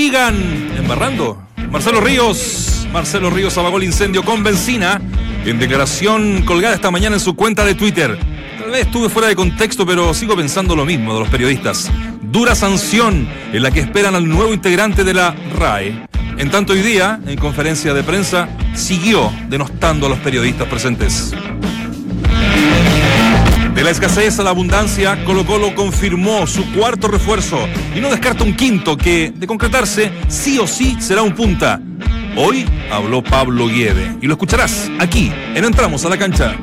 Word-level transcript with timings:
sigan 0.00 0.34
embarrando. 0.78 1.36
Marcelo 1.70 2.00
Ríos, 2.00 2.86
Marcelo 2.90 3.28
Ríos 3.28 3.58
apagó 3.58 3.76
el 3.76 3.84
incendio 3.84 4.22
con 4.22 4.42
benzina 4.42 4.98
en 5.44 5.58
declaración 5.58 6.40
colgada 6.46 6.74
esta 6.74 6.90
mañana 6.90 7.16
en 7.16 7.20
su 7.20 7.36
cuenta 7.36 7.66
de 7.66 7.74
Twitter. 7.74 8.18
Tal 8.58 8.70
vez 8.70 8.86
estuve 8.86 9.10
fuera 9.10 9.28
de 9.28 9.36
contexto, 9.36 9.84
pero 9.84 10.14
sigo 10.14 10.34
pensando 10.34 10.74
lo 10.74 10.86
mismo 10.86 11.12
de 11.12 11.20
los 11.20 11.28
periodistas. 11.28 11.90
Dura 12.22 12.54
sanción 12.54 13.28
en 13.52 13.62
la 13.62 13.70
que 13.70 13.80
esperan 13.80 14.14
al 14.14 14.26
nuevo 14.26 14.54
integrante 14.54 15.04
de 15.04 15.12
la 15.12 15.34
RAE. 15.58 16.06
En 16.38 16.50
tanto 16.50 16.72
hoy 16.72 16.80
día, 16.80 17.20
en 17.26 17.38
conferencia 17.38 17.92
de 17.92 18.02
prensa, 18.02 18.48
siguió 18.72 19.30
denostando 19.50 20.06
a 20.06 20.08
los 20.08 20.18
periodistas 20.20 20.66
presentes. 20.66 21.34
De 23.80 23.84
la 23.84 23.92
escasez 23.92 24.38
a 24.38 24.42
la 24.42 24.50
abundancia, 24.50 25.24
Colo 25.24 25.46
Colo 25.46 25.74
confirmó 25.74 26.46
su 26.46 26.70
cuarto 26.70 27.08
refuerzo 27.08 27.58
y 27.96 28.00
no 28.00 28.10
descarta 28.10 28.44
un 28.44 28.54
quinto 28.54 28.94
que, 28.94 29.32
de 29.34 29.46
concretarse, 29.46 30.12
sí 30.28 30.58
o 30.58 30.66
sí 30.66 30.98
será 31.00 31.22
un 31.22 31.34
punta. 31.34 31.80
Hoy 32.36 32.66
habló 32.92 33.24
Pablo 33.24 33.68
Guede 33.68 34.16
y 34.20 34.26
lo 34.26 34.34
escucharás 34.34 34.90
aquí, 34.98 35.32
en 35.54 35.64
Entramos 35.64 36.04
a 36.04 36.10
la 36.10 36.18
Cancha. 36.18 36.56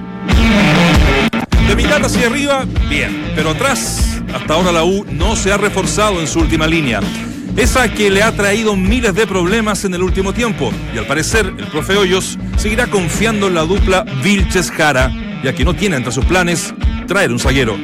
De 1.68 1.76
mitad 1.76 2.06
hacia 2.06 2.28
arriba, 2.28 2.66
bien, 2.88 3.32
pero 3.36 3.50
atrás, 3.50 4.22
hasta 4.32 4.54
ahora 4.54 4.72
la 4.72 4.84
U 4.84 5.04
no 5.10 5.36
se 5.36 5.52
ha 5.52 5.58
reforzado 5.58 6.20
en 6.20 6.28
su 6.28 6.38
última 6.38 6.68
línea. 6.68 7.00
Esa 7.56 7.92
que 7.92 8.12
le 8.12 8.22
ha 8.22 8.32
traído 8.34 8.76
miles 8.76 9.16
de 9.16 9.26
problemas 9.26 9.86
en 9.86 9.96
el 9.96 10.04
último 10.04 10.34
tiempo. 10.34 10.72
Y 10.94 11.00
al 11.00 11.08
parecer, 11.08 11.52
el 11.58 11.66
profe 11.66 11.98
Hoyos 11.98 12.38
seguirá 12.58 12.86
confiando 12.86 13.48
en 13.48 13.56
la 13.56 13.64
dupla 13.64 14.06
Vilches-Jara, 14.24 15.27
ya 15.44 15.54
que 15.54 15.66
no 15.66 15.74
tiene 15.74 15.98
entre 15.98 16.12
sus 16.12 16.26
planes 16.26 16.74
traer 17.08 17.32
un 17.32 17.40
zaguero. 17.40 17.76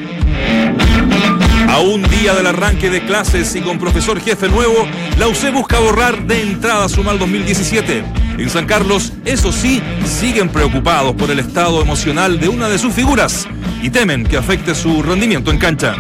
A 1.70 1.80
un 1.80 2.04
día 2.04 2.36
del 2.36 2.46
arranque 2.46 2.90
de 2.90 3.04
clases 3.04 3.56
y 3.56 3.62
con 3.62 3.80
profesor 3.80 4.22
jefe 4.22 4.48
nuevo, 4.48 4.88
la 5.18 5.28
UC 5.28 5.52
busca 5.52 5.80
borrar 5.80 6.28
de 6.28 6.42
entrada 6.42 6.88
su 6.88 7.04
mal 7.04 7.18
2017. 7.18 8.04
En 8.38 8.50
San 8.50 8.66
Carlos, 8.66 9.14
eso 9.26 9.52
sí, 9.52 9.82
siguen 10.06 10.50
preocupados 10.50 11.16
por 11.16 11.32
el 11.32 11.40
estado 11.40 11.82
emocional 11.82 12.40
de 12.40 12.48
una 12.48 12.70
de 12.70 12.78
sus 12.78 12.94
figuras 12.94 13.48
y 13.82 13.90
temen 13.90 14.24
que 14.24 14.38
afecte 14.38 14.76
su 14.76 15.02
rendimiento 15.02 15.50
en 15.50 15.58
cancha. 15.58 15.96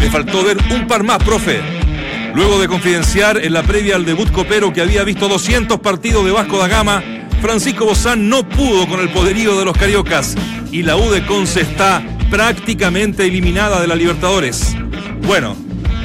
Le 0.00 0.10
faltó 0.10 0.42
ver 0.44 0.58
un 0.70 0.86
par 0.86 1.04
más, 1.04 1.22
profe. 1.22 1.60
Luego 2.34 2.58
de 2.58 2.68
confidenciar 2.68 3.38
en 3.44 3.52
la 3.52 3.62
previa 3.62 3.96
al 3.96 4.04
debut 4.04 4.30
copero 4.30 4.72
que 4.72 4.82
había 4.82 5.04
visto 5.04 5.28
200 5.28 5.80
partidos 5.80 6.24
de 6.24 6.32
Vasco 6.32 6.58
da 6.58 6.68
Gama, 6.68 7.02
Francisco 7.40 7.84
Bozán 7.84 8.28
no 8.28 8.48
pudo 8.48 8.86
con 8.86 9.00
el 9.00 9.08
poderío 9.10 9.58
de 9.58 9.64
los 9.64 9.76
cariocas 9.76 10.34
y 10.72 10.82
la 10.82 10.96
U 10.96 11.10
Conce 11.26 11.60
está 11.60 12.02
prácticamente 12.30 13.24
eliminada 13.24 13.80
de 13.80 13.86
la 13.86 13.94
Libertadores. 13.94 14.74
Bueno, 15.22 15.56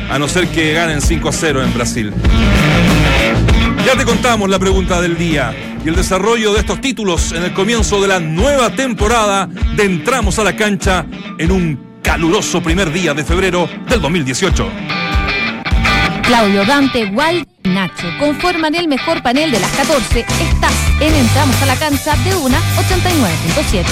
a 0.09 0.20
no 0.20 0.28
ser 0.28 0.48
que 0.48 0.74
ganen 0.74 1.02
5 1.02 1.30
a 1.30 1.32
0 1.32 1.64
en 1.64 1.74
Brasil. 1.74 2.14
Ya 3.86 3.96
te 3.98 4.06
contamos 4.06 4.50
la 4.50 4.59
pregunta 4.59 5.02
del 5.02 5.18
día 5.18 5.54
y 5.84 5.90
el 5.90 5.96
desarrollo 5.96 6.54
de 6.54 6.59
estos 6.59 6.80
títulos 6.82 7.32
en 7.32 7.44
el 7.44 7.54
comienzo 7.54 8.02
de 8.02 8.08
la 8.08 8.20
nueva 8.20 8.70
temporada 8.72 9.48
de 9.76 9.84
Entramos 9.84 10.38
a 10.38 10.44
la 10.44 10.56
cancha 10.56 11.06
en 11.38 11.52
un 11.52 11.92
caluroso 12.04 12.62
primer 12.62 12.92
día 12.92 13.14
de 13.14 13.24
febrero 13.24 13.68
del 13.90 14.02
2018. 14.02 14.70
Claudio, 16.24 16.66
Dante, 16.66 17.06
Walt 17.08 17.48
Nacho 17.64 18.08
conforman 18.20 18.76
el 18.76 18.88
mejor 18.88 19.22
panel 19.22 19.52
de 19.52 19.59
las 19.59 19.72
14. 19.72 20.20
Estás 20.20 20.91
en 21.02 21.16
Entramos 21.16 21.59
a 21.61 21.66
la 21.66 21.75
cancha 21.77 22.16
de 22.17 22.35
una 22.35 22.59
89.7. 22.77 23.85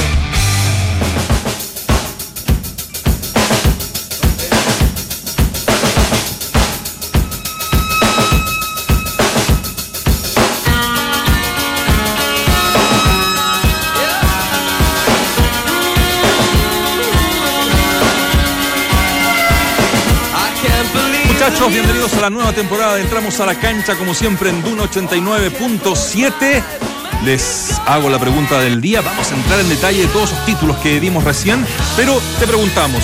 Muchachos, 21.28 21.74
bienvenidos 21.74 22.14
a 22.14 22.22
la 22.22 22.30
nueva 22.30 22.54
temporada. 22.54 23.00
Entramos 23.00 23.40
a 23.40 23.48
la 23.48 23.56
cancha 23.56 23.96
como 23.96 24.14
siempre 24.14 24.52
en 24.52 24.62
Duna 24.62 24.84
89.7. 24.84 26.89
Les 27.24 27.80
hago 27.86 28.10
la 28.10 28.18
pregunta 28.18 28.60
del 28.60 28.80
día. 28.80 29.02
Vamos 29.02 29.32
a 29.32 29.36
entrar 29.36 29.60
en 29.60 29.70
detalle 29.70 30.02
de 30.02 30.08
todos 30.08 30.32
esos 30.32 30.46
títulos 30.46 30.78
que 30.78 31.00
dimos 31.00 31.24
recién, 31.24 31.66
pero 31.96 32.20
te 32.40 32.48
preguntamos, 32.48 33.04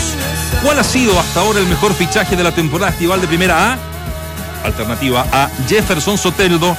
¿cuál 0.64 0.80
ha 0.80 0.84
sido 0.84 1.20
hasta 1.20 1.42
ahora 1.42 1.60
el 1.60 1.68
mejor 1.68 1.94
fichaje 1.94 2.36
de 2.36 2.44
la 2.44 2.54
temporada 2.54 2.92
estival 2.92 3.20
de 3.20 3.28
Primera 3.28 3.74
A? 3.74 3.78
Alternativa 4.64 5.26
A, 5.32 5.50
Jefferson 5.68 6.18
Soteldo. 6.18 6.76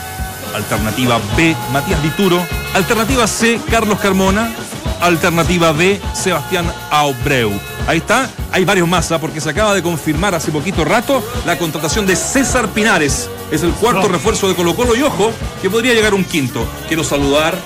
Alternativa 0.55 1.21
B, 1.37 1.55
Matías 1.73 2.03
Dituro. 2.03 2.45
Alternativa 2.75 3.27
C, 3.27 3.61
Carlos 3.71 3.99
Carmona. 4.01 4.55
Alternativa 5.01 5.73
B, 5.73 6.01
Sebastián 6.15 6.73
Aubreu. 6.91 7.53
Ahí 7.87 7.99
está, 7.99 8.29
hay 8.53 8.65
varios 8.65 8.89
más, 8.89 9.13
¿ah? 9.13 9.21
porque 9.21 9.41
se 9.41 9.51
acaba 9.51 9.75
de 9.75 9.83
confirmar 9.83 10.35
hace 10.35 10.51
poquito 10.51 10.85
rato 10.85 11.23
la 11.45 11.57
contratación 11.59 12.07
de 12.07 12.17
César 12.17 12.69
Pinares. 12.69 13.29
Es 13.51 13.63
el 13.63 13.73
cuarto 13.73 14.09
refuerzo 14.09 14.49
de 14.49 14.55
Colo 14.55 14.75
Colo 14.75 14.97
y 14.97 15.03
ojo, 15.03 15.33
que 15.63 15.71
podría 15.71 15.95
llegar 15.95 16.15
un 16.15 16.25
quinto. 16.25 16.67
Quiero 16.89 17.05
saludar 17.05 17.57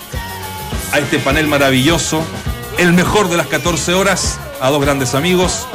a 0.93 0.99
este 0.99 1.19
panel 1.19 1.47
maravilloso, 1.47 2.23
el 2.79 2.93
mejor 2.93 3.29
de 3.29 3.37
las 3.37 3.47
14 3.47 3.95
horas, 3.95 4.39
a 4.61 4.71
dos 4.71 4.81
grandes 4.81 5.15
amigos, 5.15 5.67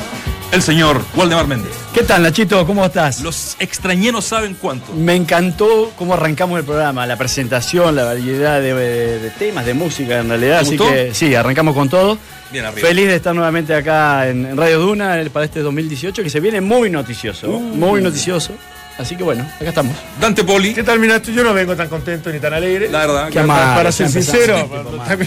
el 0.56 0.62
señor 0.62 1.02
Waldemar 1.16 1.48
Méndez. 1.48 1.72
¿Qué 1.94 2.04
tal, 2.04 2.24
Nachito? 2.24 2.66
¿Cómo 2.66 2.86
estás? 2.86 3.20
Los 3.22 3.58
extrañeros 3.60 4.24
saben 4.26 4.56
cuánto. 4.60 4.94
Me 4.94 5.14
encantó 5.16 5.92
cómo 5.98 6.14
arrancamos 6.14 6.58
el 6.60 6.66
programa, 6.66 7.06
la 7.06 7.18
presentación, 7.18 7.94
la 7.96 8.06
variedad 8.06 8.62
de, 8.62 8.74
de 9.20 9.30
temas, 9.32 9.66
de 9.66 9.74
música 9.74 10.20
en 10.20 10.30
realidad. 10.30 10.60
¿Te 10.62 10.68
Así 10.68 10.78
gustó? 10.78 10.94
que 10.94 11.14
sí, 11.14 11.36
arrancamos 11.36 11.76
con 11.76 11.90
todo. 11.90 12.18
Bien 12.52 12.64
arriba. 12.66 12.88
Feliz 12.88 13.08
de 13.08 13.16
estar 13.18 13.36
nuevamente 13.36 13.76
acá 13.76 14.30
en, 14.30 14.46
en 14.46 14.56
Radio 14.58 14.80
Duna 14.80 15.20
el- 15.20 15.30
para 15.30 15.46
este 15.46 15.60
2018 15.60 16.24
que 16.24 16.30
se 16.30 16.40
viene 16.40 16.62
muy 16.62 16.90
noticioso, 16.90 17.50
Uh. 17.50 17.60
muy 17.60 18.02
noticioso. 18.02 18.54
Así 18.98 19.18
que 19.18 19.24
bueno, 19.24 19.44
acá 19.60 19.68
estamos. 19.70 19.94
Dante 20.22 20.46
Poli, 20.46 20.74
¿Qué 20.74 20.84
tal, 20.84 21.00
Minato? 21.00 21.30
Yo 21.32 21.44
no 21.44 21.54
vengo 21.54 21.76
tan 21.76 21.90
contento 21.90 22.30
ni 22.32 22.40
tan 22.40 22.54
alegre. 22.54 22.90
la 22.90 23.00
verdad. 23.00 23.26
Qué 23.28 23.34
que- 23.34 23.40
amable. 23.40 23.76
para, 23.76 23.92
ser 23.92 24.08
sincero, 24.10 24.70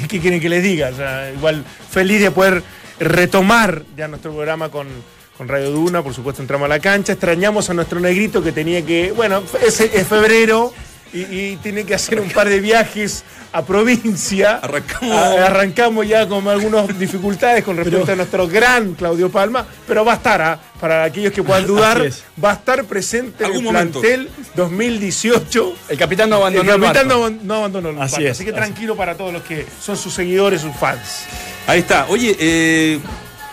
¿qué 0.09 0.21
quieren 0.21 0.41
que 0.41 0.49
les 0.49 0.62
diga? 0.62 0.89
O 0.91 0.97
sea, 0.97 1.31
igual 1.37 1.62
feliz 1.91 2.22
de 2.22 2.31
poder 2.31 2.62
retomar 2.99 3.83
ya 3.97 4.09
nuestro 4.09 4.33
programa 4.33 4.71
con, 4.71 4.89
con 5.38 5.47
Radio 5.49 5.71
Duna, 5.71 6.03
por 6.03 6.12
supuesto 6.12 6.43
entramos 6.43 6.66
a 6.66 6.69
la 6.69 6.81
cancha, 6.81 7.12
extrañamos 7.12 7.71
a 7.71 7.75
nuestro 7.75 8.00
negrito 8.00 8.43
que 8.43 8.50
tenía 8.53 8.84
que, 8.84 9.12
bueno, 9.12 9.43
es, 9.65 9.81
es 9.81 10.06
febrero 10.06 10.75
y, 11.12 11.21
y 11.21 11.56
tiene 11.62 11.84
que 11.84 11.94
hacer 11.94 12.21
un 12.21 12.28
par 12.31 12.49
de 12.49 12.59
viajes 12.60 13.22
a 13.53 13.65
provincia. 13.65 14.56
Arrancamos. 14.56 15.16
Ah, 15.16 15.47
arrancamos 15.47 16.06
ya 16.09 16.28
con 16.28 16.47
algunas 16.48 16.98
dificultades 16.98 17.62
con 17.65 17.77
respecto 17.77 18.10
a 18.12 18.16
nuestro 18.16 18.48
gran 18.48 18.94
Claudio 18.94 19.31
Palma, 19.31 19.65
pero 19.87 20.04
va 20.04 20.15
a 20.15 20.16
estar, 20.16 20.43
ah, 20.43 20.60
para 20.81 21.04
aquellos 21.04 21.32
que 21.32 21.43
puedan 21.44 21.66
dudar, 21.69 22.10
va 22.44 22.50
a 22.50 22.54
estar 22.54 22.84
presente 22.84 23.44
en 23.44 23.53
el 23.54 23.62
momento. 23.62 24.00
plantel 24.00 24.28
2018. 24.56 25.75
El 25.88 25.98
capitán 25.98 26.31
no 26.31 26.37
abandonó 26.37 26.75
el, 26.75 26.81
capitán 26.82 27.06
barco. 27.09 27.21
no, 27.21 27.27
aban- 27.27 27.38
no 27.44 27.54
abandonó 27.54 27.88
el 27.91 28.03
Así 28.03 28.12
barco, 28.15 28.27
es, 28.27 28.31
así 28.32 28.44
que 28.44 28.50
así. 28.50 28.56
tranquilo 28.59 28.97
para 28.97 29.15
todos 29.16 29.32
los 29.32 29.43
que 29.43 29.65
son 29.81 29.97
sus 29.97 30.12
seguidores, 30.12 30.60
sus 30.62 30.75
fans. 30.77 31.27
Ahí 31.69 31.78
está. 31.78 32.06
Oye, 32.09 32.37
eh, 32.38 32.98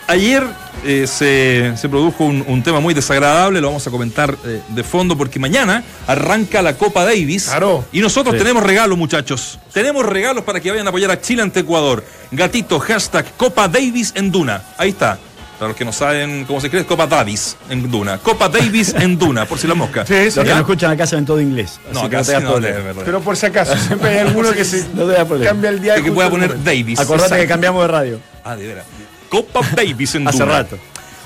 ayer 0.06 0.42
eh, 0.84 1.06
se, 1.06 1.72
se 1.76 1.88
produjo 1.88 2.24
un, 2.24 2.44
un 2.46 2.62
tema 2.62 2.80
muy 2.80 2.94
desagradable, 2.94 3.60
lo 3.60 3.68
vamos 3.68 3.86
a 3.86 3.90
comentar 3.90 4.36
eh, 4.44 4.60
de 4.68 4.82
fondo 4.84 5.16
porque 5.16 5.38
mañana 5.38 5.82
arranca 6.06 6.62
la 6.62 6.74
Copa 6.76 7.04
Davis. 7.04 7.44
Claro. 7.46 7.84
Y 7.92 8.00
nosotros 8.00 8.34
Sí. 8.34 8.38
tenemos 8.38 8.62
regalos, 8.62 8.96
muchachos. 8.98 9.58
Tenemos 9.72 10.04
regalos 10.06 10.44
para 10.44 10.60
que 10.60 10.70
vayan 10.70 10.86
a 10.86 10.90
apoyar 10.90 11.10
a 11.10 11.20
Chile 11.20 11.42
ante 11.42 11.60
Ecuador. 11.60 12.04
Gatito, 12.30 12.78
hashtag 12.78 13.26
Copa 13.36 13.68
Davis 13.68 14.12
en 14.14 14.30
Duna. 14.30 14.62
Ahí 14.78 14.90
está. 14.90 15.18
Para 15.58 15.68
los 15.68 15.76
que 15.78 15.86
no 15.86 15.92
saben 15.92 16.44
cómo 16.44 16.60
se 16.60 16.66
escribe, 16.66 16.82
es 16.82 16.86
Copa 16.86 17.06
Davis 17.06 17.56
en 17.70 17.90
Duna. 17.90 18.18
Copa 18.18 18.46
Davis 18.50 18.94
en 18.94 19.18
Duna, 19.18 19.46
por 19.46 19.58
si 19.58 19.66
la 19.66 19.74
mosca. 19.74 20.04
Sí, 20.04 20.12
sí. 20.30 20.36
Los 20.36 20.44
que 20.44 20.50
nos 20.50 20.58
escuchan 20.60 20.90
acá 20.90 21.06
saben 21.06 21.24
todo 21.24 21.40
inglés. 21.40 21.80
Así 21.90 21.94
No, 21.94 22.10
que 22.10 22.16
no 22.16 22.22
te 22.22 22.40
no. 22.40 23.00
Pero 23.02 23.20
por 23.22 23.38
si 23.38 23.46
acaso, 23.46 23.74
siempre 23.86 24.10
hay 24.10 24.18
alguno 24.18 24.52
que 24.52 24.66
se 24.66 24.86
No 24.92 25.06
te 25.06 25.14
cambia 25.44 25.70
el 25.70 25.80
día. 25.80 25.94
que 26.02 26.12
pueda 26.12 26.28
poner. 26.28 26.62
Davis. 26.62 27.00
Acordate 27.00 27.38
que 27.38 27.46
cambiamos 27.46 27.80
de 27.82 27.88
radio. 27.88 28.20
Ah, 28.44 28.54
de 28.54 28.66
veras. 28.66 28.84
Copa 29.28 29.60
en 29.78 30.28
Hace 30.28 30.44
rato. 30.44 30.78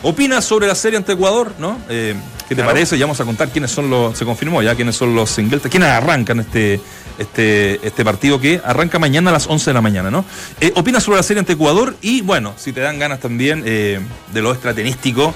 Opina 0.02 0.41
sobre 0.41 0.67
la 0.67 0.75
serie 0.75 0.97
ante 0.97 1.12
Ecuador, 1.12 1.52
¿no? 1.58 1.79
Eh, 1.91 2.14
¿Qué 2.49 2.55
te 2.55 2.62
Claro. 2.62 2.70
parece? 2.70 2.97
Ya 2.97 3.05
vamos 3.05 3.20
a 3.20 3.25
contar 3.25 3.50
quiénes 3.50 3.70
son 3.70 3.91
los, 3.91 4.17
se 4.17 4.25
confirmó 4.25 4.62
ya 4.62 4.75
quiénes 4.75 4.97
son 4.97 5.14
los 5.14 5.38
ingleses, 5.38 5.70
quiénes 5.70 5.91
arrancan 5.91 6.41
este, 6.41 6.81
este, 7.19 7.79
este 7.87 8.05
partido 8.05 8.41
que 8.41 8.61
arranca 8.64 8.99
mañana 8.99 9.29
a 9.31 9.35
las 9.35 9.47
11 9.47 9.70
de 9.70 9.75
la 9.75 9.82
mañana, 9.82 10.11
¿no? 10.11 10.25
Eh, 10.61 10.73
opina 10.75 11.00
sobre 11.00 11.19
la 11.19 11.23
serie 11.23 11.41
ante 11.41 11.52
Ecuador 11.52 11.97
y, 12.00 12.23
bueno, 12.23 12.55
si 12.56 12.73
te 12.73 12.81
dan 12.81 12.99
ganas 12.99 13.20
también 13.20 13.62
eh, 13.67 14.00
de 14.32 14.43
lo 14.43 14.53
extratenístico 14.53 15.35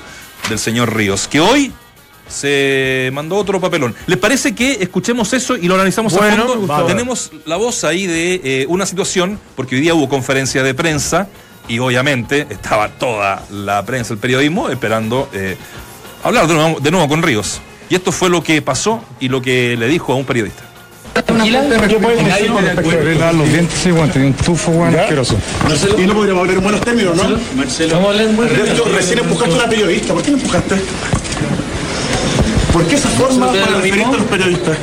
del 0.49 0.59
señor 0.59 0.97
Ríos, 0.97 1.29
que 1.29 1.41
hoy 1.41 1.71
se 2.29 3.11
mandó 3.13 3.37
otro 3.37 3.61
papelón. 3.61 3.95
¿Les 4.07 4.19
parece 4.19 4.55
que 4.55 4.79
escuchemos 4.81 5.33
eso 5.35 5.57
y 5.57 5.69
lo 5.69 5.75
analizamos 5.75 6.15
a 6.15 6.19
fondo? 6.19 6.87
Tenemos 6.87 7.31
la 7.45 7.57
voz 7.57 7.85
ahí 7.85 8.07
de 8.07 8.41
eh, 8.43 8.67
una 8.69 8.87
situación, 8.87 9.39
porque 9.57 9.77
hoy 9.77 9.83
día 9.83 9.95
hubo 9.95 10.09
conferencia 10.09 10.63
de 10.63 10.75
prensa 10.75 11.29
y 11.69 11.79
obviamente 11.79 12.47
estaba 12.51 12.89
toda 12.89 13.43
la 13.51 13.85
prensa, 13.85 14.15
el 14.15 14.19
periodismo, 14.19 14.69
esperando 14.69 15.29
eh, 15.33 15.57
hablar 16.23 16.47
de 16.47 16.55
nuevo, 16.55 16.81
de 16.81 16.91
nuevo 16.91 17.09
con 17.09 17.23
Ríos. 17.23 17.61
Y 17.89 17.95
esto 17.95 18.13
fue 18.13 18.31
lo 18.31 18.43
que 18.43 18.63
pasó 18.63 19.03
y 19.21 19.29
lo 19.29 19.43
que 19.43 19.77
le 19.77 19.87
dijo 19.89 20.13
a 20.13 20.17
un 20.17 20.25
periodista. 20.25 20.65
¿Qué 21.15 21.23
puedes 22.01 22.25
decir 22.25 22.51
con 22.51 22.65
respecto 22.65 23.23
a 23.23 23.27
dar 23.27 23.35
los 23.35 23.49
dientes, 23.49 23.79
sí, 23.79 23.93
weón, 23.93 24.11
tenía 24.11 24.29
un 24.29 24.35
tufo, 24.35 24.73
weón, 24.73 24.97
asqueroso. 24.97 25.37
Marcelo, 25.63 26.01
y 26.01 26.07
no 26.07 26.15
podríamos 26.15 26.41
hablar 26.41 26.57
en 26.57 26.63
buenos 26.63 26.81
términos, 26.81 27.17
¿no? 27.17 27.39
Marcelo. 27.57 28.13
Recién 28.93 29.21
empujaste 29.21 29.55
a 29.55 29.57
una 29.59 29.69
periodista. 29.69 30.13
¿Por 30.13 30.23
qué 30.23 30.31
la 30.33 30.37
empujaste? 30.39 30.75
¿Por 32.73 32.87
qué 32.89 32.95
esa 32.97 33.09
forma 33.11 33.47
para 33.47 33.67
referirte 33.67 34.15
a 34.15 34.19
los 34.19 34.27
periodistas? 34.27 34.79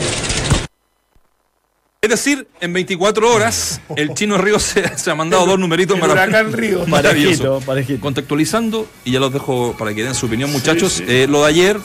Es 2.04 2.10
decir, 2.10 2.48
en 2.60 2.74
24 2.74 3.32
horas, 3.32 3.80
el 3.96 4.16
chino 4.16 4.36
Río 4.36 4.58
se, 4.58 4.98
se 4.98 5.12
ha 5.12 5.14
mandado 5.14 5.46
dos 5.46 5.60
numeritos 5.60 5.96
El 5.98 6.02
marav- 6.02 6.14
huracán 6.14 6.52
Río. 6.52 6.84
maravillosos. 6.88 7.38
Parejito, 7.46 7.62
parejito. 7.64 8.02
Contextualizando, 8.02 8.88
y 9.06 9.12
ya 9.12 9.20
los 9.20 9.32
dejo 9.32 9.76
para 9.78 9.94
que 9.94 10.04
den 10.04 10.16
su 10.16 10.26
opinión, 10.26 10.52
muchachos. 10.52 11.04
Eh, 11.08 11.28
lo 11.30 11.44
de 11.44 11.50
ayer, 11.50 11.78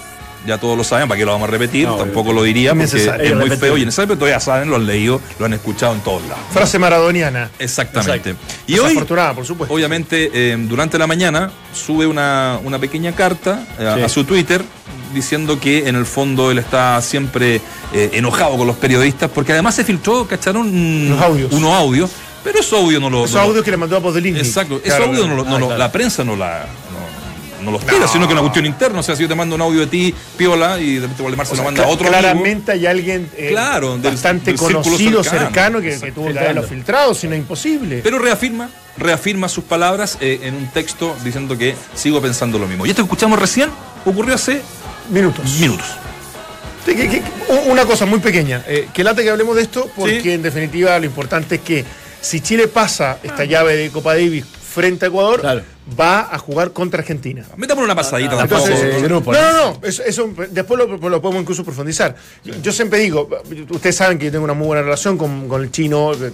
ya 0.47 0.57
todos 0.57 0.75
lo 0.79 0.85
saben, 0.85 1.07
para 1.07 1.19
que 1.19 1.27
lo 1.27 1.33
vamos 1.33 1.47
a 1.47 1.53
repetir, 1.53 1.87
No, 1.87 1.97
tampoco 1.97 2.33
lo 2.33 2.43
diría, 2.45 2.71
porque 2.75 2.87
es 2.87 3.35
muy 3.37 3.51
feo 3.51 3.77
y 3.77 3.85
necesario, 3.85 4.09
pero 4.09 4.19
todavía 4.21 4.41
saben, 4.41 4.71
lo 4.71 4.77
han 4.77 4.87
leído, 4.87 5.21
lo 5.39 5.45
han 5.45 5.53
escuchado 5.53 5.93
en 5.93 6.01
todos 6.01 6.23
lados. 6.23 6.39
Frase 6.51 6.79
maradoniana. 6.79 7.51
Exactamente. 7.59 8.37
Y 8.67 8.79
hoy, 8.79 8.95
por 8.95 9.45
supuesto. 9.45 9.75
obviamente, 9.75 10.31
eh, 10.33 10.57
durante 10.61 10.97
la 10.97 11.07
mañana 11.07 11.51
sube 11.75 12.07
una, 12.07 12.59
una 12.65 12.79
pequeña 12.79 13.13
carta 13.15 13.67
eh, 13.79 13.93
Sí. 13.97 14.03
a 14.03 14.09
su 14.09 14.25
Twitter 14.25 14.63
diciendo 15.15 15.59
que 15.61 15.89
en 15.89 15.97
el 15.97 16.07
fondo 16.07 16.51
él 16.51 16.59
está 16.59 17.01
siempre 17.03 17.61
eh, 17.93 18.11
enojado 18.15 18.57
con 18.57 18.67
los 18.67 18.77
periodistas, 18.77 19.31
porque 19.31 19.53
además 19.53 19.75
se 19.75 19.85
filtró, 19.85 20.27
¿cacharon? 20.27 21.09
Los 21.09 21.21
audios. 21.21 21.53
Unos 21.53 21.73
audios, 21.73 22.11
pero 22.45 22.59
esos 22.61 22.79
audios 22.81 23.01
no 23.01 23.11
los... 23.11 23.31
Esos 23.31 23.41
audios 23.41 23.65
que 23.65 23.71
le 23.71 23.77
mandó 23.77 23.97
a 23.97 24.01
Podelini. 24.01 24.39
Exacto, 24.39 24.77
esos 24.77 24.85
Claro, 24.97 25.05
audios 25.07 25.27
claro. 25.27 25.37
no, 25.37 25.43
lo- 25.45 25.49
no 25.51 25.57
Ah, 25.57 25.59
claro. 25.61 25.79
la 25.79 25.93
prensa 25.93 26.25
no 26.25 26.37
la... 26.37 26.67
No, 27.61 27.65
no 27.65 27.71
los 27.73 27.85
tira, 27.87 28.07
sino 28.07 28.27
que 28.27 28.33
es 28.33 28.33
una 28.33 28.43
cuestión 28.43 28.67
interna. 28.67 29.01
O 29.01 29.03
sea, 29.03 29.17
si 29.17 29.23
yo 29.23 29.29
te 29.29 29.35
mando 29.35 29.57
un 29.57 29.63
audio 29.63 29.81
de 29.81 29.87
ti, 29.89 30.15
piola, 30.37 30.79
y 30.79 30.97
de 30.97 31.01
repente 31.01 31.23
Valdemar 31.23 31.47
se 31.47 31.57
lo 31.57 31.65
manda 31.65 31.83
a 31.85 31.89
otro 31.89 32.07
amigo. 32.07 32.21
Claramente 32.21 32.71
hay 32.73 32.87
alguien 32.87 33.29
eh, 33.37 33.49
Claro, 33.51 33.97
del- 33.99 34.13
bastante 34.13 34.51
del 34.53 34.59
conocido, 34.61 35.25
cercano. 35.25 35.47
cercano, 35.47 35.81
que, 35.81 35.99
que 35.99 36.13
tuvo 36.13 36.33
que 36.33 36.39
haberlo 36.39 36.63
filtrado, 36.63 37.15
si 37.15 37.27
no 37.27 37.35
es 37.35 37.41
imposible. 37.41 38.01
Pero 38.05 38.19
reafirma, 38.21 38.69
reafirma 38.99 39.49
sus 39.49 39.65
palabras 39.65 40.17
eh, 40.21 40.41
en 40.45 40.55
un 40.55 40.67
texto 40.69 41.17
diciendo 41.25 41.59
que 41.59 41.75
sigo 41.95 42.21
pensando 42.21 42.59
lo 42.59 42.69
mismo. 42.69 42.87
Y 42.87 42.91
esto 42.91 43.03
que 43.03 43.07
escuchamos 43.07 43.39
recién 43.39 43.71
ocurrió 44.05 44.35
hace 44.35 44.61
Minutos. 45.11 45.45
minutos. 45.61 45.87
Sí, 46.85 46.95
que- 46.95 47.09
que- 47.09 47.23
u- 47.49 47.71
una 47.73 47.85
cosa 47.85 48.07
muy 48.07 48.21
pequeña. 48.21 48.63
eh, 48.67 48.89
que 48.93 49.03
late 49.05 49.23
que 49.25 49.31
hablemos 49.31 49.57
de 49.57 49.63
esto, 49.63 49.91
porque 49.97 50.21
Sí. 50.23 50.31
en 50.33 50.43
definitiva 50.43 50.99
lo 50.99 51.05
importante 51.07 51.57
es 51.57 51.61
que 51.61 51.85
si 52.21 52.41
Chile 52.41 52.69
pasa 52.69 53.19
esta 53.23 53.45
llave 53.45 53.77
de 53.77 53.91
Copa 53.91 54.15
Davis 54.15 54.45
frente 54.47 55.07
a 55.07 55.09
Ecuador, 55.09 55.41
Claro. 55.41 55.63
va 55.99 56.29
a 56.33 56.39
jugar 56.39 56.73
contra 56.73 57.01
Argentina. 57.01 57.45
Metámonos 57.57 57.87
una 57.87 57.95
pasadita 57.95 58.35
Ah, 58.35 58.39
tampoco. 58.39 58.63
entonces, 58.67 58.79
Entonces, 58.85 59.03
eh, 59.03 59.07
grupo, 59.07 59.33
no, 59.33 59.41
¿no? 59.41 59.53
no, 59.81 59.87
eso, 59.87 60.03
eso 60.05 60.31
después 60.51 60.79
lo, 60.79 60.87
lo 61.09 61.21
podemos 61.23 61.43
incluso 61.43 61.65
profundizar. 61.65 62.15
Yo, 62.45 62.55
yo 62.63 62.73
siempre 62.73 62.99
digo, 63.01 63.29
ustedes 63.71 63.97
saben 63.97 64.19
que 64.19 64.27
yo 64.27 64.33
tengo 64.33 64.45
una 64.45 64.55
muy 64.55 64.67
buena 64.67 64.83
relación 64.83 65.17
con, 65.19 65.49
con 65.49 65.63
el 65.63 65.71
chino, 65.71 66.13
eh, 66.13 66.31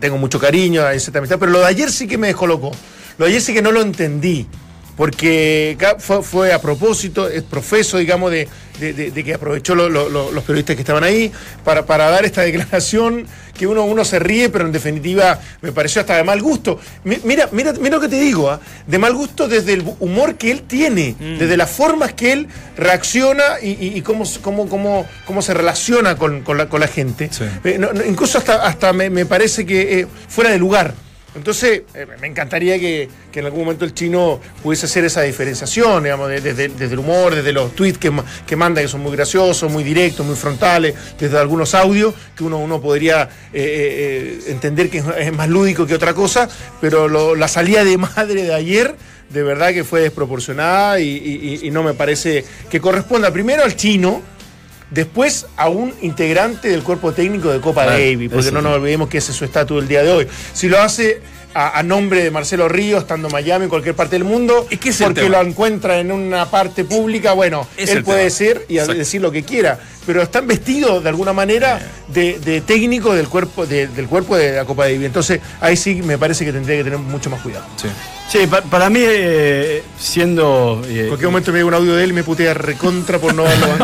tengo 0.00 0.16
mucho 0.18 0.38
cariño, 0.40 0.84
hay 0.86 0.98
cierta 1.00 1.18
amistad, 1.18 1.38
pero 1.38 1.52
lo 1.52 1.60
de 1.60 1.66
ayer 1.66 1.90
sí 1.92 2.06
que 2.08 2.18
me 2.18 2.28
descolocó. 2.28 2.72
Lo 3.18 3.24
de 3.26 3.30
ayer 3.32 3.42
sí 3.42 3.52
que 3.54 3.62
no 3.62 3.72
lo 3.72 3.82
entendí, 3.82 4.46
porque 4.96 5.76
fue, 5.98 6.22
fue 6.22 6.52
a 6.52 6.60
propósito, 6.60 7.28
es 7.28 7.42
profeso, 7.42 7.98
digamos, 7.98 8.30
de, 8.30 8.48
de- 8.80 8.92
de- 8.92 9.10
de 9.10 9.24
que 9.24 9.34
aprovechó 9.34 9.74
lo- 9.74 9.88
lo- 9.88 10.08
lo- 10.08 10.32
los 10.32 10.44
periodistas 10.44 10.74
que 10.76 10.82
estaban 10.82 11.04
ahí 11.04 11.30
para, 11.64 11.84
para 11.86 12.10
dar 12.10 12.24
esta 12.24 12.42
declaración 12.42 13.26
que 13.56 13.66
uno, 13.66 13.84
uno 13.84 14.04
se 14.04 14.18
ríe, 14.18 14.50
pero 14.50 14.66
en 14.66 14.72
definitiva 14.72 15.38
me 15.62 15.72
pareció 15.72 16.00
hasta 16.02 16.16
de 16.16 16.24
mal 16.24 16.42
gusto. 16.42 16.78
Mi- 17.04 17.18
Mira, 17.24 17.48
mira, 17.52 17.72
mira 17.74 17.96
lo 17.96 18.00
que 18.02 18.08
te 18.08 18.20
digo, 18.20 18.50
¿ah? 18.50 18.60
de 18.86 18.98
mal 18.98 19.14
gusto 19.14 19.48
desde 19.48 19.72
el 19.74 19.84
humor 20.00 20.36
que 20.36 20.50
él 20.50 20.62
tiene, 20.62 21.14
desde 21.38 21.56
las 21.56 21.70
formas 21.70 22.12
que 22.12 22.32
él 22.32 22.48
reacciona 22.76 23.60
y, 23.62 23.70
y- 23.70 23.96
y 23.98 24.02
cómo, 24.02 24.24
cómo, 24.42 24.68
cómo, 24.68 25.06
cómo 25.26 25.42
se 25.42 25.54
relaciona 25.54 26.16
con, 26.16 26.42
con 26.42 26.56
la, 26.58 26.68
con 26.68 26.80
la 26.80 26.88
gente. 26.88 27.28
Sí. 27.32 27.44
Eh, 27.64 27.76
no- 27.78 27.92
no, 27.92 28.04
incluso 28.04 28.38
hasta, 28.38 28.66
hasta 28.66 28.92
me, 28.92 29.08
me 29.10 29.26
parece 29.26 29.64
que 29.66 30.00
eh, 30.00 30.06
fuera 30.28 30.50
de 30.50 30.58
lugar. 30.58 30.94
Entonces, 31.36 31.82
eh, 31.94 32.06
me 32.20 32.26
encantaría 32.26 32.78
que, 32.78 33.08
que 33.30 33.40
en 33.40 33.46
algún 33.46 33.60
momento 33.64 33.84
el 33.84 33.92
chino 33.94 34.40
pudiese 34.62 34.86
hacer 34.86 35.04
esa 35.04 35.22
diferenciación, 35.22 36.02
digamos, 36.04 36.28
de- 36.30 36.40
desde, 36.40 36.68
desde 36.68 36.94
el 36.94 36.98
humor, 36.98 37.34
desde 37.34 37.52
los 37.52 37.74
tweets 37.76 37.98
que, 37.98 38.10
que 38.46 38.56
manda, 38.56 38.80
que 38.80 38.88
son 38.88 39.02
muy 39.02 39.12
graciosos, 39.12 39.70
muy 39.70 39.84
directos, 39.84 40.24
muy 40.26 40.36
frontales, 40.36 40.94
desde 41.18 41.38
algunos 41.38 41.74
audios, 41.74 42.14
que 42.36 42.42
uno, 42.44 42.58
uno 42.58 42.80
podría 42.80 43.24
eh, 43.24 43.28
eh, 43.52 44.40
entender 44.48 44.88
que 44.90 44.98
es, 45.18 45.32
más 45.32 45.48
lúdico 45.48 45.86
que 45.86 45.94
otra 45.94 46.14
cosa, 46.14 46.48
pero 46.80 47.06
lo- 47.08 47.34
la 47.34 47.48
salida 47.48 47.84
de 47.84 47.98
madre 47.98 48.42
de 48.42 48.54
ayer, 48.54 48.94
de 49.28 49.42
verdad 49.42 49.72
que 49.74 49.84
fue 49.84 50.00
desproporcionada 50.00 51.00
y 51.00 51.68
no 51.72 51.82
me 51.82 51.94
parece 51.94 52.44
que 52.70 52.80
corresponda 52.80 53.32
primero 53.32 53.64
al 53.64 53.74
chino, 53.76 54.22
Después 54.90 55.46
a 55.56 55.68
un 55.68 55.92
integrante 56.02 56.68
del 56.68 56.82
cuerpo 56.82 57.12
técnico 57.12 57.50
de 57.50 57.60
Copa 57.60 57.82
Claro, 57.84 57.98
Davis, 57.98 58.30
porque 58.32 58.52
no 58.52 58.62
nos 58.62 58.74
olvidemos 58.76 59.08
que 59.08 59.18
ese 59.18 59.32
es 59.32 59.36
su 59.36 59.44
estatus 59.44 59.78
del 59.80 59.88
día 59.88 60.02
de 60.02 60.10
hoy. 60.12 60.28
Si 60.52 60.68
lo 60.68 60.80
hace 60.80 61.20
a, 61.54 61.78
a 61.78 61.82
nombre 61.82 62.22
de 62.22 62.30
Marcelo 62.30 62.68
Ríos, 62.68 63.00
estando 63.02 63.26
en 63.28 63.32
Miami, 63.32 63.64
en 63.64 63.68
cualquier 63.70 63.96
parte 63.96 64.14
del 64.16 64.24
mundo, 64.24 64.66
Es 64.70 64.78
que 64.78 64.90
es 64.90 65.00
el 65.00 65.06
porque 65.14 65.28
lo 65.28 65.40
encuentra 65.40 65.98
en 65.98 66.12
una 66.12 66.48
parte 66.50 66.84
pública, 66.84 67.32
bueno, 67.32 67.66
Es 67.76 67.90
él 67.90 67.98
el 67.98 68.04
puede 68.04 68.18
tema. 68.24 68.30
ser 68.30 68.64
y 68.68 68.74
Exacto. 68.74 68.94
decir 68.98 69.20
lo 69.22 69.32
que 69.32 69.42
quiera, 69.42 69.80
pero 70.06 70.22
están 70.22 70.46
vestidos 70.46 71.02
de 71.02 71.08
alguna 71.08 71.32
manera 71.32 71.80
de, 72.08 72.38
de 72.38 72.60
técnico 72.60 73.12
del 73.14 73.26
cuerpo, 73.28 73.66
de- 73.66 73.88
del 73.88 74.06
cuerpo 74.06 74.36
de 74.36 74.52
la 74.52 74.64
Copa 74.66 74.84
Davis. 74.84 75.02
Entonces 75.06 75.40
ahí 75.60 75.76
sí 75.76 75.96
me 76.02 76.16
parece 76.18 76.44
que 76.44 76.52
tendría 76.52 76.76
que 76.76 76.84
tener 76.84 76.98
mucho 77.00 77.28
más 77.30 77.40
cuidado. 77.40 77.64
Sí. 77.76 77.88
Sí, 78.28 78.46
pa- 78.48 78.60
para 78.62 78.90
mí, 78.90 79.00
eh, 79.02 79.82
siendo. 79.98 80.82
eh, 80.88 81.02
En 81.02 81.06
cualquier 81.08 81.28
momento 81.30 81.52
me 81.52 81.58
llega 81.58 81.68
un 81.68 81.74
audio 81.74 81.94
de 81.94 82.04
él 82.04 82.10
y 82.10 82.12
me 82.12 82.24
putea 82.24 82.54
recontra 82.54 83.18
por 83.18 83.34
no 83.34 83.42
verlo. 83.44 83.66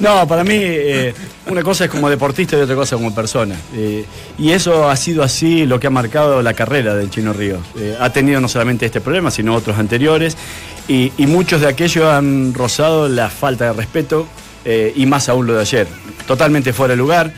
No, 0.00 0.28
para 0.28 0.44
mí 0.44 0.54
eh, 0.56 1.12
una 1.50 1.64
cosa 1.64 1.86
es 1.86 1.90
como 1.90 2.08
deportista 2.08 2.56
y 2.56 2.60
otra 2.60 2.76
cosa 2.76 2.94
como 2.94 3.12
persona. 3.12 3.56
Eh, 3.74 4.04
y 4.38 4.52
eso 4.52 4.88
ha 4.88 4.94
sido 4.94 5.24
así 5.24 5.66
lo 5.66 5.80
que 5.80 5.88
ha 5.88 5.90
marcado 5.90 6.40
la 6.40 6.54
carrera 6.54 6.94
del 6.94 7.10
Chino 7.10 7.32
Ríos. 7.32 7.58
Eh, 7.76 7.96
ha 7.98 8.08
tenido 8.12 8.40
no 8.40 8.46
solamente 8.46 8.86
este 8.86 9.00
problema, 9.00 9.32
sino 9.32 9.56
otros 9.56 9.76
anteriores. 9.76 10.36
Y, 10.86 11.12
y 11.16 11.26
muchos 11.26 11.60
de 11.62 11.66
aquellos 11.66 12.04
han 12.04 12.54
rozado 12.54 13.08
la 13.08 13.28
falta 13.28 13.64
de 13.64 13.72
respeto 13.72 14.28
eh, 14.64 14.92
y 14.94 15.04
más 15.06 15.28
aún 15.28 15.48
lo 15.48 15.54
de 15.54 15.62
ayer. 15.62 15.88
Totalmente 16.28 16.72
fuera 16.72 16.92
de 16.92 16.98
lugar. 16.98 17.32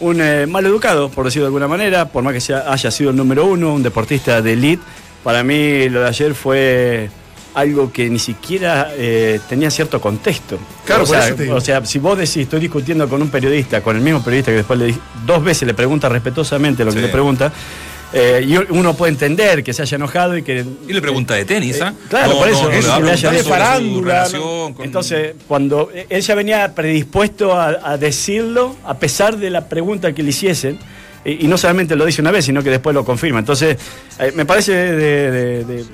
Un 0.00 0.18
eh, 0.22 0.46
mal 0.46 0.64
educado, 0.64 1.10
por 1.10 1.26
decirlo 1.26 1.44
de 1.44 1.48
alguna 1.48 1.68
manera, 1.68 2.08
por 2.08 2.22
más 2.24 2.32
que 2.32 2.40
sea- 2.40 2.72
haya 2.72 2.90
sido 2.90 3.10
el 3.10 3.16
número 3.16 3.44
uno, 3.44 3.74
un 3.74 3.82
deportista 3.82 4.40
de 4.40 4.54
elite. 4.54 4.82
Para 5.26 5.42
mí 5.42 5.88
lo 5.88 6.02
de 6.02 6.06
ayer 6.08 6.34
fue 6.36 7.10
algo 7.54 7.90
que 7.92 8.08
ni 8.08 8.20
siquiera 8.20 8.92
eh, 8.96 9.40
tenía 9.48 9.72
cierto 9.72 10.00
contexto. 10.00 10.56
Claro, 10.84 11.02
o 11.02 11.06
por 11.08 11.16
sea, 11.16 11.26
eso 11.26 11.34
te 11.34 11.42
digo. 11.42 11.56
o 11.56 11.60
sea, 11.60 11.84
si 11.84 11.98
vos 11.98 12.16
decís, 12.16 12.36
estoy 12.36 12.60
discutiendo 12.60 13.08
con 13.08 13.20
un 13.20 13.28
periodista, 13.28 13.80
con 13.80 13.96
el 13.96 14.02
mismo 14.02 14.22
periodista 14.22 14.52
que 14.52 14.58
después 14.58 14.78
le 14.78 14.94
dos 15.26 15.42
veces 15.42 15.66
le 15.66 15.74
pregunta 15.74 16.08
respetuosamente 16.08 16.84
lo 16.84 16.92
que 16.92 17.00
le 17.00 17.08
pregunta, 17.08 17.52
eh, 18.12 18.44
y 18.46 18.56
uno 18.56 18.94
puede 18.94 19.10
entender 19.10 19.64
que 19.64 19.72
se 19.72 19.82
haya 19.82 19.96
enojado 19.96 20.36
y 20.36 20.42
que. 20.44 20.64
Y 20.86 20.92
le 20.92 21.02
pregunta 21.02 21.34
de 21.34 21.44
tenis, 21.44 21.80
¿ah? 21.80 21.92
claro, 22.08 22.38
por 22.38 22.48
eso, 22.48 22.70
le 22.70 22.78
eso 22.78 23.00
le 23.00 23.10
haya 23.10 23.32
farándula, 23.42 24.28
con- 24.30 24.84
Entonces, 24.84 25.34
cuando 25.48 25.90
él 26.08 26.20
ya 26.22 26.36
venía 26.36 26.72
predispuesto 26.72 27.52
a, 27.52 27.76
a 27.82 27.98
decirlo, 27.98 28.76
a 28.84 28.94
pesar 28.98 29.38
de 29.38 29.50
la 29.50 29.68
pregunta 29.68 30.12
que 30.12 30.22
le 30.22 30.28
hiciesen, 30.30 30.78
y, 31.26 31.44
y 31.44 31.48
no 31.48 31.58
solamente 31.58 31.96
lo 31.96 32.04
dice 32.06 32.20
una 32.22 32.30
vez, 32.30 32.44
sino 32.44 32.62
que 32.62 32.70
después 32.70 32.94
lo 32.94 33.04
confirma. 33.04 33.38
Entonces, 33.40 33.76
eh, 34.18 34.32
me 34.34 34.46
parece 34.46 34.72
de, 34.72 35.30
de- 35.30 35.64
de 35.64 35.84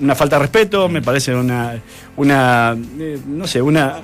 una 0.00 0.14
falta 0.14 0.36
de 0.36 0.42
respeto, 0.42 0.88
me 0.88 1.02
parece 1.02 1.34
una, 1.34 1.80
una 2.16 2.76
eh, 2.98 3.18
no 3.26 3.46
sé, 3.46 3.60
una 3.62 3.96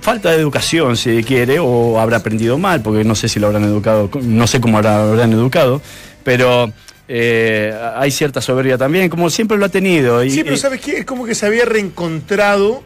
falta 0.00 0.30
de 0.32 0.36
educación, 0.38 0.96
si 0.96 1.22
quiere, 1.22 1.58
o 1.60 2.00
habrá 2.00 2.16
aprendido 2.16 2.58
mal, 2.58 2.80
porque 2.82 3.04
no 3.04 3.14
sé 3.14 3.28
si 3.28 3.38
lo 3.38 3.46
habrán 3.46 3.64
educado, 3.64 4.10
no 4.22 4.46
sé 4.46 4.60
cómo 4.60 4.78
habrá- 4.78 5.02
habrán 5.10 5.32
educado, 5.32 5.80
pero 6.24 6.72
eh, 7.08 7.72
hay 7.96 8.10
cierta 8.10 8.40
soberbia 8.40 8.76
también, 8.78 9.08
como 9.08 9.30
siempre 9.30 9.56
lo 9.58 9.66
ha 9.66 9.68
tenido. 9.68 10.24
y- 10.24 10.30
Sí, 10.30 10.42
pero 10.42 10.56
¿sabes 10.56 10.80
qué? 10.80 10.98
Es 10.98 11.04
como 11.04 11.24
que 11.24 11.34
se 11.36 11.46
había 11.46 11.64
reencontrado 11.66 12.82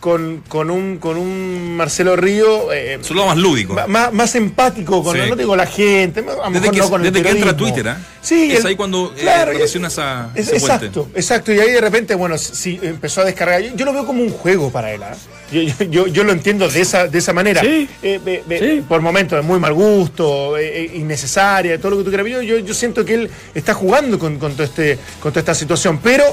con, 0.00 0.42
con, 0.48 0.70
un, 0.70 0.98
con 0.98 1.16
un 1.16 1.76
Marcelo 1.76 2.14
Río 2.16 2.72
eh, 2.72 2.98
Su 3.02 3.14
lado 3.14 3.28
más 3.28 3.36
lúdico. 3.36 3.74
más, 3.88 4.12
más 4.12 4.34
empático, 4.36 5.02
con, 5.02 5.16
Sí. 5.16 5.22
no 5.28 5.34
digo 5.36 5.56
la 5.56 5.66
gente, 5.66 6.20
a 6.20 6.22
lo 6.22 6.30
Desde 6.36 6.50
mejor 6.60 6.70
que, 6.74 6.78
no 6.80 6.90
con 6.90 7.04
el 7.06 7.12
desde 7.12 7.24
que 7.26 7.30
entra 7.34 7.50
a. 7.50 7.56
Twitter, 7.56 7.88
¿ah? 7.88 8.00
Sí, 8.20 8.52
es 8.52 8.60
el- 8.60 8.66
ahí 8.68 8.76
cuando 8.76 9.12
eh, 9.16 9.20
claro, 9.22 9.52
relaciona 9.52 9.88
esa, 9.88 10.30
es- 10.34 10.48
ese 10.48 10.60
puente. 10.60 10.86
exacto, 10.86 11.08
exacto. 11.14 11.52
Y 11.52 11.60
ahí 11.60 11.70
de 11.72 11.80
repente, 11.80 12.14
bueno, 12.14 12.36
sí, 12.38 12.78
empezó 12.82 13.22
a 13.22 13.24
descargar. 13.24 13.60
Yo, 13.62 13.74
yo 13.74 13.84
lo 13.84 13.92
veo 13.92 14.06
como 14.06 14.22
un 14.22 14.30
juego 14.30 14.70
para 14.70 14.92
él. 14.92 15.02
¿ah? 15.02 15.14
Yo, 15.52 15.62
yo, 15.62 15.74
yo- 15.90 16.06
yo 16.06 16.24
lo 16.24 16.32
entiendo 16.32 16.68
de 16.68 16.80
esa, 16.80 17.06
de 17.08 17.18
esa 17.18 17.32
manera. 17.32 17.60
Sí. 17.62 17.88
Eh, 18.02 18.20
eh, 18.24 18.42
eh, 18.50 18.58
Sí. 18.78 18.84
Por 18.88 19.00
momentos 19.00 19.36
de 19.38 19.42
muy 19.42 19.58
mal 19.58 19.72
gusto, 19.72 20.56
eh, 20.58 20.82
eh, 20.84 20.90
innecesaria, 20.96 21.78
todo 21.78 21.90
lo 21.92 21.98
que 21.98 22.04
tú 22.04 22.10
quieras. 22.10 22.26
Yo, 22.28 22.42
yo, 22.42 22.58
yo 22.58 22.74
siento 22.74 23.04
que 23.04 23.14
él 23.14 23.30
está 23.54 23.74
jugando 23.74 24.18
con, 24.18 24.38
con, 24.38 24.52
todo 24.52 24.64
este, 24.64 24.98
con 25.20 25.32
toda 25.32 25.40
esta 25.40 25.54
situación. 25.54 25.98
Pero, 26.02 26.24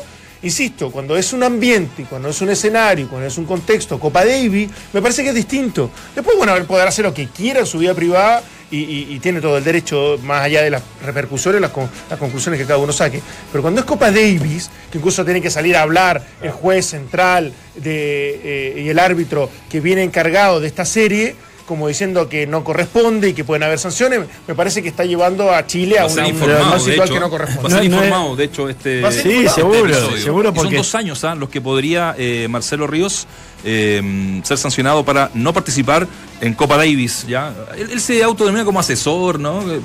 insisto, 0.45 0.91
cuando 0.91 1.17
es 1.17 1.33
un 1.33 1.43
ambiente, 1.43 2.05
cuando 2.09 2.29
es 2.29 2.39
un 2.41 2.49
escenario, 2.49 3.09
cuando 3.09 3.27
es 3.27 3.37
un 3.37 3.45
contexto, 3.45 3.99
Copa 3.99 4.23
Davis, 4.23 4.69
me 4.93 5.01
parece 5.01 5.23
que 5.23 5.29
es 5.29 5.35
distinto. 5.35 5.89
Después, 6.15 6.37
bueno, 6.37 6.55
él 6.55 6.65
podrá 6.65 6.87
hacer 6.87 7.03
lo 7.03 7.13
que 7.13 7.27
quiera 7.27 7.61
en 7.61 7.65
su 7.65 7.79
vida 7.79 7.93
privada 7.93 8.43
y, 8.71 9.19
tiene 9.19 9.39
todo 9.39 9.57
el 9.57 9.63
derecho, 9.63 10.19
más 10.23 10.41
allá 10.43 10.61
de 10.61 10.69
las 10.69 10.83
repercusiones, 11.03 11.61
las, 11.61 11.71
con- 11.71 11.89
las 12.09 12.19
conclusiones 12.19 12.59
que 12.59 12.65
cada 12.65 12.77
uno 12.79 12.91
saque. 12.91 13.21
Pero 13.51 13.61
cuando 13.61 13.79
es 13.81 13.85
Copa 13.85 14.11
Davis, 14.11 14.69
que 14.91 14.97
incluso 14.97 15.23
tiene 15.23 15.41
que 15.41 15.49
salir 15.49 15.77
a 15.77 15.81
hablar 15.81 16.21
el 16.41 16.51
juez 16.51 16.85
central 16.85 17.53
eh, 17.83 18.83
y 18.85 18.89
el 18.89 18.99
árbitro 18.99 19.49
que 19.69 19.79
viene 19.79 20.03
encargado 20.03 20.59
de 20.59 20.67
esta 20.67 20.83
serie, 20.83 21.35
como 21.65 21.87
diciendo 21.87 22.29
que 22.29 22.45
no 22.47 22.63
corresponde 22.63 23.29
y 23.29 23.33
que 23.33 23.43
pueden 23.43 23.63
haber 23.63 23.79
sanciones, 23.79 24.21
me 24.47 24.53
parece 24.55 24.83
que 24.83 24.89
está 24.89 25.03
llevando 25.03 25.51
a 25.51 25.65
Chile 25.65 25.97
a 25.97 26.03
Va 26.03 26.07
a 26.07 26.09
ser 26.09 26.19
una, 26.19 26.29
informado, 26.29 26.63
una 26.65 26.73
de 26.75 26.79
situación 26.79 27.03
hecho. 27.05 27.13
que 27.13 27.19
no 27.19 27.21
Va 27.21 27.27
a 27.27 27.29
corresponde. 27.39 27.69
ser 27.69 27.79
es- 27.79 27.85
informado, 27.85 28.35
de 28.35 28.43
hecho, 28.43 28.69
este. 28.69 29.01
Va 29.01 29.09
a 29.09 29.11
ser 29.11 29.23
Sí, 29.23 29.29
informado. 29.29 29.55
seguro, 29.55 30.17
seguro 30.17 30.43
Y 30.43 30.45
Son 30.45 30.53
porque 30.63 30.75
dos 30.77 30.95
años 30.95 31.23
¿ah? 31.23 31.35
los 31.35 31.49
que 31.49 31.61
podría 31.61 32.15
eh, 32.17 32.47
Marcelo 32.49 32.85
Ríos 32.87 33.27
eh, 33.63 34.39
ser 34.43 34.57
sancionado 34.57 35.03
para 35.03 35.31
no 35.33 35.51
participar 35.53 36.07
en 36.39 36.53
Copa 36.53 36.77
Davis. 36.77 37.25
¿ya? 37.27 37.51
Él, 37.77 37.89
él 37.91 37.99
se 37.99 38.21
autodenomina 38.23 38.63
como 38.63 38.79
asesor, 38.79 39.39
¿no? 39.39 39.61
Eh, 39.71 39.79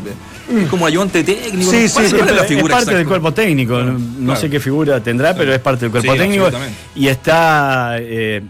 Como 0.68 0.84
ayudante 0.84 1.22
técnico. 1.25 1.70
Sí, 1.70 1.82
¿no? 1.84 1.88
sí, 1.88 1.92
¿Cuál 1.94 2.04
es- 2.06 2.12
es 2.12 2.34
la 2.37 2.42
es 2.42 2.49
figura 2.49 2.76
parte 2.76 2.94
del 2.94 3.06
cuerpo 3.06 3.32
técnico. 3.32 3.78
No, 3.78 3.92
no 3.99 4.25
Claro. 4.26 4.40
sé 4.40 4.50
qué 4.50 4.60
figura 4.60 5.00
tendrá, 5.02 5.34
pero 5.34 5.54
es 5.54 5.60
parte 5.60 5.82
del 5.87 5.92
cuerpo 5.92 6.12
Sí, 6.12 6.18
técnico. 6.18 6.50
Y 6.94 7.06
está 7.08 7.94
eh, 7.99 8.42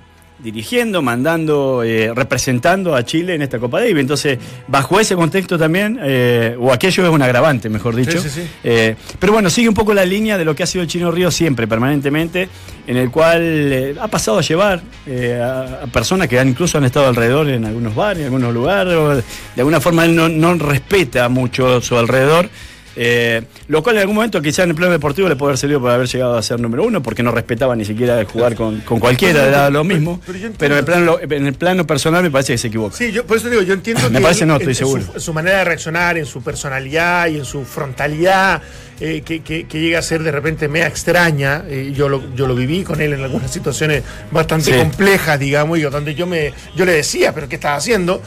dirigiendo, 0.42 1.02
mandando, 1.02 1.82
eh, 1.82 2.12
representando 2.14 2.94
a 2.94 3.04
Chile 3.04 3.34
en 3.34 3.42
esta 3.42 3.58
Copa 3.58 3.80
Davis. 3.80 3.98
Entonces, 3.98 4.38
bajo 4.68 4.98
ese 4.98 5.14
contexto 5.14 5.58
también, 5.58 5.98
eh, 6.02 6.56
o 6.58 6.72
aquello 6.72 7.04
es 7.04 7.10
un 7.10 7.22
agravante, 7.22 7.68
mejor 7.68 7.94
dicho. 7.96 8.20
Sí, 8.20 8.28
sí, 8.28 8.40
sí. 8.42 8.48
Eh, 8.64 8.96
pero 9.18 9.32
bueno, 9.32 9.50
sigue 9.50 9.68
un 9.68 9.74
poco 9.74 9.94
la 9.94 10.04
línea 10.04 10.38
de 10.38 10.44
lo 10.44 10.54
que 10.54 10.62
ha 10.62 10.66
sido 10.66 10.82
el 10.82 10.88
Chino 10.88 11.10
Río 11.10 11.30
siempre, 11.30 11.66
permanentemente, 11.66 12.48
en 12.86 12.96
el 12.96 13.10
cual 13.10 13.96
ha 14.00 14.08
pasado 14.08 14.38
a 14.38 14.42
llevar 14.42 14.82
a, 15.40 15.84
a 15.84 15.86
personas 15.86 16.28
que 16.28 16.38
han, 16.38 16.48
incluso 16.48 16.78
han 16.78 16.84
estado 16.84 17.08
alrededor 17.08 17.48
en 17.48 17.64
algunos 17.64 17.94
bares, 17.94 18.20
en 18.20 18.24
algunos 18.26 18.54
lugares. 18.54 18.94
o 18.94 19.14
de 19.16 19.22
alguna 19.58 19.80
forma 19.80 20.04
él 20.04 20.16
no, 20.16 20.28
no 20.28 20.54
respeta 20.54 21.28
mucho 21.28 21.80
su 21.80 21.96
alrededor. 21.96 22.48
Eh, 22.96 23.42
lo 23.68 23.82
cual 23.82 23.96
en 23.96 24.00
algún 24.02 24.16
momento 24.16 24.42
quizá 24.42 24.64
en 24.64 24.70
el 24.70 24.74
plano 24.74 24.92
deportivo 24.92 25.28
le 25.28 25.36
puede 25.36 25.50
haber 25.50 25.58
servido 25.58 25.80
para 25.80 25.94
haber 25.94 26.08
llegado 26.08 26.36
a 26.36 26.42
ser 26.42 26.58
número 26.60 26.82
uno, 26.84 27.02
porque 27.02 27.22
no 27.22 27.30
respetaba 27.30 27.76
ni 27.76 27.84
siquiera 27.84 28.24
jugar 28.24 28.54
con, 28.56 28.80
con 28.80 28.98
cualquiera, 28.98 29.46
era 29.46 29.70
lo 29.70 29.84
mismo. 29.84 30.20
Pero 30.58 30.74
en 30.74 30.78
el, 30.80 30.84
plano, 30.84 31.18
en 31.20 31.46
el 31.46 31.54
plano 31.54 31.86
personal 31.86 32.22
me 32.22 32.30
parece 32.30 32.52
que 32.54 32.58
se 32.58 32.66
equivoca. 32.68 32.96
Sí, 32.96 33.12
yo 33.12 33.24
por 33.26 33.36
eso 33.36 33.48
digo, 33.48 33.62
yo 33.62 33.74
entiendo 33.74 34.10
Me 34.10 34.18
que 34.18 34.22
parece 34.22 34.44
no, 34.46 34.54
estoy 34.56 34.68
en 34.70 34.74
seguro. 34.74 35.02
Su, 35.14 35.20
su 35.20 35.32
manera 35.34 35.58
de 35.58 35.64
reaccionar, 35.64 36.18
en 36.18 36.26
su 36.26 36.42
personalidad 36.42 37.28
y 37.28 37.36
en 37.38 37.44
su 37.44 37.64
frontalidad, 37.64 38.60
eh, 39.00 39.22
que, 39.24 39.40
que- 39.40 39.66
que 39.66 39.80
llega 39.80 39.98
a 40.00 40.02
ser 40.02 40.22
de 40.22 40.30
repente 40.32 40.68
media 40.68 40.86
extraña. 40.88 41.64
eh, 41.68 41.92
yo, 41.94 42.08
lo, 42.08 42.34
yo 42.34 42.46
lo 42.46 42.54
viví 42.54 42.82
con 42.82 43.00
él 43.00 43.12
en 43.14 43.22
algunas 43.22 43.50
situaciones 43.50 44.02
bastante 44.30 44.72
Sí. 44.72 44.78
complejas, 44.78 45.38
digamos, 45.38 45.78
y 45.78 45.82
donde 45.82 46.14
yo, 46.14 46.26
me, 46.26 46.52
yo 46.76 46.84
le 46.84 46.92
decía, 46.92 47.32
pero 47.34 47.48
¿qué 47.48 47.54
estás 47.54 47.78
haciendo? 47.78 48.20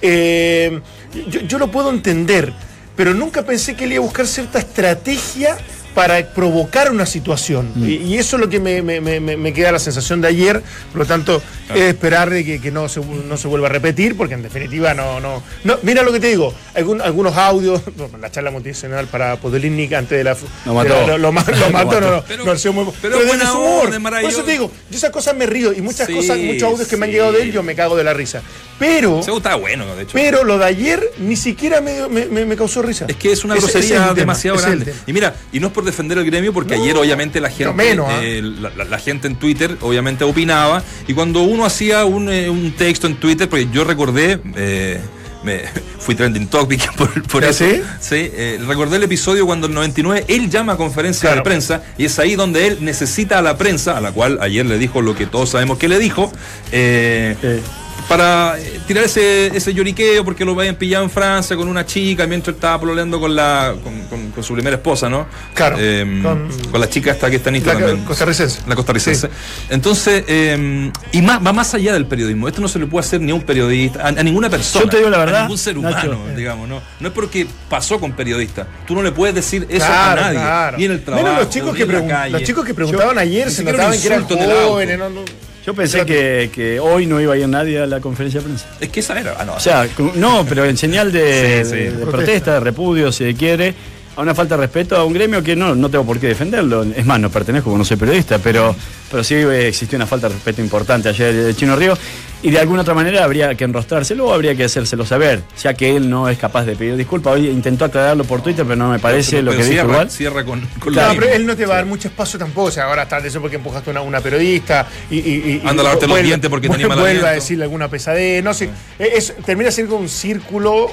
Eh, 0.00 0.80
yo, 1.28 1.40
yo 1.40 1.58
lo 1.58 1.70
puedo 1.70 1.90
entender, 1.90 2.52
pero 2.96 3.14
nunca 3.14 3.42
pensé 3.44 3.74
que 3.76 3.84
él 3.84 3.92
iba 3.92 4.02
a 4.02 4.06
buscar 4.06 4.26
cierta 4.26 4.58
estrategia 4.58 5.56
para 5.94 6.26
provocar 6.34 6.90
una 6.90 7.06
situación. 7.06 7.70
Mm. 7.76 7.84
Y, 7.88 7.92
y 7.98 8.18
eso 8.18 8.34
es 8.34 8.40
lo 8.40 8.48
que 8.48 8.58
me, 8.58 8.82
me- 8.82 9.00
me- 9.00 9.20
me- 9.20 9.36
me 9.36 9.52
queda 9.52 9.70
la 9.70 9.78
sensación 9.78 10.20
de 10.20 10.26
ayer. 10.26 10.60
Por 10.90 11.02
lo 11.02 11.06
tanto, 11.06 11.40
es 11.72 11.82
esperar 11.82 12.30
de 12.30 12.44
que, 12.44 12.60
que 12.60 12.72
no, 12.72 12.88
se, 12.88 13.00
no 13.00 13.36
se 13.36 13.46
vuelva 13.46 13.68
a 13.68 13.70
repetir, 13.70 14.16
porque 14.16 14.34
en 14.34 14.42
definitiva 14.42 14.92
no. 14.92 15.20
no, 15.20 15.40
no 15.62 15.78
mira 15.84 16.02
lo 16.02 16.12
que 16.12 16.18
te 16.18 16.26
digo, 16.26 16.52
algún- 16.74 17.00
algunos 17.00 17.36
audios, 17.36 17.80
la 18.20 18.28
charla 18.32 18.50
motivacional 18.50 19.06
para 19.06 19.36
Podolinic 19.36 19.92
antes 19.92 20.18
de 20.18 20.24
la. 20.24 20.36
Lo 20.66 20.72
de 20.72 20.74
mató. 20.74 20.88
la- 21.00 21.06
lo, 21.06 21.18
lo 21.18 21.32
ma- 21.32 21.44
lo 21.60 21.70
mató, 21.70 22.00
no, 22.00 22.10
no, 22.10 22.24
Pero- 22.24 22.44
no, 22.44 22.72
muy- 22.72 22.92
pero 23.00 23.16
desde 23.16 23.28
buena 23.28 23.52
humor. 23.52 24.02
Por 24.02 24.24
eso 24.30 24.42
te 24.42 24.50
digo, 24.50 24.72
yo 24.90 24.96
esas 24.96 25.10
cosas 25.10 25.36
me 25.36 25.46
río 25.46 25.72
y 25.72 25.80
muchas 25.80 26.08
Sí, 26.08 26.12
cosas, 26.14 26.38
muchos 26.38 26.64
audios 26.64 26.88
que 26.88 26.96
me 26.96 27.06
han 27.06 27.12
llegado 27.12 27.30
de 27.30 27.42
él, 27.42 27.52
yo 27.52 27.62
me 27.62 27.76
cago 27.76 27.96
de 27.96 28.02
la 28.02 28.12
risa. 28.14 28.42
Pero. 28.78 29.22
Se 29.22 29.30
bueno, 29.54 29.94
de 29.94 30.02
hecho. 30.02 30.12
Pero 30.14 30.44
lo 30.44 30.58
de 30.58 30.64
ayer 30.64 31.00
ni 31.18 31.36
siquiera 31.36 31.80
me, 31.80 32.08
me- 32.08 32.56
causó 32.56 32.82
risa. 32.82 33.06
Es 33.08 33.16
que 33.16 33.32
es 33.32 33.44
una 33.44 33.54
es 33.54 33.60
grosería 33.60 34.00
tema, 34.00 34.14
demasiado 34.14 34.58
grande. 34.58 34.94
Y 35.06 35.12
mira, 35.12 35.34
y 35.52 35.60
no 35.60 35.68
es 35.68 35.72
por 35.72 35.84
defender 35.84 36.18
el 36.18 36.24
gremio, 36.24 36.52
porque 36.52 36.76
No, 36.76 36.82
ayer 36.82 36.96
obviamente 36.96 37.40
la 37.40 37.50
gente, 37.50 37.72
menos, 37.72 38.06
¿ah? 38.08 38.20
eh, 38.22 38.40
la, 38.42 38.70
la- 38.70 38.84
la 38.84 38.98
gente 38.98 39.26
en 39.28 39.36
Twitter 39.36 39.76
obviamente 39.80 40.24
opinaba, 40.24 40.82
y 41.06 41.14
cuando 41.14 41.42
uno 41.42 41.64
hacía 41.64 42.04
un, 42.04 42.28
eh, 42.30 42.48
un 42.50 42.72
texto 42.72 43.06
en 43.06 43.16
Twitter, 43.16 43.48
porque 43.48 43.68
yo 43.72 43.84
recordé, 43.84 44.38
eh, 44.56 45.00
me, 45.42 45.60
fui 45.98 46.14
trending 46.14 46.46
topic 46.48 46.92
por, 46.96 47.22
por 47.26 47.44
¿Ah, 47.44 47.50
eso. 47.50 47.64
sí? 47.64 47.82
Sí, 48.00 48.30
eh, 48.32 48.58
recordé 48.66 48.96
el 48.96 49.02
episodio 49.04 49.46
cuando 49.46 49.66
el 49.66 49.74
99 49.74 50.24
él 50.28 50.48
llama 50.50 50.74
a 50.74 50.76
conferencia 50.76 51.22
Claro. 51.30 51.36
de 51.36 51.42
prensa, 51.42 51.82
y 51.98 52.04
es 52.06 52.18
ahí 52.18 52.34
donde 52.36 52.66
él 52.66 52.78
necesita 52.80 53.38
a 53.38 53.42
la 53.42 53.56
prensa, 53.58 53.96
a 53.96 54.00
la 54.00 54.12
cual 54.12 54.38
ayer 54.40 54.64
le 54.66 54.78
dijo 54.78 55.02
lo 55.02 55.14
que 55.14 55.26
todos 55.26 55.50
sabemos 55.50 55.78
que 55.78 55.88
le 55.88 55.98
dijo. 55.98 56.32
eh, 56.72 57.36
Eh, 57.42 57.60
para 58.08 58.58
eh, 58.58 58.80
tirar 58.86 59.04
ese, 59.04 59.46
ese 59.56 59.72
lloriqueo 59.72 60.24
porque 60.24 60.44
lo 60.44 60.58
habían 60.58 60.76
pillado 60.76 61.04
en 61.04 61.10
Francia 61.10 61.56
con 61.56 61.68
una 61.68 61.86
chica 61.86 62.26
mientras 62.26 62.54
estaba 62.56 62.78
pololeando 62.80 63.18
con 63.18 63.34
la 63.34 63.74
con, 63.82 64.00
con- 64.08 64.30
con 64.30 64.44
su 64.44 64.52
primera 64.54 64.76
esposa, 64.76 65.08
¿no? 65.08 65.26
Claro, 65.54 65.76
Eh, 65.80 66.20
con- 66.22 66.48
con, 66.70 66.80
la 66.80 66.88
chica 66.88 67.12
esta 67.12 67.30
que 67.30 67.36
está 67.36 67.48
en 67.50 67.54
La 67.54 67.58
Instagram. 67.58 68.00
ca- 68.00 68.04
costarricense. 68.06 68.60
La 68.66 68.74
costarricense. 68.76 69.28
Entonces, 69.70 70.24
eh, 70.28 70.90
y 71.12 71.22
más, 71.22 71.44
va 71.44 71.52
más 71.52 71.72
allá 71.74 71.92
del 71.94 72.06
periodismo. 72.06 72.46
Esto 72.48 72.60
no 72.60 72.68
se 72.68 72.78
le 72.78 72.86
puede 72.86 73.06
hacer 73.06 73.20
ni 73.20 73.32
a 73.32 73.34
un 73.34 73.42
periodista, 73.42 74.02
a, 74.02 74.08
a 74.08 74.22
ninguna 74.22 74.50
persona. 74.50 74.84
Yo 74.84 74.90
te 74.90 74.98
digo 74.98 75.10
la 75.10 75.18
verdad, 75.18 75.40
A 75.40 75.42
ningún 75.42 75.58
ser 75.58 75.78
humano, 75.78 75.96
Nacho. 75.96 76.36
digamos, 76.36 76.68
¿no? 76.68 76.82
No 77.00 77.08
es 77.08 77.14
porque 77.14 77.46
pasó 77.68 77.98
con 77.98 78.12
periodistas. 78.12 78.66
Tú 78.86 78.94
no 78.94 79.02
le 79.02 79.12
puedes 79.12 79.34
decir 79.34 79.66
eso 79.70 79.86
Claro, 79.86 80.20
a 80.20 80.24
nadie. 80.24 80.38
claro. 80.38 80.78
Ni 80.78 80.84
en 80.84 80.92
el 80.92 81.02
trabajo. 81.04 81.24
Menos 81.26 81.40
los 81.40 81.50
chicos, 81.50 81.74
que, 81.76 81.86
la 81.86 81.92
pregun- 82.00 82.30
los 82.30 82.42
chicos 82.42 82.64
que 82.64 82.74
preguntaban 82.74 83.18
ayer 83.18 83.50
se 83.50 83.62
notaban 83.64 83.98
que 84.00 84.06
eran 84.06 84.24
jóvenes. 84.24 84.98
no, 84.98 85.10
no. 85.10 85.20
Yo 85.66 85.74
pensé 85.74 86.04
que, 86.04 86.50
que 86.52 86.78
hoy 86.80 87.06
no 87.06 87.20
iba 87.20 87.34
a 87.34 87.36
ir 87.36 87.48
nadie 87.48 87.80
a 87.80 87.86
la 87.86 88.00
conferencia 88.00 88.40
de 88.40 88.46
prensa. 88.46 88.66
Es 88.80 88.88
que 88.90 89.00
esa 89.00 89.18
era. 89.18 89.34
Ah, 89.38 89.44
no, 89.44 89.54
O 89.54 89.60
sea, 89.60 89.86
no, 90.16 90.44
pero 90.48 90.64
en 90.64 90.76
señal 90.76 91.10
de, 91.12 91.64
Sí, 91.64 91.70
sí. 91.70 91.76
de- 91.76 91.82
de 91.84 91.90
Protesta. 91.90 92.10
protesta, 92.16 92.54
de 92.54 92.60
repudio, 92.60 93.12
si 93.12 93.34
quiere, 93.34 93.74
a 94.16 94.20
una 94.22 94.34
falta 94.34 94.56
de 94.56 94.62
respeto 94.62 94.96
a 94.96 95.04
un 95.04 95.12
gremio 95.12 95.42
que 95.42 95.56
no, 95.56 95.74
no 95.74 95.88
tengo 95.90 96.04
por 96.04 96.18
qué 96.20 96.28
defenderlo. 96.28 96.82
Es 96.82 97.04
más, 97.04 97.18
no 97.20 97.30
pertenezco 97.30 97.70
porque 97.70 97.78
no 97.78 97.84
soy 97.84 97.96
periodista, 97.96 98.38
pero, 98.38 98.74
pero 99.10 99.24
sí 99.24 99.34
eh, 99.34 99.68
existió 99.68 99.96
una 99.96 100.06
falta 100.06 100.28
de 100.28 100.34
respeto 100.34 100.60
importante 100.60 101.08
ayer 101.08 101.34
de 101.34 101.54
Chino 101.54 101.74
Río. 101.76 101.96
Y 102.42 102.50
de 102.50 102.58
alguna 102.58 102.82
otra 102.82 102.92
manera 102.92 103.24
habría 103.24 103.54
que 103.54 103.64
enrostrárselo 103.64 104.26
o 104.26 104.34
habría 104.34 104.54
que 104.54 104.64
hacérselo 104.64 105.06
saber, 105.06 105.42
ya 105.62 105.72
que 105.72 105.96
él 105.96 106.10
no 106.10 106.28
es 106.28 106.36
capaz 106.36 106.66
de 106.66 106.76
pedir 106.76 106.94
disculpas. 106.94 107.32
Hoy 107.34 107.48
intentó 107.48 107.86
aclararlo 107.86 108.24
por 108.24 108.42
Twitter, 108.42 108.66
pero 108.66 108.76
no 108.76 108.90
me 108.90 108.98
parece 108.98 109.40
lo 109.40 109.52
Pero 109.52 109.62
que 109.62 109.68
dijo 109.70 109.72
cierra, 109.72 109.92
igual. 109.94 110.10
Cierra 110.10 110.44
con, 110.44 110.60
con 110.78 110.92
Claro, 110.92 111.14
pero 111.18 111.32
él 111.32 111.46
no 111.46 111.56
te 111.56 111.64
va 111.64 111.72
a 111.72 111.76
dar 111.76 111.86
mucho 111.86 112.08
espacio 112.08 112.38
tampoco. 112.38 112.68
O 112.68 112.70
sea, 112.70 112.84
ahora 112.84 113.04
está 113.04 113.18
de 113.18 113.28
eso 113.28 113.40
porque 113.40 113.56
empujaste 113.56 113.88
a 113.88 113.92
una, 113.92 114.02
una 114.02 114.20
periodista 114.20 114.86
y. 115.10 115.20
y, 115.20 115.20
y 115.22 115.62
Anda 115.64 115.80
a 115.80 115.84
lavarte 115.84 116.06
los 116.06 116.22
dientes 116.22 116.50
porque 116.50 116.68
tenía 116.68 116.86
mal 116.86 116.98
Vuelve 116.98 117.26
a 117.26 117.30
decirle 117.32 117.64
alguna 117.64 117.88
pesadez. 117.88 118.44
No 118.44 118.52
sé. 118.52 118.68
Es, 118.98 119.32
termina 119.46 119.70
siendo 119.70 119.96
un 119.96 120.10
círculo. 120.10 120.90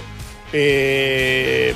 eh, 0.54 1.76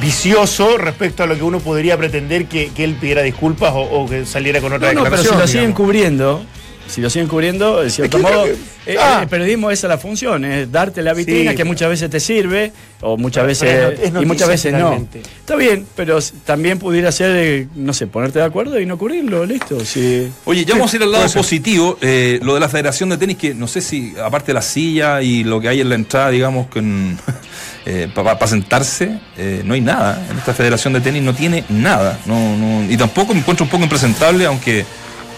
vicioso 0.00 0.76
respecto 0.78 1.22
a 1.22 1.26
lo 1.26 1.36
que 1.36 1.42
uno 1.42 1.60
podría 1.60 1.96
pretender 1.96 2.46
que, 2.46 2.70
que 2.74 2.84
él 2.84 2.94
pidiera 3.00 3.22
disculpas 3.22 3.72
o, 3.74 3.80
o 3.82 4.08
que 4.08 4.24
saliera 4.26 4.60
con 4.60 4.72
otra 4.72 4.92
No, 4.92 5.00
no, 5.00 5.04
pero 5.04 5.16
si 5.18 5.22
declaración. 5.24 5.40
lo 5.40 5.46
siguen 5.46 5.72
cubriendo, 5.72 6.44
si 6.86 7.00
lo 7.00 7.08
siguen 7.10 7.28
cubriendo, 7.28 7.82
de 7.82 7.90
cierto 7.90 8.18
que- 8.18 8.22
modo, 8.22 8.46
eh, 8.46 8.56
eh, 8.86 8.96
ah. 9.00 9.20
el 9.22 9.28
periodismo 9.28 9.70
esa 9.70 9.86
es 9.86 9.88
la 9.88 9.98
función, 9.98 10.44
es 10.44 10.70
darte 10.70 11.02
la 11.02 11.14
vitrina 11.14 11.50
Sí, 11.52 11.56
que 11.56 11.62
pero- 11.62 11.68
muchas 11.68 11.88
veces 11.88 12.10
te 12.10 12.20
sirve 12.20 12.72
o 13.00 13.16
muchas 13.16 13.42
Pero 13.42 13.52
es 13.52 13.60
veces 14.00 14.22
y 14.22 14.26
muchas 14.26 14.48
veces 14.48 14.72
no. 14.72 15.06
Está 15.40 15.56
bien, 15.56 15.86
pero 15.96 16.18
también 16.44 16.78
pudiera 16.78 17.10
ser, 17.12 17.36
eh, 17.36 17.68
no 17.74 17.92
sé, 17.92 18.06
ponerte 18.06 18.38
de 18.38 18.44
acuerdo 18.44 18.78
y 18.80 18.86
no 18.86 18.96
cubrirlo, 18.98 19.44
listo. 19.46 19.84
Si, 19.84 20.28
Oye, 20.44 20.64
ya 20.64 20.74
vamos 20.74 20.92
a 20.92 20.96
ir 20.96 21.02
al 21.02 21.12
lado 21.12 21.28
positivo. 21.32 21.98
eh, 22.00 22.38
lo 22.42 22.54
de 22.54 22.60
la 22.60 22.68
Federación 22.68 23.08
de 23.10 23.16
Tenis, 23.18 23.36
que 23.38 23.54
no 23.54 23.66
sé 23.66 23.80
si, 23.80 24.14
aparte 24.22 24.48
de 24.48 24.54
la 24.54 24.62
silla 24.62 25.20
y 25.22 25.44
lo 25.44 25.60
que 25.60 25.68
hay 25.68 25.80
en 25.80 25.88
la 25.88 25.94
entrada, 25.96 26.30
digamos, 26.30 26.66
para 28.14 28.46
sentarse, 28.46 29.18
eh, 29.36 29.62
no 29.64 29.74
hay 29.74 29.80
nada. 29.80 30.24
En 30.30 30.38
esta 30.38 30.54
Federación 30.54 30.92
de 30.94 31.00
Tenis 31.00 31.22
no 31.22 31.34
tiene 31.34 31.64
nada. 31.68 32.18
No, 32.26 32.56
no- 32.56 32.90
y 32.90 32.96
tampoco 32.96 33.34
me 33.34 33.40
encuentro 33.40 33.64
un 33.64 33.70
poco 33.70 33.82
impresentable, 33.84 34.46
aunque 34.46 34.84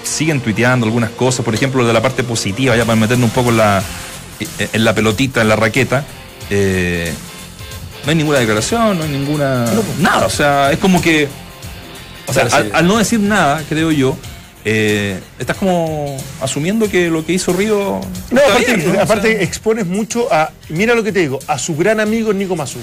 siguen 0.07 0.41
tuiteando 0.41 0.87
algunas 0.87 1.11
cosas. 1.11 1.45
Por 1.45 1.55
ejemplo, 1.55 1.83
lo 1.83 1.87
de 1.87 1.93
la 1.93 2.03
parte 2.03 2.23
positiva, 2.25 2.77
ya 2.77 2.85
para 2.85 2.97
meternos 2.97 3.29
un 3.29 3.35
poco 3.35 3.51
en 3.51 3.57
la, 3.59 3.83
en 4.73 4.85
la 4.85 4.95
pelotita, 4.95 5.43
en 5.43 5.49
la 5.49 5.57
raqueta. 5.57 6.05
eh, 6.51 7.13
no 8.05 8.11
hay 8.11 8.17
ninguna 8.17 8.39
declaración, 8.39 8.99
no 8.99 9.05
hay 9.05 9.11
ninguna. 9.11 9.67
Nada. 10.01 10.27
O 10.27 10.31
sea, 10.31 10.71
es 10.73 10.79
como 10.79 11.01
que. 11.03 11.29
O 12.29 12.33
sea, 12.33 12.45
al, 12.53 12.71
al 12.73 12.87
no 12.87 12.99
decir 12.99 13.19
nada, 13.21 13.63
creo 13.69 13.91
yo, 13.91 14.17
eh, 14.65 15.21
estás 15.39 15.57
como 15.57 16.17
asumiendo 16.41 16.89
que 16.89 17.09
lo 17.09 17.27
que 17.27 17.33
hizo 17.33 17.53
Río. 17.53 18.01
No, 18.31 18.41
aparte, 18.41 18.77
bien, 18.77 18.93
¿no? 18.93 18.99
O 18.99 19.03
aparte 19.03 19.33
sea, 19.33 19.43
expones 19.43 19.87
mucho 19.87 20.33
a. 20.33 20.51
Mira 20.69 20.95
lo 20.95 21.03
que 21.03 21.13
te 21.13 21.21
digo, 21.21 21.39
a 21.49 21.59
su 21.59 21.77
gran 21.77 21.99
amigo 21.99 22.33
Nico 22.33 22.55
Mazú. 22.55 22.79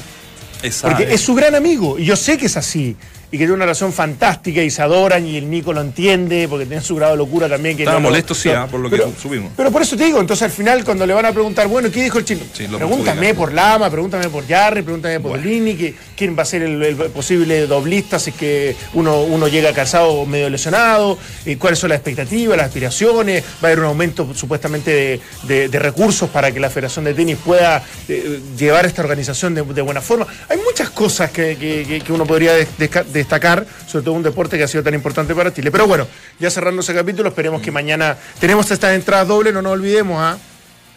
exacto. 0.62 0.98
Porque 0.98 1.14
es 1.14 1.22
su 1.22 1.34
gran 1.36 1.56
amigo, 1.56 1.98
y 1.98 2.06
yo 2.06 2.16
sé 2.18 2.38
que 2.38 2.48
es 2.48 2.58
así. 2.58 2.96
Y 3.34 3.38
que 3.38 3.46
tiene 3.46 3.54
una 3.54 3.66
relación 3.66 3.92
fantástica 3.92 4.62
y 4.62 4.70
se 4.70 4.84
adoran 4.84 5.26
y 5.26 5.38
el 5.38 5.50
Nico 5.50 5.74
lo 5.74 5.82
entiende 5.82 6.48
porque 6.48 6.68
tiene 6.68 6.84
su 6.84 6.96
grado 6.96 7.14
de 7.14 7.18
locura 7.18 7.50
también. 7.50 7.76
Que 7.76 7.82
Estaba 7.82 8.00
no 8.00 8.08
molesto, 8.10 8.36
sí, 8.36 8.50
ah, 8.50 8.68
por 8.70 8.80
lo 8.80 8.92
que 8.92 9.02
subimos. 9.20 9.52
Pero 9.58 9.72
por 9.72 9.82
eso 9.82 9.98
te 9.98 10.04
digo, 10.06 10.20
entonces 10.20 10.44
al 10.44 10.52
final 10.52 10.84
cuando 10.86 11.08
le 11.08 11.14
van 11.14 11.26
a 11.26 11.32
preguntar, 11.32 11.68
bueno, 11.68 11.90
¿qué 11.90 12.04
dijo 12.04 12.20
el 12.20 12.26
chino? 12.26 12.42
Sí, 12.54 12.68
pregúntame 12.68 13.34
por 13.34 13.52
Lama, 13.52 13.90
pregúntame 13.90 14.30
por 14.30 14.48
Jarry, 14.48 14.84
pregúntame 14.84 15.20
por 15.20 15.32
Bueno. 15.32 15.46
Lini, 15.46 15.74
que, 15.76 15.96
quién 16.16 16.38
va 16.38 16.44
a 16.44 16.46
ser 16.46 16.62
el, 16.62 16.84
el 16.84 16.96
posible 16.96 17.66
doblista 17.66 18.20
si 18.20 18.30
es 18.30 18.36
que 18.36 18.76
uno, 18.94 19.24
uno 19.24 19.48
llega 19.48 19.74
cansado 19.74 20.10
o 20.10 20.26
medio 20.28 20.48
lesionado, 20.52 21.18
y 21.46 21.56
cuáles 21.56 21.80
son 21.80 21.90
las 21.90 21.98
expectativas, 21.98 22.56
las 22.56 22.68
aspiraciones, 22.68 23.44
va 23.44 23.70
a 23.70 23.72
haber 23.72 23.80
un 23.80 23.86
aumento 23.86 24.30
supuestamente 24.36 24.92
de, 24.92 25.22
de- 25.48 25.70
de 25.70 25.80
recursos 25.80 26.30
para 26.30 26.52
que 26.52 26.60
la 26.60 26.70
Federación 26.70 27.06
de 27.06 27.16
Tenis 27.16 27.38
pueda 27.44 27.84
eh, 28.08 28.40
llevar 28.56 28.86
esta 28.86 29.02
organización 29.02 29.56
de, 29.56 29.64
de 29.64 29.82
buena 29.82 30.02
forma. 30.02 30.28
Hay 30.50 30.58
muchas 30.64 30.92
cosas 30.92 31.32
que, 31.32 31.58
que- 31.58 32.14
uno 32.14 32.26
podría 32.28 32.54
des- 32.54 32.68
desca- 32.78 33.04
destacar, 33.24 33.66
sobre 33.88 34.04
todo 34.06 34.14
un 34.16 34.24
deporte 34.24 34.58
que 34.58 34.64
ha 34.64 34.68
sido 34.68 34.84
tan 34.84 34.94
importante 34.94 35.34
para 35.34 35.54
Chile. 35.54 35.72
Pero 35.72 35.88
bueno, 35.88 36.08
ya 36.40 36.50
cerrando 36.50 36.82
ese 36.82 36.94
capítulo, 36.94 37.30
esperemos 37.30 37.62
que 37.62 37.72
mañana 37.72 38.18
tenemos 38.40 38.70
estas 38.72 38.94
entradas 38.94 39.28
dobles, 39.28 39.54
no 39.54 39.62
nos 39.62 39.74
olvidemos, 39.74 40.18
¿ah? 40.22 40.38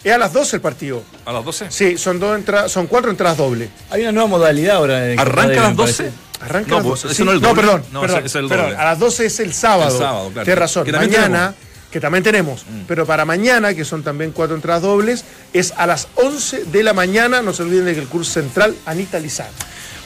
Es 0.04 0.12
a 0.12 0.18
las 0.18 0.32
12 0.32 0.56
el 0.56 0.62
partido. 0.62 1.02
¿A 1.24 1.32
las 1.32 1.44
12? 1.44 1.66
Sí, 1.70 1.98
son 1.98 2.20
dos 2.20 2.36
entradas, 2.38 2.70
son 2.70 2.86
cuatro 2.86 3.10
entradas 3.10 3.38
dobles. 3.38 3.70
Hay 3.90 4.02
una 4.02 4.12
nueva 4.12 4.28
modalidad 4.28 4.76
ahora. 4.76 5.10
en 5.10 5.18
¿Arranca 5.18 5.42
a 5.66 5.70
las 5.70 5.76
Davis, 5.76 5.76
me 5.78 5.84
12? 5.86 6.02
parece. 6.04 6.26
Arranca 6.44 6.68
No, 6.70 6.76
a 6.76 6.78
las 6.80 6.86
pues, 6.86 7.02
12. 7.02 7.12
eso 7.14 7.24
no 7.24 7.30
es 7.32 7.36
el 7.36 7.42
no, 7.42 7.48
doble. 7.48 7.62
perdón, 7.62 7.82
No, 7.92 8.00
perdón, 8.02 8.22
es 8.26 8.34
el 8.36 8.48
perdón, 8.48 8.66
doble. 8.66 8.76
a 8.76 8.84
las 8.84 8.98
12 9.00 9.26
es 9.26 9.40
el 9.40 9.52
sábado. 9.54 9.90
El 9.92 9.98
sábado, 9.98 10.30
claro. 10.32 10.44
Tienes 10.44 10.58
razón. 10.60 10.86
Mañana, 10.92 11.08
tenemos. 11.18 11.54
que 11.90 12.00
también 12.00 12.22
tenemos, 12.22 12.66
pero 12.86 13.04
para 13.06 13.24
mañana, 13.24 13.74
que 13.74 13.84
son 13.84 14.04
también 14.04 14.30
cuatro 14.30 14.54
entradas 14.54 14.82
dobles, 14.82 15.24
es 15.52 15.72
a 15.76 15.86
las 15.86 16.06
11 16.16 16.66
de 16.66 16.82
la 16.84 16.92
mañana. 16.92 17.42
No 17.42 17.52
se 17.52 17.62
olviden 17.64 17.86
de 17.86 17.94
que 17.94 18.00
el 18.00 18.06
curso 18.06 18.30
central, 18.32 18.76
Anita 18.86 19.18
Lizar. 19.18 19.48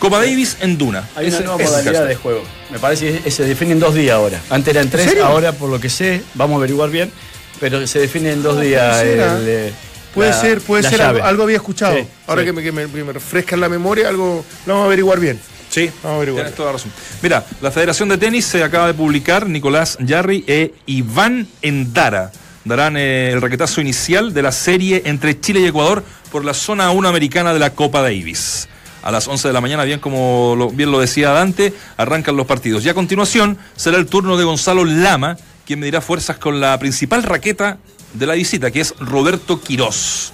Copa 0.01 0.19
Davis 0.19 0.57
en 0.61 0.77
Duna. 0.79 1.09
Hay 1.15 1.27
una 1.29 1.37
Ese- 1.37 1.45
nueva 1.45 1.63
ese 1.63 1.71
modalidad 1.71 2.07
de 2.09 2.15
juego. 2.17 2.43
Me 2.73 2.79
parece 2.81 3.21
que 3.21 3.31
se 3.31 3.45
define 3.45 3.73
en 3.73 3.81
dos 3.81 3.95
días 3.95 4.17
ahora. 4.17 4.41
Antes 4.51 4.75
eran 4.75 4.91
tres, 4.91 5.15
ahora 5.23 5.53
por 5.53 5.71
lo 5.71 5.79
que 5.79 5.89
sé, 5.91 6.23
vamos 6.35 6.55
a 6.55 6.59
averiguar 6.59 6.91
bien, 6.91 7.13
pero 7.61 7.87
se 7.87 7.99
define 8.01 8.33
en 8.33 8.43
dos 8.43 8.61
días. 8.61 8.97
puede 8.97 9.05
ser, 9.15 9.21
¿ah? 9.23 9.37
el, 9.39 9.45
eh, 9.49 9.73
Puede 10.15 10.31
la- 10.31 10.41
ser, 10.41 10.61
puede 10.63 10.89
algo, 10.89 11.23
algo 11.23 11.43
había 11.45 11.57
escuchado. 11.57 11.97
Sí, 11.97 12.05
Ahora 12.27 12.43
sí. 12.43 12.47
Que, 12.47 12.53
me, 12.53 12.63
que 12.63 12.73
me- 12.73 12.87
que 12.91 13.05
me 13.05 13.13
refresca 13.13 13.55
en 13.55 13.61
la 13.61 13.69
memoria, 13.69 14.09
algo 14.09 14.45
lo 14.67 14.73
vamos 14.73 14.83
a 14.85 14.87
averiguar 14.87 15.21
bien. 15.21 15.39
Sí, 15.69 15.89
Vamos 16.03 16.15
a 16.15 16.17
averiguar. 16.17 16.45
tienes 16.47 16.57
toda 16.57 16.69
la 16.71 16.73
razón. 16.73 16.91
Mira, 17.23 17.45
la 17.63 17.71
Federación 17.71 18.09
de 18.09 18.19
Tenis 18.19 18.45
se 18.45 18.65
acaba 18.65 18.89
de 18.89 18.95
publicar, 18.95 19.47
Nicolás 19.49 19.99
Yarri 20.01 20.43
e 20.49 20.75
Iván 20.87 21.47
Endara 21.63 22.33
darán 22.65 22.97
eh, 22.97 23.31
el 23.33 23.41
raquetazo 23.41 23.81
inicial 23.81 24.35
de 24.35 24.43
la 24.43 24.51
serie 24.51 25.03
entre 25.05 25.39
Chile 25.39 25.61
y 25.61 25.67
Ecuador 25.67 26.03
por 26.33 26.45
la 26.45 26.55
zona 26.55 26.91
1 26.91 27.09
americana 27.09 27.53
de 27.53 27.61
la 27.61 27.71
Copa 27.71 28.03
Davis. 28.03 28.67
A 29.03 29.11
las 29.11 29.29
11 29.29 29.49
de 29.49 29.55
la 29.55 29.61
mañana, 29.61 29.85
bien 29.85 30.01
como 30.01 30.71
bien 30.73 30.91
lo 30.91 31.01
decía 31.01 31.31
Dante, 31.31 31.73
arrancan 31.97 32.37
los 32.37 32.47
partidos. 32.47 32.85
Y 32.85 32.89
a 32.89 32.95
continuación 32.95 33.59
será 33.77 33.97
el 33.97 34.07
turno 34.07 34.37
de 34.37 34.45
Gonzalo 34.45 34.85
Lama, 34.85 35.37
quien 35.65 35.81
medirá 35.81 36.01
fuerzas 36.01 36.39
con 36.39 36.61
la 36.61 36.79
principal 36.79 37.23
raqueta 37.23 37.79
de 38.15 38.27
la 38.27 38.35
visita, 38.35 38.71
que 38.71 38.81
es 38.81 38.95
Roberto 38.99 39.61
Quirós. 39.61 40.33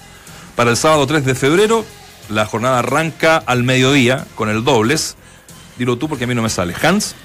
Para 0.55 0.71
el 0.71 0.77
sábado 0.77 1.05
3 1.05 1.23
de 1.23 1.35
febrero, 1.35 1.85
la 2.29 2.45
jornada 2.45 2.79
arranca 2.79 3.37
al 3.37 3.63
mediodía 3.63 4.25
con 4.35 4.49
el 4.49 4.63
dobles. 4.63 5.15
Dilo 5.77 5.97
tú 5.97 6.09
porque 6.09 6.25
a 6.25 6.27
mí 6.27 6.35
no 6.35 6.41
me 6.41 6.49
sale. 6.49 6.73
Hans, 6.81 7.15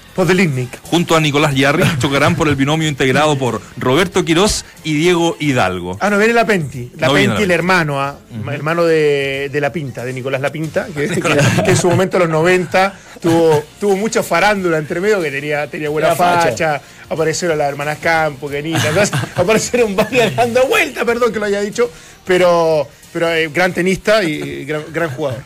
Junto 0.83 1.15
a 1.15 1.19
Nicolás 1.19 1.55
Yarri, 1.55 1.83
chocarán 1.99 2.35
por 2.35 2.47
el 2.47 2.55
binomio 2.55 2.87
integrado 2.87 3.37
por 3.37 3.61
Roberto 3.77 4.23
Quirós 4.23 4.63
y 4.83 4.93
Diego 4.93 5.35
Hidalgo. 5.39 5.97
Ah, 5.99 6.09
no, 6.09 6.17
viene 6.19 6.33
la 6.33 6.45
Penti. 6.45 6.91
La 6.97 7.07
No 7.07 7.13
Penti, 7.13 7.37
la 7.39 7.43
el 7.43 7.51
hermano, 7.51 7.99
ah, 8.01 8.17
hermano 8.51 8.83
de, 8.85 9.49
de 9.51 9.61
La 9.61 9.71
Pinta, 9.71 10.05
de 10.05 10.13
Nicolás 10.13 10.39
La 10.41 10.51
Pinta, 10.51 10.87
que, 10.93 11.07
que- 11.09 11.21
que 11.21 11.71
en 11.71 11.77
su 11.77 11.89
momento, 11.89 12.17
en 12.17 12.23
los 12.23 12.29
90, 12.29 12.93
tuvo, 13.21 13.63
tuvo 13.79 13.95
mucha 13.95 14.21
farándula 14.21 14.77
entre 14.77 14.99
medio, 15.01 15.21
que 15.21 15.31
tenía, 15.31 15.65
tenía 15.67 15.89
buena 15.89 16.09
Era 16.09 16.15
facha. 16.15 16.49
facha. 16.49 16.81
Aparecieron 17.09 17.57
las 17.57 17.69
hermanas 17.69 17.97
Campo, 17.99 18.49
Kenita, 18.49 18.89
entonces 18.89 19.11
aparecieron 19.35 19.95
varias 19.95 20.35
dando 20.35 20.65
vuelta, 20.67 21.05
perdón 21.05 21.33
que 21.33 21.39
lo 21.39 21.45
haya 21.45 21.61
dicho, 21.61 21.89
pero, 22.25 22.87
pero 23.11 23.31
eh, 23.33 23.49
gran 23.53 23.73
tenista 23.73 24.23
y, 24.23 24.31
y 24.33 24.65
gran, 24.65 24.83
gran 24.91 25.09
jugador. 25.09 25.41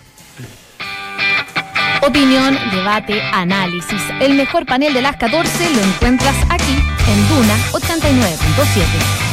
Opinión, 2.06 2.58
debate, 2.72 3.22
análisis. 3.34 4.02
El 4.20 4.36
mejor 4.36 4.66
panel 4.66 4.94
de 4.94 5.02
las 5.02 5.18
14 5.18 5.70
lo 5.74 5.82
encuentras 5.82 6.36
aquí 6.50 6.74
en 7.08 7.30
Duna 7.30 7.58
89.7. 7.72 9.28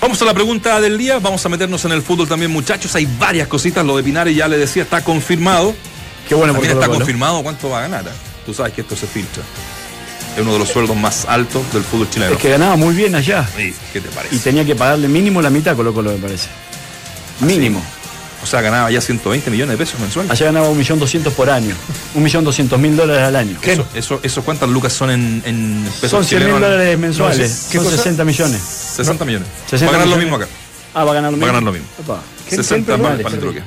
Vamos 0.00 0.20
a 0.20 0.24
la 0.24 0.34
pregunta 0.34 0.80
del 0.80 0.98
día, 0.98 1.18
vamos 1.18 1.44
a 1.44 1.48
meternos 1.48 1.84
en 1.84 1.92
el 1.92 2.02
fútbol 2.02 2.28
también 2.28 2.50
muchachos, 2.50 2.94
hay 2.96 3.06
varias 3.18 3.48
cositas, 3.48 3.84
lo 3.84 3.96
de 3.96 4.02
Pinares 4.02 4.34
ya 4.34 4.48
le 4.48 4.58
decía, 4.58 4.82
está 4.82 5.02
confirmado. 5.02 5.74
Qué 6.28 6.34
bueno 6.34 6.52
También 6.52 6.74
está 6.74 6.88
confirmado 6.88 7.42
cuánto 7.42 7.68
va 7.70 7.78
a 7.78 7.82
ganar. 7.82 8.04
¿eh? 8.06 8.10
Tú 8.46 8.54
sabes 8.54 8.72
que 8.72 8.80
esto 8.80 8.96
se 8.96 9.06
filtra. 9.06 9.42
Es 10.36 10.40
uno 10.40 10.52
de 10.54 10.58
los 10.60 10.68
sueldos 10.68 10.96
más 10.96 11.26
altos 11.26 11.70
del 11.72 11.82
fútbol 11.82 12.08
chileno. 12.08 12.32
Es 12.32 12.38
que 12.38 12.50
ganaba 12.50 12.76
muy 12.76 12.94
bien 12.94 13.14
allá. 13.14 13.46
Sí, 13.56 13.74
¿Qué 13.92 14.00
te 14.00 14.08
parece? 14.08 14.34
Y 14.34 14.38
tenía 14.38 14.64
que 14.64 14.74
pagarle 14.74 15.08
mínimo 15.08 15.42
la 15.42 15.50
mitad 15.50 15.76
Colo 15.76 15.92
Colo, 15.92 16.12
me 16.12 16.18
parece. 16.18 16.48
Mínimo. 17.40 17.82
O 18.42 18.46
sea, 18.46 18.60
ganaba 18.60 18.90
ya 18.90 19.00
120 19.00 19.50
millones 19.50 19.78
de 19.78 19.84
pesos 19.84 20.00
mensuales. 20.00 20.30
Allá 20.32 20.46
ganaba 20.46 20.68
1.200.000 20.70 21.30
por 21.32 21.48
año. 21.48 21.74
1.200.000 22.16 22.94
dólares 22.96 23.22
al 23.22 23.36
año. 23.36 23.56
Eso, 23.62 23.86
eso, 23.94 24.20
eso 24.22 24.42
¿cuántas 24.44 24.68
lucas 24.68 24.92
son 24.92 25.10
en, 25.10 25.42
en 25.46 25.84
pesos 26.00 26.10
Son 26.10 26.22
100.000 26.24 26.28
chilenos? 26.28 26.60
dólares 26.60 26.98
mensuales. 26.98 27.62
No 27.66 27.70
¿qué 27.70 27.76
Son 27.78 27.84
cosa? 27.86 27.96
60 27.98 28.24
millones. 28.24 28.60
60 28.60 29.24
millones. 29.24 29.48
60 29.70 29.86
va 29.86 29.90
a 29.90 29.92
ganar 30.00 30.08
lo 30.08 30.16
millones. 30.16 30.24
mismo 30.24 30.36
acá. 30.36 30.48
Ah, 30.94 31.04
va 31.04 31.10
a 31.12 31.14
ganar 31.14 31.30
lo 31.32 31.38
Va 31.38 31.38
mismo. 31.38 31.44
a 31.44 31.46
ganar 31.52 31.62
lo 31.62 31.72
mismo. 31.72 31.88
Opa. 32.02 32.20
¿Qué- 32.48 32.56
60 32.56 32.84
quién 32.86 33.00
más 33.02 33.10
perdón? 33.12 33.22
para 33.22 33.34
el 33.36 33.40
truque. 33.40 33.62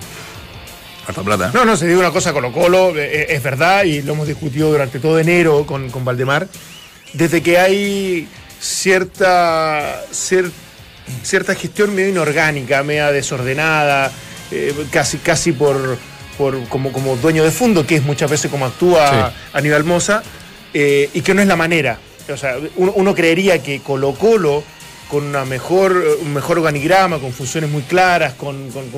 Harta 1.08 1.22
plata. 1.24 1.48
¿eh? 1.48 1.52
No, 1.54 1.66
no, 1.66 1.78
se 1.78 1.88
digo 1.88 2.00
una 2.02 2.12
cosa 2.12 2.34
Colo 2.34 2.52
Colo, 2.52 2.94
eh, 2.98 3.28
es 3.30 3.42
verdad, 3.44 3.84
y 3.86 4.02
lo 4.02 4.14
hemos 4.14 4.28
discutido 4.28 4.70
durante 4.72 5.00
todo 5.00 5.20
enero 5.20 5.66
con, 5.66 5.90
con 5.90 6.04
Valdemar, 6.04 6.48
desde 7.14 7.42
que 7.42 7.58
hay 7.60 8.28
cierta, 8.60 10.02
cier- 10.12 10.52
cierta 11.24 11.56
gestión 11.56 11.94
medio 11.96 12.10
inorgánica, 12.10 12.84
media 12.84 13.12
desordenada, 13.12 14.12
eh, 14.52 14.74
casi, 14.92 15.18
casi 15.18 15.52
por, 15.52 15.98
por 16.38 16.68
como, 16.70 16.92
como 16.92 17.16
dueño 17.18 17.44
de 17.44 17.52
fondo, 17.52 17.86
que 17.86 17.96
es 17.96 18.04
muchas 18.04 18.30
veces 18.30 18.50
como 18.52 18.66
actúa 18.66 19.34
Aníbal 19.54 19.84
Moza, 19.84 20.22
eh, 20.74 21.10
y 21.14 21.22
que 21.22 21.34
no 21.34 21.42
es 21.42 21.48
la 21.48 21.56
manera. 21.56 22.00
O 22.32 22.38
sea, 22.38 22.56
uno, 22.78 22.92
uno 22.96 23.14
creería 23.16 23.62
que 23.62 23.80
Colo 23.82 24.14
Colo 24.14 24.64
con 25.10 25.24
una 25.24 25.46
mejor, 25.46 26.04
un 26.22 26.34
mejor 26.34 26.58
organigrama, 26.58 27.20
con 27.20 27.32
funciones 27.32 27.70
muy 27.70 27.84
claras, 27.84 28.34
con, 28.34 28.72
con- 28.72 28.90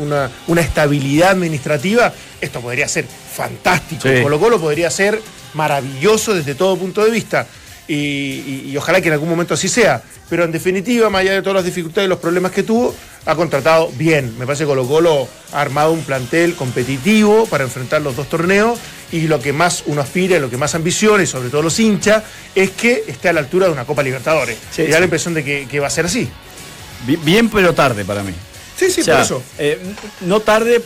una- 0.00 0.30
una 0.46 0.60
estabilidad 0.62 1.32
administrativa, 1.32 2.10
esto 2.40 2.60
podría 2.62 2.88
ser 2.88 3.04
fantástico. 3.04 4.08
Sí. 4.08 4.22
Colo 4.22 4.40
Colo 4.40 4.58
podría 4.58 4.90
ser 4.90 5.20
maravilloso 5.52 6.34
desde 6.34 6.54
todo 6.54 6.76
punto 6.78 7.04
de 7.04 7.10
vista. 7.10 7.46
Y, 7.92 8.64
y- 8.66 8.70
y 8.72 8.76
ojalá 8.76 9.00
que 9.00 9.08
en 9.08 9.14
algún 9.14 9.28
momento 9.28 9.54
así 9.54 9.68
sea. 9.68 10.02
Pero 10.30 10.44
en 10.44 10.52
definitiva, 10.52 11.10
más 11.10 11.20
allá 11.20 11.32
de 11.32 11.42
todas 11.42 11.56
las 11.56 11.64
dificultades 11.64 12.06
y 12.06 12.08
los 12.08 12.18
problemas 12.18 12.52
que 12.52 12.62
tuvo, 12.62 12.94
ha 13.26 13.34
contratado 13.34 13.90
bien. 13.96 14.34
Me 14.38 14.46
parece 14.46 14.64
que 14.64 14.68
Colo 14.68 14.86
Colo 14.88 15.28
ha 15.52 15.60
armado 15.60 15.92
un 15.92 16.02
plantel 16.02 16.54
competitivo 16.54 17.46
para 17.46 17.64
enfrentar 17.64 18.00
los 18.00 18.16
dos 18.16 18.28
torneos 18.30 18.78
y 19.12 19.28
lo 19.28 19.40
que 19.40 19.52
más 19.52 19.82
uno 19.86 20.00
aspira, 20.00 20.38
lo 20.38 20.48
que 20.48 20.56
más 20.56 20.74
ambiciona 20.74 21.22
y 21.22 21.26
sobre 21.26 21.50
todo 21.50 21.60
los 21.60 21.78
hinchas, 21.78 22.22
es 22.54 22.70
que 22.70 23.04
esté 23.06 23.28
a 23.28 23.34
la 23.34 23.40
altura 23.40 23.66
de 23.66 23.72
una 23.72 23.84
Copa 23.84 24.02
Libertadores. 24.02 24.56
Sí, 24.70 24.82
y 24.82 24.86
da 24.86 24.92
sí. 24.94 24.98
la 25.00 25.04
impresión 25.04 25.34
de 25.34 25.44
que, 25.44 25.66
que 25.70 25.78
va 25.80 25.88
a 25.88 25.90
ser 25.90 26.06
así. 26.06 26.26
Bi- 27.06 27.16
Bien, 27.16 27.50
pero 27.50 27.74
tarde 27.74 28.04
para 28.06 28.22
mí. 28.22 28.32
Sí, 28.74 28.90
sí, 28.90 29.02
O 29.02 29.04
sea, 29.04 29.16
por 29.16 29.24
eso. 29.24 29.42
eh, 29.58 29.78
no 30.22 30.40
tarde 30.40 30.80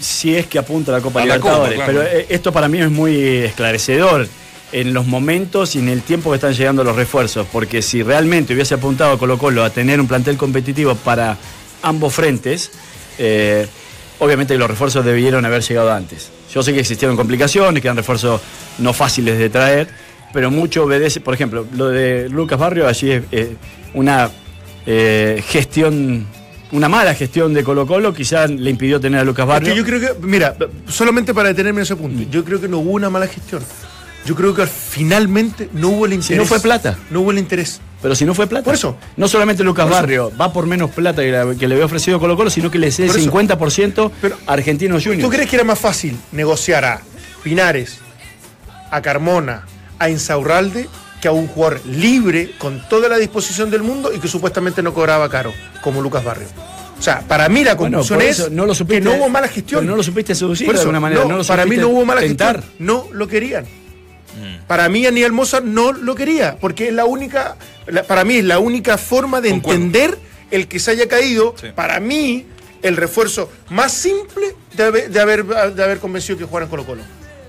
si 0.00 0.36
es 0.36 0.46
que 0.46 0.58
apunta 0.60 0.92
a 0.92 0.98
la 0.98 1.00
Copa 1.02 1.22
A 1.22 1.26
la 1.26 1.34
Libertadores, 1.36 1.74
Copa, 1.80 1.86
claro. 1.90 2.06
pero 2.08 2.18
eh, 2.20 2.26
esto 2.28 2.52
para 2.52 2.68
mí 2.68 2.78
es 2.80 2.90
muy 2.90 3.16
esclarecedor 3.38 4.28
en 4.72 4.92
los 4.92 5.06
momentos 5.06 5.76
y 5.76 5.78
en 5.78 5.88
el 5.88 6.02
tiempo 6.02 6.30
que 6.30 6.36
están 6.36 6.54
llegando 6.54 6.82
los 6.82 6.96
refuerzos, 6.96 7.46
porque 7.52 7.82
si 7.82 8.02
realmente 8.02 8.54
hubiese 8.54 8.74
apuntado 8.74 9.12
a 9.12 9.18
Colo 9.18 9.38
Colo 9.38 9.62
a 9.64 9.70
tener 9.70 10.00
un 10.00 10.08
plantel 10.08 10.36
competitivo 10.36 10.94
para 10.96 11.36
ambos 11.82 12.14
frentes, 12.14 12.72
eh, 13.18 13.66
obviamente 14.18 14.56
los 14.58 14.68
refuerzos 14.68 15.04
debieron 15.04 15.44
haber 15.44 15.62
llegado 15.62 15.92
antes. 15.92 16.30
Yo 16.52 16.62
sé 16.62 16.72
que 16.72 16.80
existieron 16.80 17.16
complicaciones, 17.16 17.80
que 17.80 17.88
eran 17.88 17.96
refuerzos 17.96 18.40
no 18.78 18.92
fáciles 18.92 19.38
de 19.38 19.50
traer, 19.50 19.88
pero 20.32 20.50
mucho 20.50 20.84
obedece, 20.84 21.20
por 21.20 21.34
ejemplo, 21.34 21.66
lo 21.74 21.88
de 21.88 22.28
Lucas 22.28 22.58
Barrio 22.58 22.88
allí 22.88 23.12
es 23.12 23.22
eh, 23.32 23.56
una 23.94 24.30
eh, 24.84 25.42
gestión, 25.46 26.26
una 26.72 26.88
mala 26.88 27.14
gestión 27.14 27.54
de 27.54 27.62
Colo 27.62 27.86
Colo, 27.86 28.12
quizás 28.12 28.50
le 28.50 28.70
impidió 28.70 29.00
tener 29.00 29.20
a 29.20 29.24
Lucas 29.24 29.44
Es 29.44 29.48
Barrio. 29.48 29.72
que 29.72 29.78
yo 29.78 29.84
creo 29.84 30.00
que, 30.00 30.26
mira, 30.26 30.56
solamente 30.88 31.32
para 31.32 31.50
detenerme 31.50 31.80
en 31.80 31.84
ese 31.84 31.96
punto, 31.96 32.28
yo 32.30 32.44
creo 32.44 32.60
que 32.60 32.68
no 32.68 32.78
hubo 32.78 32.90
una 32.90 33.08
mala 33.08 33.28
gestión. 33.28 33.62
Yo 34.26 34.34
creo 34.34 34.54
que 34.54 34.66
finalmente 34.66 35.68
no 35.72 35.88
hubo 35.90 36.06
el 36.06 36.12
interés. 36.14 36.38
no 36.38 36.44
fue 36.46 36.60
plata. 36.60 36.98
No 37.10 37.20
hubo 37.20 37.30
el 37.30 37.38
interés. 37.38 37.80
Pero 38.02 38.14
si 38.14 38.24
no 38.24 38.34
fue 38.34 38.46
plata. 38.46 38.64
Por 38.64 38.74
eso. 38.74 38.96
No 39.16 39.28
solamente 39.28 39.62
Lucas. 39.64 39.88
Barrio 39.88 40.32
va 40.38 40.52
por 40.52 40.66
menos 40.66 40.90
plata 40.90 41.22
que, 41.22 41.30
la- 41.32 41.54
que 41.54 41.66
le 41.68 41.74
había 41.76 41.86
ofrecido 41.86 42.18
Colo 42.20 42.36
Colo, 42.36 42.50
sino 42.50 42.70
que 42.70 42.78
le 42.78 42.90
cede 42.90 43.06
Por 43.06 43.16
eso. 43.16 43.30
50% 43.30 44.10
Pero- 44.20 44.36
a 44.46 44.52
Argentinos 44.52 45.02
¿Tú 45.02 45.10
Juniors. 45.10 45.32
crees 45.32 45.48
que 45.48 45.56
era 45.56 45.64
más 45.64 45.78
fácil 45.78 46.16
negociar 46.32 46.84
a 46.84 47.00
Pinares, 47.42 47.98
a 48.90 49.00
Carmona, 49.00 49.64
a 49.98 50.10
Insaurralde, 50.10 50.88
que 51.20 51.28
a 51.28 51.32
un 51.32 51.46
jugador 51.46 51.80
libre, 51.86 52.50
con 52.58 52.82
toda 52.88 53.08
la 53.08 53.16
disposición 53.16 53.70
del 53.70 53.82
mundo 53.82 54.12
y 54.12 54.18
que 54.18 54.28
supuestamente 54.28 54.82
no 54.82 54.92
cobraba 54.92 55.28
caro, 55.28 55.52
como 55.82 56.00
Lucas 56.02 56.22
Barrio? 56.24 56.46
O 56.98 57.02
sea, 57.02 57.20
para 57.20 57.48
mí 57.48 57.62
la 57.64 57.76
conclusión 57.76 58.20
es 58.22 58.50
no 58.50 58.66
lo 58.66 58.74
supiste- 58.74 58.94
que 58.98 59.00
no 59.00 59.14
hubo 59.14 59.28
mala 59.28 59.48
gestión. 59.48 59.80
pero 59.80 59.90
no 59.90 59.96
lo 59.96 60.02
supiste 60.02 60.34
seducir 60.34 60.72
de 60.72 60.80
alguna 60.80 61.00
manera, 61.00 61.22
no, 61.22 61.28
no 61.30 61.36
lo 61.38 61.44
para 61.44 61.64
mí 61.66 61.76
no 61.76 61.88
hubo 61.88 62.04
mala 62.04 62.20
tentar. 62.22 62.56
gestión. 62.56 62.74
No 62.86 63.06
lo 63.12 63.28
querían. 63.28 63.64
Para 64.66 64.88
mí 64.88 65.06
Aníbal 65.06 65.32
Moza 65.32 65.60
no 65.60 65.92
lo 65.92 66.14
quería, 66.14 66.56
porque 66.60 66.88
es 66.88 66.94
la 66.94 67.04
única, 67.04 67.56
la- 67.86 68.02
para 68.02 68.24
mí 68.24 68.36
es 68.36 68.44
la 68.44 68.58
única 68.58 68.98
forma 68.98 69.40
de 69.40 69.50
Concuerdo. 69.50 69.82
entender 69.82 70.18
el 70.50 70.68
que 70.68 70.78
se 70.78 70.90
haya 70.92 71.08
caído. 71.08 71.54
Sí. 71.60 71.68
Para 71.74 72.00
mí, 72.00 72.46
el 72.82 72.96
refuerzo 72.96 73.50
más 73.70 73.92
simple 73.92 74.54
de 74.74 74.82
haber, 74.84 75.10
de 75.10 75.20
haber, 75.20 75.44
de 75.46 75.82
haber 75.84 75.98
convencido 75.98 76.38
que 76.38 76.44
jugaran 76.44 76.68
Colo 76.68 76.84
Colo. 76.84 77.02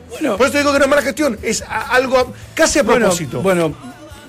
Bueno, 0.09 0.37
Por 0.37 0.47
eso 0.47 0.57
digo 0.57 0.71
que 0.71 0.79
no 0.79 0.85
es 0.85 0.89
mala 0.89 1.01
gestión, 1.01 1.37
es 1.43 1.61
a- 1.61 1.89
algo 1.93 2.33
casi 2.55 2.79
a 2.79 2.83
bueno, 2.83 3.01
propósito. 3.07 3.41
bueno, 3.41 3.75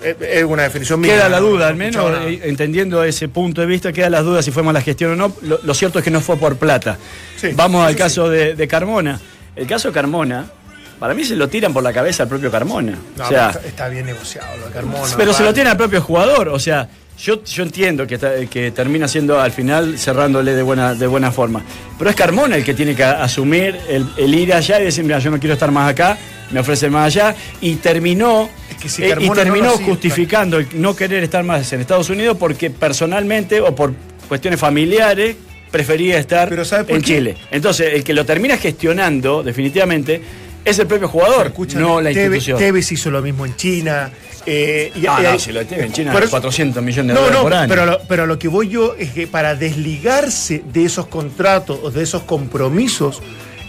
Es, 0.03 0.17
es 0.21 0.45
una 0.45 0.63
definición 0.65 1.01
mía. 1.01 1.15
queda 1.15 1.29
la 1.29 1.41
duda, 1.41 1.69
al 1.69 1.77
menos 1.77 2.13
eh, 2.27 2.41
entendiendo 2.45 3.03
ese 3.05 3.29
punto 3.29 3.61
de 3.61 3.67
vista, 3.67 3.93
queda 3.93 4.11
la 4.11 4.23
duda 4.23 4.43
si 4.43 4.51
fue 4.51 4.63
mala 4.63 4.81
gestión 4.81 5.13
o 5.13 5.17
no. 5.17 5.33
Lo, 5.43 5.61
lo 5.63 5.75
cierto 5.75 5.99
es 5.99 6.05
que 6.05 6.11
no 6.11 6.21
fue 6.21 6.37
por 6.37 6.57
plata. 6.57 6.99
Sí, 7.41 7.49
Vamos 7.55 7.87
al 7.87 7.97
caso 7.97 8.29
de, 8.29 8.55
de 8.55 8.69
Carmona. 8.69 9.21
El 9.57 9.67
caso 9.67 9.89
de 9.89 9.95
Carmona, 9.95 10.51
para 10.99 11.15
mí 11.15 11.25
se 11.25 11.37
lo 11.37 11.49
tiran 11.49 11.73
por 11.73 11.83
la 11.83 11.93
cabeza 11.93 12.25
al 12.25 12.29
propio 12.29 12.51
Carmona. 12.51 12.99
No, 13.17 13.25
o 13.25 13.29
sea, 13.29 13.51
está, 13.65 13.89
bien 13.89 14.07
negociado 14.07 14.57
lo 14.57 14.67
de 14.67 14.73
Carmona. 14.73 15.15
pero 15.17 15.33
se 15.33 15.45
lo 15.45 15.55
tiene 15.55 15.71
al 15.71 15.77
propio 15.77 16.01
jugador. 16.01 16.49
O 16.49 16.59
sea, 16.59 16.89
yo, 17.19 17.43
yo 17.45 17.63
entiendo 17.65 18.07
que, 18.07 18.49
que 18.51 18.71
termina 18.71 19.09
siendo 19.09 19.41
al 19.41 19.51
final 19.51 19.99
cerrándole 19.99 20.55
de 20.55 20.63
buena, 20.63 20.95
de 20.95 21.07
buena 21.07 21.33
forma. 21.33 21.63
Pero 21.99 22.11
es 22.11 22.17
Carmona 22.17 22.57
el 22.57 22.65
que 22.65 22.75
tiene 22.75 22.95
que 22.95 23.05
asumir 23.05 23.77
el, 23.89 24.07
el 24.17 24.35
ir 24.35 24.53
allá 24.55 24.81
y 24.81 24.85
decir, 24.85 25.05
mira, 25.05 25.19
yo 25.19 25.31
no 25.31 25.39
quiero 25.39 25.55
estar 25.55 25.71
más 25.71 25.91
acá, 25.91 26.17
me 26.51 26.61
ofrecen 26.61 26.93
más 26.93 27.07
allá. 27.07 27.35
Y 27.61 27.77
terminó, 27.77 28.49
que 28.81 28.89
si 28.89 29.05
eh, 29.05 29.17
y 29.19 29.29
no 29.29 29.35
terminó 29.35 29.71
justificando 29.71 30.59
el 30.59 30.69
no 30.75 30.95
querer 30.95 31.25
estar 31.25 31.43
más 31.43 31.73
en 31.73 31.81
Estados 31.81 32.09
Unidos 32.11 32.37
porque 32.39 32.71
personalmente 32.71 33.61
o 33.61 33.75
por 33.75 33.95
cuestiones 34.29 34.61
familiares 34.61 35.37
prefería 35.71 36.19
estar 36.19 36.49
Pero 36.49 36.65
¿sabe 36.65 36.85
por 36.85 36.97
en 36.97 37.03
qué? 37.03 37.15
Chile. 37.17 37.37
Entonces, 37.51 37.95
el 37.95 38.05
que 38.05 38.15
lo 38.15 38.25
termina 38.25 38.57
gestionando 38.57 39.43
definitivamente 39.43 40.23
es 40.69 40.79
el 40.79 40.87
propio 40.87 41.09
jugador, 41.09 41.53
no 41.77 42.01
la 42.01 42.11
Tevez- 42.11 42.25
institución. 42.25 42.59
Tevez 42.59 42.93
hizo 42.93 43.11
lo 43.11 43.23
mismo 43.23 43.45
en 43.47 43.57
China. 43.57 44.11
eh, 44.51 44.93
y- 44.95 45.07
Ah, 45.07 45.19
y- 45.21 45.23
no, 45.25 45.39
si 45.39 45.53
lo 45.53 45.67
tiene 45.67 45.85
en 45.87 45.93
China, 45.93 46.13
Por 46.13 46.23
eso- 46.23 46.31
400 46.31 46.83
millones 46.83 47.15
de 47.15 47.21
No, 47.21 47.27
dólares 47.27 47.37
no, 47.37 47.43
por 47.43 47.53
año. 47.55 47.69
pero, 47.69 47.85
lo- 47.87 47.99
pero 48.09 48.23
a 48.23 48.27
lo 48.27 48.39
que 48.39 48.49
voy 48.49 48.69
yo 48.69 48.95
es 48.99 49.11
que 49.13 49.27
para 49.27 49.55
desligarse 49.55 50.63
de 50.73 50.85
esos 50.85 51.07
contratos 51.09 51.79
o 51.83 51.91
de 51.91 52.03
esos 52.03 52.23
compromisos, 52.23 53.21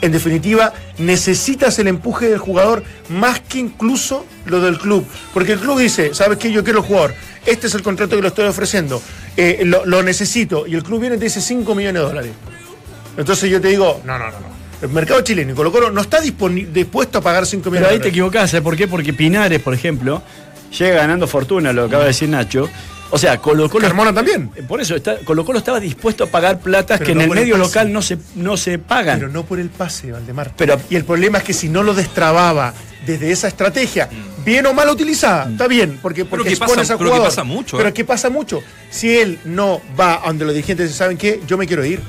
en 0.01 0.13
definitiva, 0.13 0.71
necesitas 0.97 1.77
el 1.79 1.87
empuje 1.87 2.29
del 2.29 2.37
jugador 2.39 2.83
más 3.09 3.41
que 3.41 3.59
incluso 3.59 4.25
lo 4.45 4.61
del 4.61 4.77
club. 4.77 5.05
Porque 5.33 5.51
el 5.53 5.59
club 5.59 5.79
dice, 5.79 6.13
¿sabes 6.13 6.37
qué? 6.37 6.49
Yo 6.51 6.63
quiero 6.63 6.79
el 6.79 6.85
jugador. 6.85 7.13
Este 7.45 7.67
es 7.67 7.73
el 7.75 7.81
contrato 7.81 8.15
que 8.15 8.21
lo 8.21 8.29
estoy 8.29 8.45
ofreciendo. 8.45 9.01
eh, 9.35 9.63
lo, 9.65 9.85
lo 9.85 10.03
necesito. 10.03 10.65
Y 10.67 10.75
el 10.75 10.83
club 10.83 10.99
viene 11.01 11.15
y 11.15 11.19
te 11.19 11.25
dice 11.25 11.39
5 11.41 11.73
millones 11.75 12.01
de 12.01 12.07
dólares. 12.07 12.31
Entonces 13.17 13.49
yo 13.49 13.59
te 13.61 13.69
digo, 13.69 14.01
no, 14.05 14.17
no, 14.17 14.25
no, 14.25 14.39
no. 14.39 14.58
El 14.81 14.89
mercado 14.89 15.21
chileno 15.21 15.51
y 15.51 15.55
Colo 15.55 15.71
Colo 15.71 15.91
no 15.91 16.01
está 16.01 16.19
dispuesto 16.21 17.17
a 17.17 17.21
pagar 17.21 17.45
5 17.45 17.69
millones 17.69 17.87
Pero 17.89 17.93
ahí 17.95 18.01
te 18.01 18.09
equivocás, 18.09 18.51
¿sabes 18.51 18.63
por 18.63 18.75
qué? 18.77 18.87
Porque 18.87 19.11
Pinares, 19.13 19.59
por 19.61 19.73
ejemplo, 19.73 20.21
llega 20.77 20.95
ganando 21.01 21.27
fortuna, 21.27 21.73
lo 21.73 21.85
acaba 21.85 22.03
de 22.03 22.09
decir 22.09 22.29
Nacho. 22.29 22.69
O 23.11 23.17
sea, 23.17 23.37
Colo 23.39 23.67
Colo. 23.69 23.87
Carmona 23.87 24.13
también. 24.13 24.49
Por 24.67 24.79
eso, 24.79 24.95
está, 24.95 25.17
Colo 25.25 25.43
Colo 25.43 25.57
estaba 25.59 25.79
dispuesto 25.79 26.23
a 26.25 26.27
pagar 26.27 26.59
platas 26.59 26.99
Pero 26.99 27.07
que 27.07 27.15
no 27.15 27.21
en 27.23 27.29
el 27.31 27.35
medio 27.35 27.57
local 27.57 27.91
no 27.91 28.01
se, 28.03 28.19
no 28.35 28.55
se 28.55 28.77
pagan. 28.77 29.19
Pero 29.19 29.31
no 29.31 29.43
por 29.43 29.59
el 29.59 29.69
pase, 29.69 30.11
Valdemar. 30.11 30.53
Pero- 30.55 30.79
y 30.89 30.95
el 30.95 31.03
problema 31.05 31.39
es 31.39 31.43
que 31.43 31.53
si 31.53 31.69
no 31.69 31.81
lo 31.83 31.93
destrababa 31.95 32.73
desde 33.07 33.31
esa 33.31 33.47
estrategia, 33.47 34.07
bien 34.45 34.65
o 34.67 34.73
mal 34.73 34.87
utilizada, 34.89 35.49
está 35.49 35.67
bien, 35.67 35.97
porque, 36.01 36.23
porque 36.23 36.49
que 36.49 36.53
expones 36.53 36.75
pasa- 36.87 36.97
pero 36.97 37.09
que 37.09 37.15
jugador. 37.15 37.27
pasa 37.29 37.43
mucho, 37.43 37.77
Pero 37.77 37.89
¿eh? 37.89 37.93
que 37.93 38.05
pasa 38.05 38.29
mucho. 38.29 38.61
Si 38.91 39.17
él 39.17 39.39
no 39.43 39.81
va 39.99 40.21
a 40.23 40.27
donde 40.27 40.45
los 40.45 40.53
dirigentes 40.53 40.85
dicen, 40.87 40.97
¿saben 40.99 41.17
qué? 41.17 41.41
Yo 41.47 41.57
me 41.57 41.65
quiero 41.65 41.83
ir. 41.83 41.99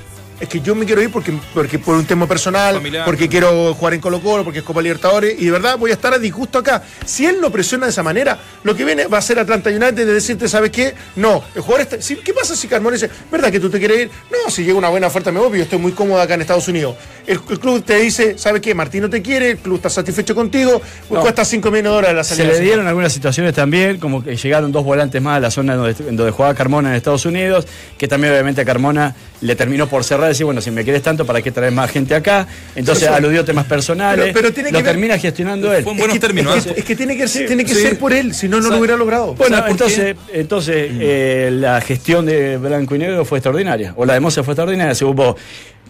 Es 0.40 0.48
que 0.48 0.61
yo 0.62 0.74
me 0.74 0.87
quiero 0.87 1.03
ir 1.03 1.11
porque, 1.11 1.35
porque 1.53 1.79
por 1.79 1.96
un 1.96 2.07
tema 2.07 2.26
personal, 2.26 2.76
Familiar. 2.76 3.05
porque 3.05 3.29
quiero 3.29 3.74
jugar 3.74 3.92
en 3.92 4.00
Colo 4.00 4.20
Colo, 4.22 4.42
porque 4.42 4.61
es 4.61 4.64
Copa 4.64 4.81
Libertadores, 4.81 5.38
y 5.38 5.44
de 5.44 5.50
verdad 5.50 5.76
voy 5.76 5.90
a 5.90 5.94
estar 5.94 6.14
a 6.14 6.18
disgusto 6.18 6.59
acá. 6.59 6.83
Si 7.05 7.26
él 7.26 7.42
lo 7.42 7.53
presiona 7.53 7.85
de 7.85 7.90
esa 7.92 8.03
manera, 8.03 8.38
lo 8.64 8.74
que 8.74 8.87
viene 8.87 9.07
va 9.07 9.18
a 9.18 9.22
ser 9.22 9.38
Atlanta 9.38 9.68
United 9.68 9.94
de 9.96 10.07
decirte, 10.07 10.48
¿sabes 10.48 10.70
qué? 10.70 10.94
No, 11.16 11.44
el 11.55 11.61
jugador 11.61 11.83
está... 11.83 12.00
si- 12.00 12.16
¿Qué 12.16 12.33
pasa 12.33 12.57
si 12.57 12.68
Carmona 12.68 12.94
dice, 12.94 13.11
¿verdad 13.31 13.53
que 13.53 13.61
tú 13.61 13.68
te 13.68 13.79
quieres 13.79 13.98
ir? 14.00 14.11
No, 14.31 14.50
si 14.50 14.64
llega 14.64 14.79
una 14.79 14.88
buena 14.88 15.09
oferta 15.09 15.31
me 15.31 15.40
voy, 15.40 15.59
yo 15.59 15.64
estoy 15.64 15.79
muy 15.79 15.92
cómodo 15.92 16.22
acá 16.22 16.33
en 16.35 16.40
Estados 16.40 16.66
Unidos. 16.68 16.96
El, 17.26 17.38
el 17.50 17.61
club 17.61 17.85
te 17.85 17.96
dice, 17.96 18.38
¿sabes 18.38 18.62
qué? 18.62 18.74
Martín 18.74 19.03
no 19.03 19.11
te 19.11 19.20
quiere, 19.20 19.50
el 19.50 19.59
club 19.59 19.76
está 19.76 19.90
satisfecho 19.90 20.35
contigo, 20.35 20.81
pues 21.07 21.18
No. 21.18 21.20
cuesta 21.20 21.44
5 21.44 21.68
millones 21.70 21.85
de 21.90 21.94
dólares 21.96 22.16
la 22.16 22.24
Se 22.24 22.37
salida. 22.37 22.55
le 22.55 22.61
dieron 22.61 22.87
algunas 22.87 23.12
situaciones 23.12 23.53
también, 23.55 23.98
como 23.98 24.24
que 24.24 24.35
llegaron 24.37 24.72
dos 24.72 24.85
volantes 24.85 25.20
más 25.20 25.37
a 25.37 25.40
la 25.40 25.50
zona 25.50 25.76
donde, 25.76 25.94
en 26.09 26.16
donde 26.16 26.33
jugaba 26.33 26.55
Carmona 26.55 26.88
en 26.88 26.94
Estados 26.94 27.26
Unidos, 27.26 27.66
que 27.98 28.09
también 28.09 28.33
obviamente 28.33 28.62
a 28.62 28.64
Carmona 28.64 29.14
le 29.42 29.55
terminó 29.55 29.87
por 29.87 30.03
cerrar 30.03 30.30
decir, 30.31 30.45
bueno, 30.45 30.61
si 30.61 30.71
me 30.71 30.83
quieres 30.85 31.03
tanto, 31.03 31.25
¿para 31.27 31.40
qué 31.43 31.51
traes 31.51 31.73
más 31.73 31.90
gente 31.90 32.14
acá? 32.14 32.47
Entonces 32.75 33.05
Eso- 33.05 33.14
aludió 33.14 33.45
temas 33.45 33.66
personales, 33.66 34.27
Pero- 34.27 34.35
pero 34.35 34.53
tiene 34.55 34.71
lo 34.71 34.79
que 34.79 34.83
ver- 34.83 34.93
termina 34.93 35.19
gestionando 35.19 35.73
él. 35.75 35.83
Fue 35.85 35.93
en 35.93 35.99
buenos 35.99 36.16
es 36.16 36.21
que. 36.21 36.27
Es 36.27 36.64
que, 36.64 36.71
¿eh? 36.71 36.75
es 36.77 36.85
que 36.85 36.97
tiene 36.97 37.16
que, 37.16 37.29
ser, 37.29 37.43
Sí, 37.43 37.47
tiene 37.47 37.64
que 37.64 37.75
sí. 37.75 37.81
ser 37.83 37.99
por 37.99 38.12
él, 38.12 38.35
si 38.35 38.49
no, 38.49 38.61
no 38.61 38.71
lo 38.71 38.79
hubiera 38.79 38.97
logrado. 38.97 39.35
Bueno, 39.35 39.57
¿Sabes 39.57 39.77
por 39.77 39.87
entonces, 39.88 40.16
entonces 40.33 40.90
eh, 41.01 41.51
la 41.53 41.81
gestión 41.81 42.27
de 42.27 42.57
Blanco 42.57 42.95
y 42.95 42.99
Negro 42.99 43.25
fue 43.25 43.38
extraordinaria, 43.38 43.93
o 43.97 44.05
la 44.05 44.14
de 44.14 44.21
Moza 44.21 44.43
fue 44.43 44.53
extraordinaria, 44.53 44.95
según 44.95 45.16
vos. 45.16 45.37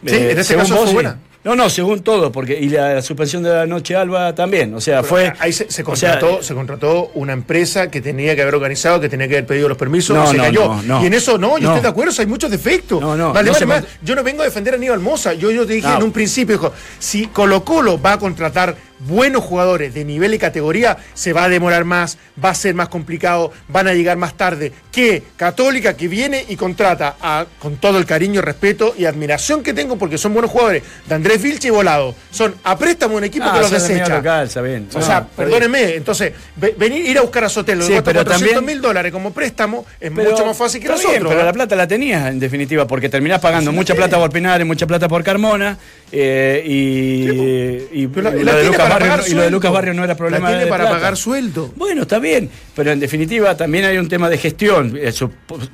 Sí, 0.07 0.15
en 0.17 0.31
este 0.31 0.45
según 0.45 0.63
caso 0.63 0.75
vos, 0.77 0.85
fue 0.85 0.95
buena. 0.95 1.19
No, 1.43 1.57
no, 1.57 1.71
según 1.71 2.01
todo, 2.01 2.31
porque 2.31 2.59
y 2.61 2.69
la 2.69 3.01
suspensión 3.01 3.43
de 3.43 3.49
la 3.49 3.67
noche 3.67 3.97
alba 3.97 4.35
también, 4.35 4.75
o 4.75 4.81
sea, 4.81 4.97
Pero 4.99 5.09
fue... 5.09 5.33
Ahí 5.39 5.53
se, 5.55 5.71
se 5.71 5.83
o 5.83 5.97
sea, 5.97 6.19
contrató, 6.19 6.43
se 6.43 6.55
contrató 6.55 7.11
una 7.15 7.33
empresa 7.33 7.91
que 7.91 8.03
tenía 8.03 8.37
que 8.37 8.43
haber 8.43 8.55
organizado, 8.55 9.01
que 9.01 9.09
tenía 9.09 9.27
que 9.27 9.37
haber 9.37 9.47
pedido 9.47 9.67
los 9.67 9.79
permisos, 9.79 10.15
No, 10.15 10.25
y 10.25 10.29
se 10.33 10.37
no, 10.37 10.43
cayó. 10.43 10.83
no, 10.83 11.03
y 11.03 11.07
en 11.07 11.15
eso 11.15 11.39
no, 11.39 11.57
yo 11.57 11.69
estoy 11.69 11.81
de 11.81 11.89
acuerdo, 11.89 12.13
hay 12.19 12.27
muchos 12.27 12.51
defectos. 12.51 13.01
No, 13.01 13.17
no, 13.17 13.33
Vale, 13.33 13.47
no 13.49 13.53
vale, 13.55 13.67
más, 13.67 13.85
yo 14.03 14.15
no 14.15 14.23
vengo 14.23 14.43
a 14.43 14.45
defender 14.45 14.75
a 14.75 14.77
Aníbal 14.77 15.01
Moza, 15.01 15.33
yo, 15.33 15.51
yo 15.51 15.67
te 15.67 15.73
dije 15.73 15.89
en 15.89 16.03
un 16.03 16.13
principio, 16.13 16.57
dijo, 16.57 16.75
si 16.99 17.29
Colo 17.29 17.65
Colo 17.65 17.99
va 18.01 18.13
a 18.13 18.19
contratar 18.19 18.77
buenos 19.01 19.43
jugadores 19.45 19.95
de 19.95 20.05
nivel 20.05 20.35
y 20.35 20.39
categoría, 20.39 20.97
se 21.15 21.33
va 21.33 21.45
a 21.45 21.49
demorar 21.49 21.85
más, 21.85 22.19
va 22.43 22.51
a 22.51 22.55
ser 22.55 22.75
más 22.75 22.89
complicado, 22.89 23.53
van 23.69 23.89
a 23.89 23.95
llegar 23.95 24.17
más 24.17 24.35
tarde 24.37 24.73
que 24.93 25.23
Católica 25.37 25.97
que 25.97 26.09
viene 26.09 26.45
y 26.49 26.57
contrata 26.57 27.17
a- 27.21 27.47
con 27.59 27.77
todo 27.77 27.99
el 27.99 28.05
cariño, 28.07 28.43
respeto 28.43 28.95
y 28.99 29.05
admiración 29.07 29.63
que 29.63 29.73
tengo 29.75 29.97
porque 29.97 30.19
son 30.19 30.33
buenos 30.35 30.51
jugadores, 30.51 30.83
de 31.07 31.15
Andrés 31.15 31.41
Vilche 31.43 31.69
y 31.69 31.71
Volado. 31.71 32.15
Son 32.31 32.55
a 32.65 32.77
préstamo 32.79 33.17
un 33.17 33.25
equipo 33.25 33.47
Ah, 33.49 33.55
que 33.55 33.61
los 33.61 33.71
desecha. 33.71 34.17
local, 34.17 34.49
bien. 34.65 34.89
O 34.95 34.99
No, 34.99 35.05
sea, 35.05 35.27
perdónenme, 35.27 35.95
entonces, 35.95 36.33
ve- 36.57 36.75
venir, 36.79 37.07
ir 37.07 37.19
a 37.19 37.23
buscar 37.23 37.45
a 37.45 37.49
Sotelo 37.49 37.85
Sí, 37.87 37.93
de 37.95 38.03
pero 38.03 38.21
400 38.21 38.55
también- 38.57 38.65
mil 38.77 38.83
dólares 38.83 39.13
como 39.13 39.33
préstamo 39.33 39.87
es 40.01 40.11
Pero 40.15 40.31
mucho 40.31 40.45
más 40.47 40.57
fácil 40.57 40.81
que 40.83 40.89
nosotros. 40.89 41.13
bien, 41.13 41.27
pero 41.27 41.41
¿eh? 41.41 41.45
la 41.45 41.53
plata 41.53 41.75
la 41.77 41.87
tenías, 41.89 42.29
en 42.31 42.39
definitiva, 42.39 42.87
porque 42.87 43.09
terminás 43.09 43.41
pagando 43.41 43.71
Sí, 43.71 43.77
mucha 43.77 43.95
plata 43.95 44.19
por 44.19 44.31
Pinares, 44.31 44.67
mucha 44.67 44.87
plata 44.87 45.09
por 45.09 45.23
Carmona, 45.25 45.79
eh, 46.13 46.63
y, 46.67 48.03
y- 48.03 48.07
Pero 48.09 48.31
la- 48.31 48.37
y 48.37 48.45
la 48.45 48.53
lo 48.53 48.59
de 48.59 48.65
Lucas 48.65 48.90
Barrio, 48.91 49.25
y 49.29 49.35
lo 49.35 49.43
de. 49.43 49.51
Lucas 49.51 49.73
Barrio 49.73 49.95
no 49.95 50.05
era 50.05 50.15
problema 50.17 50.47
La 50.49 50.51
tiene 50.51 50.65
de 50.65 50.71
para 50.71 50.85
plata. 50.85 50.97
pagar 50.99 51.17
sueldo. 51.17 51.73
Bueno, 51.77 52.03
está 52.03 52.19
bien, 52.19 52.51
pero 52.75 52.91
en 52.93 53.01
definitiva 53.01 53.57
también 53.57 53.85
hay 53.85 53.99
un 53.99 54.09
tema 54.09 54.29
de 54.29 54.39
gestión. 54.39 54.97
Eh, 55.01 55.13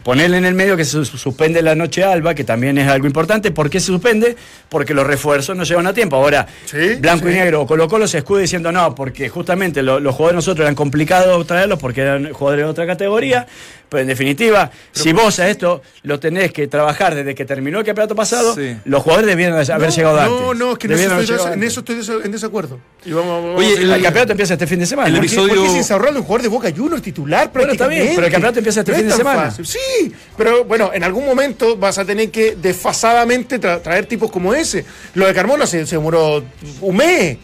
Ponerle 0.03 0.39
en 0.39 0.45
el 0.45 0.55
medio 0.55 0.77
que 0.77 0.85
se 0.85 1.05
su- 1.05 1.19
suspende 1.19 1.63
la 1.63 1.75
noche 1.75 2.05
alba, 2.05 2.35
que 2.35 2.45
también 2.45 2.79
es 2.79 2.89
algo 2.89 3.07
importante. 3.07 3.51
¿Por 3.51 3.71
qué 3.71 3.81
se 3.81 3.87
suspende? 3.87 4.37
Porque 4.69 4.95
los 4.95 5.07
refuerzos 5.07 5.57
no 5.57 5.65
llegan 5.65 5.87
a 5.87 5.93
tiempo. 5.95 6.17
Ahora, 6.17 6.47
Sí, 6.67 6.97
Blanco 6.99 7.29
y. 7.29 7.33
Negro 7.35 7.67
Colo 7.67 7.89
Colo 7.89 8.07
se 8.09 8.19
escude 8.19 8.43
diciendo 8.43 8.71
no, 8.73 8.95
porque 8.95 9.29
justamente 9.29 9.83
lo- 9.83 10.01
los 10.01 10.15
jugadores 10.15 10.35
de 10.35 10.37
nosotros 10.37 10.65
eran 10.65 10.75
complicados 10.75 11.47
traerlos 11.47 11.79
porque 11.79 12.01
eran 12.03 12.33
jugadores 12.33 12.65
de 12.67 12.71
otra 12.71 12.87
categoría. 12.87 13.47
Pero 13.88 14.01
en 14.03 14.09
definitiva, 14.09 14.70
si 14.92 15.12
vos 15.12 15.38
a 15.38 15.49
esto 15.49 15.81
lo 16.03 16.18
tenés 16.18 16.53
que 16.53 16.66
trabajar 16.66 17.14
desde 17.14 17.35
que 17.37 17.44
terminó 17.44 17.79
el 17.79 17.85
campeonato 17.85 18.16
pasado, 18.16 18.55
Sí. 18.55 18.77
los 18.85 19.03
jugadores 19.03 19.29
debieron 19.29 19.57
haber 19.59 19.90
llegado 19.90 20.18
antes. 20.20 20.40
No, 20.40 20.55
no, 20.55 20.72
es 20.72 20.79
que 20.79 20.87
en 20.88 20.92
eso, 20.94 21.20
estoy, 21.20 21.53
en 21.53 21.62
eso 21.62 21.81
estoy 21.81 21.96
desa- 21.96 22.25
en 22.25 22.33
desacuerdo. 22.33 22.81
Y 23.05 23.12
vamos- 23.12 23.44
vamos 23.44 23.59
Oye, 23.61 23.75
El 23.75 24.03
campeonato 24.03 24.33
empieza 24.33 24.55
este 24.55 24.66
fin 24.66 24.81
de 24.81 24.87
semana. 24.87 25.07
El 25.09 25.14
¿no? 25.14 25.20
¿Por 25.20 25.29
qué- 25.29 25.35
episodio- 25.37 25.55
¿Por 25.55 25.64
qué 25.77 25.83
sin 25.85 26.16
un 26.16 26.22
jugador 26.22 26.42
de 26.42 26.49
Boca 26.49 26.68
Juniors 26.77 27.03
titular 27.03 27.51
Bueno, 27.53 27.72
está 27.72 27.87
bien, 27.87 28.01
prácticamente? 28.01 28.14
pero 28.16 28.27
el 28.27 28.33
campeonato 28.33 28.59
empieza 28.59 28.81
este 28.81 28.92
No 28.92 28.99
fin 28.99 29.07
de 29.09 29.14
semana. 29.14 29.42
fácil. 29.51 29.66
Sí, 29.66 30.12
pero 30.37 30.64
bueno, 30.64 30.90
en 30.92 31.05
algún 31.05 31.25
momento 31.25 31.77
vas 31.77 31.99
a 31.99 32.05
tener 32.05 32.31
que 32.31 32.57
desfasadamente 32.57 33.61
tra- 33.61 33.81
traer 33.83 34.07
tipos 34.07 34.31
como 34.31 34.55
ese. 34.55 34.85
Lo 35.14 35.27
de 35.27 35.35
Carmona 35.35 35.66
se, 35.66 35.87
se 35.87 35.96
demoró 35.96 36.42
un 36.81 36.96
mes. 36.96 37.38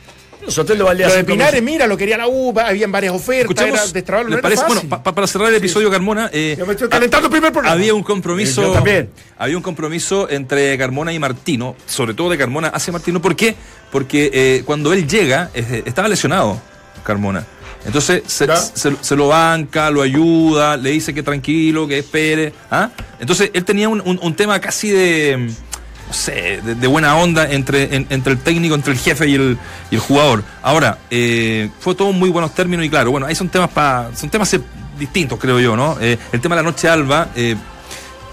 Valía 0.84 1.08
Lo 1.08 1.14
de 1.14 1.24
Pinares, 1.24 1.62
mira, 1.62 1.86
lo 1.86 1.96
querían 1.96 2.20
a 2.20 2.26
UBA, 2.26 2.68
habían 2.68 2.90
varias 2.90 3.14
ofertas, 3.14 3.66
era 3.66 3.86
destrabarlo, 3.86 4.30
no 4.30 4.36
¿les 4.36 4.38
era 4.38 4.42
parece? 4.42 4.62
fácil. 4.62 4.76
Bueno, 4.76 4.88
pa- 4.88 5.02
pa- 5.02 5.14
para 5.14 5.26
cerrar 5.26 5.48
el 5.48 5.54
episodio, 5.54 5.90
Carmona, 5.90 6.30
eh, 6.32 6.56
Yo 6.58 6.66
me 6.66 6.72
estoy 6.72 6.88
calentando 6.88 7.26
el 7.28 7.30
primer 7.32 7.52
programa. 7.52 7.74
había 7.76 7.94
un 7.94 8.02
compromiso. 8.02 8.62
Yo 8.62 8.72
también. 8.72 9.10
Había 9.38 9.56
un 9.56 9.62
compromiso 9.62 10.28
entre 10.30 10.76
Carmona 10.78 11.12
y 11.12 11.18
Martino, 11.18 11.76
sobre 11.86 12.14
todo 12.14 12.30
de 12.30 12.38
Carmona 12.38 12.68
hacia 12.68 12.92
Martino. 12.92 13.22
¿Por 13.22 13.36
qué? 13.36 13.54
Porque 13.90 14.30
eh, 14.32 14.62
cuando 14.64 14.92
él 14.92 15.06
llega, 15.06 15.50
eh, 15.54 15.82
estaba 15.86 16.08
lesionado, 16.08 16.60
Carmona. 17.04 17.46
Entonces 17.84 18.22
se, 18.26 18.46
Ya. 18.46 18.56
se- 18.56 18.96
se 19.00 19.16
lo 19.16 19.28
banca, 19.28 19.90
lo 19.90 20.02
ayuda, 20.02 20.76
le 20.76 20.90
dice 20.90 21.12
que 21.12 21.22
tranquilo, 21.22 21.86
que 21.88 21.98
espere. 21.98 22.52
¿ah? 22.70 22.90
Entonces 23.18 23.50
él 23.54 23.64
tenía 23.64 23.88
un, 23.88 24.00
un- 24.04 24.20
un 24.22 24.34
tema 24.36 24.60
casi 24.60 24.90
de, 24.90 25.50
no 26.12 26.18
sé, 26.18 26.60
de, 26.62 26.74
de 26.74 26.86
buena 26.88 27.16
onda 27.16 27.50
entre, 27.50 27.96
en- 27.96 28.06
entre 28.10 28.34
el 28.34 28.38
técnico, 28.38 28.74
entre 28.74 28.92
el 28.92 28.98
jefe 28.98 29.26
y 29.28 29.34
el, 29.34 29.56
y 29.90 29.94
el 29.94 30.00
jugador. 30.02 30.44
Ahora, 30.62 30.98
eh, 31.10 31.70
fue 31.80 31.94
todo 31.94 32.12
muy 32.12 32.28
buenos 32.28 32.54
términos 32.54 32.84
y 32.84 32.90
claro, 32.90 33.10
bueno, 33.10 33.24
ahí 33.26 33.34
son 33.34 33.48
temas 33.48 33.70
pa, 33.70 34.10
son 34.14 34.28
temas 34.28 34.52
eh, 34.52 34.60
distintos, 34.98 35.38
creo 35.38 35.58
yo, 35.58 35.74
¿no? 35.74 35.96
Eh, 36.02 36.18
el 36.32 36.40
tema 36.42 36.54
de 36.54 36.62
la 36.62 36.68
noche 36.70 36.86
alba. 36.86 37.28
eh, 37.34 37.56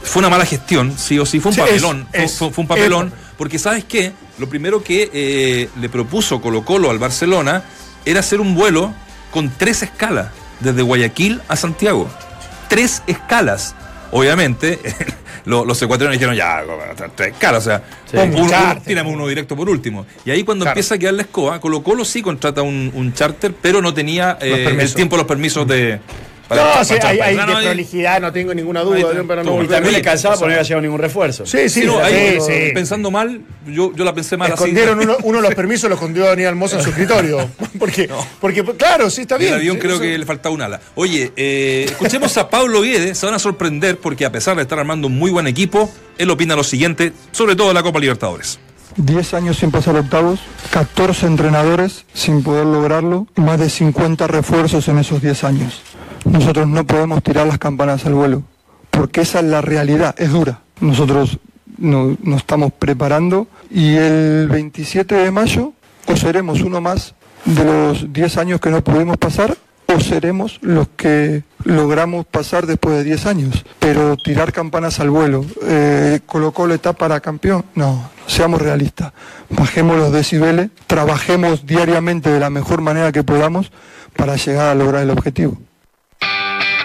fue 0.04 0.20
una 0.20 0.30
mala 0.30 0.46
gestión, 0.46 0.94
sí 0.98 1.18
o 1.20 1.26
sí, 1.26 1.40
fue 1.40 1.52
un 1.52 1.56
Sí, 1.56 1.62
papelón. 1.62 2.02
es- 2.12 2.16
fue, 2.18 2.24
es- 2.26 2.38
fue- 2.38 2.52
fue 2.52 2.62
un 2.64 2.68
papelón. 2.68 3.08
es- 3.08 3.14
porque, 3.38 3.58
¿sabes 3.60 3.86
qué? 3.86 4.12
Lo 4.40 4.50
primero 4.50 4.84
que 4.84 5.70
le 5.80 5.88
propuso 5.90 6.42
Colo 6.42 6.66
Colo 6.66 6.90
al 6.90 7.00
Barcelona 7.00 7.64
era 8.06 8.20
hacer 8.20 8.42
un 8.42 8.56
vuelo 8.56 8.94
con 9.32 9.50
tres 9.58 9.84
escalas, 9.84 10.28
desde 10.60 10.82
Guayaquil 10.82 11.42
a 11.48 11.56
Santiago. 11.56 12.10
Tres 12.68 13.04
escalas. 13.08 13.74
Obviamente, 14.12 14.80
lo- 15.46 15.66
los 15.66 15.82
ecuatorianos 15.82 16.14
dijeron, 16.20 16.36
ya, 16.36 16.64
escalas, 17.28 17.62
o 17.68 17.70
sea, 17.70 17.84
Pongo 18.12 18.36
uno- 18.36 18.44
un 18.46 18.50
charter. 18.50 19.06
uno- 19.06 19.28
directo 19.28 19.56
por 19.56 19.70
último. 19.70 20.06
Y 20.26 20.32
ahí 20.32 20.44
cuando 20.44 20.66
Claro. 20.66 20.74
empieza 20.74 20.96
a 20.96 20.98
quedar 20.98 21.14
la 21.14 21.22
escoba, 21.24 21.60
Colo 21.60 21.84
Colo 21.84 22.04
sí 22.06 22.22
contrata 22.22 22.62
un, 22.62 22.92
un 22.94 23.14
charter, 23.14 23.54
pero 23.62 23.82
no 23.82 23.94
tenía 23.94 24.38
eh, 24.42 24.76
el 24.80 24.94
tiempo, 24.94 25.18
los 25.18 25.26
permisos 25.26 25.68
de... 25.68 26.00
No, 26.50 26.84
sí, 26.84 26.96
hay, 27.04 27.20
hay 27.20 27.36
de 27.36 27.44
prolijidad, 27.64 28.20
no 28.22 28.32
tengo 28.32 28.54
ninguna 28.54 28.82
duda, 28.82 28.96
Ahí 28.98 29.04
pero 29.28 29.44
no 29.44 29.64
Y 29.64 29.68
también 29.68 29.94
le 29.94 30.02
cansaba 30.02 30.36
porque 30.36 30.48
no 30.48 30.54
había 30.54 30.64
llegado 30.64 30.82
ningún 30.82 31.00
refuerzo. 31.00 31.46
Sí, 31.46 31.70
sí, 31.70 31.82
Sí, 31.82 31.86
no, 31.86 31.94
sí, 31.94 32.00
ahí, 32.02 32.38
sí. 32.42 32.72
pensando 32.74 33.12
mal, 33.12 33.42
yo, 33.68 33.94
yo 33.96 34.04
la 34.04 34.14
pensé 34.14 34.36
mal 34.36 34.52
Escondieron 34.52 34.98
así. 35.00 35.08
uno, 35.08 35.18
uno 35.24 35.38
de 35.42 35.44
los 35.48 35.56
permisos, 35.56 35.90
lo 35.90 35.96
escondió 35.96 36.26
Daniel 36.26 36.56
Moza 36.56 36.78
en 36.78 36.84
su 36.84 36.90
escritorio. 36.90 37.50
Porque, 37.80 38.10
porque, 38.42 38.64
claro, 38.76 39.10
sí, 39.10 39.22
está 39.22 39.36
El 39.36 39.42
bien. 39.42 39.54
avión 39.54 39.76
Sí, 39.78 39.82
creo 39.82 40.00
que 40.00 40.18
le 40.18 40.26
faltaba 40.26 40.54
un 40.54 40.62
ala. 40.62 40.82
Oye, 40.96 41.32
eh, 41.38 41.86
escuchemos 41.88 42.36
a 42.38 42.50
Pablo 42.50 42.82
Guedes, 42.82 43.18
se 43.18 43.26
van 43.26 43.36
a 43.36 43.40
sorprender 43.40 43.98
porque 43.98 44.26
a 44.26 44.32
pesar 44.32 44.56
de 44.58 44.64
estar 44.64 44.80
armando 44.80 45.08
un 45.08 45.18
muy 45.18 45.32
buen 45.32 45.48
equipo, 45.48 45.90
él 46.18 46.30
opina 46.30 46.56
lo 46.56 46.64
siguiente, 46.64 47.14
sobre 47.32 47.56
todo 47.56 47.70
de 47.70 47.74
la 47.76 47.84
Copa 47.84 48.00
Libertadores. 48.00 48.60
10 48.98 49.34
años 49.36 49.58
sin 49.58 49.72
pasar 49.72 49.96
octavos, 49.96 50.40
14 50.72 51.26
entrenadores 51.28 52.06
sin 52.14 52.44
poder 52.44 52.66
lograrlo, 52.66 53.28
más 53.36 53.60
de 53.60 53.70
50 53.70 54.28
refuerzos 54.28 54.88
en 54.90 54.98
esos 54.98 55.22
10 55.22 55.44
años. 55.46 55.82
Nosotros 56.26 56.68
no 56.68 56.86
podemos 56.86 57.24
tirar 57.24 57.48
las 57.48 57.58
campanas 57.58 58.06
al 58.06 58.14
vuelo, 58.14 58.44
porque 58.92 59.22
esa 59.22 59.40
es 59.40 59.46
la 59.46 59.62
realidad, 59.62 60.16
es 60.18 60.32
dura. 60.32 60.62
Nosotros 60.82 61.40
no- 61.78 62.18
nos 62.24 62.38
estamos 62.42 62.72
preparando 62.78 63.48
y 63.72 63.96
el 63.96 64.48
27 64.50 65.16
de 65.16 65.32
mayo 65.32 65.74
o 66.08 66.16
seremos 66.16 66.62
uno 66.62 66.82
más 66.82 67.16
de 67.46 67.64
los 67.64 68.12
10 68.14 68.38
años 68.38 68.60
que 68.60 68.70
no 68.70 68.84
pudimos 68.84 69.18
pasar 69.18 69.58
o 69.88 70.00
seremos 70.00 70.60
los 70.62 70.88
que 70.96 71.44
logramos 71.64 72.26
pasar 72.26 72.68
después 72.68 72.96
de 72.98 73.04
10 73.04 73.26
años. 73.26 73.66
Pero 73.80 74.16
tirar 74.18 74.52
campanas 74.52 75.00
al 75.00 75.10
vuelo, 75.10 75.44
eh, 75.64 76.20
Colo 76.26 76.52
Colo 76.52 76.76
está 76.76 76.94
para 76.94 77.20
campeón, 77.22 77.66
no, 77.76 78.10
seamos 78.28 78.62
realistas. 78.62 79.14
Bajemos 79.50 79.98
los 79.98 80.12
decibeles, 80.12 80.70
trabajemos 80.86 81.66
diariamente 81.66 82.30
de 82.30 82.40
la 82.40 82.50
mejor 82.52 82.82
manera 82.82 83.12
que 83.12 83.24
podamos 83.24 83.72
para 84.16 84.36
llegar 84.36 84.70
a 84.70 84.76
lograr 84.76 85.02
el 85.04 85.10
objetivo. 85.12 85.58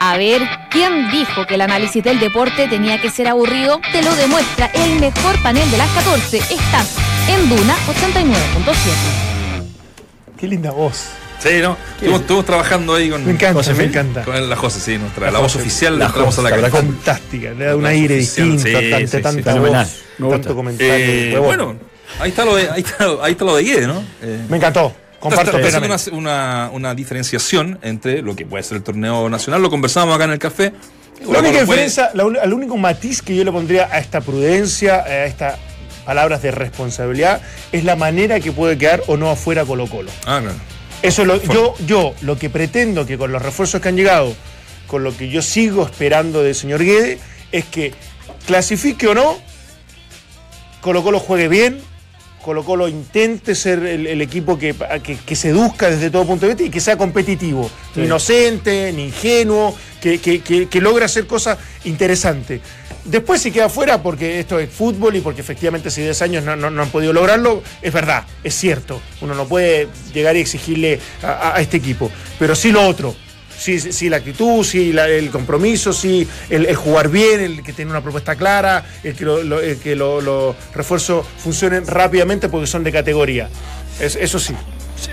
A 0.06 0.18
ver, 0.18 0.42
¿quién 0.70 1.10
dijo 1.10 1.46
que 1.46 1.54
el 1.54 1.62
análisis 1.62 2.04
del 2.04 2.20
deporte 2.20 2.68
tenía 2.68 3.00
que 3.00 3.08
ser 3.08 3.26
aburrido? 3.26 3.80
Te 3.90 4.02
lo 4.02 4.14
demuestra 4.14 4.66
el 4.74 5.00
mejor 5.00 5.42
panel 5.42 5.70
de 5.70 5.78
las 5.78 5.88
14. 5.92 6.36
Estás 6.36 6.96
en 7.26 7.48
Duna 7.48 7.74
89.7. 7.86 10.36
Qué 10.38 10.46
linda 10.46 10.72
voz. 10.72 11.06
Sí, 11.38 11.58
¿no? 11.62 11.78
Estuvimos, 11.94 12.20
estuvimos 12.20 12.44
trabajando 12.44 12.94
ahí 12.94 13.08
con, 13.08 13.24
Me 13.24 13.32
encanta, 13.32 13.54
Josefina. 13.54 13.82
me 13.82 13.88
encanta. 13.88 14.24
con 14.24 14.50
la 14.50 14.56
José, 14.56 14.80
sí, 14.80 14.98
nuestra, 14.98 15.24
la, 15.24 15.32
La 15.32 15.38
voz 15.38 15.52
José. 15.54 15.62
oficial 15.62 15.98
La 15.98 16.04
de 16.04 16.08
Entramos 16.10 16.38
a 16.38 16.42
la 16.42 16.50
José, 16.50 16.60
Cancha. 16.62 16.76
Fantástica, 16.76 17.50
le 17.52 17.64
da 17.64 17.76
un 17.76 17.82
La 17.82 17.88
aire 17.88 18.16
oficial, 18.16 18.52
distinto, 18.52 18.78
sí, 18.78 18.90
tanta, 18.90 19.06
sí, 19.06 19.22
tanta 19.22 19.54
voz, 19.54 19.88
tanto 20.30 20.54
comentario. 20.54 20.94
Eh, 20.94 21.38
bueno, 21.38 21.76
ahí 22.20 22.28
está 22.28 22.44
lo 22.44 22.56
de, 22.56 22.68
ahí 22.70 22.80
está, 22.82 23.06
ahí 23.22 23.32
está 23.32 23.44
lo 23.46 23.56
de 23.56 23.62
Guedes, 23.62 23.88
¿no? 23.88 24.04
Eh, 24.20 24.44
Me 24.50 24.58
encantó, 24.58 24.94
comparto 25.30 25.56
Está- 25.58 25.78
está 25.86 26.10
una, 26.12 26.18
una, 26.18 26.70
una 26.72 26.94
diferenciación 26.94 27.78
entre 27.82 28.22
lo 28.22 28.36
que 28.36 28.46
puede 28.46 28.62
ser 28.62 28.76
el 28.78 28.82
torneo 28.82 29.28
nacional, 29.28 29.62
lo 29.62 29.70
conversábamos 29.70 30.14
acá 30.14 30.24
en 30.24 30.30
el 30.32 30.38
café. 30.38 30.72
La 31.20 31.38
única 31.38 31.42
Puede- 31.42 31.60
diferencia, 31.62 32.10
la 32.14 32.24
el 32.42 32.52
único 32.52 32.76
matiz 32.76 33.22
que 33.22 33.34
yo 33.34 33.44
le 33.44 33.52
pondría 33.52 33.88
a 33.90 33.98
esta 33.98 34.20
prudencia, 34.20 34.96
a 34.96 35.24
estas 35.26 35.58
palabras 36.04 36.42
de 36.42 36.50
responsabilidad, 36.50 37.40
es 37.72 37.84
la 37.84 37.96
manera 37.96 38.38
que 38.40 38.52
puede 38.52 38.76
quedar 38.76 39.02
o 39.06 39.16
no 39.16 39.30
afuera 39.30 39.64
Colo 39.64 39.86
Colo. 39.86 40.10
Ah, 40.26 40.40
claro. 40.42 40.56
Eso 41.02 41.22
es 41.22 41.28
lo, 41.28 41.42
yo, 41.42 41.74
yo 41.86 42.14
lo 42.22 42.38
que 42.38 42.50
pretendo 42.50 43.06
que 43.06 43.16
con 43.18 43.30
los 43.32 43.40
refuerzos 43.42 43.80
que 43.80 43.88
han 43.88 43.96
llegado, 43.96 44.34
con 44.86 45.02
lo 45.04 45.16
que 45.16 45.28
yo 45.30 45.40
sigo 45.42 45.84
esperando 45.84 46.42
del 46.42 46.54
señor 46.54 46.82
Guede, 46.84 47.18
es 47.52 47.64
que 47.64 47.94
clasifique 48.46 49.06
o 49.06 49.14
no, 49.14 49.38
Colo 50.80 51.02
Colo 51.02 51.18
juegue 51.20 51.48
bien, 51.48 51.80
Colo 52.44 52.62
Colo 52.64 52.86
intente 52.88 53.54
ser 53.54 53.78
el, 53.84 54.06
el 54.06 54.20
equipo 54.20 54.58
que, 54.58 54.74
que, 55.02 55.16
que 55.16 55.34
seduzca 55.36 55.88
desde 55.90 56.10
todo 56.10 56.26
punto 56.26 56.46
de 56.46 56.52
vista 56.54 56.64
y 56.64 56.70
que 56.70 56.80
sea 56.80 56.96
competitivo, 56.98 57.70
ni 57.96 58.04
inocente, 58.04 58.92
ni 58.92 59.06
ingenuo, 59.06 59.74
que, 60.00 60.18
que, 60.20 60.40
que, 60.40 60.68
que 60.68 60.80
logre 60.80 61.06
hacer 61.06 61.26
cosas 61.26 61.56
interesantes. 61.84 62.60
Después 63.06 63.40
si 63.42 63.50
queda 63.50 63.68
fuera 63.68 64.02
porque 64.02 64.40
esto 64.40 64.58
es 64.58 64.70
fútbol 64.70 65.14
y 65.16 65.20
porque 65.20 65.40
efectivamente 65.42 65.88
hace 65.88 66.02
10 66.02 66.22
años 66.22 66.44
no, 66.44 66.56
no- 66.56 66.70
no 66.70 66.82
han 66.82 66.88
podido 66.90 67.12
lograrlo, 67.12 67.62
es 67.82 67.92
verdad, 67.92 68.24
es 68.42 68.54
cierto. 68.54 69.00
Uno 69.20 69.34
no 69.34 69.46
puede 69.46 69.88
llegar 70.14 70.36
y 70.36 70.40
exigirle 70.40 71.00
a, 71.22 71.28
a- 71.32 71.56
a 71.56 71.60
este 71.60 71.76
equipo. 71.78 72.10
Pero 72.38 72.54
sí 72.54 72.72
lo 72.72 72.86
otro. 72.86 73.14
Sí, 73.64 73.80
sí, 73.80 73.92
sí 73.94 74.10
la 74.10 74.18
actitud, 74.18 74.62
sí 74.62 74.92
la- 74.92 75.08
el 75.08 75.30
compromiso, 75.30 75.94
sí 75.94 76.28
el, 76.50 76.66
el 76.66 76.76
jugar 76.76 77.08
bien, 77.08 77.40
el 77.40 77.62
que 77.62 77.72
tiene 77.72 77.90
una 77.90 78.02
propuesta 78.02 78.36
clara, 78.36 78.84
el 79.02 79.14
que, 79.14 79.24
lo- 79.24 79.42
lo- 79.42 79.60
el 79.60 79.78
que 79.78 79.96
lo- 79.96 80.20
los 80.20 80.54
refuerzos 80.74 81.24
funcionen 81.38 81.86
rápidamente 81.86 82.50
porque 82.50 82.66
son 82.66 82.84
de 82.84 82.92
categoría. 82.92 83.48
Es- 83.98 84.16
eso 84.16 84.38
sí. 84.38 84.52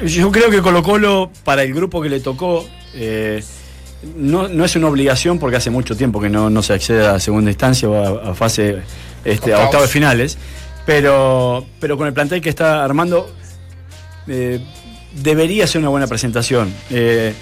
Yo 0.05 0.29
creo 0.33 0.49
que 0.49 0.61
Colo 0.61 0.83
Colo, 0.83 1.31
para 1.45 1.63
el 1.63 1.73
grupo 1.73 2.01
que 2.01 2.09
le 2.09 2.19
tocó, 2.19 2.67
eh, 2.93 3.41
no, 4.17 4.49
no 4.49 4.65
es 4.65 4.75
una 4.75 4.87
obligación 4.89 5.39
porque 5.39 5.55
hace 5.55 5.69
mucho 5.69 5.95
tiempo 5.95 6.19
que 6.19 6.29
no, 6.29 6.49
no 6.49 6.61
se 6.61 6.73
accede 6.73 7.07
a 7.07 7.19
segunda 7.21 7.51
instancia 7.51 7.87
o 7.87 7.95
a, 8.27 8.31
a 8.31 8.35
fase, 8.35 8.79
este, 9.23 9.53
a 9.53 9.59
Octavos. 9.65 9.89
finales, 9.89 10.37
pero, 10.85 11.65
pero 11.79 11.95
con 11.95 12.05
el 12.05 12.13
plantel 12.13 12.41
que 12.41 12.49
está 12.49 12.83
armando, 12.83 13.33
eh, 14.27 14.59
debería 15.23 15.67
ser 15.67 15.79
una 15.79 15.89
buena 15.89 16.07
presentación. 16.07 16.73
Eh, 16.89 17.33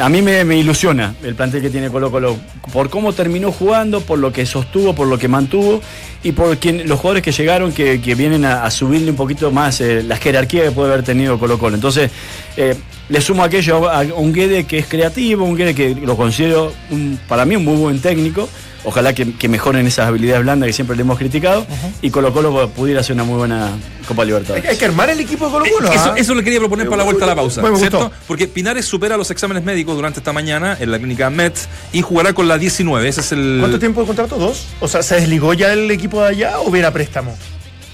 a 0.00 0.08
mí 0.10 0.20
me, 0.20 0.56
ilusiona 0.56 1.14
el 1.22 1.34
plantel 1.34 1.62
que 1.62 1.70
tiene 1.70 1.88
Colo 1.88 2.10
Colo 2.10 2.36
por 2.72 2.90
cómo 2.90 3.14
terminó 3.14 3.50
jugando, 3.50 4.02
por 4.02 4.18
lo 4.18 4.30
que 4.30 4.44
sostuvo, 4.44 4.94
por 4.94 5.08
lo 5.08 5.18
que 5.18 5.28
mantuvo 5.28 5.80
y 6.22 6.32
por 6.32 6.58
quien, 6.58 6.86
los 6.86 7.00
jugadores 7.00 7.22
que 7.22 7.32
llegaron 7.32 7.72
que, 7.72 7.96
vienen 8.14 8.44
a, 8.44 8.70
subirle 8.70 9.10
un 9.10 9.16
poquito 9.16 9.50
más 9.50 9.80
eh, 9.80 10.02
la 10.02 10.16
jerarquía 10.16 10.64
que 10.64 10.72
puede 10.72 10.92
haber 10.92 11.04
tenido 11.04 11.38
Colo 11.38 11.58
Colo. 11.58 11.74
Entonces, 11.74 12.10
eh, 12.56 12.76
le 13.08 13.20
sumo 13.22 13.42
aquello 13.42 13.88
a, 13.88 14.02
un 14.02 14.32
Guede 14.32 14.64
que 14.64 14.78
es 14.78 14.86
creativo, 14.86 15.46
un 15.46 15.56
Guede 15.56 15.74
que 15.74 15.94
lo 15.94 16.16
considero 16.16 16.72
para 17.26 17.46
mí 17.46 17.56
un 17.56 17.64
muy 17.64 17.76
buen 17.76 17.98
técnico. 17.98 18.48
Ojalá 18.84 19.12
que, 19.12 19.34
que 19.34 19.48
mejoren 19.48 19.86
esas 19.86 20.08
habilidades 20.08 20.42
blandas 20.42 20.66
que 20.66 20.72
siempre 20.72 20.96
le 20.96 21.02
hemos 21.02 21.16
criticado 21.16 21.64
y 22.00 22.10
Colo 22.10 22.32
Colo 22.32 22.68
pudiera 22.70 23.00
ser 23.02 23.14
una 23.14 23.22
muy 23.24 23.36
buena 23.38 23.70
Copa 24.08 24.24
Libertadores. 24.24 24.68
hay 24.68 24.76
que 24.76 24.84
armar 24.86 25.08
el 25.08 25.20
equipo 25.20 25.46
de 25.46 25.52
Colo 25.52 25.64
Colo. 25.72 25.92
Eso, 25.92 26.10
¿ah? 26.12 26.14
eso 26.16 26.34
le 26.34 26.42
quería 26.42 26.58
proponer 26.58 26.86
para 26.86 26.98
la 26.98 27.04
vuelta 27.04 27.24
a 27.24 27.28
la 27.28 27.34
pausa, 27.36 27.62
me 27.62 27.76
¿cierto? 27.78 27.98
gustó. 28.00 28.12
Porque 28.26 28.48
Pinares 28.48 28.84
supera 28.84 29.16
los 29.16 29.30
exámenes 29.30 29.62
médicos 29.62 29.94
durante 29.94 30.18
esta 30.18 30.32
mañana 30.32 30.76
en 30.80 30.90
la 30.90 30.98
clínica 30.98 31.30
Mets 31.30 31.68
y 31.92 32.02
jugará 32.02 32.32
con 32.32 32.48
la 32.48 32.58
19. 32.58 33.08
Ese 33.08 33.20
es 33.20 33.30
el. 33.32 33.58
¿Cuánto 33.60 33.78
tiempo 33.78 34.00
de 34.00 34.06
contrato? 34.08 34.36
¿Dos? 34.36 34.66
O 34.80 34.88
sea, 34.88 35.02
¿se 35.04 35.14
desligó 35.14 35.54
ya 35.54 35.72
el 35.72 35.88
equipo 35.90 36.20
de 36.22 36.28
allá 36.30 36.58
o 36.60 36.70
viene 36.70 36.88
a 36.88 36.92
préstamo? 36.92 37.36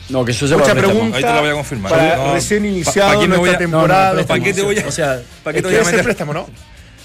No, 0.08 0.24
que 0.24 0.32
yo 0.32 0.48
sepa 0.48 0.60
Mucha 0.62 0.72
préstamo. 0.72 0.94
pregunta. 0.94 1.16
Ahí 1.18 1.22
te 1.22 1.32
lo 1.34 1.40
voy 1.42 1.50
a 1.50 1.52
confirmar. 1.52 1.92
Para 1.92 2.16
No, 2.16 2.32
recién 2.32 2.64
iniciado 2.64 3.12
pa' 3.12 3.20
qué 3.20 3.28
me 3.28 3.36
voy 3.36 3.50
nuestra 3.50 3.56
a- 3.56 3.58
temporada. 3.58 4.12
no, 4.14 4.20
no, 4.22 4.26
¿Para 4.26 4.40
qué 4.42 4.54
te 4.54 4.62
voy 4.62 4.78
a, 4.78 4.86
O 4.88 4.90
sea, 4.90 5.20
¿para 5.44 5.54
qué 5.54 5.60
te 5.60 5.68
voy 5.68 5.76
a 5.76 5.84
ser 5.84 5.92
meter? 5.92 6.04
préstamo, 6.04 6.32
¿no? 6.32 6.46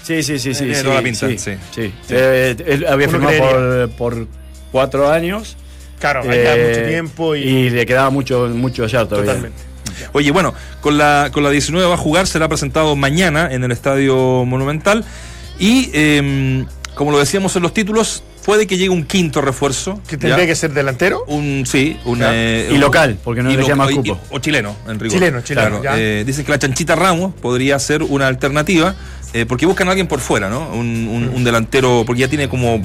Sí, 0.04 0.22
sí, 0.22 0.38
sí, 0.38 0.52
sí. 0.54 0.58
Tiene 0.60 0.74
sí, 0.76 0.82
toda 0.82 0.94
la 0.96 1.02
pinta, 1.02 1.28
sí, 1.28 1.38
sí. 1.38 1.52
sí. 1.74 1.92
Eh, 2.10 2.56
él 2.66 2.86
había 2.86 3.08
Uno 3.08 3.18
firmado 3.28 3.88
por, 3.88 4.14
por 4.14 4.26
cuatro 4.70 5.10
años. 5.10 5.56
Claro, 5.98 6.20
eh, 6.24 6.68
mucho 6.76 6.88
tiempo 6.88 7.34
y, 7.36 7.40
y 7.42 7.70
le 7.70 7.86
quedaba 7.86 8.10
mucho, 8.10 8.48
mucho 8.48 8.84
allá 8.84 9.06
todavía. 9.06 9.32
totalmente. 9.32 9.62
Oye, 10.12 10.30
bueno, 10.30 10.52
con 10.80 10.98
la, 10.98 11.30
con 11.32 11.42
la 11.42 11.50
19 11.50 11.86
va 11.86 11.94
a 11.94 11.98
jugar, 11.98 12.26
será 12.26 12.48
presentado 12.48 12.94
mañana 12.96 13.48
en 13.52 13.64
el 13.64 13.72
Estadio 13.72 14.44
Monumental. 14.44 15.04
Y 15.58 15.90
em, 15.94 16.66
como 16.94 17.10
lo 17.12 17.18
decíamos 17.18 17.54
en 17.56 17.62
los 17.62 17.72
títulos, 17.72 18.24
puede 18.44 18.66
que 18.66 18.76
llegue 18.76 18.90
un 18.90 19.04
quinto 19.04 19.40
refuerzo. 19.40 20.00
¿Que 20.08 20.16
tendría 20.18 20.38
¿ya? 20.44 20.46
que 20.46 20.54
ser 20.56 20.72
delantero? 20.72 21.24
Un, 21.28 21.64
sí, 21.64 21.96
un, 22.04 22.20
eh, 22.22 22.68
Y 22.70 22.74
un- 22.74 22.80
local, 22.80 23.18
porque 23.22 23.42
no 23.42 23.50
y 23.50 23.54
le 23.56 23.62
lo- 23.62 23.68
llama 23.68 23.90
y- 23.90 23.94
cupo. 23.94 24.20
O 24.30 24.38
chileno, 24.40 24.76
en 24.88 24.98
rigor. 25.00 25.16
Chileno, 25.18 25.40
chileno, 25.42 25.80
Claro, 25.80 25.96
eh, 25.98 26.24
dicen 26.26 26.44
que 26.44 26.50
la 26.50 26.58
Chanchita 26.58 26.96
Ramos 26.96 27.32
podría 27.40 27.78
ser 27.78 28.02
una 28.02 28.26
alternativa, 28.26 28.96
eh, 29.34 29.44
porque 29.46 29.66
buscan 29.66 29.88
a 29.88 29.90
alguien 29.90 30.06
por 30.06 30.20
fuera, 30.20 30.48
¿no? 30.48 30.68
Un, 30.70 31.08
un- 31.08 31.28
un 31.28 31.44
delantero, 31.44 32.04
porque 32.06 32.20
ya 32.22 32.28
tiene 32.28 32.48
como 32.48 32.80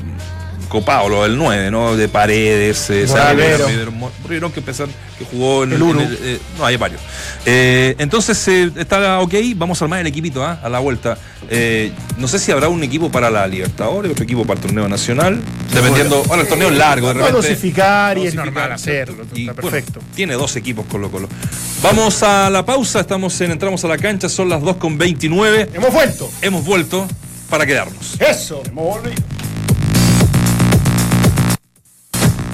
copado 0.69 1.09
lo 1.09 1.23
del 1.23 1.35
9, 1.37 1.71
¿no? 1.71 1.97
De 1.97 2.07
paredes, 2.07 2.89
eh, 2.89 3.05
Moralero. 3.07 3.57
Saavedra, 3.57 3.67
Rivero, 3.67 3.91
Mo- 3.91 4.11
Rivero, 4.23 4.53
que 4.53 4.61
pensar 4.61 4.87
que 5.17 5.25
jugó 5.25 5.63
en 5.63 5.73
El 5.73 5.81
eh, 5.81 6.39
no, 6.57 6.65
hay 6.65 6.77
varios. 6.77 7.01
Eh, 7.45 7.95
entonces, 7.97 8.47
eh, 8.47 8.71
está 8.77 9.19
ok, 9.19 9.33
vamos 9.55 9.81
a 9.81 9.85
armar 9.85 9.99
el 9.99 10.07
equipito 10.07 10.43
¿ah? 10.45 10.59
a 10.63 10.69
la 10.69 10.79
vuelta. 10.79 11.17
No 12.17 12.27
sé 12.27 12.39
si 12.39 12.51
habrá 12.51 12.69
un 12.69 12.83
equipo 12.83 13.11
para 13.11 13.29
la 13.29 13.47
Libertadores, 13.47 14.11
otro 14.11 14.23
equipo 14.23 14.45
para 14.45 14.59
el 14.59 14.65
torneo 14.65 14.87
nacional, 14.87 15.41
dependiendo. 15.73 16.23
Bueno, 16.23 16.43
el 16.43 16.49
torneo 16.49 16.69
es 16.69 16.77
largo, 16.77 17.07
de 17.07 17.13
repente. 17.15 17.35
dosificar 17.35 18.17
y 18.17 18.27
es 18.27 18.35
normal 18.35 18.71
hacerlo. 18.71 19.25
Y, 19.33 19.41
Está 19.41 19.53
bueno, 19.53 19.69
perfecto. 19.71 19.99
tiene 20.15 20.35
dos 20.35 20.55
equipos 20.55 20.85
Colo 20.85 21.09
Colo. 21.09 21.27
Vamos 21.81 22.21
a 22.23 22.49
la 22.49 22.65
pausa, 22.65 22.99
estamos 22.99 23.39
en, 23.41 23.51
entramos 23.51 23.83
a 23.83 23.87
la 23.87 23.97
cancha, 23.97 24.29
son 24.29 24.49
las 24.49 24.61
2 24.61 24.75
con 24.77 24.97
29. 24.97 25.69
Hemos 25.73 25.91
vuelto. 25.93 26.29
Hemos 26.41 26.63
vuelto 26.63 27.07
para 27.49 27.65
quedarnos. 27.65 28.19
Eso. 28.19 28.61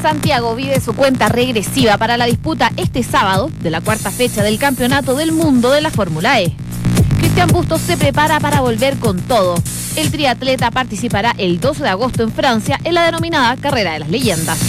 Santiago 0.05 0.53
vive 0.53 0.79
su 0.81 0.93
cuenta 0.93 1.29
regresiva 1.29 1.97
para 1.97 2.15
la 2.15 2.27
disputa 2.27 2.71
este 2.77 3.01
sábado 3.01 3.49
de 3.61 3.71
la 3.71 3.81
cuarta 3.81 4.11
fecha 4.11 4.43
del 4.43 4.59
Campeonato 4.59 5.15
del 5.15 5.31
Mundo 5.31 5.71
de 5.71 5.81
la 5.81 5.89
Fórmula 5.89 6.39
E. 6.39 6.53
Cristian 7.17 7.47
Bustos 7.47 7.81
se 7.81 7.97
prepara 7.97 8.39
para 8.39 8.61
volver 8.61 8.97
con 8.99 9.19
todo. 9.21 9.55
El 9.95 10.11
triatleta 10.11 10.69
participará 10.69 11.33
el 11.39 11.59
12 11.59 11.81
de 11.81 11.89
agosto 11.89 12.21
en 12.21 12.31
Francia 12.31 12.79
en 12.83 12.93
la 12.93 13.03
denominada 13.03 13.55
Carrera 13.57 13.93
de 13.93 13.99
las 13.99 14.09
Leyendas. 14.09 14.59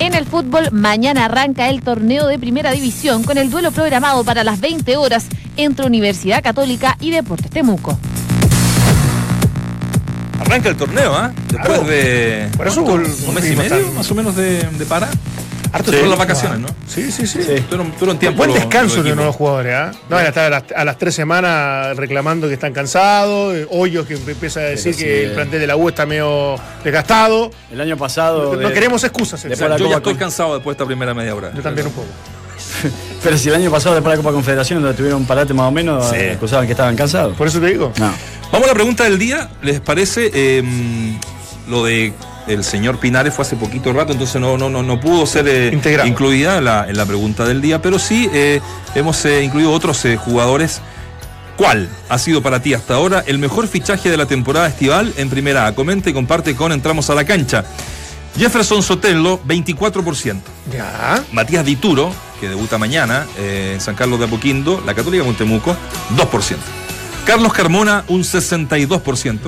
En 0.00 0.14
el 0.14 0.26
fútbol, 0.26 0.72
mañana 0.72 1.26
arranca 1.26 1.68
el 1.68 1.84
torneo 1.84 2.26
de 2.26 2.40
primera 2.40 2.72
división 2.72 3.22
con 3.22 3.38
el 3.38 3.48
duelo 3.48 3.70
programado 3.70 4.24
para 4.24 4.42
las 4.42 4.58
20 4.58 4.96
horas 4.96 5.28
entre 5.56 5.86
Universidad 5.86 6.42
Católica 6.42 6.96
y 6.98 7.12
Deportes 7.12 7.52
Temuco. 7.52 7.96
Arranca 10.50 10.68
el 10.68 10.76
torneo, 10.76 11.14
¿ah? 11.14 11.30
Después 11.48 11.64
Claro. 11.78 11.84
de. 11.84 12.48
Por 12.56 12.66
eso 12.66 12.82
un 12.82 13.34
mes 13.34 13.50
y 13.50 13.54
medio, 13.54 13.92
más 13.92 14.10
o 14.10 14.14
menos, 14.16 14.34
de, 14.34 14.64
de 14.64 14.84
para. 14.84 15.06
Harto 15.72 15.92
Fueron 15.92 15.92
tiempo, 15.92 16.08
las 16.10 16.18
vacaciones, 16.18 16.58
ah. 16.58 16.66
¿no? 16.68 16.88
Sí, 16.92 17.12
sí, 17.12 17.24
sí. 17.28 17.38
Tuvieron, 17.38 17.92
tuvieron 17.92 18.18
tiempo. 18.18 18.38
Buen 18.38 18.52
descanso 18.52 19.04
de 19.04 19.14
los 19.14 19.36
jugadores, 19.36 19.72
¿ah? 19.72 19.92
No, 20.08 20.16
van 20.16 20.24
a 20.26 20.28
estar 20.30 20.46
a 20.46 20.50
las, 20.50 20.64
a 20.74 20.84
las 20.84 20.98
tres 20.98 21.14
semanas 21.14 21.96
reclamando 21.96 22.48
que 22.48 22.54
están 22.54 22.72
cansados, 22.72 23.54
eh, 23.54 23.68
Hoyos 23.70 24.04
que 24.06 24.14
empieza 24.14 24.58
a 24.58 24.62
decir 24.64 24.92
sí, 24.94 25.04
que 25.04 25.20
eh. 25.20 25.24
el 25.26 25.32
plantel 25.34 25.60
de 25.60 25.66
la 25.68 25.76
U 25.76 25.88
está 25.88 26.04
medio 26.06 26.56
desgastado. 26.82 27.52
El 27.70 27.80
año 27.80 27.96
pasado. 27.96 28.56
No 28.56 28.68
de- 28.68 28.74
queremos 28.74 29.04
excusas. 29.04 29.40
Yo 29.44 29.50
ya 29.88 29.96
estoy 29.98 30.16
cansado 30.16 30.54
después 30.54 30.76
de 30.76 30.82
esta 30.82 30.86
primera 30.86 31.14
media 31.14 31.32
hora. 31.36 31.52
Yo 31.54 31.62
también 31.62 31.86
un 31.86 31.92
poco. 31.92 32.08
Pero 33.22 33.36
si 33.36 33.48
el 33.48 33.54
año 33.56 33.70
pasado, 33.70 33.94
después 33.94 34.12
de 34.12 34.16
la 34.16 34.22
Copa 34.22 34.32
Confederación, 34.34 34.80
donde 34.82 34.96
tuvieron 34.96 35.20
un 35.20 35.26
parate 35.26 35.52
más 35.54 35.66
o 35.66 35.70
menos, 35.70 36.08
Sí. 36.08 36.16
eh, 36.16 36.32
acusaban 36.36 36.66
que 36.66 36.72
estaban 36.72 36.96
cansados. 36.96 37.36
Por 37.36 37.46
eso 37.46 37.60
te 37.60 37.66
digo. 37.66 37.92
No. 37.98 38.10
Vamos 38.50 38.64
a 38.66 38.68
la 38.68 38.74
pregunta 38.74 39.04
del 39.04 39.18
día. 39.18 39.50
¿Les 39.62 39.80
parece? 39.80 40.30
Eh, 40.32 40.62
lo 41.68 41.84
de 41.84 42.12
el 42.48 42.64
señor 42.64 42.98
Pinares 42.98 43.32
fue 43.34 43.42
hace 43.44 43.54
poquito 43.56 43.92
rato, 43.92 44.12
entonces 44.12 44.40
no, 44.40 44.56
no, 44.58 44.68
no, 44.70 44.82
no 44.82 44.98
pudo 44.98 45.24
ser 45.26 45.46
eh, 45.46 45.78
incluida 46.04 46.58
en 46.58 46.64
la, 46.64 46.86
en 46.88 46.96
la 46.96 47.06
pregunta 47.06 47.44
del 47.44 47.60
día, 47.60 47.80
pero 47.80 47.98
sí 47.98 48.28
eh, 48.32 48.60
hemos 48.96 49.24
eh, 49.24 49.44
incluido 49.44 49.70
otros 49.70 50.04
eh, 50.04 50.16
jugadores. 50.16 50.80
¿Cuál 51.56 51.88
ha 52.08 52.18
sido 52.18 52.42
para 52.42 52.60
ti 52.62 52.72
hasta 52.72 52.94
ahora 52.94 53.22
el 53.26 53.38
mejor 53.38 53.68
fichaje 53.68 54.10
de 54.10 54.16
la 54.16 54.24
temporada 54.26 54.66
estival 54.66 55.12
en 55.18 55.28
primera 55.28 55.66
A? 55.66 55.74
Comenta 55.74 56.08
y 56.08 56.14
comparte 56.14 56.56
con 56.56 56.72
Entramos 56.72 57.08
a 57.10 57.14
la 57.14 57.24
cancha. 57.24 57.64
Jefferson 58.36 58.82
Sotelo, 58.82 59.38
24%. 59.46 60.36
Ya. 60.72 61.22
Matías 61.32 61.64
Dituro, 61.64 62.12
que 62.40 62.48
debuta 62.48 62.78
mañana 62.78 63.26
eh, 63.36 63.72
en 63.74 63.80
San 63.80 63.94
Carlos 63.94 64.18
de 64.18 64.24
Apoquindo, 64.24 64.82
la 64.86 64.94
Católica 64.94 65.24
con 65.24 65.34
Temuco, 65.34 65.76
2%. 66.16 66.56
Carlos 67.26 67.52
Carmona, 67.52 68.04
un 68.08 68.22
62%. 68.22 69.38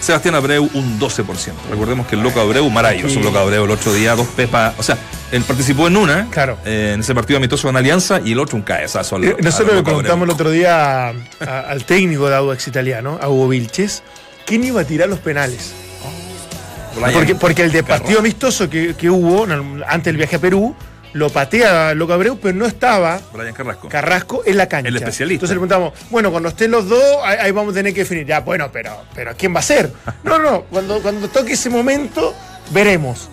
Sebastián 0.00 0.34
Abreu, 0.34 0.68
un 0.72 0.98
12%. 0.98 1.52
Recordemos 1.70 2.06
que 2.06 2.16
el 2.16 2.22
Loco 2.22 2.40
Abreu, 2.40 2.68
maravilloso 2.70 3.18
el 3.18 3.24
Loco 3.26 3.38
Abreu, 3.38 3.64
el 3.66 3.70
otro 3.70 3.92
día, 3.92 4.14
dos 4.16 4.26
pepas. 4.28 4.74
O 4.78 4.82
sea, 4.82 4.96
él 5.30 5.42
participó 5.42 5.86
en 5.88 5.96
una, 5.98 6.26
Claro. 6.30 6.56
eh, 6.64 6.92
en 6.94 7.00
ese 7.00 7.14
partido 7.14 7.36
amistoso 7.36 7.68
con 7.68 7.76
Alianza, 7.76 8.18
y 8.24 8.32
el 8.32 8.38
otro 8.40 8.56
un 8.56 8.62
cabezazo. 8.62 9.16
al- 9.16 9.24
Eh, 9.24 9.36
Nosotros 9.42 9.68
le 9.68 9.74
Loco 9.74 9.84
preguntamos 9.84 10.24
el 10.26 10.30
otro 10.30 10.50
día 10.50 11.08
a- 11.08 11.14
a- 11.46 11.60
al 11.68 11.84
técnico 11.84 12.28
de 12.30 12.36
Audax 12.36 12.66
italiano, 12.66 13.18
a 13.20 13.28
Hugo 13.28 13.48
Vilches, 13.48 14.02
quién 14.46 14.64
iba 14.64 14.80
a 14.80 14.84
tirar 14.84 15.08
los 15.08 15.18
penales. 15.18 15.72
Brian 16.96 17.12
Porque, 17.12 17.34
porque 17.36 17.62
el 17.62 17.70
de 17.70 17.84
partido 17.84 18.18
amistoso 18.18 18.68
que, 18.68 18.94
que 18.96 19.08
hubo 19.10 19.46
antes 19.86 20.04
del 20.06 20.16
viaje 20.16 20.36
a 20.36 20.38
Perú, 20.40 20.74
lo 21.12 21.28
patea 21.30 21.92
Loco 21.94 22.12
Abreu, 22.12 22.38
pero 22.40 22.54
no 22.56 22.66
estaba 22.66 23.20
Brian 23.32 23.52
Carrasco. 23.54 23.88
Carrasco 23.88 24.42
en 24.46 24.56
la 24.56 24.68
cancha. 24.68 24.88
El 24.88 24.96
especialista. 24.96 25.46
Entonces 25.46 25.56
le 25.56 25.60
preguntamos, 25.60 25.92
bueno, 26.10 26.30
cuando 26.30 26.48
estén 26.50 26.70
los 26.70 26.88
dos, 26.88 27.02
ahí, 27.24 27.36
ahí 27.40 27.50
vamos 27.52 27.72
a 27.72 27.76
tener 27.76 27.92
que 27.94 28.00
definir. 28.00 28.26
Ya, 28.26 28.40
bueno, 28.40 28.70
pero, 28.72 28.92
pero 29.14 29.32
¿quién 29.36 29.54
va 29.54 29.60
a 29.60 29.62
ser? 29.62 29.92
No, 30.24 30.38
no, 30.38 30.62
cuando, 30.70 31.00
cuando 31.02 31.28
toque 31.28 31.54
ese 31.54 31.68
momento, 31.70 32.34
veremos. 32.70 33.28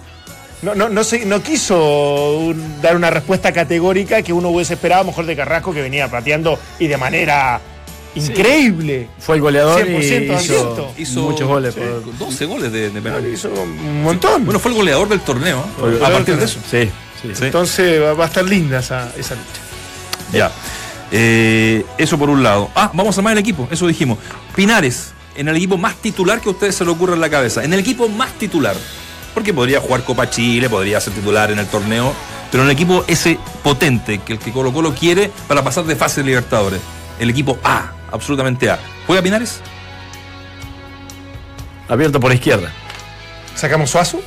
No, 0.63 0.73
no, 0.73 0.89
no, 0.89 1.03
se- 1.03 1.25
no 1.25 1.43
quiso 1.43 2.37
un- 2.39 2.81
dar 2.81 2.95
una 2.95 3.11
respuesta 3.11 3.51
categórica 3.51 4.23
que 4.23 4.33
uno 4.33 4.49
hubiese 4.49 4.73
esperado, 4.73 5.03
mejor 5.03 5.27
de 5.27 5.35
Carrasco, 5.35 5.71
que 5.71 5.83
venía 5.83 6.09
pateando 6.09 6.57
y 6.79 6.87
de 6.87 6.97
manera 6.97 7.61
increíble. 8.15 9.07
Fue 9.19 9.35
el 9.35 9.41
goleador 9.41 9.85
100% 9.85 10.31
y 10.31 10.33
hizo. 10.43 10.93
Hizo 10.97 11.21
muchos 11.21 11.47
goles. 11.47 11.73
sí, 11.75 11.79
por- 11.81 12.17
12 12.17 12.45
goles 12.45 12.71
de, 12.71 12.89
de 12.89 13.01
penal. 13.01 13.25
Hizo 13.27 13.49
un 13.49 14.01
montón. 14.03 14.45
Bueno, 14.45 14.59
fue 14.59 14.71
el 14.71 14.77
goleador 14.77 15.07
del 15.09 15.21
torneo. 15.21 15.63
Fue- 15.79 15.97
a 15.97 16.09
partir 16.09 16.35
de 16.37 16.45
eso. 16.45 16.59
Sí, 16.69 16.89
sí. 17.21 17.31
Entonces 17.45 18.01
va, 18.01 18.13
va 18.13 18.25
a 18.25 18.27
estar 18.27 18.43
linda 18.43 18.79
esa, 18.79 19.11
esa 19.17 19.35
lucha. 19.35 19.61
Ya. 20.31 20.51
Eh, 21.11 21.85
eso 21.97 22.17
por 22.17 22.29
un 22.29 22.43
lado. 22.43 22.69
Ah, 22.75 22.91
vamos 22.93 23.17
a 23.17 23.19
armar 23.19 23.33
el 23.33 23.39
equipo, 23.39 23.67
eso 23.71 23.87
dijimos. 23.87 24.17
Pinares, 24.55 25.13
en 25.35 25.47
el 25.47 25.55
equipo 25.55 25.77
más 25.77 25.95
titular 25.97 26.41
que 26.41 26.49
a 26.49 26.51
ustedes 26.51 26.75
se 26.75 26.83
le 26.83 26.91
ocurra 26.91 27.13
en 27.13 27.21
la 27.21 27.29
cabeza. 27.29 27.63
En 27.63 27.73
el 27.73 27.79
equipo 27.79 28.07
más 28.09 28.33
titular. 28.33 28.75
Porque 29.33 29.53
podría 29.53 29.79
jugar 29.79 30.03
Copa 30.03 30.29
Chile, 30.29 30.69
podría 30.69 30.99
ser 30.99 31.13
titular 31.13 31.51
en 31.51 31.59
el 31.59 31.67
torneo. 31.67 32.13
Pero 32.51 32.63
en 32.63 32.69
el 32.69 32.73
equipo 32.73 33.05
ese 33.07 33.37
potente, 33.63 34.19
que 34.19 34.33
el 34.33 34.39
que 34.39 34.51
Colo 34.51 34.73
Colo 34.73 34.95
quiere 34.95 35.31
para 35.47 35.63
pasar 35.63 35.85
de 35.85 35.95
fase 35.95 36.21
de 36.21 36.27
Libertadores. 36.27 36.81
El 37.19 37.29
equipo 37.29 37.57
A, 37.63 37.91
absolutamente 38.11 38.69
A. 38.69 38.79
¿Juega 39.05 39.21
Pinares? 39.21 39.61
Abierto 41.87 42.19
por 42.19 42.33
izquierda. 42.33 42.71
¿Sacamos 43.55 43.91
Suazo? 43.91 44.21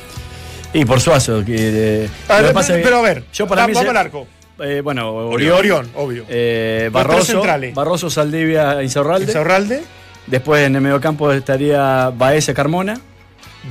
Y 0.73 0.85
por 0.85 1.01
Suazo. 1.01 1.43
Que, 1.43 2.03
eh, 2.05 2.09
A 2.29 2.41
ver, 2.41 2.53
pasa 2.53 2.75
pero 2.81 2.97
a 2.97 3.01
ver, 3.01 3.23
yo 3.33 3.47
para 3.47 3.63
vamos 3.67 3.77
al 3.85 3.97
arco. 3.97 4.27
eh, 4.63 4.81
bueno, 4.83 5.11
Orión, 5.13 5.57
Orión, 5.57 5.91
obvio. 5.95 6.25
eh, 6.29 6.89
Barroso. 6.91 7.43
Barroso, 7.73 8.09
Saldivia, 8.09 8.81
Insaurralde. 8.83 9.25
Insaurralde, 9.25 9.83
Después 10.27 10.65
en 10.67 10.75
el 10.75 10.81
mediocampo 10.81 11.31
estaría 11.31 12.09
Baeza, 12.15 12.53
Carmona. 12.53 12.99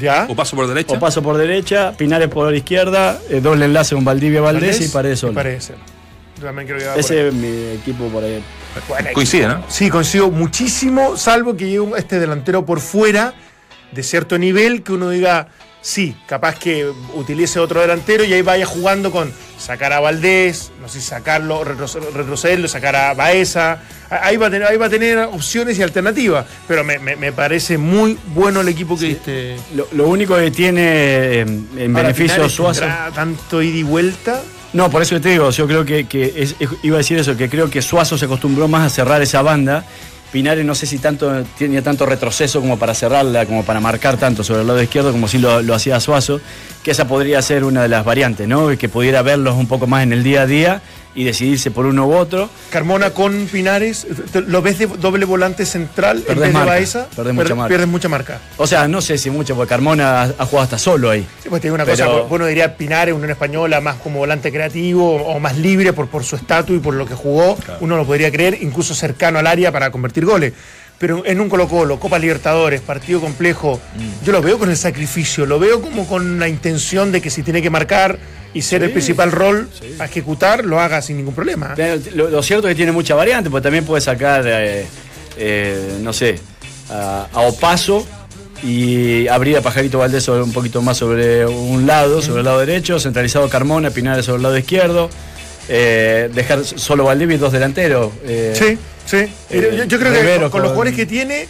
ya. 0.00 0.26
¿O 0.28 0.34
paso 0.34 0.56
por 0.56 0.66
derecha? 0.66 0.94
O 0.94 0.98
paso 0.98 1.22
por 1.22 1.36
derecha, 1.38 1.92
Pinares 1.96 2.28
por 2.28 2.54
izquierda, 2.54 3.18
eh, 3.30 3.40
doble 3.40 3.64
enlace 3.66 3.94
con 3.94 4.04
Valdivia 4.04 4.40
Valdés 4.40 4.80
y 4.80 4.88
Paredes 4.88 5.20
solo. 5.20 5.34
Paredes. 5.34 5.72
Yo 6.38 6.46
también 6.46 6.66
creo 6.66 6.78
que 6.78 6.86
va 6.86 6.92
por 6.92 7.00
Ese 7.00 7.28
es 7.28 7.34
mi 7.34 7.72
equipo 7.80 8.08
por 8.08 8.24
ahí. 8.24 8.42
Bueno, 8.88 9.08
Coincide, 9.14 9.48
¿no? 9.48 9.64
Sí, 9.68 9.90
coincido 9.90 10.30
muchísimo, 10.30 11.16
salvo 11.16 11.56
que 11.56 11.66
llegue 11.68 11.86
este 11.98 12.18
delantero 12.20 12.64
por 12.66 12.80
fuera 12.80 13.32
de 13.92 14.02
cierto 14.02 14.38
nivel 14.38 14.82
que 14.82 14.92
uno 14.92 15.10
diga, 15.10 15.48
sí, 15.82 16.14
capaz 16.26 16.56
que 16.58 16.90
utilice 17.14 17.58
otro 17.58 17.80
delantero 17.80 18.24
y 18.24 18.32
ahí 18.32 18.42
vaya 18.42 18.66
jugando 18.66 19.10
con 19.10 19.32
sacar 19.58 19.92
a 19.92 20.00
Valdés, 20.00 20.72
no 20.80 20.88
sé 20.88 21.00
si 21.00 21.06
sacarlo, 21.08 21.64
retroce- 21.64 22.00
retrocederlo, 22.14 22.68
sacar 22.68 22.96
a 22.96 23.14
Baeza. 23.14 23.78
Ahí 24.10 24.36
va 24.36 24.46
a 24.46 24.50
tener, 24.50 24.66
ahí 24.68 24.76
va 24.76 24.86
a 24.86 24.90
tener 24.90 25.18
opciones 25.18 25.78
y 25.78 25.82
alternativas, 25.82 26.44
pero 26.66 26.82
me, 26.84 26.98
me- 26.98 27.16
me 27.16 27.32
parece 27.32 27.78
muy 27.78 28.18
bueno 28.34 28.60
el 28.62 28.68
equipo 28.68 28.98
que 28.98 29.10
este. 29.12 29.56
Lo, 29.74 29.86
lo 29.92 30.08
único 30.08 30.36
que 30.36 30.50
tiene 30.50 30.82
eh, 30.82 31.40
en 31.40 31.96
Ahora, 31.96 32.08
beneficio 32.08 32.48
Suazo. 32.48 32.84
tanto 33.14 33.62
ida 33.62 33.76
y 33.78 33.82
vuelta. 33.82 34.42
No, 34.72 34.88
por 34.88 35.02
eso 35.02 35.20
te 35.20 35.30
digo, 35.30 35.50
yo 35.50 35.66
creo 35.66 35.84
que, 35.84 36.06
que 36.06 36.32
es- 36.36 36.54
iba 36.82 36.96
a 36.96 36.98
decir 36.98 37.18
eso, 37.18 37.36
que 37.36 37.48
creo 37.48 37.68
que 37.70 37.82
Suazo 37.82 38.16
se 38.16 38.24
acostumbró 38.26 38.68
más 38.68 38.86
a 38.86 38.90
cerrar 38.94 39.20
esa 39.22 39.42
banda. 39.42 39.84
Pinares 40.32 40.64
no 40.64 40.74
sé 40.74 40.86
si 40.86 40.98
tanto 40.98 41.44
tenía 41.58 41.82
tanto 41.82 42.06
retroceso 42.06 42.60
como 42.60 42.78
para 42.78 42.94
cerrarla, 42.94 43.46
como 43.46 43.64
para 43.64 43.80
marcar 43.80 44.16
tanto 44.16 44.44
sobre 44.44 44.60
el 44.60 44.66
lado 44.66 44.82
izquierdo 44.82 45.10
como 45.10 45.26
si 45.26 45.38
lo, 45.38 45.60
lo 45.62 45.74
hacía 45.74 45.98
Suazo, 45.98 46.40
que 46.84 46.92
esa 46.92 47.08
podría 47.08 47.42
ser 47.42 47.64
una 47.64 47.82
de 47.82 47.88
las 47.88 48.04
variantes, 48.04 48.46
¿no? 48.46 48.68
Que 48.78 48.88
pudiera 48.88 49.22
verlos 49.22 49.56
un 49.56 49.66
poco 49.66 49.86
más 49.86 50.02
en 50.04 50.12
el 50.12 50.22
día 50.22 50.42
a 50.42 50.46
día 50.46 50.82
y 51.14 51.24
decidirse 51.24 51.70
por 51.70 51.86
uno 51.86 52.06
u 52.06 52.14
otro. 52.14 52.48
Carmona 52.70 53.10
con 53.10 53.46
Pinares, 53.46 54.06
¿te- 54.32 54.42
¿lo 54.42 54.62
ves 54.62 54.78
de 54.78 54.86
doble 54.86 55.24
volante 55.24 55.66
central 55.66 56.18
en 56.18 56.22
Perdés 56.24 56.40
vez 56.40 56.48
de 56.48 56.52
marca, 56.54 56.70
Baeza? 56.70 57.06
perdés 57.16 57.34
mucha 57.34 57.48
Per- 57.48 57.56
marca. 57.56 57.68
Pierdes 57.68 57.88
mucha 57.88 58.08
marca. 58.08 58.40
O 58.58 58.66
sea, 58.66 58.86
no 58.86 59.00
sé 59.00 59.18
si 59.18 59.28
mucho, 59.30 59.54
porque 59.56 59.68
Carmona 59.70 60.22
ha, 60.22 60.24
ha 60.24 60.46
jugado 60.46 60.60
hasta 60.60 60.78
solo 60.78 61.10
ahí. 61.10 61.26
Sí, 61.42 61.48
pues 61.48 61.60
te 61.60 61.66
digo 61.68 61.74
una 61.74 61.84
Pero- 61.84 62.06
cosa, 62.06 62.20
bueno 62.28 62.46
diría 62.46 62.76
Pinares, 62.76 63.14
Unión 63.14 63.30
Española, 63.30 63.80
más 63.80 63.96
como 63.96 64.18
volante 64.20 64.52
creativo 64.52 65.16
o 65.16 65.40
más 65.40 65.56
libre 65.58 65.92
por, 65.92 66.06
por 66.08 66.22
su 66.24 66.36
estatus 66.36 66.76
y 66.76 66.80
por 66.80 66.94
lo 66.94 67.06
que 67.06 67.14
jugó, 67.14 67.58
uno 67.80 67.96
lo 67.96 68.06
podría 68.06 68.30
creer, 68.30 68.58
incluso 68.60 68.94
cercano 68.94 69.38
al 69.40 69.46
área 69.48 69.72
para 69.72 69.90
convertir 69.90 70.24
goles. 70.24 70.52
Pero 70.98 71.24
en 71.24 71.40
un 71.40 71.48
Colo 71.48 71.66
Colo, 71.66 71.98
Copa 71.98 72.18
Libertadores, 72.18 72.82
partido 72.82 73.20
complejo, 73.22 73.80
Mm. 73.96 74.24
yo 74.24 74.32
lo 74.32 74.42
veo 74.42 74.58
con 74.58 74.68
el 74.68 74.76
sacrificio, 74.76 75.46
lo 75.46 75.58
veo 75.58 75.80
como 75.80 76.06
con 76.06 76.38
la 76.38 76.46
intención 76.46 77.10
de 77.10 77.22
que 77.22 77.30
si 77.30 77.42
tiene 77.42 77.62
que 77.62 77.70
marcar 77.70 78.18
y 78.52 78.62
ser 78.62 78.82
el 78.82 78.90
principal 78.90 79.30
rol 79.32 79.68
a 79.98 80.04
ejecutar, 80.06 80.64
lo 80.64 80.80
haga 80.80 81.00
sin 81.02 81.16
ningún 81.16 81.34
problema. 81.34 81.74
Lo, 82.14 82.28
lo 82.30 82.42
cierto 82.42 82.66
es 82.68 82.72
que 82.72 82.76
tiene 82.76 82.92
mucha 82.92 83.14
variante, 83.14 83.48
porque 83.50 83.62
también 83.64 83.84
puede 83.84 84.00
sacar, 84.00 84.44
eh, 84.46 84.86
eh, 85.36 85.98
no 86.02 86.12
sé, 86.12 86.38
a, 86.90 87.28
a 87.32 87.40
Opaso 87.42 88.06
y 88.62 89.26
abrir 89.28 89.56
a 89.56 89.60
Pajarito 89.62 89.98
Valdés 89.98 90.24
sobre- 90.24 90.42
un 90.42 90.52
poquito 90.52 90.82
más 90.82 90.96
sobre 90.98 91.46
un 91.46 91.86
lado, 91.86 92.20
sobre 92.22 92.40
el 92.40 92.44
lado 92.44 92.58
derecho, 92.60 92.98
centralizado 92.98 93.48
Carmona, 93.48 93.90
Pinares 93.90 94.24
sobre 94.26 94.36
el 94.38 94.42
lado 94.42 94.58
izquierdo, 94.58 95.08
eh, 95.68 96.28
dejar 96.34 96.64
solo 96.64 97.04
Valdivia 97.04 97.36
y 97.36 97.38
dos 97.38 97.52
delanteros. 97.52 98.10
Sí, 98.54 98.76
sí. 99.06 99.26
yo, 99.50 99.84
yo 99.84 99.98
creo 99.98 100.12
que 100.12 100.40
con, 100.40 100.50
con 100.50 100.62
los 100.62 100.70
jugadores 100.72 100.94
que 100.96 101.06
tiene 101.06 101.48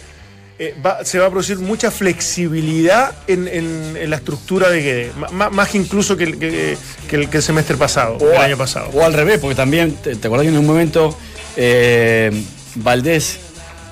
eh, 0.63 0.75
va- 0.85 1.03
se 1.03 1.17
va 1.19 1.25
a 1.25 1.29
producir 1.29 1.57
mucha 1.57 1.89
flexibilidad 1.91 3.13
en, 3.27 3.47
en- 3.47 3.97
en 3.97 4.09
la 4.09 4.15
estructura 4.17 4.69
de 4.69 4.81
Guede. 4.81 5.11
Más 5.31 5.69
que 5.69 5.77
incluso 5.77 6.15
que 6.15 6.23
el, 6.25 6.37
que, 6.37 6.77
que 7.09 7.15
el, 7.15 7.29
que 7.29 7.37
el 7.37 7.43
semestre 7.43 7.77
pasado, 7.77 8.17
O, 8.21 8.31
el 8.31 8.37
a- 8.37 8.43
año 8.43 8.57
pasado. 8.57 8.89
o 8.93 9.03
al 9.03 9.13
revés, 9.13 9.39
porque 9.39 9.55
también, 9.55 9.93
¿te, 9.95 10.15
te 10.15 10.27
acordás 10.27 10.43
que 10.45 10.49
en 10.51 10.57
un 10.57 10.65
momento 10.67 11.17
eh, 11.57 12.31
Valdés 12.75 13.39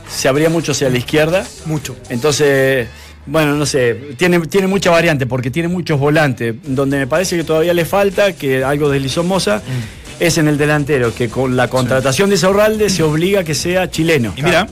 se 0.09 0.27
abría 0.27 0.49
mucho 0.49 0.71
hacia 0.71 0.89
la 0.89 0.97
izquierda. 0.97 1.45
Mucho. 1.65 1.95
Entonces, 2.09 2.87
bueno, 3.25 3.53
no 3.55 3.65
sé, 3.65 3.93
tiene, 4.17 4.39
tiene 4.47 4.67
mucha 4.67 4.89
variante 4.91 5.25
porque 5.27 5.51
tiene 5.51 5.67
muchos 5.69 5.99
volantes. 5.99 6.55
Donde 6.63 6.97
me 6.97 7.07
parece 7.07 7.35
que 7.37 7.43
todavía 7.43 7.73
le 7.73 7.85
falta, 7.85 8.33
que 8.33 8.63
algo 8.63 8.89
deslizó 8.89 9.23
Moza, 9.23 9.57
Mm. 9.57 10.23
es 10.23 10.37
en 10.37 10.47
el 10.47 10.57
delantero, 10.57 11.13
que 11.13 11.29
con 11.29 11.55
la 11.55 11.67
contratación 11.67 12.29
de 12.29 12.37
Saurralde 12.37 12.89
se 12.89 13.03
obliga 13.03 13.41
a 13.41 13.43
que 13.43 13.53
sea 13.55 13.89
chileno. 13.91 14.33
Y 14.35 14.41
mira, 14.41 14.67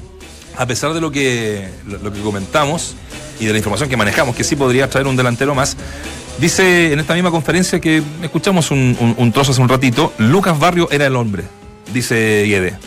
a 0.58 0.66
pesar 0.66 0.94
de 0.94 1.02
lo 1.02 1.12
que, 1.12 1.68
lo, 1.88 1.98
lo 2.00 2.12
que 2.14 2.20
comentamos 2.22 2.96
y 3.40 3.46
de 3.46 3.52
la 3.52 3.58
información 3.58 3.90
que 3.90 3.98
manejamos, 3.98 4.36
que 4.36 4.44
sí 4.44 4.56
podría 4.56 4.90
traer 4.90 5.08
un 5.08 5.16
delantero 5.16 5.54
más, 5.56 5.78
dice 6.40 6.92
en 6.94 7.00
esta 7.00 7.14
misma 7.14 7.32
conferencia 7.32 7.80
que 7.80 8.02
escuchamos 8.22 8.72
un, 8.72 8.98
un- 9.00 9.16
un 9.18 9.32
trozo 9.32 9.52
hace 9.52 9.62
un 9.62 9.70
ratito, 9.70 10.14
Lucas 10.18 10.58
Barrio 10.60 10.90
era 10.92 11.06
el 11.06 11.16
hombre, 11.16 11.44
dice 11.94 12.44
Guede. 12.48 12.78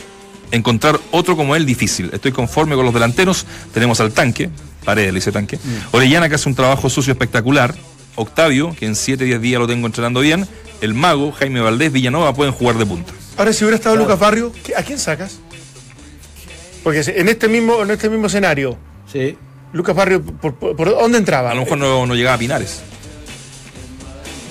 Encontrar 0.52 0.98
otro 1.12 1.36
como 1.36 1.54
él 1.54 1.64
difícil. 1.64 2.10
Estoy 2.12 2.32
conforme 2.32 2.74
con 2.74 2.84
los 2.84 2.92
delanteros. 2.92 3.46
Tenemos 3.72 4.00
al 4.00 4.10
tanque, 4.10 4.50
Paredes 4.84 5.12
le 5.12 5.18
dice 5.18 5.30
tanque. 5.30 5.60
Orellana 5.92 6.28
que 6.28 6.34
hace 6.34 6.48
un 6.48 6.56
trabajo 6.56 6.90
sucio 6.90 7.12
espectacular. 7.12 7.72
Octavio, 8.16 8.74
que 8.76 8.86
en 8.86 8.94
7-10 8.94 9.38
días 9.38 9.60
lo 9.60 9.68
tengo 9.68 9.86
entrenando 9.86 10.18
bien. 10.20 10.48
El 10.80 10.94
mago, 10.94 11.30
Jaime 11.30 11.60
Valdés, 11.60 11.92
Villanova 11.92 12.34
pueden 12.34 12.52
jugar 12.52 12.76
de 12.78 12.84
punta. 12.86 13.12
Ahora, 13.36 13.52
si 13.52 13.62
hubiera 13.64 13.76
estado 13.76 13.94
Lucas 13.94 14.18
Barrio, 14.18 14.52
¿qué- 14.64 14.74
¿a 14.74 14.82
quién 14.82 14.98
sacas? 14.98 15.38
Porque 16.82 17.00
en 17.06 17.28
este 17.28 17.48
mismo, 17.48 17.82
en 17.82 17.90
este 17.90 18.08
mismo 18.08 18.26
escenario, 18.26 18.76
Sí. 19.10 19.36
Lucas 19.72 19.94
Barrio, 19.94 20.22
¿por, 20.22 20.54
por- 20.54 20.76
por 20.76 20.90
dónde 20.90 21.18
entraba? 21.18 21.50
A 21.50 21.54
lo 21.54 21.62
mejor 21.62 21.78
no, 21.78 22.06
no 22.06 22.14
llegaba 22.14 22.34
a 22.36 22.38
Pinares. 22.38 22.80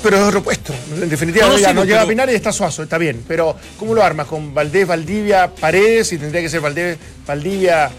Pero 0.01 0.15
es 0.17 0.23
otro 0.23 0.41
puesto. 0.41 0.73
En 1.01 1.09
definitiva, 1.09 1.45
No, 1.45 1.51
no, 1.53 1.57
no, 1.57 1.59
ya 1.61 1.69
sí, 1.69 1.73
no 1.73 1.81
pero- 1.81 1.89
llega 1.91 2.01
a 2.03 2.07
Pinar 2.07 2.29
y 2.29 2.33
está 2.35 2.51
Suazo, 2.53 2.83
está 2.83 2.97
bien. 2.97 3.23
Pero, 3.27 3.55
¿cómo 3.77 3.93
lo 3.93 4.01
armas? 4.03 4.27
¿Con 4.27 4.53
Valdés, 4.53 4.87
Valdivia, 4.87 5.49
Paredes? 5.53 6.13
Y 6.13 6.17
tendría 6.17 6.41
que 6.41 6.49
ser 6.49 6.61
Valdés, 6.61 6.97
Valdivia, 7.27 7.89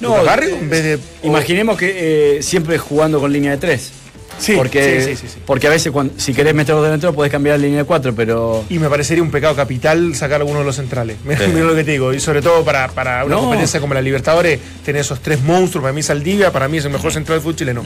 Lucas 0.00 0.24
Barrio 0.24 0.56
en 0.56 0.68
vez 0.70 0.82
de. 0.84 0.98
Imaginemos 1.22 1.76
que 1.78 2.38
eh, 2.38 2.42
siempre 2.42 2.78
jugando 2.78 3.20
con 3.20 3.32
línea 3.32 3.52
de 3.52 3.58
tres. 3.58 3.92
Sí, 4.40 4.54
porque, 4.56 5.02
sí, 5.02 5.10
sí, 5.14 5.16
sí, 5.16 5.28
sí. 5.34 5.38
porque 5.44 5.66
a 5.66 5.70
veces 5.70 5.92
cuando, 5.92 6.14
si 6.18 6.32
querés 6.34 6.54
meter 6.54 6.74
los 6.74 6.82
delanteros 6.82 7.14
podés 7.14 7.30
cambiar 7.30 7.58
la 7.58 7.64
línea 7.66 7.80
de 7.80 7.84
cuatro, 7.84 8.14
pero 8.14 8.64
Y 8.70 8.78
me 8.78 8.88
parecería 8.88 9.22
un 9.22 9.30
pecado 9.30 9.54
capital 9.54 10.14
sacar 10.14 10.40
alguno 10.40 10.60
de 10.60 10.64
los 10.64 10.76
centrales. 10.76 11.18
Mira, 11.24 11.46
lo 11.46 11.74
que 11.74 11.84
te 11.84 11.90
digo. 11.92 12.12
Y 12.14 12.20
sobre 12.20 12.40
todo 12.40 12.64
para, 12.64 12.88
para 12.88 13.24
una 13.24 13.34
No. 13.36 13.42
competencia 13.42 13.80
como 13.80 13.92
la 13.94 14.00
Libertadores, 14.02 14.58
tener 14.84 15.02
esos 15.02 15.20
tres 15.20 15.42
monstruos. 15.42 15.82
Para 15.82 15.92
mí, 15.92 16.02
Saldivia, 16.02 16.50
para 16.50 16.68
mí 16.68 16.78
es 16.78 16.84
el 16.86 16.90
mejor 16.90 17.12
central 17.12 17.36
del 17.36 17.42
fútbol 17.42 17.56
chileno. 17.56 17.84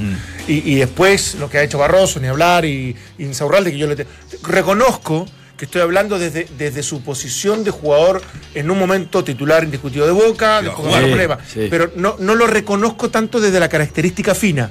Y, 0.48 0.72
y 0.72 0.76
después 0.76 1.34
lo 1.34 1.50
que 1.50 1.59
ha 1.59 1.62
hecho 1.64 1.76
Barroso, 1.78 2.20
ni 2.20 2.28
hablar, 2.28 2.64
y, 2.64 2.94
y 3.18 3.24
Insaurralde, 3.24 3.72
que 3.72 3.78
yo 3.78 3.86
le 3.88 3.96
te- 3.96 4.07
reconozco 4.42 5.26
que 5.57 5.64
estoy 5.66 5.82
hablando 5.82 6.18
desde, 6.18 6.46
desde 6.59 6.82
su 6.82 7.02
posición 7.02 7.62
de 7.64 7.70
jugador 7.70 8.22
en 8.55 8.70
un 8.70 8.78
momento 8.78 9.22
titular 9.22 9.62
indiscutido 9.64 10.05
de 10.07 10.12
Boca, 10.12 10.62
de 10.62 10.68
jugador. 10.68 11.38
Sí. 11.52 11.68
Pero 11.70 11.90
no, 11.96 12.16
no 12.18 12.34
lo 12.34 12.46
reconozco 12.46 13.09
tanto 13.11 13.40
desde 13.40 13.61
la 13.61 13.68
característica 13.68 14.34
fina. 14.34 14.70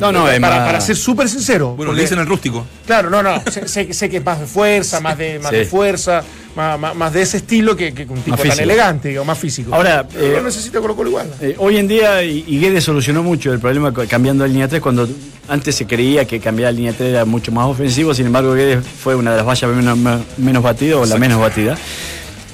No, 0.00 0.12
no, 0.12 0.28
es 0.30 0.40
para, 0.40 0.56
más- 0.56 0.66
para 0.66 0.80
ser 0.80 0.96
súper 0.96 1.28
sincero. 1.28 1.68
Bueno, 1.76 1.90
porque- 1.90 1.96
le 1.96 2.02
dicen 2.02 2.18
el 2.18 2.26
rústico. 2.26 2.66
Claro, 2.86 3.10
no, 3.10 3.22
no. 3.22 3.40
Sé, 3.50 3.68
sé- 3.68 3.92
sé 3.92 4.08
que 4.10 4.16
es 4.18 4.24
más 4.24 4.40
de 4.40 4.46
fuerza, 4.46 5.00
más 5.00 5.16
de, 5.18 5.38
más 5.38 5.50
Sí. 5.50 5.56
de 5.58 5.64
fuerza, 5.66 6.22
más, 6.56 6.78
más- 6.78 6.94
más 6.96 7.12
de 7.12 7.22
ese 7.22 7.36
estilo 7.38 7.76
que, 7.76 7.92
que 7.94 8.04
un 8.04 8.20
tipo 8.22 8.36
tan 8.36 8.58
elegante, 8.60 9.08
digo, 9.10 9.24
más 9.24 9.38
físico. 9.38 9.74
Ahora, 9.74 10.06
eh, 10.16 10.32
no 10.36 10.42
necesita 10.42 10.80
Colo 10.80 10.96
Colo 10.96 11.10
igual. 11.10 11.28
Eh, 11.40 11.54
hoy 11.58 11.76
en 11.76 11.86
día, 11.88 12.20
Guedes 12.20 12.84
solucionó 12.84 13.22
mucho 13.22 13.52
el 13.52 13.60
problema 13.60 13.92
cambiando 14.08 14.44
de 14.44 14.50
línea 14.50 14.68
3, 14.68 14.80
cuando 14.82 15.08
antes 15.48 15.74
se 15.74 15.86
creía 15.86 16.24
que 16.26 16.40
cambiar 16.40 16.72
la 16.72 16.76
línea 16.78 16.92
3 16.92 17.10
era 17.10 17.24
mucho 17.24 17.52
más 17.52 17.66
ofensivo, 17.66 18.14
sin 18.14 18.26
embargo 18.26 18.54
Guedes 18.54 18.84
fue 18.84 19.14
una 19.14 19.32
de 19.32 19.36
las 19.38 19.46
vallas 19.46 19.70
menos, 19.70 19.98
menos 20.38 20.62
batidas 20.62 20.96
o 20.98 21.04
la 21.06 21.16
menos 21.16 21.40
batida. 21.40 21.76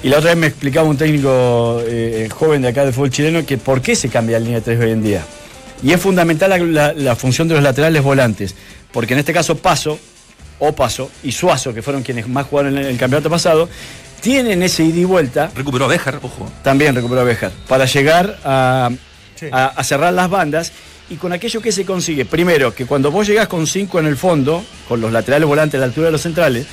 Y 0.03 0.09
la 0.09 0.17
otra 0.19 0.29
vez 0.29 0.37
me 0.37 0.47
explicaba 0.47 0.87
un 0.87 0.95
técnico 0.95 1.81
eh, 1.85 2.29
joven 2.31 2.61
de 2.61 2.67
acá 2.67 2.83
del 2.85 2.93
fútbol 2.93 3.09
chileno 3.09 3.43
que 3.45 3.57
por 3.57 3.81
qué 3.81 3.95
se 3.95 4.09
cambia 4.09 4.39
la 4.39 4.45
línea 4.45 4.61
3 4.61 4.79
hoy 4.79 4.91
en 4.91 5.01
día. 5.01 5.25
Y 5.83 5.91
es 5.93 6.01
fundamental 6.01 6.49
la, 6.49 6.57
la- 6.57 6.93
la 6.93 7.15
función 7.15 7.47
de 7.47 7.53
los 7.55 7.63
laterales 7.63 8.01
volantes, 8.03 8.55
porque 8.91 9.13
en 9.13 9.19
este 9.19 9.33
caso 9.33 9.57
Paso, 9.57 9.99
o 10.59 10.73
Paso 10.73 11.11
y 11.23 11.31
Suazo, 11.31 11.73
que 11.73 11.81
fueron 11.83 12.01
quienes 12.03 12.27
más 12.27 12.47
jugaron 12.47 12.73
en 12.77 12.83
el, 12.83 12.89
el 12.91 12.97
campeonato 12.97 13.29
pasado, 13.29 13.69
tienen 14.21 14.63
ese 14.63 14.83
ida 14.83 14.99
y 14.99 15.03
vuelta 15.03 15.51
Recuperó 15.55 15.85
a 15.85 15.89
Béjar, 15.89 16.19
ojo. 16.23 16.51
también 16.63 16.95
recuperó 16.95 17.21
a 17.21 17.23
Béjar, 17.23 17.51
para 17.67 17.85
llegar 17.85 18.39
a, 18.43 18.89
Sí. 19.35 19.45
a- 19.51 19.67
a 19.67 19.83
cerrar 19.83 20.13
las 20.13 20.29
bandas 20.31 20.71
y 21.11 21.15
con 21.17 21.31
aquello 21.31 21.61
que 21.61 21.71
se 21.71 21.85
consigue. 21.85 22.25
Primero, 22.25 22.73
que 22.73 22.87
cuando 22.87 23.11
vos 23.11 23.27
llegás 23.27 23.47
con 23.47 23.67
cinco 23.67 23.99
en 23.99 24.07
el 24.07 24.17
fondo, 24.17 24.65
con 24.87 24.99
los 24.99 25.11
laterales 25.11 25.47
volantes 25.47 25.75
a 25.77 25.81
la 25.81 25.85
altura 25.85 26.07
de 26.07 26.11
los 26.11 26.21
centrales, 26.21 26.65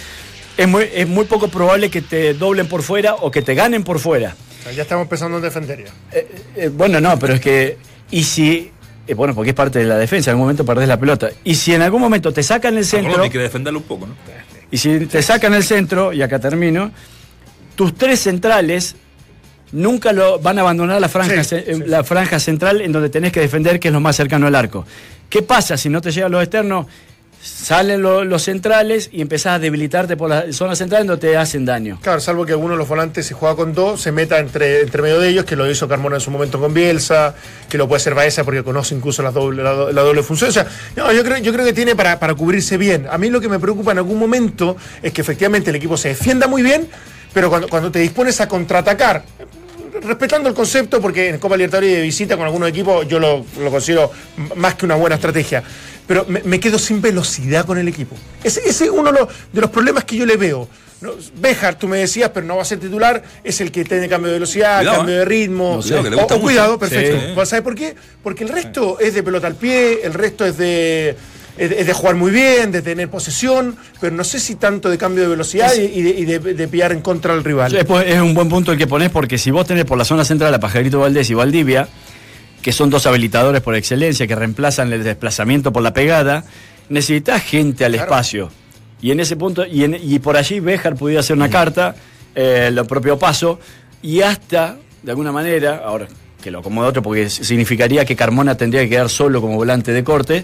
es 0.57 0.67
muy, 0.67 0.89
es 0.95 1.07
muy 1.07 1.27
poco 1.27 1.49
probable 1.49 1.91
que 1.91 2.01
te 2.01 2.33
doblen 2.33 2.67
por 2.67 2.83
fuera 2.83 3.17
o 3.17 3.31
que 3.31 3.43
te 3.43 3.55
ganen 3.55 3.85
por 3.85 3.99
fuera. 3.99 4.35
Ya 4.75 4.81
estamos 4.83 5.03
empezando 5.03 5.37
en 5.37 5.43
defender 5.43 5.85
ya. 5.85 5.93
Eh, 6.19 6.27
eh, 6.57 6.69
bueno, 6.73 6.99
no, 7.03 7.19
pero 7.19 7.35
es 7.35 7.41
que. 7.41 7.77
Y 8.11 8.25
si. 8.25 8.71
Eh, 9.07 9.15
bueno, 9.15 9.35
porque 9.35 9.51
es 9.51 9.55
parte 9.57 9.79
de 9.81 9.85
la 9.87 9.97
defensa, 9.97 10.31
en 10.31 10.35
algún 10.35 10.45
momento 10.45 10.65
perdés 10.65 10.89
la 10.89 10.99
pelota. 10.99 11.31
Y 11.45 11.55
si 11.55 11.75
en 11.75 11.83
algún 11.83 12.01
momento 12.01 12.33
te 12.33 12.43
sacan 12.43 12.77
el 12.77 12.85
centro. 12.85 13.23
Hay 13.23 13.31
que 13.31 13.39
defenderlo 13.39 13.81
un 13.81 13.85
poco, 13.87 14.07
¿no? 14.07 14.15
Y 14.71 14.79
si 14.79 15.07
te 15.07 15.23
sacan 15.23 15.55
el 15.55 15.63
centro, 15.65 16.13
y 16.13 16.23
acá 16.23 16.39
termino, 16.39 16.91
tus 17.77 17.95
tres 17.95 18.21
centrales 18.21 18.97
nunca 19.73 20.13
lo 20.13 20.39
van 20.39 20.59
a 20.59 20.63
abandonar 20.63 21.01
la 21.01 21.09
franja, 21.09 21.43
Sí, 21.45 21.51
ce- 21.57 21.75
sí, 21.75 21.83
la 21.87 22.03
franja 22.05 22.39
central 22.41 22.81
en 22.81 22.93
donde 22.93 23.09
tenés 23.11 23.33
que 23.33 23.41
defender, 23.41 23.79
que 23.81 23.89
es 23.89 23.95
lo 23.95 24.01
más 24.01 24.17
cercano 24.17 24.47
al 24.47 24.55
arco. 24.55 24.87
¿Qué 25.29 25.43
pasa 25.43 25.77
si 25.77 25.89
no 25.89 26.01
te 26.01 26.11
llegan 26.13 26.31
los 26.33 26.43
externos? 26.43 26.87
Salen 27.45 28.01
lo- 28.01 28.25
los 28.25 28.43
centrales 28.43 29.11
y 29.13 29.21
empezás 29.21 29.57
a 29.57 29.59
debilitarte 29.59 30.17
por 30.17 30.31
la 30.31 30.51
zona 30.53 30.75
central 30.75 31.03
en 31.03 31.09
donde 31.09 31.29
te 31.29 31.37
hacen 31.37 31.67
daño. 31.67 31.99
Claro, 32.03 32.19
salvo 32.21 32.47
que 32.47 32.53
alguno 32.53 32.73
de 32.73 32.79
los 32.79 32.89
volantes 32.89 33.27
se 33.27 33.35
juega 33.35 33.55
con 33.55 33.75
dos, 33.75 34.01
se 34.01 34.13
meta 34.13 34.39
entre, 34.39 34.81
entre 34.81 35.03
medio 35.03 35.21
de 35.21 35.29
ellos, 35.29 35.45
que 35.45 35.55
lo 35.55 35.71
hizo 35.71 35.87
Carmona 35.87 36.17
en 36.17 36.21
su 36.23 36.31
momento 36.31 36.59
con 36.59 36.73
Bielsa, 36.73 37.35
que 37.69 37.77
lo 37.77 37.87
puede 37.87 37.99
hacer 37.99 38.15
Baeza 38.15 38.45
porque 38.45 38.63
conoce 38.63 38.95
incluso 38.95 39.23
la, 39.23 39.31
do- 39.31 39.53
la 39.53 40.03
doble 40.03 40.23
función. 40.23 40.49
O 40.49 40.53
sea, 40.55 40.67
no, 40.97 41.13
yo 41.13 41.23
creo, 41.23 41.37
yo 41.39 41.53
creo 41.53 41.67
que 41.67 41.75
tiene 41.75 41.95
para, 41.95 42.19
para 42.19 42.35
cubrirse 42.35 42.79
bien. 42.79 43.07
A 43.11 43.19
mí 43.19 43.29
lo 43.29 43.41
que 43.43 43.49
me 43.51 43.59
preocupa 43.59 43.93
en 43.93 43.99
algún 43.99 44.19
momento 44.19 44.77
es 45.03 45.13
que 45.13 45.21
efectivamente 45.21 45.69
el 45.69 45.77
equipo 45.77 45.97
se 45.99 46.09
defienda 46.09 46.47
muy 46.47 46.63
bien, 46.63 46.89
pero 47.35 47.51
cuando, 47.51 47.69
cuando 47.69 47.91
te 47.91 47.99
dispones 47.99 48.41
a 48.41 48.49
contraatacar, 48.49 49.23
respetando 50.03 50.49
el 50.49 50.55
concepto, 50.55 51.01
porque 51.01 51.29
en 51.29 51.39
Copa 51.39 51.57
Libertadores 51.57 51.95
de 51.97 52.01
visita 52.03 52.37
con 52.37 52.47
algunos 52.47 52.69
equipos 52.69 53.07
yo 53.07 53.19
lo, 53.21 53.45
lo 53.61 53.71
considero 53.71 54.11
más 54.57 54.75
que 54.75 54.87
una 54.87 54.95
buena 54.97 55.17
estrategia. 55.17 55.63
Pero 56.07 56.27
me, 56.29 56.43
me 56.45 56.61
quedo 56.61 56.79
sin 56.79 57.01
velocidad 57.01 57.65
con 57.65 57.79
el 57.79 57.89
equipo. 57.89 58.15
Ese 58.43 58.61
es 58.69 58.81
uno 58.83 59.11
de 59.13 59.21
los, 59.21 59.29
de 59.53 59.61
los 59.61 59.71
problemas 59.71 60.05
que 60.05 60.17
yo 60.17 60.27
le 60.27 60.37
veo. 60.37 60.69
¿no? 61.01 61.13
Béjar, 61.39 61.79
tú 61.79 61.87
me 61.89 61.99
decías, 61.99 62.31
pero 62.33 62.47
no 62.47 62.57
va 62.57 62.63
a 62.63 62.65
ser 62.65 62.79
titular, 62.79 63.23
es 63.43 63.61
el 63.61 63.71
que 63.73 63.85
tiene 63.85 64.09
cambio 64.09 64.29
de 64.29 64.35
velocidad, 64.35 64.79
Cuidado, 64.79 64.97
cambio 64.99 65.15
¿eh? 65.15 65.19
de 65.19 65.25
ritmo. 65.25 65.77
No 65.77 65.83
sé, 65.83 65.95
que 66.03 66.11
le 66.11 66.17
O- 66.17 66.19
gusta 66.21 66.35
o 66.35 66.39
mucho. 66.39 66.41
cuidado, 66.43 66.79
perfecto. 66.79 67.17
Sí. 67.43 67.47
¿Sabes 67.47 67.63
por 67.63 67.75
qué? 67.75 67.95
Porque 68.23 68.45
el 68.45 68.51
resto 68.51 68.99
es 69.01 69.15
de 69.15 69.23
pelota 69.23 69.47
al 69.47 69.55
pie, 69.55 70.01
el 70.03 70.15
resto 70.15 70.45
es 70.47 70.57
de, 70.57 71.17
es 71.59 71.71
de, 71.71 71.81
es 71.81 71.87
de 71.87 71.93
jugar 71.93 72.15
muy 72.17 72.31
bien, 72.31 72.71
de 72.73 72.81
tener 72.83 73.09
posesión, 73.11 73.77
pero 74.01 74.15
no 74.17 74.25
sé 74.25 74.41
si 74.41 74.55
tanto 74.55 74.89
de 74.91 74.97
cambio 74.99 75.25
de 75.25 75.29
velocidad 75.31 75.73
y, 75.75 75.81
y 75.83 76.03
de, 76.03 76.11
y 76.11 76.25
de- 76.25 76.39
de 76.55 76.69
pillar 76.69 76.93
en 76.93 77.01
contra 77.03 77.33
al 77.35 77.45
rival. 77.45 77.75
Es 77.77 78.21
un 78.21 78.33
buen 78.35 78.49
punto 78.49 78.73
el 78.73 78.79
que 78.79 78.87
pones 78.87 79.11
porque 79.11 79.37
si 79.39 79.51
vos 79.51 79.67
tenés 79.67 79.85
por 79.85 79.99
la 79.99 80.05
zona 80.05 80.25
central 80.25 80.55
a 80.55 80.61
Pajarito 80.61 81.01
Valdés 81.01 81.29
y 81.31 81.35
Valdivia, 81.35 81.87
que 82.65 82.73
son 82.73 82.89
dos 82.89 83.05
habilitadores 83.07 83.61
por 83.61 83.75
excelencia 83.77 84.27
que 84.27 84.35
reemplazan 84.35 84.91
el 84.91 85.05
desplazamiento 85.05 85.71
por 85.71 85.83
la 85.83 85.93
pegada, 85.93 86.45
necesitas 86.89 87.43
gente 87.43 87.85
al 87.85 87.93
Claro. 87.93 88.07
espacio. 88.07 88.51
Y 89.03 89.11
en 89.11 89.21
ese 89.21 89.37
punto, 89.37 89.67
y, 89.67 89.85
en- 89.85 89.99
y 90.03 90.19
por 90.19 90.39
allí 90.39 90.61
Béjar 90.61 90.95
pudiera 90.97 91.21
hacer 91.21 91.37
una 91.37 91.51
carta, 91.51 91.95
eh, 92.35 92.71
lo 92.73 92.87
propio 92.87 93.19
paso, 93.19 93.61
y 94.01 94.23
hasta, 94.23 94.79
de 95.03 95.11
alguna 95.11 95.31
manera, 95.31 95.83
ahora 95.85 96.09
que 96.43 96.51
lo 96.51 96.61
acomoda 96.61 96.89
otro, 96.89 97.03
porque 97.03 97.29
significaría 97.29 98.07
que 98.07 98.17
Carmona 98.17 98.57
tendría 98.57 98.81
que 98.85 98.89
quedar 98.89 99.11
solo 99.11 99.43
como 99.43 99.57
volante 99.57 99.93
de 99.93 100.03
corte, 100.03 100.43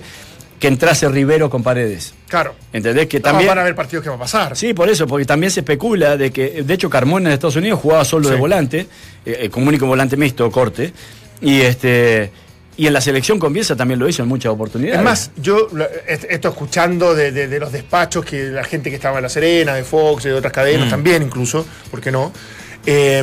que 0.58 0.68
entrase 0.68 1.08
Rivero 1.08 1.48
con 1.48 1.62
paredes. 1.62 2.12
Claro. 2.28 2.54
¿Entendés? 2.70 3.06
Que 3.06 3.16
No, 3.18 3.22
también. 3.24 3.48
van 3.48 3.56
a 3.58 3.62
haber 3.62 3.74
partidos 3.74 4.02
que 4.02 4.10
va 4.10 4.16
a 4.16 4.18
pasar. 4.18 4.54
Sí, 4.58 4.74
por 4.74 4.90
eso, 4.90 5.06
porque 5.06 5.24
también 5.24 5.50
se 5.50 5.60
especula 5.60 6.18
de 6.18 6.30
que, 6.30 6.62
de 6.62 6.74
hecho, 6.74 6.90
Carmona 6.90 7.30
en 7.30 7.32
Estados 7.32 7.56
Unidos 7.56 7.80
jugaba 7.80 8.04
solo 8.04 8.28
Sí. 8.28 8.34
de 8.34 8.38
volante, 8.40 8.80
eh, 9.24 9.38
eh, 9.44 9.48
como 9.48 9.68
único 9.68 9.86
volante 9.86 10.18
mixto, 10.18 10.50
corte, 10.50 10.92
y 11.40 11.60
este 11.62 12.30
y 12.76 12.86
en 12.86 12.92
la 12.94 13.00
selección 13.02 13.38
con 13.38 13.52
Bielsa 13.52 13.76
también 13.76 14.00
lo 14.00 14.08
hizo 14.08 14.22
en 14.22 14.28
muchas 14.28 14.52
oportunidades. 14.52 14.98
Es 15.00 15.04
más, 15.04 15.30
yo 15.36 15.68
esto 16.06 16.48
escuchando 16.48 17.14
de, 17.14 17.30
de- 17.30 17.46
de 17.46 17.60
los 17.60 17.72
despachos, 17.72 18.24
que 18.24 18.44
la 18.44 18.64
gente 18.64 18.88
que 18.88 18.96
estaba 18.96 19.18
en 19.18 19.22
La 19.24 19.28
Serena, 19.28 19.74
de 19.74 19.84
Fox, 19.84 20.24
de 20.24 20.32
otras 20.32 20.52
cadenas 20.52 20.86
Mm. 20.86 20.90
también 20.90 21.22
incluso, 21.22 21.66
¿por 21.90 22.00
qué 22.00 22.10
no? 22.10 22.32
Eh, 22.86 23.22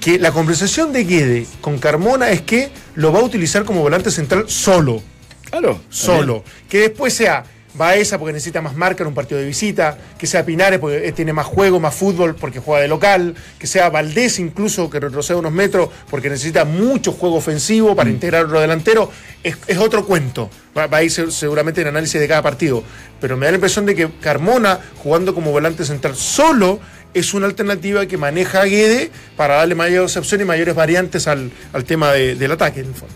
que 0.00 0.18
la 0.20 0.30
conversación 0.30 0.92
de 0.92 1.04
Guede 1.04 1.46
con 1.60 1.78
Carmona 1.78 2.30
es 2.30 2.42
que 2.42 2.70
lo 2.94 3.12
va 3.12 3.18
a 3.20 3.22
utilizar 3.22 3.64
como 3.64 3.80
volante 3.82 4.10
central 4.10 4.44
solo, 4.48 5.02
claro, 5.50 5.80
solo. 5.88 6.44
Que 6.68 6.78
después 6.80 7.12
sea 7.14 7.44
Baeza 7.74 8.18
porque 8.18 8.34
necesita 8.34 8.60
más 8.60 8.74
marca 8.76 9.02
en 9.02 9.08
un 9.08 9.14
partido 9.14 9.40
de 9.40 9.46
visita, 9.46 9.96
que 10.18 10.26
sea 10.26 10.44
Pinares 10.44 10.78
porque 10.78 11.08
eh, 11.08 11.12
tiene 11.12 11.32
más 11.32 11.46
juego, 11.46 11.80
más 11.80 11.94
fútbol 11.94 12.34
porque 12.34 12.58
juega 12.60 12.82
de 12.82 12.88
local, 12.88 13.34
que 13.58 13.66
sea 13.66 13.88
Valdés 13.88 14.38
incluso 14.38 14.90
que 14.90 15.00
retroceda 15.00 15.38
unos 15.38 15.52
metros 15.52 15.88
porque 16.10 16.28
necesita 16.28 16.64
mucho 16.64 17.12
juego 17.12 17.36
ofensivo 17.36 17.96
para 17.96 18.10
integrar 18.10 18.44
otro 18.44 18.60
delantero, 18.60 19.10
es, 19.42 19.56
es 19.66 19.78
otro 19.78 20.04
cuento. 20.04 20.50
Va, 20.76 20.86
va 20.86 20.98
a 20.98 21.02
ir 21.02 21.10
se- 21.10 21.30
seguramente 21.30 21.80
en 21.80 21.88
análisis 21.88 22.20
de 22.20 22.28
cada 22.28 22.42
partido. 22.42 22.82
Pero 23.20 23.36
me 23.36 23.46
da 23.46 23.52
la 23.52 23.56
impresión 23.56 23.86
de 23.86 23.94
que 23.94 24.10
Carmona, 24.20 24.78
jugando 25.02 25.34
como 25.34 25.50
volante 25.50 25.84
central 25.84 26.14
solo, 26.16 26.78
es 27.14 27.34
una 27.34 27.46
alternativa 27.46 28.06
que 28.06 28.16
maneja 28.16 28.62
a 28.62 28.64
Guede 28.64 29.10
para 29.36 29.56
darle 29.56 29.74
mayores 29.74 30.16
opciones 30.16 30.44
y 30.44 30.48
mayores 30.48 30.74
variantes 30.74 31.26
al, 31.26 31.50
al 31.72 31.84
tema 31.84 32.12
de- 32.12 32.34
del 32.36 32.52
ataque, 32.52 32.80
en 32.80 32.86
el 32.86 32.94
fondo. 32.94 33.14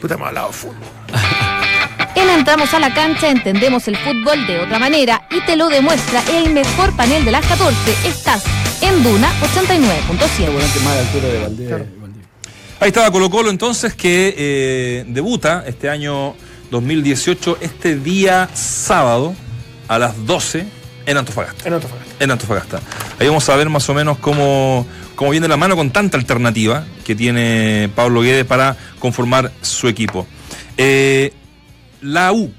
Puta, 0.00 0.14
hemos 0.14 0.28
hablado 0.28 0.48
de 0.48 0.52
fútbol. 0.54 0.76
En 2.26 2.40
Entramos 2.40 2.74
a 2.74 2.80
la 2.80 2.92
cancha 2.92 3.30
entendemos 3.30 3.86
el 3.86 3.96
fútbol 3.96 4.46
de 4.46 4.58
otra 4.58 4.78
manera 4.78 5.26
y 5.30 5.40
te 5.46 5.56
lo 5.56 5.68
demuestra 5.68 6.22
el 6.32 6.52
mejor 6.52 6.94
panel 6.96 7.24
de 7.24 7.30
las 7.30 7.46
14. 7.46 7.76
Estás 8.04 8.42
en 8.80 9.02
Duna 9.02 9.30
89.7. 9.40 10.52
Volante 10.52 10.80
más 10.80 10.94
de 10.94 11.00
altura 11.00 11.28
de 11.28 11.40
Valdés. 11.40 11.68
Claro. 11.68 11.86
Valdés. 12.00 12.24
Ahí 12.80 12.88
estaba 12.88 13.10
Colo 13.12 13.30
Colo 13.30 13.50
entonces 13.50 13.94
que 13.94 14.34
eh, 14.36 15.04
debuta 15.06 15.64
este 15.66 15.88
año 15.88 16.34
2018, 16.70 17.58
este 17.60 17.96
día 17.96 18.48
sábado 18.54 19.34
a 19.86 19.98
las 19.98 20.26
12 20.26 20.66
en 21.06 21.16
Antofagasta. 21.16 21.68
En 21.68 21.74
Antofagasta. 21.74 22.24
En 22.24 22.30
Antofagasta. 22.30 22.80
Ahí 23.20 23.28
vamos 23.28 23.48
a 23.48 23.56
ver 23.56 23.68
más 23.68 23.88
o 23.88 23.94
menos 23.94 24.18
cómo, 24.18 24.84
cómo 25.14 25.30
viene 25.30 25.46
la 25.48 25.56
mano 25.56 25.76
con 25.76 25.90
tanta 25.90 26.18
alternativa 26.18 26.84
que 27.04 27.14
tiene 27.14 27.88
Pablo 27.94 28.22
Guedes 28.22 28.44
para 28.44 28.76
conformar 28.98 29.52
su 29.62 29.88
equipo. 29.88 30.26
Eh, 30.76 31.32
la 32.00 32.32
U. 32.32 32.52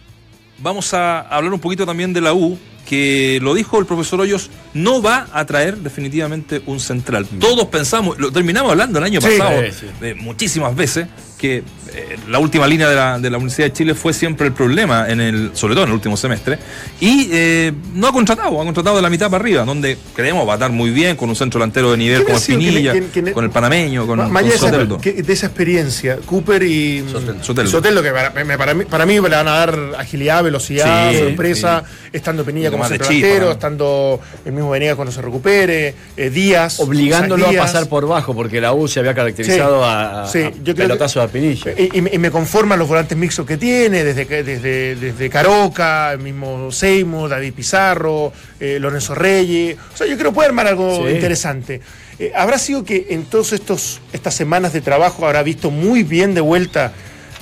Vamos 0.59 0.93
a 0.93 1.21
hablar 1.21 1.53
un 1.53 1.59
poquito 1.59 1.85
también 1.85 2.13
de 2.13 2.21
la 2.21 2.33
U, 2.33 2.57
que 2.87 3.39
lo 3.41 3.53
dijo 3.53 3.79
el 3.79 3.85
profesor 3.85 4.21
Hoyos, 4.21 4.49
no 4.73 5.01
va 5.01 5.27
a 5.33 5.45
traer 5.45 5.77
definitivamente 5.77 6.61
un 6.65 6.79
central. 6.79 7.27
Todos 7.39 7.65
pensamos, 7.65 8.17
lo 8.17 8.31
terminamos 8.31 8.71
hablando 8.71 8.97
el 8.99 9.05
año 9.05 9.21
Sí, 9.21 9.27
pasado 9.37 9.61
sí, 9.71 9.85
eh, 10.01 10.15
muchísimas 10.15 10.75
veces, 10.75 11.07
que 11.37 11.57
eh, 11.93 12.17
la 12.29 12.39
última 12.39 12.65
línea 12.67 12.89
de 12.89 12.95
la, 12.95 13.19
de 13.19 13.29
la 13.29 13.37
Universidad 13.37 13.67
de 13.67 13.73
Chile 13.73 13.93
fue 13.95 14.11
siempre 14.11 14.47
el 14.47 14.53
problema, 14.53 15.07
en 15.07 15.21
el, 15.21 15.51
sobre 15.53 15.73
todo 15.75 15.83
en 15.83 15.89
el 15.91 15.95
último 15.95 16.17
semestre, 16.17 16.57
y 16.99 17.29
eh, 17.31 17.71
no 17.93 18.07
ha 18.07 18.11
contratado, 18.11 18.59
ha 18.59 18.63
contratado 18.65 18.95
de 18.95 19.01
la 19.03 19.09
mitad 19.09 19.29
para 19.29 19.41
arriba, 19.43 19.63
donde 19.63 19.97
creemos 20.15 20.47
va 20.47 20.53
a 20.53 20.55
estar 20.55 20.71
muy 20.71 20.89
bien, 20.89 21.15
con 21.15 21.29
un 21.29 21.35
centro 21.35 21.59
delantero 21.59 21.91
de 21.91 21.97
nivel 21.97 22.15
¿Quién 22.17 22.25
como 22.25 22.37
Espinilla, 22.37 22.91
quién- 22.91 23.09
quién- 23.13 23.31
con 23.33 23.43
el 23.45 23.51
panameño, 23.51 24.07
con, 24.07 24.19
con 24.31 24.45
esa, 24.47 24.57
Soteldo. 24.57 24.97
que- 24.99 25.13
de 25.21 25.33
esa 25.33 25.45
experiencia, 25.47 26.17
Cooper 26.25 26.63
y 26.63 27.05
Soteldo. 27.41 27.67
Soteldo, 27.71 28.01
que 28.03 28.11
para, 28.11 28.31
me- 28.43 28.57
para 28.57 28.73
mí, 28.73 28.85
para 28.85 29.05
mí 29.05 29.13
le 29.13 29.19
van 29.21 29.47
a 29.47 29.51
dar 29.51 29.79
agilidad, 29.97 30.43
velocidad, 30.43 31.11
Sí, 31.11 31.19
sorpresa, 31.19 31.83
estando 32.11 32.43
poco 32.43 32.71
como 32.71 32.87
centro 32.87 33.07
chispa, 33.07 33.27
delantero, 33.27 33.45
¿no? 33.45 33.51
estando 33.51 34.19
el 34.45 34.51
mismo 34.53 34.69
Venegas 34.71 34.95
cuando 34.95 35.11
se 35.11 35.21
recupere, 35.21 35.93
eh, 36.17 36.29
Díaz. 36.29 36.79
Obligándolo 36.79 37.45
a 37.45 37.49
Díaz. 37.51 37.65
pasar 37.71 37.87
por 37.87 38.07
bajo, 38.07 38.33
porque 38.33 38.59
la 38.59 38.73
U 38.73 38.87
se 38.87 38.99
había 38.99 39.13
caracterizado 39.13 39.79
Sí. 39.81 39.85
a, 39.87 40.23
a- 40.23 40.27
Sí, 40.27 40.39
a 40.41 40.49
yo 40.51 40.73
creo 40.73 40.87
pelotazo 40.87 41.21
a 41.21 41.26
Pinilla. 41.27 41.71
Y, 41.77 41.97
y 41.97 42.01
me- 42.01 42.09
y 42.13 42.17
me 42.17 42.31
conforman 42.31 42.77
los 42.79 42.87
volantes 42.87 43.17
mixtos 43.17 43.45
que 43.45 43.57
tiene, 43.57 44.03
desde, 44.03 44.25
desde, 44.43 44.95
desde 44.95 45.29
Caroca, 45.29 46.11
el 46.13 46.19
mismo 46.19 46.71
Seymour, 46.71 47.29
David 47.29 47.53
Pizarro, 47.53 48.31
eh, 48.59 48.77
Lorenzo 48.79 49.15
Reyes. 49.15 49.77
O 49.93 49.97
sea, 49.97 50.07
yo 50.07 50.17
creo 50.17 50.31
que 50.31 50.35
puede 50.35 50.47
armar 50.49 50.67
algo 50.67 51.05
Sí. 51.07 51.13
interesante. 51.13 51.81
Eh, 52.19 52.31
¿Habrá 52.35 52.57
sido 52.57 52.83
que 52.83 53.07
en 53.11 53.25
todas 53.25 53.53
estas 53.53 54.33
semanas 54.33 54.73
de 54.73 54.81
trabajo 54.81 55.25
habrá 55.25 55.43
visto 55.43 55.69
muy 55.71 56.03
bien 56.03 56.33
de 56.33 56.41
vuelta 56.41 56.93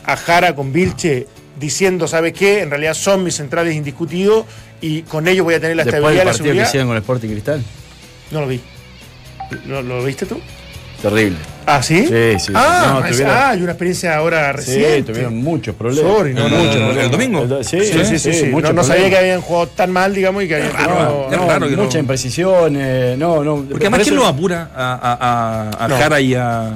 a 0.05 0.15
Jara 0.17 0.55
con 0.55 0.73
Vilche 0.73 1.27
diciendo, 1.59 2.07
¿sabe 2.07 2.33
qué? 2.33 2.61
En 2.61 2.69
realidad 2.69 2.93
son 2.93 3.23
mis 3.23 3.36
centrales 3.36 3.73
indiscutidos 3.75 4.45
y 4.81 5.03
con 5.03 5.27
ellos 5.27 5.45
voy 5.45 5.53
a 5.55 5.59
tener 5.61 5.77
la 5.77 5.83
Después 5.86 5.99
estabilidad 6.01 6.09
del 6.09 6.15
y 6.15 6.25
la 6.25 6.31
partido 6.31 6.43
que 6.43 6.47
seguridad? 6.49 6.67
hicieron 6.67 6.88
con 6.89 6.97
Sporting 6.97 7.29
Cristal. 7.29 7.63
No 8.31 8.41
lo 8.41 8.47
vi. 8.47 8.59
¿Lo, 9.67 9.81
lo 9.81 10.03
viste 10.03 10.25
tú? 10.25 10.39
Terrible. 11.09 11.37
Ah, 11.67 11.81
¿sí? 11.81 12.05
Sí, 12.05 12.39
sí, 12.39 12.53
Ah, 12.55 12.99
no, 12.99 13.05
es- 13.07 13.11
tuvieron- 13.17 13.33
ah, 13.35 13.49
hay 13.49 13.61
una 13.61 13.71
experiencia 13.71 14.15
ahora 14.17 14.51
reciente. 14.53 14.97
Sí, 14.97 15.03
tuvieron 15.03 15.35
muchos 15.37 15.75
problemas. 15.75 16.11
Sorry, 16.11 16.33
no, 16.33 16.47
no, 16.47 16.57
muchos 16.57 16.75
no, 16.75 16.81
no, 16.81 16.85
problemas. 16.93 17.05
¿el 17.05 17.11
domingo? 17.11 17.63
Sí, 17.63 17.79
Sí, 17.81 18.05
sí, 18.05 18.19
sí. 18.19 18.33
sí. 18.33 18.45
muchos 18.47 18.69
No, 18.69 18.81
no 18.81 18.83
sabía 18.83 19.09
que 19.09 19.17
habían 19.17 19.41
jugado 19.41 19.67
tan 19.69 19.91
mal, 19.91 20.13
digamos, 20.13 20.43
y 20.43 20.47
que 20.47 20.55
habían 20.55 20.71
no- 21.59 21.83
muchas 21.83 21.99
imprecisiones, 22.01 23.17
no, 23.17 23.43
no. 23.43 23.55
Porque 23.69 23.85
además, 23.85 24.01
¿quién 24.03 24.15
lo 24.15 24.25
apura 24.27 24.69
a, 24.75 24.93
a, 24.93 25.69
a, 25.79 25.85
a 25.85 25.87
No. 25.87 25.97
Jara 25.97 26.19
y 26.21 26.35
a. 26.35 26.69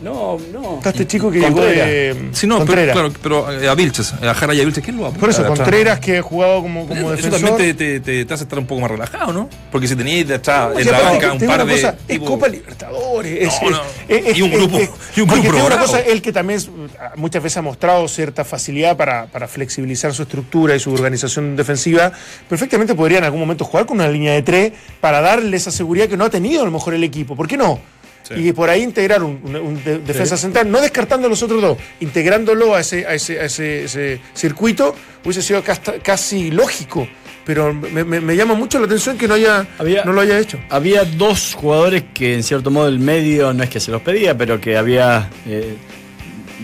No, 0.00 0.38
no. 0.52 0.76
Está 0.76 0.90
este 0.90 1.06
chico 1.08 1.28
que 1.30 1.40
llegó 1.40 1.60
de 1.60 2.28
Sí, 2.32 2.46
no, 2.46 2.56
pero, 2.58 2.66
Contreras. 2.66 2.92
claro, 2.94 3.12
pero 3.20 3.52
eh, 3.60 3.68
a 3.68 3.74
Vilches, 3.74 4.12
a 4.14 4.32
Jara 4.32 4.54
y 4.54 4.60
a 4.60 4.64
Vilches, 4.64 4.84
¿quién 4.84 4.96
lo 4.96 5.06
apura? 5.06 5.20
Por 5.20 5.30
eso? 5.30 5.44
Contreras 5.46 5.98
que 5.98 6.18
ha 6.18 6.22
jugado 6.22 6.62
como, 6.62 6.86
como 6.86 7.12
Eso 7.12 7.28
defensor. 7.28 7.40
también 7.50 7.76
te, 7.76 7.98
te, 7.98 8.00
te- 8.00 8.24
te 8.24 8.34
hace 8.34 8.44
estar 8.44 8.58
un 8.60 8.66
poco 8.66 8.80
más 8.80 8.90
relajado, 8.92 9.32
¿no? 9.32 9.48
Porque 9.72 9.88
si 9.88 9.96
teníais 9.96 10.28
de 10.28 10.34
atrás 10.36 10.70
No, 10.72 10.78
en 10.78 10.86
la 10.92 11.00
banca 11.00 11.32
un 11.32 11.38
par 11.40 11.66
de. 11.66 11.72
cosa, 11.72 11.96
es 12.06 12.18
Copa 12.20 12.46
Libertadores. 12.48 13.42
es- 13.48 13.62
No, 13.62 13.70
no. 13.70 13.80
es- 14.08 14.26
es- 14.26 14.38
Y 14.38 14.42
un 14.42 14.52
grupo- 14.52 14.78
es- 14.78 14.90
y 15.16 15.20
un 15.22 15.26
porque 15.28 15.48
grupo 15.48 15.66
una 15.66 15.78
cosa, 15.78 16.00
él 16.00 16.22
que 16.22 16.32
también 16.32 16.58
es- 16.58 16.70
muchas 17.16 17.42
veces 17.42 17.56
ha 17.56 17.62
mostrado 17.62 18.06
cierta 18.06 18.44
facilidad 18.44 18.96
para, 18.96 19.26
para 19.26 19.48
flexibilizar 19.48 20.14
su 20.14 20.22
estructura 20.22 20.76
y 20.76 20.78
su 20.80 20.92
organización 20.92 21.56
defensiva, 21.56 22.12
perfectamente 22.48 22.94
podría 22.94 23.18
en 23.18 23.24
algún 23.24 23.40
momento 23.40 23.64
jugar 23.64 23.86
con 23.86 23.96
una 23.98 24.08
línea 24.08 24.32
de 24.34 24.42
tres 24.42 24.72
para 25.00 25.20
darle 25.20 25.56
esa 25.56 25.72
seguridad 25.72 26.06
que 26.08 26.16
no 26.16 26.24
ha 26.24 26.30
tenido 26.30 26.62
a 26.62 26.64
lo 26.64 26.70
mejor 26.70 26.94
el 26.94 27.02
equipo. 27.02 27.34
¿Por 27.34 27.48
qué 27.48 27.56
no? 27.56 27.80
Sí. 28.28 28.34
Y 28.36 28.52
por 28.52 28.68
ahí 28.68 28.82
integrar 28.82 29.22
un, 29.22 29.40
un- 29.44 29.56
un 29.56 29.84
de- 29.84 29.98
defensa 30.00 30.36
central, 30.36 30.70
no 30.70 30.80
descartando 30.80 31.26
a 31.26 31.30
los 31.30 31.42
otros 31.42 31.62
dos, 31.62 31.78
integrándolo 32.00 32.74
a 32.74 32.80
ese, 32.80 33.06
a 33.06 33.14
ese, 33.14 33.40
a 33.40 33.44
ese, 33.44 33.84
ese 33.84 34.20
circuito, 34.34 34.94
hubiese 35.24 35.40
sido 35.42 35.62
casi 36.02 36.50
lógico. 36.50 37.08
Pero 37.46 37.72
me, 37.72 38.04
me- 38.04 38.20
me 38.20 38.36
llama 38.36 38.52
mucho 38.54 38.78
la 38.78 38.84
atención 38.84 39.16
que 39.16 39.26
no, 39.26 39.32
haya, 39.34 39.66
Había- 39.78 40.04
no 40.04 40.12
lo 40.12 40.20
haya 40.20 40.38
hecho. 40.38 40.58
Había 40.68 41.04
dos 41.04 41.54
jugadores 41.54 42.04
que 42.12 42.34
en 42.34 42.42
cierto 42.42 42.70
modo 42.70 42.88
el 42.88 42.98
medio 42.98 43.54
no 43.54 43.62
es 43.64 43.70
que 43.70 43.80
se 43.80 43.90
los 43.90 44.02
pedía, 44.02 44.36
pero 44.36 44.60
que 44.60 44.76
había 44.76 45.30
eh, 45.46 45.74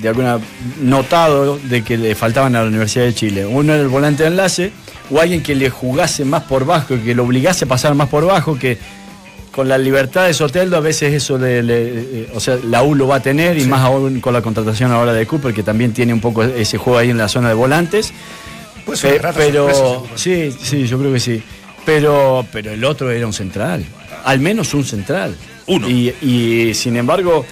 de 0.02 0.08
alguna 0.08 0.38
notado 0.82 1.58
de 1.58 1.82
que 1.82 1.96
le 1.96 2.14
faltaban 2.14 2.54
a 2.56 2.60
la 2.62 2.68
Universidad 2.68 3.04
de 3.06 3.14
Chile. 3.14 3.46
Uno 3.46 3.72
era 3.72 3.82
el 3.82 3.88
volante 3.88 4.24
de 4.24 4.28
enlace, 4.28 4.72
o 5.10 5.20
alguien 5.20 5.42
que 5.42 5.54
le 5.54 5.70
jugase 5.70 6.24
más 6.26 6.42
por 6.44 6.66
bajo, 6.66 6.96
que 7.02 7.14
lo 7.14 7.24
obligase 7.24 7.64
a 7.64 7.68
pasar 7.68 7.94
más 7.94 8.08
por 8.08 8.26
bajo, 8.26 8.58
que 8.58 8.76
con 9.54 9.68
la 9.68 9.78
libertad 9.78 10.26
de 10.26 10.34
Soteldo 10.34 10.76
a 10.76 10.80
veces 10.80 11.14
eso 11.14 11.38
le, 11.38 11.62
le- 11.62 11.88
eh, 12.22 12.28
o 12.34 12.40
sea, 12.40 12.58
la 12.64 12.82
U 12.82 12.94
lo 12.94 13.06
va 13.06 13.16
a 13.16 13.20
tener 13.20 13.56
y 13.58 13.64
más 13.66 13.82
aún 13.82 14.20
con 14.20 14.32
la 14.32 14.42
contratación 14.42 14.90
ahora 14.90 15.12
de 15.12 15.26
Cooper, 15.26 15.54
que 15.54 15.62
también 15.62 15.92
tiene 15.92 16.12
un 16.12 16.20
poco 16.20 16.42
ese 16.42 16.76
juego 16.76 16.98
ahí 16.98 17.10
en 17.10 17.18
la 17.18 17.28
zona 17.28 17.48
de 17.48 17.54
volantes. 17.54 18.12
Pe- 19.00 19.18
grata 19.18 19.38
pero 19.38 19.72
sorpresa, 19.72 20.16
sí, 20.16 20.54
sí, 20.60 20.86
yo 20.86 20.98
creo 20.98 21.12
que 21.12 21.20
sí. 21.20 21.42
Pero, 21.86 22.44
pero 22.52 22.72
el 22.72 22.82
otro 22.84 23.10
era 23.10 23.26
un 23.26 23.32
central, 23.32 23.84
al 24.24 24.40
menos 24.40 24.74
un 24.74 24.84
central. 24.84 25.36
Uno. 25.66 25.88
Y, 25.88 26.14
y, 26.20 26.74
sin 26.74 26.96
embargo, 26.96 27.44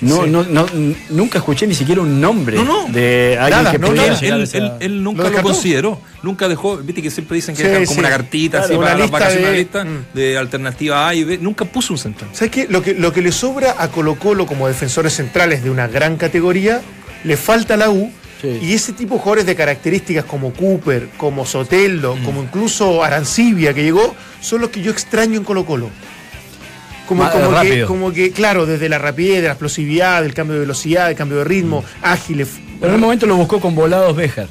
no, 0.00 0.24
sí. 0.24 0.30
no, 0.30 0.44
no, 0.44 0.66
nunca 1.10 1.38
escuché 1.38 1.66
ni 1.66 1.74
siquiera 1.74 2.00
un 2.02 2.20
nombre 2.20 2.56
No, 2.56 2.64
no. 2.64 2.92
de 2.92 3.36
alguien 3.40 3.58
Nada, 3.64 3.72
que 3.72 3.78
no, 3.78 3.88
pudiera 3.88 4.14
Él, 4.20 4.48
él- 4.52 4.72
él 4.80 5.02
nunca 5.02 5.28
¿Lo 5.28 5.42
consideró, 5.42 6.00
nunca 6.22 6.46
dejó, 6.48 6.76
viste 6.78 7.02
que 7.02 7.10
siempre 7.10 7.34
dicen 7.34 7.56
que 7.56 7.62
Sí, 7.62 7.68
dejan 7.68 7.84
como 7.84 7.94
sí. 7.94 8.00
una 8.00 8.10
cartita 8.10 8.58
así 8.60 8.68
Claro, 8.68 8.82
para 8.82 8.98
las 8.98 9.10
vacaciones, 9.10 9.50
de- 9.50 9.56
lista 9.58 9.84
Mm. 9.84 10.04
de 10.14 10.38
alternativa 10.38 11.08
A 11.08 11.14
y 11.14 11.24
B, 11.24 11.38
nunca 11.38 11.64
puso 11.64 11.92
un 11.94 11.98
central. 11.98 12.30
¿Sabes 12.32 12.50
qué? 12.52 12.66
Lo 12.70 12.82
que, 12.82 12.94
lo 12.94 13.12
que 13.12 13.22
le 13.22 13.32
sobra 13.32 13.74
a 13.78 13.88
Colo 13.88 14.14
Colo 14.16 14.46
como 14.46 14.68
defensores 14.68 15.14
centrales 15.14 15.64
de 15.64 15.70
una 15.70 15.88
gran 15.88 16.16
categoría, 16.16 16.80
le 17.24 17.36
falta 17.36 17.76
la 17.76 17.90
U. 17.90 18.10
Sí. 18.40 18.56
Y 18.62 18.72
ese 18.74 18.92
tipo 18.92 19.14
de 19.14 19.20
jugadores 19.20 19.46
de 19.46 19.56
características 19.56 20.24
como 20.24 20.52
Cooper, 20.52 21.08
como 21.16 21.44
Soteldo, 21.44 22.16
como 22.24 22.40
incluso 22.44 23.02
Arancibia 23.02 23.74
que 23.74 23.82
llegó, 23.82 24.14
son 24.40 24.60
los 24.60 24.70
que 24.70 24.80
yo 24.80 24.92
extraño 24.92 25.38
en 25.38 25.42
Colo 25.42 25.66
Colo. 25.66 25.90
Como, 27.08 27.28
como, 27.30 27.48
que, 27.48 27.54
rápido. 27.54 27.86
como 27.88 28.12
que, 28.12 28.30
claro, 28.32 28.66
desde 28.66 28.88
la 28.90 28.98
rapidez, 28.98 29.36
de 29.40 29.48
la 29.48 29.54
explosividad, 29.54 30.22
del 30.22 30.34
cambio 30.34 30.54
de 30.54 30.60
velocidad, 30.60 31.06
del 31.06 31.16
cambio 31.16 31.38
de 31.38 31.44
ritmo, 31.44 31.82
ágiles. 32.02 32.48
Pero 32.78 32.90
en 32.92 32.96
un 32.96 33.00
momento 33.00 33.24
lo 33.26 33.34
buscó 33.34 33.60
con 33.60 33.74
volados 33.74 34.14
Béjar. 34.14 34.46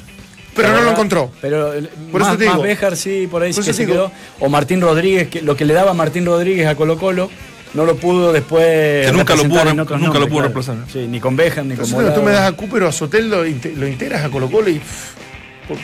Pero 0.56 0.68
no 0.68 0.74
lo 0.74 0.80
verdad, 0.80 0.92
encontró. 0.94 1.30
Pero 1.40 1.72
Por 2.10 2.20
más, 2.20 2.30
eso 2.30 2.38
te 2.38 2.44
digo. 2.44 2.56
más 2.56 2.62
Béjar 2.64 2.96
sí, 2.96 3.28
por 3.30 3.42
ahí 3.42 3.52
Por 3.52 3.62
sí 3.62 3.70
que 3.70 3.72
se 3.74 3.86
te 3.86 3.92
digo. 3.92 4.08
quedó. 4.08 4.12
O 4.40 4.48
Martín 4.48 4.80
Rodríguez, 4.80 5.28
que 5.28 5.40
lo 5.40 5.56
que 5.56 5.64
le 5.64 5.72
daba 5.72 5.94
Martín 5.94 6.26
Rodríguez 6.26 6.66
a 6.66 6.74
Colo 6.74 6.98
Colo, 6.98 7.30
no 7.74 7.84
lo 7.84 7.94
pudo 7.94 8.32
después. 8.32 9.06
Que 9.06 9.12
nunca 9.12 9.36
lo 9.36 9.44
pudo 9.44 9.64
nunca 9.72 9.94
lo 9.94 10.00
pudo 10.10 10.20
claro. 10.20 10.40
reemplazar. 10.40 10.76
Sí, 10.92 11.06
ni 11.08 11.20
con 11.20 11.36
Béjar, 11.36 11.64
ni 11.64 11.76
con 11.76 11.84
Entonces, 11.84 11.94
cuando 11.94 12.12
tú 12.12 12.22
me 12.22 12.32
das 12.32 12.48
a 12.48 12.52
Cooper 12.56 12.82
o 12.82 12.88
a 12.88 12.92
Soteldo, 12.92 13.44
lo 13.76 13.86
integras 13.86 14.24
a 14.24 14.30
Colo 14.30 14.50
Colo 14.50 14.68
y 14.68 14.80
pff, 14.80 15.10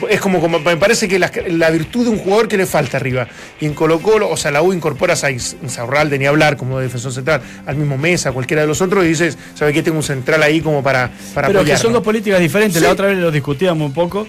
es 0.09 0.19
como, 0.19 0.39
como 0.39 0.59
me 0.59 0.77
parece 0.77 1.07
que 1.07 1.19
la, 1.19 1.31
la 1.47 1.69
virtud 1.69 2.05
de 2.05 2.09
un 2.09 2.17
jugador 2.17 2.47
que 2.47 2.57
le 2.57 2.65
falta 2.65 2.97
arriba. 2.97 3.27
Y 3.59 3.65
en 3.65 3.73
Colo 3.73 3.99
Colo, 4.01 4.29
o 4.29 4.37
sea, 4.37 4.51
la 4.51 4.61
U 4.61 4.73
incorporas 4.73 5.23
a 5.23 5.31
Is- 5.31 5.55
Insaurralde 5.61 6.17
ni 6.19 6.25
hablar 6.25 6.57
como 6.57 6.79
defensor 6.79 7.11
central, 7.13 7.41
al 7.65 7.75
mismo 7.75 7.97
Mesa, 7.97 8.31
cualquiera 8.31 8.61
de 8.63 8.67
los 8.67 8.81
otros, 8.81 9.05
y 9.05 9.09
dices, 9.09 9.37
¿sabe 9.53 9.73
qué? 9.73 9.83
Tengo 9.83 9.97
un 9.97 10.03
central 10.03 10.41
ahí 10.43 10.61
como 10.61 10.81
para, 10.83 11.11
para 11.33 11.47
Pero 11.47 11.63
que 11.63 11.77
son 11.77 11.93
dos 11.93 12.03
políticas 12.03 12.39
diferentes. 12.39 12.79
Sí. 12.79 12.85
La 12.85 12.91
otra 12.93 13.07
vez 13.07 13.17
lo 13.17 13.31
discutíamos 13.31 13.85
un 13.87 13.93
poco. 13.93 14.27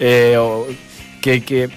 eh, 0.00 0.36
que, 1.20 1.42
que, 1.42 1.68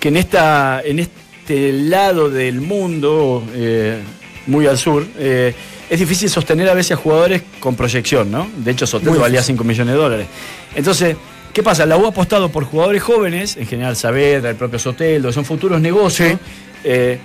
que 0.00 0.08
en, 0.08 0.16
esta, 0.16 0.80
en 0.84 0.98
este 0.98 1.72
lado 1.72 2.30
del 2.30 2.60
mundo, 2.60 3.44
eh, 3.54 4.00
muy 4.46 4.66
al 4.66 4.76
sur, 4.78 5.06
eh, 5.18 5.54
es 5.88 5.98
difícil 6.00 6.28
sostener 6.30 6.68
a 6.68 6.74
veces 6.74 6.92
a 6.92 6.96
jugadores 6.96 7.42
con 7.60 7.76
proyección, 7.76 8.30
¿no? 8.30 8.48
De 8.56 8.70
hecho, 8.72 8.86
Soteldo 8.86 9.12
Muy 9.12 9.20
valía 9.20 9.40
difícil. 9.40 9.54
5 9.56 9.64
millones 9.64 9.94
de 9.94 10.00
dólares. 10.00 10.26
Entonces, 10.74 11.16
¿qué 11.52 11.62
pasa? 11.62 11.86
La 11.86 11.96
U 11.96 12.06
ha 12.06 12.10
apostado 12.10 12.50
por 12.50 12.64
jugadores 12.64 13.02
jóvenes, 13.02 13.56
en 13.56 13.66
general 13.66 13.96
Saavedra, 13.96 14.50
el 14.50 14.56
propio 14.56 14.78
Soteldo, 14.78 15.32
son 15.32 15.44
futuros 15.44 15.80
negocios. 15.80 16.30
Sí. 16.32 16.38
eh, 16.84 17.18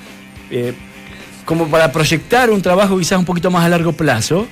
eh, 0.52 0.74
como 1.46 1.68
para 1.70 1.92
proyectar 1.94 2.50
un 2.50 2.62
trabajo 2.62 2.98
quizás 3.00 3.18
un 3.18 3.24
poquito 3.26 3.50
más 3.50 3.64
a 3.66 3.70
largo 3.70 3.94
plazo, 3.94 4.46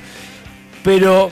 pero 0.83 1.29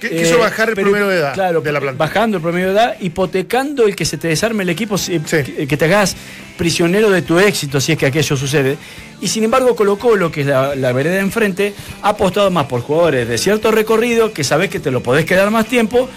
quiso 0.00 0.38
bajar 0.38 0.68
el 0.70 0.74
pero- 0.76 0.90
promedio 0.90 1.08
de 1.10 1.16
edad 1.18 1.34
Claro, 1.34 1.60
de 1.60 1.72
la 1.72 1.80
plantilla. 1.80 1.98
bajando 2.06 2.36
el 2.36 2.42
promedio 2.42 2.68
de 2.68 2.72
edad, 2.74 2.96
hipotecando 3.00 3.86
el 3.86 3.96
que 3.96 4.04
se 4.04 4.18
te 4.18 4.28
desarme 4.28 4.62
el 4.62 4.68
equipo, 4.70 4.96
Sí. 4.98 5.20
que, 5.20 5.66
que 5.66 5.76
te 5.76 5.84
hagas 5.86 6.16
prisionero 6.56 7.10
de 7.10 7.22
tu 7.22 7.38
éxito 7.40 7.80
si 7.80 7.92
es 7.92 7.98
que 7.98 8.06
aquello 8.06 8.36
sucede. 8.36 8.76
Y 9.20 9.28
sin 9.28 9.42
embargo, 9.44 9.74
Colo 9.74 9.98
Colo, 9.98 10.30
que 10.30 10.42
es 10.42 10.46
la, 10.46 10.74
la 10.76 10.92
vereda 10.92 11.14
de 11.16 11.20
enfrente, 11.20 11.74
ha 12.02 12.10
apostado 12.10 12.50
más 12.52 12.66
por 12.66 12.80
jugadores 12.80 13.28
de 13.28 13.36
cierto 13.36 13.70
recorrido, 13.72 14.32
que 14.32 14.44
sabés 14.44 14.70
que 14.70 14.78
te 14.80 14.90
lo 14.92 15.02
podés 15.02 15.24
quedar 15.26 15.50
más 15.50 15.66
tiempo, 15.66 16.08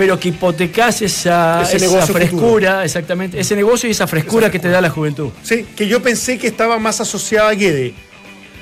pero 0.00 0.18
que 0.18 0.28
hipotecás 0.30 1.02
esa, 1.02 1.62
frescura, 2.10 2.82
exactamente, 2.86 3.38
ese 3.38 3.54
negocio 3.54 3.86
y 3.86 3.92
esa 3.92 4.06
frescura 4.06 4.50
que 4.50 4.58
te 4.58 4.70
da 4.70 4.80
la 4.80 4.88
juventud. 4.88 5.28
Sí, 5.42 5.66
que 5.76 5.86
yo 5.86 6.00
pensé 6.00 6.38
que 6.38 6.46
estaba 6.46 6.78
más 6.78 7.02
asociada 7.02 7.50
a 7.50 7.54
Guede 7.54 7.92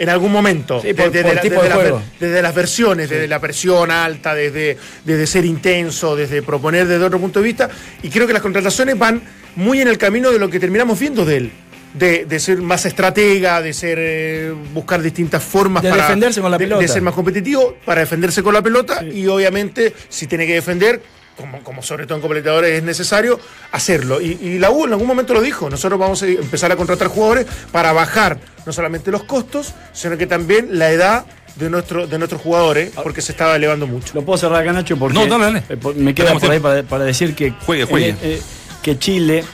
en 0.01 0.09
algún 0.09 0.33
momento. 0.33 0.83
Sí, 0.83 0.95
por- 0.95 1.13
desde, 1.13 1.23
por 1.23 1.35
la- 1.37 1.41
tipo 1.41 1.63
desde 1.63 1.69
de 1.79 1.81
las 1.81 2.03
desde 2.19 2.53
versiones, 2.53 3.09
desde 3.09 3.29
la 3.29 3.39
presión 3.39 3.93
alta, 3.93 4.35
desde, 4.35 4.77
desde 5.05 5.29
ser 5.29 5.45
intenso, 5.45 6.17
desde 6.17 6.43
proponer 6.43 6.89
desde 6.89 7.05
otro 7.05 7.21
punto 7.21 7.39
de 7.39 7.45
vista. 7.45 7.69
Y 8.03 8.09
creo 8.09 8.27
que 8.27 8.33
las 8.33 8.43
contrataciones 8.43 8.99
van 8.99 9.23
muy 9.55 9.81
en 9.81 9.87
el 9.87 9.97
camino 9.97 10.33
de 10.33 10.41
lo 10.41 10.51
que 10.51 10.59
terminamos 10.59 10.99
viendo 10.99 11.25
de 11.25 11.37
él. 11.37 11.53
De, 11.95 12.25
de 12.27 12.39
ser 12.41 12.59
más 12.59 12.85
estratega, 12.85 13.63
de 13.63 13.73
ser 13.73 13.97
eh, 14.01 14.53
buscar 14.75 15.01
distintas 15.01 15.43
formas 15.43 15.83
De 15.85 15.89
para 15.89 16.03
defenderse 16.03 16.41
con 16.41 16.51
la 16.51 16.59
pelota. 16.59 16.83
de 16.83 16.89
ser 16.89 17.01
más 17.01 17.15
competitivo, 17.15 17.77
para 17.85 18.01
defenderse 18.03 18.43
con 18.43 18.53
la 18.55 18.61
pelota 18.61 19.03
y 19.05 19.27
obviamente 19.27 19.95
si 20.09 20.27
tiene 20.27 20.47
que 20.47 20.53
defender, 20.55 21.01
como, 21.39 21.63
como 21.63 21.83
sobre 21.83 22.05
todo 22.05 22.17
en 22.17 22.21
completadores 22.23 22.77
es 22.77 22.83
necesario, 22.83 23.39
hacerlo. 23.73 24.21
Y, 24.21 24.33
y 24.43 24.59
la 24.59 24.71
U 24.71 24.85
en 24.85 24.93
algún 24.93 25.07
momento 25.07 25.33
lo 25.33 25.41
dijo, 25.41 25.71
nosotros 25.71 25.99
vamos 25.99 26.23
a 26.23 26.27
empezar 26.27 26.71
a 26.73 26.77
contratar 26.77 27.09
jugadores 27.09 27.47
para 27.73 27.93
bajar 27.93 28.39
no 28.67 28.73
solamente 28.73 29.11
los 29.11 29.23
costos, 29.25 29.73
sino 29.93 30.19
que 30.19 30.27
también 30.27 30.79
la 30.79 30.91
edad 30.91 31.25
de, 31.57 31.71
nuestro, 31.71 32.07
de 32.07 32.19
nuestros 32.19 32.43
jugadores, 32.43 32.91
porque 33.03 33.21
se 33.23 33.33
estaba 33.33 33.57
elevando 33.57 33.87
mucho. 33.87 34.13
Lo 34.15 34.23
puedo 34.23 34.37
cerrar 34.37 34.63
acá, 34.63 34.73
Nacho, 34.73 34.97
porque 34.99 35.15
No, 35.19 35.27
dale, 35.27 35.45
dale. 35.45 35.63
eh, 35.69 35.77
por- 35.77 35.95
me 35.95 36.15
queda 36.15 36.35
por 36.35 36.51
ahí 36.51 36.61
para, 36.61 36.83
para 36.83 37.05
decir 37.05 37.35
que, 37.35 37.53
Juegue, 37.65 37.85
juegue. 37.85 38.11
eh, 38.11 38.17
eh, 38.23 38.43
que 38.83 38.99
Chile 38.99 39.45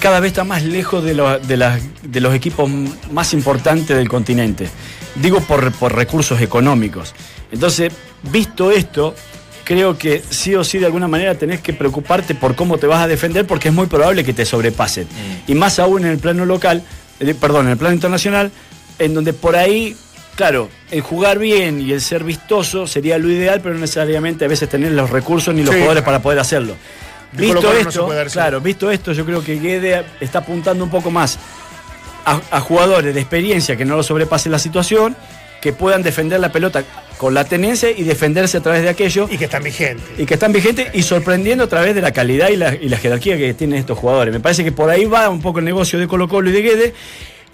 cada 0.00 0.18
vez 0.20 0.32
está 0.32 0.44
más 0.44 0.62
lejos 0.64 1.02
de, 1.04 1.14
lo- 1.14 1.38
de, 1.38 1.56
las- 1.56 1.80
de 2.02 2.20
los 2.20 2.34
equipos 2.34 2.68
más 3.10 3.32
importantes 3.32 3.96
del 3.96 4.08
continente. 4.08 4.68
Digo 5.14 5.40
por, 5.40 5.72
por 5.72 5.94
recursos 5.94 6.40
económicos. 6.40 7.14
Entonces, 7.50 7.92
visto 8.22 8.70
esto, 8.70 9.14
creo 9.64 9.96
que 9.98 10.22
sí 10.28 10.54
o 10.54 10.64
sí 10.64 10.78
de 10.78 10.86
alguna 10.86 11.08
manera 11.08 11.34
tenés 11.34 11.60
que 11.60 11.72
preocuparte 11.72 12.34
por 12.34 12.54
cómo 12.54 12.78
te 12.78 12.86
vas 12.86 13.00
a 13.00 13.08
defender 13.08 13.46
porque 13.46 13.68
es 13.68 13.74
muy 13.74 13.86
probable 13.86 14.24
que 14.24 14.32
te 14.32 14.44
sobrepasen. 14.44 15.04
Mm. 15.04 15.50
Y 15.50 15.54
más 15.54 15.78
aún 15.78 16.04
en 16.04 16.12
el 16.12 16.18
plano 16.18 16.44
local, 16.44 16.82
eh, 17.20 17.34
perdón, 17.34 17.66
en 17.66 17.72
el 17.72 17.78
plano 17.78 17.94
internacional, 17.94 18.50
en 18.98 19.14
donde 19.14 19.32
por 19.32 19.56
ahí, 19.56 19.96
claro, 20.34 20.68
el 20.90 21.00
jugar 21.00 21.38
bien 21.38 21.80
y 21.80 21.92
el 21.92 22.00
ser 22.00 22.24
vistoso 22.24 22.86
sería 22.86 23.18
lo 23.18 23.28
ideal, 23.28 23.60
pero 23.60 23.74
no 23.74 23.80
necesariamente 23.80 24.44
a 24.44 24.48
veces 24.48 24.68
tener 24.68 24.92
los 24.92 25.10
recursos 25.10 25.54
ni 25.54 25.62
los 25.62 25.70
Sí, 25.74 25.80
jugadores 25.80 26.04
para 26.04 26.20
poder 26.20 26.38
hacerlo. 26.38 26.76
Visto 27.32 27.62
no 27.62 27.72
esto, 27.72 28.10
claro, 28.30 28.60
visto 28.60 28.90
esto, 28.90 29.12
yo 29.12 29.24
creo 29.24 29.42
que 29.42 29.58
Guede 29.58 30.04
está 30.20 30.40
apuntando 30.40 30.84
un 30.84 30.90
poco 30.90 31.10
más 31.10 31.38
a, 32.26 32.38
a 32.50 32.60
jugadores 32.60 33.14
de 33.14 33.20
experiencia 33.20 33.74
que 33.74 33.86
no 33.86 33.96
lo 33.96 34.02
sobrepasen 34.02 34.52
la 34.52 34.58
situación, 34.58 35.16
que 35.62 35.72
puedan 35.72 36.02
defender 36.02 36.40
la 36.40 36.52
pelota 36.52 36.84
con 37.16 37.32
la 37.32 37.44
tenencia 37.44 37.90
y 37.90 38.02
defenderse 38.02 38.56
a 38.58 38.60
través 38.60 38.82
de 38.82 38.88
aquello 38.90 39.28
Y 39.30 39.38
que 39.38 39.44
están 39.44 39.62
vigentes. 39.62 40.04
y 40.18 40.26
que 40.26 40.34
están 40.34 40.52
vigentes 40.52 40.88
y 40.92 41.02
sorprendiendo 41.02 41.64
a 41.64 41.68
través 41.68 41.94
de 41.94 42.02
la 42.02 42.10
calidad 42.12 42.48
y 42.50 42.56
la, 42.56 42.74
y 42.74 42.88
la 42.88 42.98
jerarquía 42.98 43.38
que 43.38 43.54
tienen 43.54 43.78
estos 43.78 43.96
jugadores. 43.96 44.34
Me 44.34 44.40
parece 44.40 44.64
que 44.64 44.72
por 44.72 44.90
ahí 44.90 45.04
va 45.06 45.30
un 45.30 45.40
poco 45.40 45.60
el 45.60 45.64
negocio 45.64 45.98
de 45.98 46.08
Colo 46.08 46.28
Colo 46.28 46.50
y 46.50 46.52
de 46.52 46.62
Guede. 46.62 46.94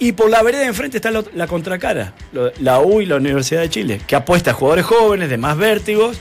Y 0.01 0.13
por 0.13 0.31
la 0.31 0.43
vereda 0.43 0.63
de 0.63 0.69
enfrente 0.69 0.97
está 0.99 1.11
la, 1.11 1.23
la 1.35 1.47
contracara, 1.49 2.15
la 2.61 2.81
U 2.81 3.01
y 3.01 3.07
la 3.07 3.17
Universidad 3.17 3.61
de 3.63 3.69
Chile, 3.69 4.01
que 4.07 4.15
apuesta 4.17 4.53
a 4.53 4.55
jugadores 4.55 4.87
jóvenes 4.87 5.29
de 5.29 5.37
más 5.39 5.57
vértigos 5.59 6.17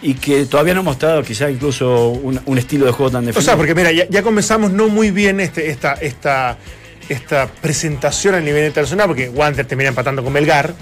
y 0.00 0.14
que 0.14 0.46
todavía 0.46 0.72
no 0.74 0.80
ha 0.80 0.84
mostrado 0.84 1.22
quizá 1.22 1.50
incluso 1.50 2.08
un, 2.08 2.40
un 2.46 2.56
estilo 2.58 2.86
de 2.86 2.92
juego 2.92 3.10
tan 3.12 3.24
O 3.24 3.26
definido. 3.26 3.42
sea, 3.42 3.56
porque 3.56 3.74
mira, 3.74 3.92
ya, 3.92 4.06
ya 4.08 4.22
comenzamos 4.22 4.72
no 4.72 4.88
muy 4.88 5.10
bien 5.10 5.40
este, 5.40 5.68
esta, 5.70 5.92
esta, 5.94 6.56
esta 7.10 7.46
presentación 7.60 8.34
a 8.34 8.40
nivel 8.40 8.66
internacional, 8.66 9.06
porque 9.08 9.28
Wander 9.28 9.66
termina 9.66 9.90
empatando 9.90 10.24
con 10.24 10.32
Melgar, 10.32 10.74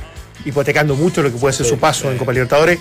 hipotecando 0.44 0.94
mucho 0.94 1.22
lo 1.22 1.32
que 1.32 1.38
puede 1.38 1.54
ser 1.54 1.66
su 1.66 1.78
paso 1.78 2.10
en 2.10 2.18
Copa 2.18 2.32
Libertadores. 2.32 2.78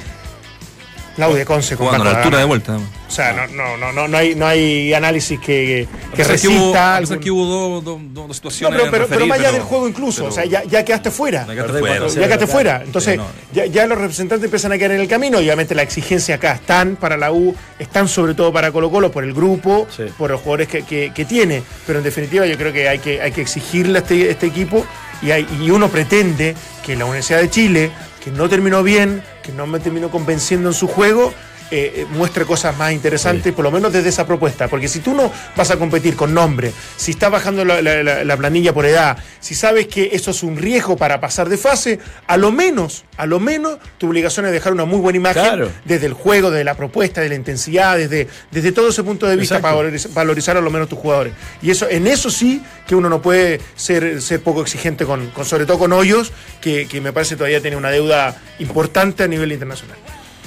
La 1.18 1.30
U 1.30 1.34
de 1.34 1.46
Conce 1.46 1.78
con 1.78 1.98
la 2.04 2.12
altura 2.12 2.40
de 2.40 2.44
vuelta. 2.44 2.76
O 3.08 3.10
sea, 3.12 3.32
no, 3.32 3.48
no, 3.48 3.78
no, 3.78 3.94
no, 3.94 4.06
no, 4.10 4.18
hay, 4.18 4.36
no 4.36 4.46
hay 4.46 4.94
análisis 4.94 5.40
que, 5.40 5.88
que 6.14 6.24
resista. 6.26 6.98
algún- 6.98 7.20
que 7.20 7.32
hubo 7.32 7.80
dos, 7.82 8.36
situaciones. 8.36 8.82
pero, 8.92 9.08
pero, 9.08 9.26
más 9.26 9.40
allá 9.40 9.54
del 9.54 9.62
juego 9.62 9.88
incluso, 9.88 10.26
o 10.26 10.32
sea, 10.32 10.44
ya, 10.44 10.66
ya 10.66 10.84
quedaste 10.84 11.12
fuera. 11.12 11.46
Ya 11.48 11.54
quedaste 11.54 11.80
fuera. 11.80 11.98
cuatro 12.00 12.08
Ya 12.08 12.14
quedaste 12.28 12.36
claro. 12.38 12.52
fuera. 12.52 12.82
Entonces, 12.84 13.20
ya, 13.54 13.88
los 13.88 13.98
representantes 13.98 14.44
empiezan 14.44 14.74
a 14.74 14.78
quedar 14.78 14.92
en 14.92 15.00
el 15.00 15.08
camino. 15.08 15.38
Obviamente 15.38 15.74
la 15.74 15.84
exigencia 15.84 16.36
acá 16.36 16.52
están 16.56 16.98
para 16.98 17.16
la 17.16 17.32
U, 17.32 17.56
están 17.80 18.10
sobre 18.10 18.34
todo 18.34 18.52
para 18.52 18.74
Colo 18.74 18.92
Colo 18.92 19.10
por 19.10 19.24
el 19.24 19.34
grupo, 19.34 19.88
por 20.18 20.32
los 20.32 20.42
jugadores 20.42 20.68
que, 20.68 20.84
que- 20.84 21.14
que 21.16 21.24
tiene. 21.24 21.64
Pero 21.88 22.00
en 22.00 22.04
definitiva 22.04 22.46
yo 22.46 22.58
creo 22.58 22.74
que 22.74 22.90
hay 22.90 23.00
que, 23.00 23.22
hay 23.22 23.32
que 23.32 23.40
exigirle 23.42 24.00
a 24.00 24.02
este, 24.02 24.32
este 24.32 24.48
equipo 24.48 24.86
y, 25.22 25.70
uno 25.70 25.90
pretende 25.90 26.56
que 26.84 26.96
la 26.96 27.06
Universidad 27.06 27.42
de 27.42 27.50
Chile, 27.50 27.92
que 28.24 28.32
no 28.32 28.50
terminó 28.50 28.84
bien, 28.84 29.24
que 29.44 29.52
no 29.52 29.68
me 29.68 29.80
terminó 29.80 30.10
convenciendo 30.10 30.70
en 30.70 30.76
su 30.76 30.88
juego, 30.88 31.34
eh, 31.72 31.94
eh, 31.98 32.06
muestre 32.12 32.46
cosas 32.46 32.78
más 32.78 32.92
interesantes, 32.94 33.52
por 33.54 33.64
lo 33.64 33.72
menos 33.72 33.92
desde 33.92 34.10
esa 34.10 34.26
propuesta. 34.28 34.68
Porque 34.68 34.88
si 34.88 35.00
tú 35.00 35.14
no 35.14 35.32
vas 35.56 35.72
a 35.72 35.78
competir 35.78 36.16
con 36.16 36.34
nombre, 36.34 36.72
si 36.98 37.12
estás 37.12 37.32
bajando 37.32 37.66
la, 37.66 37.82
la- 37.82 38.04
la- 38.04 38.24
la 38.24 38.38
planilla 38.38 38.74
por 38.74 38.86
edad, 38.86 39.18
si 39.40 39.56
sabes 39.56 39.88
que 39.88 40.10
eso 40.14 40.32
es 40.32 40.44
un 40.44 40.58
riesgo 40.58 40.96
para 40.98 41.20
pasar 41.20 41.50
de 41.50 41.58
fase, 41.58 42.00
a 42.28 42.38
lo 42.38 42.52
menos, 42.52 43.04
a 43.18 43.26
lo 43.26 43.40
menos, 43.40 43.78
tu 43.98 44.08
obligación 44.08 44.46
es 44.46 44.52
dejar 44.52 44.74
una 44.74 44.86
muy 44.86 45.00
buena 45.00 45.18
imagen 45.18 45.42
Claro. 45.44 45.72
desde 45.86 46.06
el 46.06 46.14
juego, 46.14 46.52
desde 46.52 46.64
la 46.64 46.76
propuesta, 46.76 47.22
de 47.22 47.30
la 47.30 47.36
intensidad, 47.36 47.98
desde, 47.98 48.28
desde 48.52 48.72
todo 48.72 48.90
ese 48.90 49.04
punto 49.04 49.26
de 49.28 49.36
vista 49.36 49.56
Exacto. 49.58 49.76
para 49.78 49.90
valoriz- 49.90 50.14
valorizar 50.14 50.58
a 50.58 50.62
lo 50.62 50.70
menos 50.70 50.88
tus 50.90 51.00
jugadores. 51.00 51.34
Y 51.62 51.72
eso, 51.72 51.90
en 51.90 52.08
eso 52.08 52.30
sí 52.30 52.62
que 52.88 52.96
uno 52.96 53.10
no 53.10 53.22
puede 53.22 53.60
ser, 53.76 54.22
ser 54.22 54.42
poco 54.42 54.62
exigente 54.62 55.06
con, 55.06 55.28
con- 55.32 55.46
sobre 55.46 55.66
todo 55.66 55.80
con 55.80 55.94
Hoyos, 55.94 56.32
que, 56.62 56.88
que 56.88 57.02
me 57.02 57.12
parece 57.12 57.36
todavía 57.36 57.62
tiene 57.62 57.76
una 57.78 57.90
deuda 57.90 58.36
importante 58.60 59.24
a 59.24 59.28
nivel 59.28 59.52
internacional. 59.52 59.98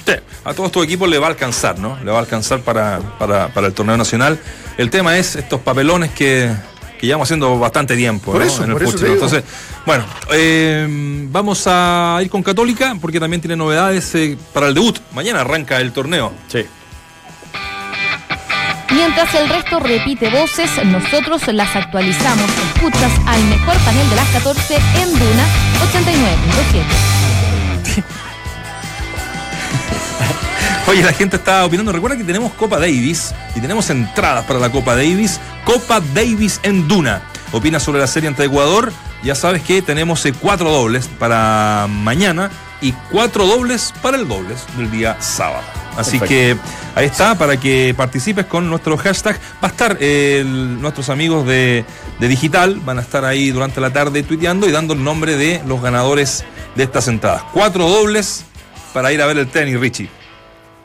Sí, 0.05 0.13
a 0.43 0.53
todos 0.53 0.67
estos 0.67 0.83
equipos 0.83 1.07
le 1.09 1.17
va 1.19 1.27
a 1.27 1.29
alcanzar, 1.29 1.77
¿no? 1.79 1.97
Le 2.03 2.09
va 2.11 2.17
a 2.17 2.21
alcanzar 2.21 2.61
para, 2.61 2.99
para, 3.19 3.49
para 3.49 3.67
el 3.67 3.73
torneo 3.73 3.95
nacional. 3.97 4.39
El 4.77 4.89
tema 4.89 5.17
es 5.17 5.35
estos 5.35 5.59
papelones 5.61 6.11
que, 6.11 6.51
que 6.99 7.05
llevamos 7.07 7.27
haciendo 7.27 7.59
bastante 7.59 7.95
tiempo 7.95 8.31
Por 8.31 8.41
¿no? 8.41 8.47
eso, 8.47 8.63
en 8.63 8.69
el 8.71 8.73
por 8.73 8.83
eso 8.83 8.91
fútbol. 8.93 8.99
te 9.01 9.13
digo. 9.13 9.25
Entonces, 9.25 9.43
bueno, 9.85 10.05
eh, 10.31 10.87
vamos 11.31 11.63
a 11.67 12.19
ir 12.21 12.29
con 12.29 12.41
Católica 12.43 12.95
porque 12.99 13.19
también 13.19 13.41
tiene 13.41 13.55
novedades 13.55 14.13
eh, 14.15 14.37
para 14.53 14.67
el 14.67 14.73
debut. 14.73 14.99
Mañana 15.13 15.41
arranca 15.41 15.79
el 15.79 15.91
torneo. 15.91 16.31
Sí. 16.47 16.65
Mientras 18.91 19.33
el 19.35 19.47
resto 19.49 19.79
repite 19.79 20.29
voces, 20.29 20.69
nosotros 20.85 21.47
las 21.53 21.75
actualizamos. 21.75 22.49
Escuchas 22.73 23.11
al 23.27 23.43
mejor 23.43 23.77
panel 23.85 24.09
de 24.09 24.15
las 24.15 24.27
14 24.29 24.75
en 24.75 25.11
Duna 25.11 25.45
89.7. 27.95 28.03
Oye, 30.87 31.03
la 31.03 31.13
gente 31.13 31.35
está 31.35 31.65
opinando. 31.65 31.91
Recuerda 31.91 32.17
que 32.17 32.23
tenemos 32.23 32.51
Copa 32.53 32.79
Davis 32.79 33.33
y 33.55 33.61
tenemos 33.61 33.89
entradas 33.89 34.45
para 34.45 34.59
la 34.59 34.71
Copa 34.71 34.95
Davis. 34.95 35.39
Copa 35.65 36.01
Davis 36.13 36.59
en 36.63 36.87
Duna. 36.87 37.21
Opina 37.51 37.79
sobre 37.79 37.99
la 37.99 38.07
serie 38.07 38.27
ante 38.29 38.43
Ecuador. 38.45 38.91
Ya 39.23 39.35
sabes 39.35 39.61
que 39.61 39.81
tenemos 39.81 40.25
eh, 40.25 40.33
cuatro 40.39 40.71
dobles 40.71 41.07
para 41.19 41.87
mañana 41.89 42.49
y 42.81 42.93
cuatro 43.11 43.45
dobles 43.45 43.93
para 44.01 44.17
el 44.17 44.27
dobles 44.27 44.63
del 44.77 44.89
día 44.89 45.17
sábado. 45.21 45.63
Así 45.97 46.17
Perfecto. 46.17 46.27
que 46.27 46.57
ahí 46.99 47.05
está 47.07 47.37
para 47.37 47.57
que 47.59 47.93
participes 47.97 48.45
con 48.45 48.69
nuestro 48.69 48.97
hashtag. 48.97 49.35
Va 49.63 49.67
a 49.67 49.71
estar 49.71 49.97
el- 50.01 50.81
nuestros 50.81 51.09
amigos 51.09 51.45
de, 51.45 51.83
de 52.19 52.27
Digital, 52.27 52.79
van 52.85 52.97
a 52.99 53.01
estar 53.01 53.25
ahí 53.25 53.51
durante 53.51 53.81
la 53.81 53.91
tarde 53.91 54.23
tuiteando 54.23 54.67
y 54.67 54.71
dando 54.71 54.93
el 54.93 55.03
nombre 55.03 55.35
de 55.35 55.61
los 55.67 55.81
ganadores 55.81 56.45
de 56.75 56.83
estas 56.83 57.07
entradas. 57.09 57.43
Cuatro 57.51 57.89
dobles 57.89 58.45
para 58.93 59.11
ir 59.13 59.21
a 59.21 59.25
ver 59.25 59.37
el 59.37 59.47
tenis, 59.47 59.79
Richie. 59.79 60.09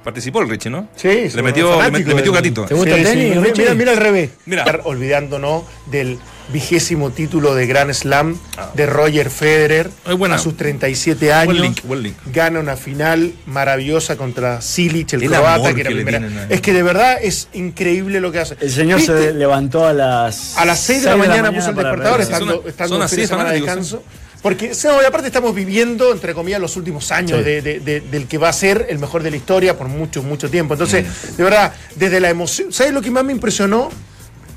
Participó 0.02 0.42
el 0.42 0.50
Richie, 0.50 0.68
¿no? 0.70 0.86
Sí, 0.96 1.30
Le 1.34 1.42
metió, 1.42 1.80
le, 1.82 1.88
met- 1.90 2.04
le 2.04 2.14
metió 2.14 2.30
gatito. 2.30 2.66
¿Te 2.66 2.74
gusta 2.74 2.94
el 2.94 3.04
tenis, 3.04 3.28
Mira, 3.30 3.40
Richie? 3.40 3.62
mira, 3.62 3.74
mira 3.74 3.90
al 3.92 3.96
revés. 3.96 4.30
Mira. 4.44 4.60
Estar 4.62 4.82
olvidándonos 4.84 5.62
del 5.86 6.18
vigésimo 6.52 7.08
título 7.10 7.54
de 7.54 7.66
Grand 7.66 7.90
Slam 7.94 8.36
Ah. 8.58 8.70
de 8.74 8.84
Roger 8.84 9.30
Federer 9.30 9.88
buena. 10.18 10.34
a 10.34 10.38
sus 10.38 10.58
37 10.58 11.32
años. 11.32 11.46
Buen 11.56 11.62
link, 11.62 11.80
buen 11.84 12.02
link. 12.02 12.16
Gana 12.26 12.60
una 12.60 12.76
final 12.76 13.32
maravillosa 13.46 14.18
contra 14.18 14.60
Silic, 14.60 15.14
el, 15.14 15.22
El 15.22 15.28
croata, 15.30 15.54
amor 15.54 15.74
que 15.74 15.80
era 15.80 15.88
que 15.88 15.94
le 15.94 16.04
primera. 16.04 16.46
Es 16.50 16.60
que 16.60 16.74
de 16.74 16.82
verdad 16.82 17.16
es 17.22 17.48
increíble 17.54 18.20
lo 18.20 18.30
que 18.30 18.40
hace. 18.40 18.58
El 18.60 18.70
señor 18.70 18.98
¿Viste? 18.98 19.16
se 19.18 19.32
levantó 19.32 19.86
a 19.86 19.94
las 19.94 20.58
A 20.58 20.66
las 20.66 20.80
6 20.80 21.04
de 21.04 21.08
la 21.08 21.16
mañana, 21.16 21.50
puso 21.50 21.70
el 21.70 21.76
despertador, 21.76 22.20
estando, 22.20 22.56
son- 22.60 22.68
estando 22.68 22.98
son 22.98 23.08
fin 23.08 23.16
de 23.16 23.22
de 23.22 23.26
semana 23.28 23.50
de 23.52 23.56
descanso. 23.56 24.02
Porque, 24.44 24.74
sí, 24.74 24.86
y 24.86 25.04
aparte 25.06 25.28
estamos 25.28 25.54
viviendo, 25.54 26.12
entre 26.12 26.34
comillas, 26.34 26.60
los 26.60 26.76
últimos 26.76 27.10
años 27.10 27.38
Sí. 27.38 27.44
de- 27.44 27.62
de- 27.62 27.80
de- 27.80 28.00
del 28.02 28.28
que 28.28 28.36
va 28.36 28.50
a 28.50 28.52
ser 28.52 28.84
el 28.90 28.98
mejor 28.98 29.22
de 29.22 29.30
la 29.30 29.38
historia 29.38 29.78
por 29.78 29.88
mucho, 29.88 30.22
mucho 30.22 30.50
tiempo. 30.50 30.74
Entonces, 30.74 31.06
Mm. 31.06 31.36
de 31.38 31.42
verdad, 31.44 31.72
desde 31.96 32.20
la 32.20 32.28
emoción. 32.28 32.70
¿Sabes 32.70 32.92
lo 32.92 33.00
que 33.00 33.10
más 33.10 33.24
me 33.24 33.32
impresionó? 33.32 33.88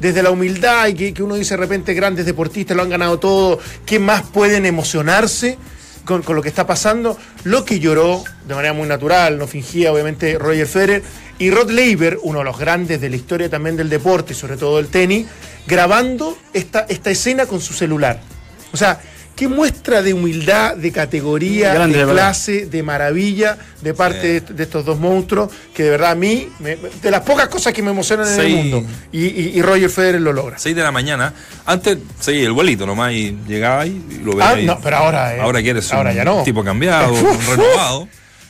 Desde 0.01 0.21
la 0.21 0.29
humildad 0.29 0.87
y 0.87 0.93
que, 0.93 1.13
que 1.13 1.23
uno 1.23 1.35
dice 1.35 1.51
de 1.53 1.57
repente 1.61 1.93
grandes 1.93 2.25
deportistas 2.25 2.75
lo 2.75 2.83
han 2.83 2.89
ganado 2.89 3.17
todo, 3.17 3.59
¿qué 3.85 3.97
más 3.97 4.23
pueden 4.23 4.65
emocionarse? 4.65 5.57
con, 6.03 6.21
con 6.21 6.37
lo 6.37 6.41
que 6.41 6.47
está 6.47 6.65
pasando, 6.65 7.17
lo 7.43 7.65
que 7.65 7.81
lloró 7.81 8.23
de 8.47 8.55
manera 8.55 8.71
muy 8.73 8.87
natural, 8.87 9.37
no 9.37 9.45
fingía 9.45 9.91
obviamente 9.91 10.37
Roger 10.39 10.65
Federer, 10.65 11.03
y 11.37 11.49
Rod 11.51 11.69
Laver, 11.69 12.17
uno 12.23 12.39
de 12.39 12.45
los 12.45 12.57
grandes 12.57 13.01
de 13.01 13.09
la 13.09 13.17
historia 13.17 13.49
también 13.49 13.75
del 13.75 13.89
deporte 13.89 14.31
y 14.31 14.35
sobre 14.37 14.55
todo 14.55 14.77
del 14.77 14.87
tenis, 14.87 15.27
grabando 15.67 16.37
esta, 16.53 16.85
esta 16.87 17.09
escena 17.11 17.45
con 17.45 17.59
su 17.59 17.73
celular. 17.73 18.21
O 18.71 18.77
sea, 18.77 19.01
qué 19.37 19.47
muestra 19.47 20.01
de 20.01 20.13
humildad, 20.13 20.75
de 20.75 20.91
categoría, 20.91 21.73
Grande, 21.73 21.99
de 21.99 22.05
verdad. 22.05 22.23
clase, 22.25 22.65
de 22.65 22.83
maravilla 22.83 23.57
de 23.81 23.93
parte 23.93 24.19
Sí. 24.21 24.27
de, 24.27 24.37
est- 24.37 24.49
de 24.49 24.63
estos 24.63 24.83
dos 24.83 24.99
monstruos, 24.99 25.49
que 25.73 25.83
de 25.83 25.91
verdad 25.91 26.11
a 26.11 26.15
mí, 26.15 26.49
me- 26.59 26.75
de 26.75 27.11
las 27.11 27.21
pocas 27.21 27.47
cosas 27.47 27.71
que 27.73 27.81
me 27.83 27.91
emocionan 27.91 28.27
en 28.27 28.39
el 28.39 28.47
Sí. 28.47 28.53
mundo, 28.55 28.83
y, 29.13 29.25
y- 29.27 29.51
y 29.55 29.61
Roger 29.61 29.89
Federer 29.89 30.19
lo 30.21 30.33
logra. 30.33 30.57
6 30.57 30.75
de 30.75 30.81
la 30.83 30.91
mañana. 30.91 31.33
Antes 31.65 31.99
seguía 32.19 32.47
el 32.47 32.51
vuelito 32.53 32.85
nomás 32.85 33.13
y 33.13 33.37
llegaba 33.47 33.81
ahí 33.81 34.01
y 34.09 34.23
lo 34.23 34.33
veía. 34.35 34.49
Ah, 34.49 34.55
no, 34.57 34.79
pero 34.81 34.97
ahora, 34.97 35.35
eh, 35.35 35.39
Ahora 35.39 35.61
quieres 35.61 35.93
ahora 35.93 36.09
un 36.09 36.15
ya 36.17 36.25
no. 36.25 36.43
tipo 36.43 36.63
cambiado, 36.63 37.13
renovado. 37.47 38.07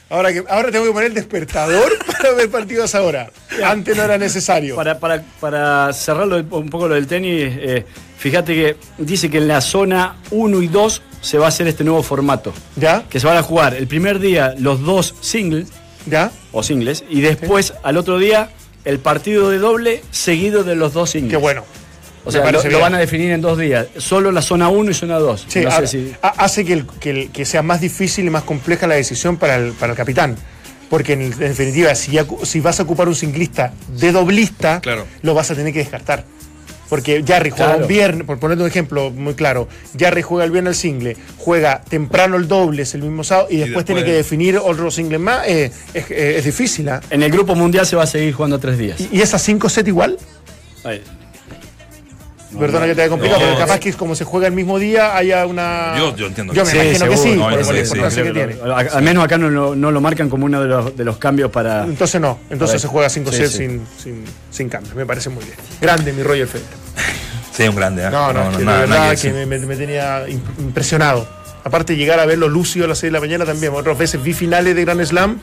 Ahora, 0.10 0.32
que, 0.32 0.44
ahora 0.48 0.72
tengo 0.72 0.86
que 0.86 0.92
poner 0.92 1.10
el 1.10 1.14
despertador 1.14 1.98
para 2.06 2.34
ver 2.34 2.50
partidos 2.50 2.96
ahora. 2.96 3.30
Antes 3.64 3.96
no 3.98 4.04
era 4.04 4.18
necesario. 4.18 4.76
Para, 4.76 5.00
para, 5.00 5.24
para 5.40 5.92
cerrarlo 5.94 6.38
un 6.38 6.70
poco 6.70 6.88
lo 6.88 6.96
del 6.96 7.08
tenis, 7.08 7.54
eh, 7.58 7.86
fíjate 8.18 8.54
que 8.54 8.78
dice 8.98 9.30
que 9.30 9.38
en 9.38 9.48
la 9.48 9.62
zona 9.62 10.18
1 10.32 10.62
y 10.62 10.68
2 10.68 11.02
se 11.22 11.38
va 11.38 11.46
a 11.46 11.50
hacer 11.50 11.68
este 11.68 11.84
nuevo 11.84 12.04
formato. 12.04 12.54
¿Ya? 12.76 13.04
Que 13.10 13.20
se 13.20 13.28
van 13.28 13.38
a 13.38 13.44
jugar 13.44 13.74
el 13.74 13.88
primer 13.88 14.20
día 14.20 14.56
los 14.58 14.82
dos 14.84 15.16
singles 15.20 15.70
¿Ya? 16.06 16.32
o 16.54 16.64
singles 16.64 17.04
y 17.10 17.22
después 17.22 17.74
al 17.84 17.98
otro 17.98 18.18
día 18.18 18.50
el 18.86 19.00
partido 19.00 19.50
de 19.50 19.58
doble 19.58 20.02
seguido 20.12 20.64
de 20.64 20.76
los 20.76 20.94
dos 20.94 21.10
singles. 21.10 21.32
Qué 21.32 21.38
bueno. 21.38 21.66
O 22.28 22.32
sea, 22.32 22.52
lo, 22.52 22.64
lo 22.64 22.80
van 22.80 22.94
a 22.96 23.00
definir 23.00 23.32
en 23.32 23.42
dos 23.42 23.58
días. 23.58 23.88
Solo 23.98 24.32
la 24.32 24.42
zona 24.42 24.70
1 24.70 24.92
y 24.92 24.94
zona 24.94 25.18
2. 25.20 25.46
Sí, 25.48 25.62
no 25.62 25.72
sé 25.72 25.88
si- 25.88 26.14
hace 26.22 26.66
que, 26.66 26.74
el- 26.74 26.88
que 27.00 27.10
el- 27.10 27.32
que 27.32 27.46
sea 27.46 27.62
más 27.64 27.82
difícil 27.82 28.26
y 28.26 28.30
más 28.30 28.44
compleja 28.44 28.86
la 28.88 28.96
decisión 28.96 29.38
para 29.38 29.56
el, 29.56 29.72
para 29.74 29.94
el 29.94 29.98
capitán. 29.98 30.36
Porque 30.90 31.14
en, 31.14 31.22
en 31.24 31.38
definitiva, 31.40 31.94
si, 31.96 32.12
ya 32.14 32.26
si 32.44 32.60
vas 32.62 32.80
a 32.80 32.84
ocupar 32.84 33.08
un 33.08 33.16
ciclista 33.16 33.74
de 33.90 34.12
doblista, 34.12 34.80
Claro. 34.82 35.06
lo 35.22 35.34
vas 35.34 35.52
a 35.52 35.56
tener 35.56 35.74
que 35.74 35.80
descartar. 35.80 36.24
Porque 36.90 37.22
Jarry 37.28 37.50
juega 37.50 37.66
Claro. 37.66 37.82
un 37.82 37.88
viernes, 37.90 38.26
por 38.26 38.40
poner 38.40 38.58
un 38.58 38.66
ejemplo 38.66 39.12
muy 39.12 39.34
claro, 39.34 39.68
Jarry 40.00 40.22
juega 40.22 40.46
el 40.46 40.52
viernes 40.52 40.78
el 40.78 40.80
single, 40.82 41.18
juega 41.38 41.82
temprano 41.82 42.38
el 42.38 42.48
doble, 42.48 42.84
es 42.84 42.96
el 42.96 43.02
mismo 43.02 43.26
sábado, 43.26 43.48
y 43.50 43.58
después, 43.58 43.68
después- 43.68 43.86
tiene 43.88 44.06
que 44.06 44.14
definir 44.14 44.58
otro 44.58 44.90
single 44.90 45.18
más, 45.18 45.46
eh, 45.50 45.70
es, 45.94 46.10
eh, 46.10 46.38
es 46.38 46.46
difícil. 46.46 46.88
¿ah? 46.88 47.02
En 47.10 47.22
el 47.24 47.30
grupo 47.32 47.56
mundial 47.56 47.86
se 47.86 47.98
va 47.98 48.04
a 48.04 48.08
seguir 48.08 48.34
jugando 48.34 48.58
tres 48.58 48.78
días. 48.78 49.02
¿Y, 49.02 49.18
y 49.18 49.22
esas 49.22 49.42
5 49.42 49.68
set 49.68 49.86
igual? 49.90 50.18
Ahí. 50.86 51.02
Perdona 52.58 52.86
que 52.86 52.96
te 52.96 53.02
haya 53.02 53.10
complicado, 53.10 53.42
No, 53.42 53.46
pero 53.48 53.60
capaz 53.60 53.80
que 53.80 53.92
como 53.94 54.16
se 54.16 54.24
juega 54.24 54.48
el 54.48 54.54
mismo 54.54 54.80
día 54.80 55.16
haya 55.18 55.46
una... 55.46 55.96
Yo- 55.98 56.16
yo 56.16 56.28
entiendo 56.28 56.54
Yo 56.54 56.64
que 56.64 56.66
me 56.68 56.72
sí. 56.72 56.78
imagino 56.78 57.10
que 57.10 57.18
seguro. 57.18 57.24
sí, 57.34 57.38
No, 57.38 57.44
por, 57.44 57.52
la 57.52 57.58
que 57.58 57.86
sí. 57.86 57.92
importancia 57.92 58.24
que 58.24 58.32
tiene. 58.32 58.56
Al 58.94 59.02
menos 59.04 59.24
acá 59.26 59.38
no, 59.38 59.50
lo- 59.50 59.76
no 59.76 59.92
lo 59.92 60.00
marcan 60.02 60.30
como 60.30 60.46
uno 60.46 60.62
de 60.62 60.68
los, 60.68 60.96
de 60.96 61.04
los 61.04 61.18
cambios 61.18 61.52
para. 61.52 61.84
Entonces 61.84 62.22
no, 62.22 62.40
entonces 62.50 62.82
se 62.82 62.88
juega 62.88 63.10
5 63.10 63.32
Sí, 63.32 63.38
sets 63.38 63.52
sí. 63.52 63.58
sin, 63.58 63.82
sin, 64.02 64.24
sin 64.50 64.70
cambio, 64.70 64.96
me 64.96 65.06
parece 65.06 65.30
muy 65.30 65.44
bien. 65.44 65.58
Grande 65.82 66.14
mi 66.14 66.24
Roger 66.24 66.48
Federer. 66.48 66.70
Sí, 67.52 67.68
un 67.68 67.76
grande, 67.76 68.04
¿eh? 68.04 68.10
No, 68.12 68.32
no, 68.32 68.52
es 68.52 68.58
que 68.58 68.64
nada- 68.64 68.82
de 68.82 68.88
nada 68.88 69.02
verdad 69.02 69.16
que 69.22 69.28
que, 69.30 69.34
me, 69.34 69.46
me- 69.48 69.58
me 69.66 69.76
tenía 69.76 70.28
imp- 70.28 70.60
impresionado. 70.60 71.28
Aparte 71.64 71.94
de 71.94 71.98
llegar 72.00 72.20
a 72.20 72.26
verlo 72.28 72.48
lúcido 72.48 72.86
a 72.86 72.88
las 72.88 73.00
6 73.00 73.12
de 73.12 73.14
la 73.14 73.20
mañana 73.20 73.46
también. 73.46 73.74
Otras 73.76 73.98
veces 73.98 74.22
vi 74.22 74.34
finales 74.34 74.76
de 74.76 74.86
Grand 74.86 75.04
Slam 75.04 75.40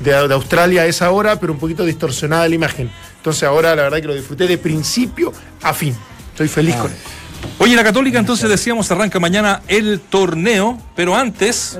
de, 0.00 0.10
de 0.26 0.34
Australia 0.34 0.82
a 0.82 0.86
esa 0.86 1.10
hora, 1.10 1.38
pero 1.38 1.52
un 1.52 1.58
poquito 1.58 1.84
distorsionada 1.84 2.48
la 2.48 2.54
imagen. 2.54 2.90
Entonces 3.18 3.42
ahora 3.44 3.76
la 3.76 3.82
verdad 3.82 4.00
que 4.00 4.06
lo 4.08 4.14
disfruté 4.14 4.46
de 4.48 4.56
principio 4.58 5.30
a 5.62 5.74
fin. 5.74 5.94
Estoy 6.38 6.46
feliz 6.46 6.76
Ah. 6.78 6.82
con 6.82 6.92
él. 6.92 6.96
Oye, 7.58 7.74
la 7.74 7.82
Católica 7.82 8.20
entonces 8.20 8.48
decíamos 8.48 8.88
arranca 8.92 9.18
mañana 9.18 9.62
el 9.66 9.98
torneo, 9.98 10.78
pero 10.94 11.16
antes 11.16 11.76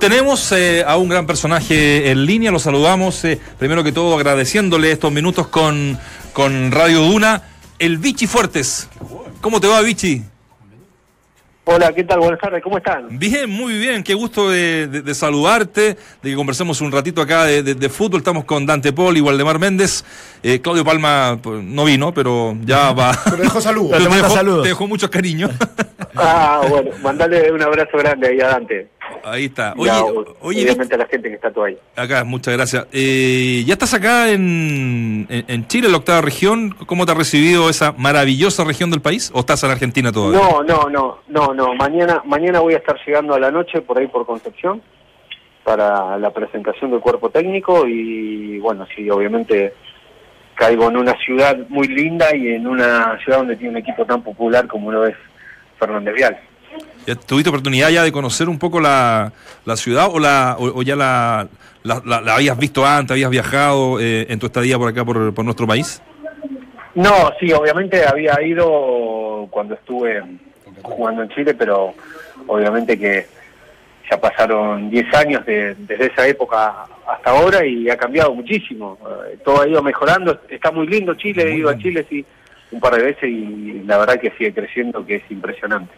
tenemos 0.00 0.50
eh, 0.50 0.82
a 0.84 0.96
un 0.96 1.08
gran 1.08 1.26
personaje 1.28 2.10
en 2.10 2.26
línea, 2.26 2.50
lo 2.50 2.58
saludamos 2.58 3.24
eh, 3.24 3.40
primero 3.56 3.84
que 3.84 3.92
todo 3.92 4.16
agradeciéndole 4.16 4.90
estos 4.90 5.12
minutos 5.12 5.46
con, 5.46 5.96
con 6.32 6.72
Radio 6.72 7.02
Duna, 7.02 7.42
el 7.78 7.98
Vichy 7.98 8.26
Fuertes. 8.26 8.88
¿Cómo 9.40 9.60
te 9.60 9.68
va, 9.68 9.80
Vichy? 9.82 10.24
Hola, 11.68 11.92
¿qué 11.92 12.04
tal? 12.04 12.20
Buenas 12.20 12.38
tardes, 12.38 12.62
¿cómo 12.62 12.78
están? 12.78 13.18
Bien, 13.18 13.50
muy 13.50 13.76
bien, 13.76 14.04
qué 14.04 14.14
gusto 14.14 14.48
de, 14.48 14.86
de- 14.86 15.02
de 15.02 15.14
saludarte, 15.16 15.80
de 16.22 16.30
que 16.30 16.34
conversemos 16.36 16.80
un 16.80 16.92
ratito 16.92 17.20
acá 17.20 17.44
de, 17.44 17.64
de- 17.64 17.74
de 17.74 17.88
fútbol. 17.88 18.18
Estamos 18.20 18.44
con 18.44 18.64
Dante 18.66 18.92
Paul 18.92 19.16
y 19.16 19.20
Waldemar 19.20 19.58
Méndez. 19.58 20.04
Eh, 20.44 20.60
Claudio 20.60 20.84
Palma 20.84 21.40
pues, 21.42 21.64
no 21.64 21.84
vino, 21.84 22.14
pero 22.14 22.56
ya 22.64 22.92
va. 22.92 23.18
Pero 23.24 23.38
dejo 23.38 23.60
saludos. 23.60 23.90
Pero 23.94 24.04
te 24.04 24.08
manda 24.10 24.22
dejó, 24.28 24.36
saludos. 24.36 24.62
te 24.62 24.68
dejó 24.68 24.86
muchos 24.86 25.10
cariños. 25.10 25.50
Ah, 26.14 26.62
bueno, 26.68 26.92
mandale 27.02 27.50
un 27.50 27.60
abrazo 27.60 27.98
grande 27.98 28.28
ahí 28.28 28.40
a 28.40 28.46
Dante. 28.46 28.88
Ahí 29.24 29.46
está. 29.46 29.74
Oye, 29.76 29.90
obviamente 30.40 30.94
a 30.94 30.98
la 30.98 31.06
gente 31.06 31.28
que 31.28 31.34
está 31.34 31.50
todo 31.50 31.64
ahí. 31.64 31.76
Acá, 31.96 32.24
muchas 32.24 32.54
gracias. 32.54 32.86
Eh, 32.92 33.64
ya 33.66 33.74
estás 33.74 33.94
acá 33.94 34.30
en, 34.30 35.26
en, 35.28 35.44
en 35.48 35.66
Chile, 35.66 35.86
en 35.86 35.92
la 35.92 35.98
octava 35.98 36.20
región. 36.20 36.74
¿Cómo 36.86 37.06
te 37.06 37.12
ha 37.12 37.14
recibido 37.14 37.68
esa 37.68 37.92
maravillosa 37.92 38.64
región 38.64 38.90
del 38.90 39.00
país? 39.00 39.30
¿O 39.34 39.40
estás 39.40 39.62
en 39.64 39.70
Argentina 39.70 40.12
todavía? 40.12 40.40
No, 40.40 40.62
no, 40.62 40.88
no, 40.88 41.18
no, 41.28 41.54
no. 41.54 41.74
Mañana, 41.74 42.22
mañana 42.24 42.60
voy 42.60 42.74
a 42.74 42.78
estar 42.78 42.96
llegando 43.06 43.34
a 43.34 43.40
la 43.40 43.50
noche 43.50 43.80
por 43.80 43.98
ahí 43.98 44.06
por 44.06 44.26
Concepción 44.26 44.82
para 45.66 46.16
la 46.18 46.30
presentación 46.30 46.92
del 46.92 47.00
cuerpo 47.00 47.28
técnico 47.28 47.88
y 47.88 48.58
bueno, 48.60 48.86
sí, 48.94 49.10
obviamente 49.10 49.74
caigo 50.54 50.88
en 50.88 50.96
una 50.96 51.12
ciudad 51.18 51.56
muy 51.68 51.88
linda 51.88 52.34
y 52.34 52.54
en 52.54 52.68
una 52.68 53.18
ciudad 53.24 53.38
donde 53.38 53.56
tiene 53.56 53.70
un 53.70 53.76
equipo 53.78 54.06
tan 54.06 54.22
popular 54.22 54.68
como 54.68 54.92
lo 54.92 55.04
es 55.06 55.16
Fernández 55.78 56.14
Vial. 56.14 56.38
¿Ya 57.06 57.14
¿Tuviste 57.14 57.50
oportunidad 57.50 57.90
ya 57.90 58.02
de 58.02 58.10
conocer 58.12 58.48
un 58.48 58.58
poco 58.58 58.80
la, 58.80 59.32
la 59.64 59.76
ciudad 59.76 60.08
o, 60.10 60.18
la, 60.18 60.56
o, 60.58 60.78
o 60.78 60.82
ya 60.82 60.96
la, 60.96 61.46
la, 61.84 62.02
la- 62.04 62.20
la 62.20 62.34
habías 62.34 62.58
visto 62.58 62.84
antes, 62.84 63.12
habías 63.12 63.30
viajado 63.30 64.00
eh, 64.00 64.26
en 64.28 64.38
tu 64.38 64.46
estadía 64.46 64.76
por 64.76 64.88
acá, 64.88 65.04
por, 65.04 65.32
por 65.32 65.44
nuestro 65.44 65.66
país? 65.66 66.02
No, 66.94 67.30
sí, 67.38 67.52
obviamente 67.52 68.04
había 68.06 68.40
ido 68.42 69.46
cuando 69.50 69.74
estuve 69.74 70.22
jugando 70.82 71.22
en 71.22 71.28
Chile, 71.30 71.54
pero 71.54 71.94
obviamente 72.46 72.98
que 72.98 73.26
ya 74.10 74.20
pasaron 74.20 74.90
10 74.90 75.14
años 75.14 75.44
de- 75.46 75.74
desde 75.74 76.06
esa 76.06 76.26
época 76.26 76.86
hasta 77.06 77.30
ahora 77.30 77.64
y 77.64 77.88
ha 77.90 77.96
cambiado 77.96 78.34
muchísimo. 78.34 78.98
Eh, 79.30 79.38
todo 79.44 79.62
ha 79.62 79.68
ido 79.68 79.82
mejorando, 79.82 80.40
está 80.48 80.70
muy 80.72 80.86
lindo 80.86 81.14
Chile, 81.14 81.44
he 81.52 81.56
ido 81.58 81.68
a 81.68 81.78
Chile 81.78 82.04
sí 82.08 82.24
un 82.72 82.80
par 82.80 82.96
de 82.96 83.02
veces 83.04 83.24
y 83.30 83.82
la 83.86 83.98
verdad 83.98 84.18
que 84.18 84.30
sigue 84.32 84.52
creciendo, 84.52 85.04
que 85.06 85.16
es 85.16 85.22
impresionante. 85.30 85.92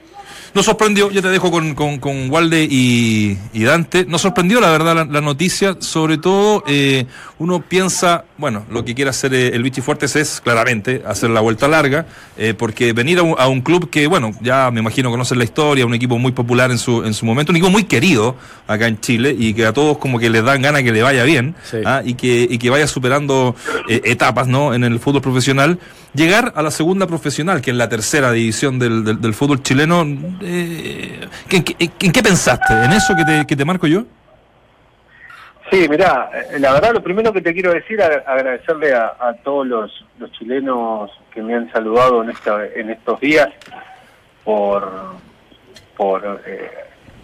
Nos 0.55 0.65
sorprendió, 0.65 1.11
ya 1.11 1.23
te 1.23 1.29
dejo 1.29 1.51
con, 1.51 1.75
con, 1.75 1.99
con 1.99 2.31
Walde 2.31 2.67
y, 2.69 3.37
y 3.53 3.63
Dante, 3.65 4.05
nos 4.07 4.23
sorprendió 4.23 4.61
la 4.61 4.71
verdad 4.71 4.95
la, 4.97 5.05
la 5.05 5.21
noticia, 5.21 5.77
sobre 5.81 6.19
todo 6.19 6.65
eh, 6.67 7.07
uno 7.39 7.61
piensa, 7.61 8.25
bueno, 8.39 8.65
lo 8.71 8.85
que 8.85 8.95
quiere 8.95 9.11
hacer 9.11 9.35
eh, 9.35 9.49
el 9.55 9.63
Vichy 9.63 9.81
Fuertes 9.81 10.17
es 10.17 10.41
claramente 10.41 11.03
hacer 11.07 11.31
la 11.31 11.41
vuelta 11.41 11.69
larga, 11.69 12.07
eh, 12.37 12.55
porque 12.57 12.93
venir 12.93 13.19
a 13.19 13.23
un, 13.23 13.35
a 13.39 13.47
un 13.49 13.61
club 13.61 13.91
que, 13.91 14.07
bueno, 14.07 14.33
ya 14.41 14.71
me 14.71 14.81
imagino 14.81 15.11
conocen 15.11 15.39
la 15.39 15.45
historia, 15.45 15.87
un 15.87 15.95
equipo 15.95 16.19
muy 16.19 16.33
popular 16.33 16.71
en 16.71 16.79
su, 16.79 17.05
en 17.05 17.15
su 17.15 17.27
momento, 17.27 17.53
un 17.53 17.57
equipo 17.57 17.71
muy 17.71 17.85
querido 17.85 18.37
acá 18.67 18.87
en 18.87 19.01
Chile 19.01 19.37
y 19.39 19.55
que 19.55 19.67
a 19.67 19.73
todos 19.73 19.99
como 19.99 20.19
que 20.19 20.31
les 20.31 20.43
dan 20.45 20.63
ganas 20.63 20.83
que 20.83 20.93
le 20.93 21.03
vaya 21.03 21.25
bien 21.25 21.55
Sí. 21.71 21.79
¿ah? 21.85 22.03
y, 22.05 22.15
que, 22.15 22.47
y 22.49 22.59
que 22.59 22.71
vaya 22.71 22.87
superando 22.87 23.55
eh, 23.89 24.01
etapas 24.05 24.49
¿no? 24.49 24.75
en 24.75 24.85
el 24.85 24.99
fútbol 24.99 25.23
profesional, 25.23 25.79
llegar 26.19 26.53
a 26.55 26.63
la 26.63 26.71
segunda 26.71 27.07
profesional, 27.07 27.63
que 27.63 27.71
es 27.71 27.77
la 27.77 27.89
tercera 27.89 28.31
división 28.33 28.79
del, 28.79 29.03
del, 29.21 29.33
fútbol 29.35 29.63
chileno, 29.63 30.05
eh, 30.43 31.27
¿en, 31.51 31.65
qué- 31.65 31.77
en 32.01 32.13
qué 32.13 32.23
pensaste? 32.23 32.75
¿En 32.85 32.93
eso 32.93 33.15
que 33.17 33.25
te, 33.25 33.47
que 33.47 33.57
te 33.57 33.65
marco 33.65 33.87
yo? 33.87 34.03
Sí, 35.71 35.87
mirá, 35.89 36.31
eh, 36.35 36.59
la 36.59 36.73
verdad 36.73 36.93
lo 36.95 37.03
primero 37.03 37.33
que 37.33 37.43
te 37.43 37.53
quiero 37.53 37.73
decir 37.73 38.01
agradecerle 38.03 38.95
a, 38.95 39.13
a 39.21 39.35
todos 39.45 39.67
los, 39.67 40.05
los 40.19 40.33
chilenos 40.33 41.11
que 41.33 41.43
me 41.43 41.55
han 41.55 41.71
saludado 41.73 42.23
en, 42.23 42.31
esta, 42.31 42.67
en 42.75 42.91
estos 42.91 43.21
días 43.21 43.49
por, 44.45 44.91
por 45.97 46.43
eh, 46.47 46.71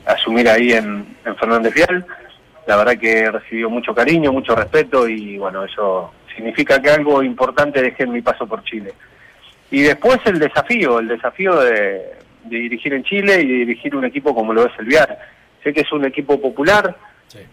asumir 0.07 0.49
ahí 0.49 0.73
en, 0.73 1.17
en 1.25 1.37
Fernández 1.37 1.73
Vial. 1.75 2.05
La 2.67 2.77
verdad 2.77 2.97
que 2.99 3.21
he 3.21 3.31
recibido 3.31 3.71
mucho 3.71 3.95
cariño, 3.95 4.31
mucho 4.33 4.55
respeto 4.55 5.09
y 5.09 5.39
bueno, 5.39 5.65
eso 5.65 6.13
significa 6.35 6.81
que 6.81 6.91
algo 6.91 7.23
importante 7.23 7.83
dejé 7.83 8.05
en 8.05 8.13
mi 8.13 8.23
paso 8.23 8.47
por 8.47 8.63
Chile. 8.65 8.93
Y 9.71 9.83
después 9.83 10.19
el 10.25 10.39
desafío, 10.39 10.99
el 11.01 11.09
desafío 11.09 11.59
de, 11.61 12.13
de 12.45 12.57
dirigir 12.57 12.95
en 12.95 13.05
Chile 13.05 13.41
y 13.41 13.47
de 13.47 13.55
dirigir 13.65 13.97
un 13.97 14.05
equipo 14.05 14.35
como 14.35 14.53
lo 14.53 14.67
es 14.67 14.73
el 14.79 14.87
Vial. 14.87 15.17
Sé 15.63 15.73
que 15.73 15.81
es 15.81 15.93
un 15.93 16.05
equipo 16.05 16.41
popular, 16.41 16.97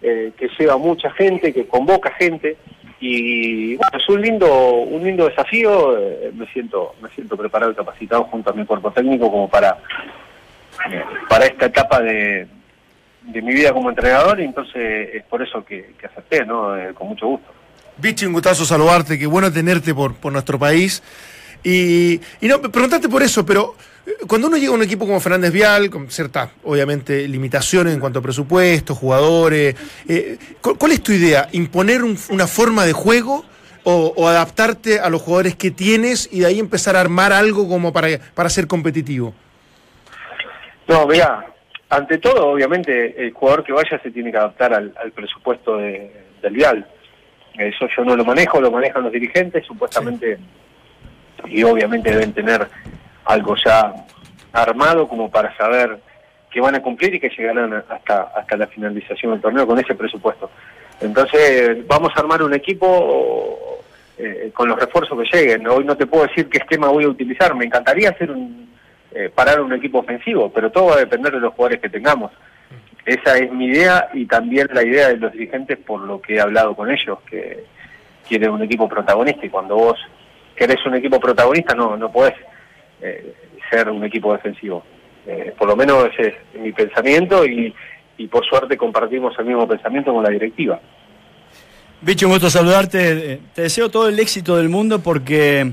eh, 0.01 0.31
que 0.37 0.49
lleva 0.59 0.77
mucha 0.77 1.09
gente, 1.11 1.53
que 1.53 1.67
convoca 1.67 2.11
gente 2.11 2.57
y 2.99 3.75
bueno, 3.77 3.97
es 3.97 4.09
un 4.09 4.21
lindo 4.21 4.73
un 4.73 5.03
lindo 5.03 5.27
desafío. 5.27 5.97
eh, 5.97 6.31
me 6.35 6.45
siento 6.47 6.93
me 7.01 7.09
siento 7.09 7.35
preparado 7.35 7.71
y 7.71 7.75
capacitado 7.75 8.25
junto 8.25 8.51
a 8.51 8.53
mi 8.53 8.65
cuerpo 8.65 8.91
técnico 8.91 9.31
como 9.31 9.49
para 9.49 9.77
eh, 10.91 11.03
para 11.27 11.45
esta 11.45 11.65
etapa 11.65 11.99
de, 12.01 12.47
de 13.23 13.41
mi 13.41 13.53
vida 13.53 13.73
como 13.73 13.89
entrenador 13.89 14.39
y 14.39 14.43
entonces 14.43 15.09
es 15.15 15.23
por 15.23 15.41
eso 15.41 15.63
que, 15.65 15.93
que 15.97 16.05
acepté, 16.05 16.45
¿no? 16.45 16.77
Eh, 16.77 16.93
con 16.93 17.07
mucho 17.07 17.27
gusto. 17.27 17.51
Vichy, 18.01 18.25
un 18.25 18.33
gustazo 18.33 18.65
saludarte, 18.65 19.17
qué 19.19 19.25
bueno 19.27 19.51
tenerte 19.51 19.93
por, 19.93 20.15
por 20.15 20.31
nuestro 20.33 20.57
país. 20.59 21.01
Y, 21.63 22.19
y 22.41 22.47
no, 22.47 22.59
preguntarte 22.61 23.07
por 23.07 23.21
eso, 23.23 23.45
pero 23.45 23.75
Cuando 24.27 24.47
uno 24.47 24.57
llega 24.57 24.71
a 24.71 24.75
un 24.75 24.81
equipo 24.81 25.05
como 25.05 25.19
Fernández 25.19 25.51
Vial, 25.53 25.91
con 25.91 26.09
ciertas, 26.09 26.49
obviamente, 26.63 27.27
limitaciones 27.27 27.93
en 27.93 27.99
cuanto 27.99 28.17
a 28.17 28.21
presupuesto, 28.23 28.95
jugadores, 28.95 29.75
eh, 30.07 30.37
¿cu- 30.59 30.75
¿cuál 30.75 30.93
es 30.93 31.03
tu 31.03 31.11
idea? 31.11 31.47
¿Imponer 31.51 32.03
un- 32.03 32.17
una 32.29 32.47
forma 32.47 32.83
de 32.85 32.93
juego 32.93 33.45
o, 33.83 34.11
o 34.17 34.27
adaptarte 34.27 34.99
a 34.99 35.09
los 35.11 35.21
jugadores 35.21 35.55
que 35.55 35.69
tienes 35.69 36.27
y 36.31 36.39
de 36.39 36.47
ahí 36.47 36.59
empezar 36.59 36.95
a 36.95 36.99
armar 36.99 37.31
algo 37.31 37.67
como 37.69 37.93
para, 37.93 38.07
para 38.33 38.49
ser 38.49 38.65
competitivo? 38.65 39.35
No, 40.87 41.05
mira, 41.05 41.45
ante 41.89 42.17
todo, 42.17 42.47
obviamente, 42.47 43.23
el 43.23 43.31
jugador 43.33 43.63
que 43.63 43.71
vaya 43.71 43.99
se 44.01 44.09
tiene 44.11 44.31
que 44.31 44.37
adaptar 44.37 44.73
al, 44.73 44.93
al 45.01 45.11
presupuesto 45.11 45.77
de- 45.77 46.11
del 46.41 46.53
Vial. 46.53 46.87
Eso 47.57 47.87
yo 47.95 48.05
no 48.05 48.15
lo 48.15 48.25
manejo, 48.25 48.61
lo 48.61 48.71
manejan 48.71 49.03
los 49.03 49.11
dirigentes, 49.11 49.65
supuestamente, 49.65 50.37
y 51.45 51.63
obviamente 51.63 52.11
deben 52.11 52.33
tener 52.33 52.67
algo 53.25 53.55
ya 53.63 53.93
armado 54.53 55.07
como 55.07 55.29
para 55.29 55.55
saber 55.57 55.99
que 56.49 56.61
van 56.61 56.75
a 56.75 56.81
cumplir 56.81 57.15
y 57.15 57.19
que 57.19 57.29
llegarán 57.29 57.73
hasta, 57.89 58.23
hasta 58.35 58.57
la 58.57 58.67
finalización 58.67 59.33
del 59.33 59.41
torneo 59.41 59.65
con 59.65 59.79
ese 59.79 59.95
presupuesto. 59.95 60.49
Entonces, 60.99 61.85
vamos 61.87 62.11
a 62.15 62.19
armar 62.19 62.43
un 62.43 62.53
equipo 62.53 63.81
eh, 64.17 64.51
con 64.53 64.69
los 64.69 64.79
refuerzos 64.79 65.17
que 65.17 65.37
lleguen. 65.37 65.67
Hoy 65.67 65.83
no 65.83 65.97
te 65.97 66.05
puedo 66.05 66.27
decir 66.27 66.47
qué 66.47 66.59
esquema 66.59 66.89
voy 66.89 67.05
a 67.05 67.09
utilizar. 67.09 67.55
Me 67.55 67.65
encantaría 67.65 68.09
hacer 68.09 68.29
un, 68.29 68.69
eh, 69.13 69.31
parar 69.33 69.61
un 69.61 69.73
equipo 69.73 69.99
ofensivo, 69.99 70.51
pero 70.51 70.71
todo 70.71 70.87
va 70.87 70.95
a 70.95 70.99
depender 70.99 71.33
de 71.33 71.39
los 71.39 71.53
jugadores 71.53 71.81
que 71.81 71.89
tengamos. 71.89 72.31
Esa 73.05 73.37
es 73.37 73.51
mi 73.51 73.65
idea 73.65 74.09
y 74.13 74.25
también 74.25 74.67
la 74.73 74.83
idea 74.83 75.09
de 75.09 75.17
los 75.17 75.31
dirigentes 75.31 75.77
por 75.77 76.01
lo 76.01 76.21
que 76.21 76.35
he 76.35 76.41
hablado 76.41 76.75
con 76.75 76.91
ellos, 76.91 77.19
que 77.29 77.63
quieren 78.27 78.51
un 78.51 78.61
equipo 78.61 78.87
protagonista 78.87 79.45
y 79.45 79.49
cuando 79.49 79.75
vos 79.75 79.97
querés 80.55 80.85
un 80.85 80.95
equipo 80.95 81.19
protagonista 81.19 81.73
no, 81.73 81.97
no 81.97 82.11
podés 82.11 82.35
eh, 83.01 83.33
ser 83.69 83.89
un 83.89 84.03
equipo 84.03 84.31
defensivo. 84.33 84.83
Eh, 85.25 85.53
por 85.57 85.67
lo 85.67 85.75
menos 85.75 86.09
ese 86.13 86.35
es 86.53 86.59
mi 86.59 86.71
pensamiento 86.71 87.45
y, 87.45 87.73
y 88.17 88.27
por 88.27 88.45
suerte 88.45 88.77
compartimos 88.77 89.37
el 89.39 89.45
mismo 89.45 89.67
pensamiento 89.67 90.13
con 90.13 90.23
la 90.23 90.29
directiva. 90.29 90.79
Bicho, 92.03 92.25
un 92.25 92.33
gusto 92.33 92.49
saludarte. 92.49 93.39
Te 93.53 93.61
deseo 93.61 93.89
todo 93.89 94.09
el 94.09 94.19
éxito 94.19 94.57
del 94.57 94.69
mundo 94.69 95.03
porque, 95.03 95.71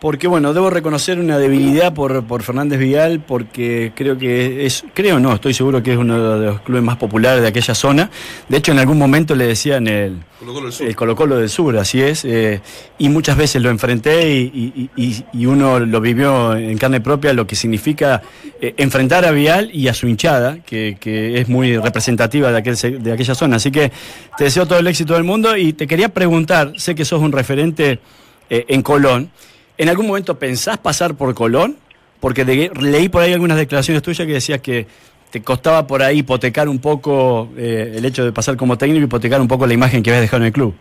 porque 0.00 0.28
bueno, 0.28 0.52
debo 0.54 0.70
reconocer 0.70 1.18
una 1.18 1.38
debilidad 1.38 1.92
por, 1.92 2.24
por 2.24 2.42
Fernández 2.42 2.78
Vial 2.78 3.20
porque 3.26 3.92
creo 3.96 4.16
que 4.16 4.64
es, 4.64 4.84
creo 4.94 5.18
no, 5.18 5.34
estoy 5.34 5.54
seguro 5.54 5.82
que 5.82 5.92
es 5.92 5.98
uno 5.98 6.38
de 6.38 6.46
los 6.46 6.60
clubes 6.60 6.84
más 6.84 6.96
populares 6.98 7.42
de 7.42 7.48
aquella 7.48 7.74
zona. 7.74 8.10
De 8.48 8.58
hecho, 8.58 8.70
en 8.72 8.78
algún 8.78 8.96
momento 8.98 9.34
le 9.34 9.46
decían 9.48 9.88
el, 9.88 10.18
Colo-Colo 10.38 10.64
del 10.66 10.72
Sur. 10.72 10.86
el 10.86 10.96
Colo 10.96 11.16
Colo 11.16 11.36
del 11.38 11.48
Sur, 11.48 11.76
así 11.78 12.00
es. 12.00 12.24
eh, 12.24 12.60
y 12.98 13.08
muchas 13.08 13.36
veces 13.36 13.60
lo 13.60 13.70
enfrenté 13.70 14.30
y, 14.36 14.70
y- 14.96 15.02
y- 15.02 15.24
y 15.32 15.46
uno 15.46 15.80
lo 15.80 16.00
vivió 16.00 16.54
en 16.54 16.78
carne 16.78 17.00
propia 17.00 17.32
lo 17.32 17.46
que 17.46 17.56
significa 17.56 18.22
eh, 18.60 18.74
enfrentar 18.76 19.24
a 19.24 19.32
Vial 19.32 19.70
y 19.72 19.88
a 19.88 19.94
su 19.94 20.06
hinchada, 20.06 20.58
que, 20.64 20.96
que 21.00 21.40
es 21.40 21.48
muy 21.48 21.76
representativa 21.76 22.52
de, 22.52 22.58
aquel, 22.58 23.02
de 23.02 23.12
aquella 23.12 23.34
zona. 23.34 23.56
Así 23.56 23.72
que 23.72 23.90
te 24.36 24.44
deseo 24.44 24.64
todo 24.66 24.78
el 24.78 24.86
éxito 24.86 25.14
del 25.14 25.24
mundo 25.24 25.56
y 25.56 25.72
te 25.72 25.86
quería 25.88 26.08
preguntar, 26.10 26.72
sé 26.76 26.94
que 26.94 27.04
sos 27.04 27.20
un 27.20 27.32
referente 27.32 27.98
eh, 28.48 28.64
en 28.68 28.82
Colón, 28.82 29.30
¿en 29.78 29.88
algún 29.88 30.06
momento 30.06 30.38
pensás 30.38 30.76
pasar 30.78 31.14
por 31.14 31.34
Colón? 31.34 31.76
Porque 32.20 32.44
de- 32.44 32.70
leí 32.80 33.08
por 33.08 33.22
ahí 33.22 33.32
algunas 33.32 33.56
declaraciones 33.56 34.02
tuyas 34.02 34.26
que 34.26 34.32
decías 34.34 34.60
que 34.60 34.86
te 35.30 35.42
costaba 35.42 35.86
por 35.86 36.02
ahí 36.02 36.18
hipotecar 36.18 36.68
un 36.68 36.78
poco 36.80 37.50
eh, 37.56 37.94
el 37.96 38.04
hecho 38.04 38.24
de 38.24 38.32
pasar 38.32 38.56
como 38.56 38.76
técnico, 38.76 39.04
hipotecar 39.04 39.40
un 39.40 39.48
poco 39.48 39.66
la 39.66 39.74
imagen 39.74 40.02
que 40.02 40.10
habías 40.10 40.22
dejado 40.22 40.42
en 40.42 40.46
el 40.48 40.52
club. 40.52 40.74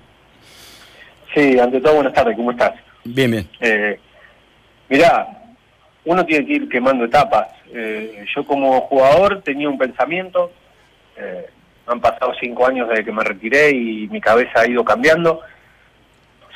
Sí, 1.33 1.59
ante 1.59 1.79
todo, 1.81 1.95
buenas 1.95 2.13
tardes, 2.13 2.35
¿cómo 2.35 2.51
estás? 2.51 2.73
Bien, 3.03 3.29
bien. 3.29 3.47
Eh, 3.59 3.99
mirá, 4.89 5.27
uno 6.05 6.25
tiene 6.25 6.45
que 6.45 6.53
ir 6.53 6.69
quemando 6.69 7.05
etapas. 7.05 7.47
Eh, 7.73 8.25
yo 8.35 8.45
como 8.45 8.81
jugador 8.81 9.41
tenía 9.43 9.69
un 9.69 9.77
pensamiento, 9.77 10.51
eh, 11.17 11.45
han 11.85 11.99
pasado 12.01 12.31
cinco 12.39 12.65
años 12.65 12.87
desde 12.89 13.03
que 13.05 13.11
me 13.11 13.23
retiré 13.23 13.69
y 13.71 14.07
mi 14.07 14.19
cabeza 14.21 14.61
ha 14.61 14.67
ido 14.67 14.83
cambiando. 14.83 15.41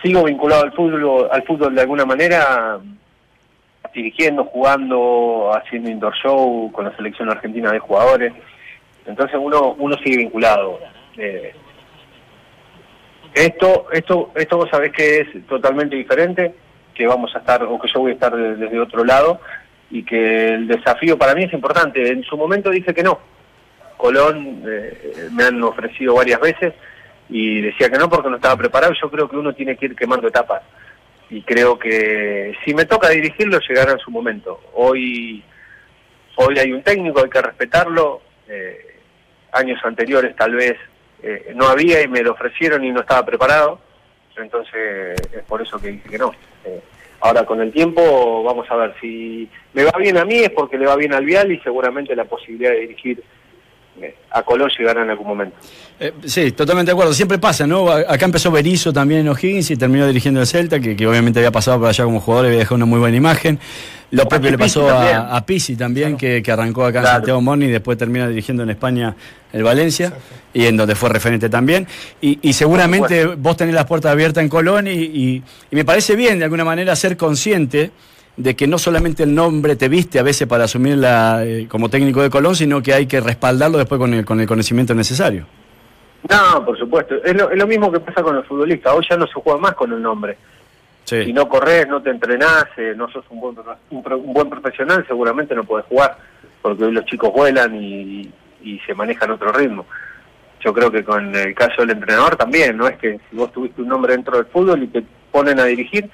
Sigo 0.01 0.23
vinculado 0.23 0.63
al 0.63 0.71
fútbol, 0.73 1.29
al 1.31 1.43
fútbol 1.43 1.75
de 1.75 1.81
alguna 1.81 2.05
manera, 2.05 2.79
dirigiendo, 3.93 4.45
jugando, 4.45 5.51
haciendo 5.53 5.89
indoor 5.89 6.15
show 6.15 6.71
con 6.71 6.85
la 6.85 6.95
selección 6.95 7.29
argentina 7.29 7.71
de 7.71 7.79
jugadores. 7.79 8.33
Entonces 9.05 9.37
uno, 9.39 9.75
uno 9.77 9.95
sigue 10.03 10.17
vinculado. 10.17 10.79
Eh, 11.17 11.53
esto, 13.33 13.87
esto, 13.91 14.31
esto 14.35 14.57
vos 14.57 14.69
sabés 14.69 14.91
que 14.91 15.19
es 15.21 15.47
totalmente 15.47 15.95
diferente, 15.95 16.53
que 16.93 17.05
vamos 17.07 17.33
a 17.35 17.39
estar, 17.39 17.63
o 17.63 17.79
que 17.79 17.87
yo 17.93 17.99
voy 18.01 18.11
a 18.11 18.13
estar 18.15 18.35
de- 18.35 18.55
desde 18.55 18.79
otro 18.79 19.03
lado, 19.03 19.39
y 19.89 20.03
que 20.03 20.49
el 20.53 20.67
desafío 20.67 21.17
para 21.17 21.35
mí 21.35 21.43
es 21.43 21.53
importante. 21.53 22.11
En 22.11 22.23
su 22.23 22.37
momento 22.37 22.69
dije 22.69 22.93
que 22.93 23.03
no. 23.03 23.19
Colón 23.97 24.63
eh, 24.65 25.27
me 25.31 25.43
han 25.43 25.61
ofrecido 25.63 26.15
varias 26.15 26.39
veces 26.39 26.73
y 27.31 27.61
decía 27.61 27.89
que 27.89 27.97
no 27.97 28.09
porque 28.09 28.29
no 28.29 28.35
estaba 28.35 28.57
preparado. 28.57 28.93
Yo 29.01 29.09
creo 29.09 29.27
que 29.29 29.37
uno 29.37 29.53
tiene 29.53 29.77
que 29.77 29.85
ir 29.85 29.95
quemando 29.95 30.27
etapas. 30.27 30.61
Y 31.29 31.41
creo 31.43 31.79
que 31.79 32.53
si 32.63 32.73
me 32.73 32.85
toca 32.85 33.09
dirigirlo, 33.09 33.57
llegará 33.59 33.93
en 33.93 33.99
su 33.99 34.11
momento. 34.11 34.59
Hoy, 34.73 35.41
hoy 36.35 36.59
hay 36.59 36.73
un 36.73 36.83
técnico, 36.83 37.23
hay 37.23 37.29
que 37.29 37.41
respetarlo. 37.41 38.21
Eh, 38.49 38.97
años 39.53 39.79
anteriores 39.85 40.35
tal 40.35 40.55
vez 40.55 40.77
eh, 41.23 41.53
no 41.55 41.67
había 41.67 42.01
y 42.01 42.07
me 42.09 42.21
lo 42.21 42.33
ofrecieron 42.33 42.83
y 42.83 42.91
no 42.91 42.99
estaba 42.99 43.25
preparado. 43.25 43.79
Entonces 44.35 45.15
es 45.31 45.43
por 45.47 45.61
eso 45.61 45.79
que 45.79 45.87
dije 45.87 46.09
que 46.09 46.17
no. 46.17 46.33
Eh, 46.65 46.81
ahora 47.21 47.45
con 47.45 47.61
el 47.61 47.71
tiempo 47.71 48.43
vamos 48.43 48.69
a 48.69 48.75
ver 48.75 48.95
si 48.99 49.47
me 49.73 49.85
va 49.85 49.97
bien 49.97 50.17
a 50.17 50.25
mí 50.25 50.39
es 50.39 50.49
porque 50.49 50.77
le 50.77 50.85
va 50.85 50.97
bien 50.97 51.13
al 51.13 51.23
Vial 51.23 51.49
y 51.51 51.59
seguramente 51.59 52.13
la 52.13 52.25
posibilidad 52.25 52.71
de 52.71 52.79
dirigir 52.81 53.23
a 54.31 54.43
Colón 54.43 54.69
llegará 54.77 55.03
en 55.03 55.09
algún 55.09 55.27
momento. 55.27 55.55
Eh, 55.99 56.13
sí, 56.25 56.51
totalmente 56.51 56.89
de 56.89 56.93
acuerdo. 56.93 57.13
Siempre 57.13 57.37
pasa, 57.37 57.67
¿no? 57.67 57.89
Acá 57.91 58.25
empezó 58.25 58.49
Berizzo 58.51 58.91
también 58.91 59.21
en 59.21 59.29
O'Higgins 59.29 59.69
y 59.71 59.75
terminó 59.77 60.07
dirigiendo 60.07 60.39
el 60.41 60.47
Celta, 60.47 60.79
que, 60.79 60.95
que 60.95 61.07
obviamente 61.07 61.39
había 61.39 61.51
pasado 61.51 61.79
por 61.79 61.89
allá 61.89 62.03
como 62.03 62.19
jugador 62.19 62.45
y 62.45 62.47
había 62.49 62.59
dejado 62.59 62.75
una 62.75 62.85
muy 62.85 62.99
buena 62.99 63.17
imagen. 63.17 63.59
Lo 64.11 64.27
propio 64.27 64.51
le 64.51 64.57
pasó 64.57 64.89
a, 64.89 65.37
a 65.37 65.45
Pizzi 65.45 65.75
también, 65.77 66.17
que, 66.17 66.43
que 66.43 66.51
arrancó 66.51 66.83
acá 66.85 66.99
en 66.99 67.03
Claro. 67.03 67.17
Santiago 67.19 67.41
Morni 67.41 67.65
y 67.65 67.69
después 67.71 67.97
termina 67.97 68.27
dirigiendo 68.27 68.63
en 68.63 68.69
España 68.71 69.15
el 69.53 69.63
Valencia, 69.63 70.11
y 70.53 70.65
en 70.65 70.75
donde 70.75 70.95
fue 70.95 71.09
referente 71.09 71.47
también. 71.49 71.87
Y, 72.19 72.39
y 72.41 72.51
seguramente 72.53 73.25
vos 73.25 73.55
tenés 73.55 73.73
las 73.75 73.85
puertas 73.85 74.11
abiertas 74.11 74.43
en 74.43 74.49
Colón 74.49 74.87
y, 74.87 74.91
y- 74.91 75.43
y 75.71 75.75
me 75.75 75.85
parece 75.85 76.15
bien, 76.17 76.39
de 76.39 76.45
alguna 76.45 76.65
manera, 76.65 76.93
ser 76.95 77.15
consciente 77.15 77.91
de 78.37 78.55
que 78.55 78.67
no 78.67 78.77
solamente 78.77 79.23
el 79.23 79.35
nombre 79.35 79.75
te 79.75 79.89
viste 79.89 80.19
a 80.19 80.23
veces 80.23 80.47
para 80.47 80.63
asumir 80.63 80.97
la, 80.97 81.45
eh, 81.45 81.67
como 81.67 81.89
técnico 81.89 82.21
de 82.21 82.29
Colón, 82.29 82.55
sino 82.55 82.81
que 82.81 82.93
hay 82.93 83.05
que 83.05 83.19
respaldarlo 83.19 83.77
después 83.77 83.99
con 83.99 84.13
el, 84.13 84.25
con 84.25 84.39
el 84.39 84.47
conocimiento 84.47 84.93
necesario. 84.95 85.45
No, 86.29 86.65
por 86.65 86.77
supuesto. 86.77 87.15
Es 87.23 87.35
lo, 87.35 87.49
es 87.49 87.57
lo 87.57 87.67
mismo 87.67 87.91
que 87.91 87.99
pasa 87.99 88.21
con 88.23 88.35
los 88.35 88.45
futbolistas. 88.45 88.93
Hoy 88.93 89.05
ya 89.09 89.17
no 89.17 89.27
se 89.27 89.33
juega 89.33 89.59
más 89.59 89.73
con 89.73 89.91
el 89.91 90.01
nombre. 90.01 90.37
Sí. 91.03 91.25
Si 91.25 91.33
no 91.33 91.49
corres, 91.49 91.87
no 91.87 92.01
te 92.01 92.11
entrenás, 92.11 92.65
eh, 92.77 92.93
no 92.95 93.09
sos 93.09 93.25
un 93.31 93.41
buen, 93.41 93.55
un, 93.89 94.13
un 94.13 94.33
buen 94.33 94.49
profesional, 94.49 95.03
seguramente 95.07 95.55
no 95.55 95.63
podés 95.63 95.85
jugar, 95.87 96.15
porque 96.61 96.85
hoy 96.85 96.91
los 96.91 97.05
chicos 97.05 97.33
vuelan 97.33 97.75
y, 97.75 98.31
y 98.63 98.79
se 98.85 98.93
manejan 98.93 99.31
otro 99.31 99.51
ritmo. 99.51 99.85
Yo 100.63 100.71
creo 100.73 100.91
que 100.91 101.03
con 101.03 101.35
el 101.35 101.55
caso 101.55 101.81
del 101.81 101.89
entrenador 101.89 102.35
también, 102.35 102.77
no 102.77 102.87
es 102.87 102.97
que 102.97 103.19
si 103.29 103.35
vos 103.35 103.51
tuviste 103.51 103.81
un 103.81 103.87
nombre 103.87 104.13
dentro 104.13 104.37
del 104.37 104.45
fútbol 104.45 104.83
y 104.83 104.87
te 104.87 105.03
ponen 105.31 105.59
a 105.59 105.65
dirigir, 105.65 106.07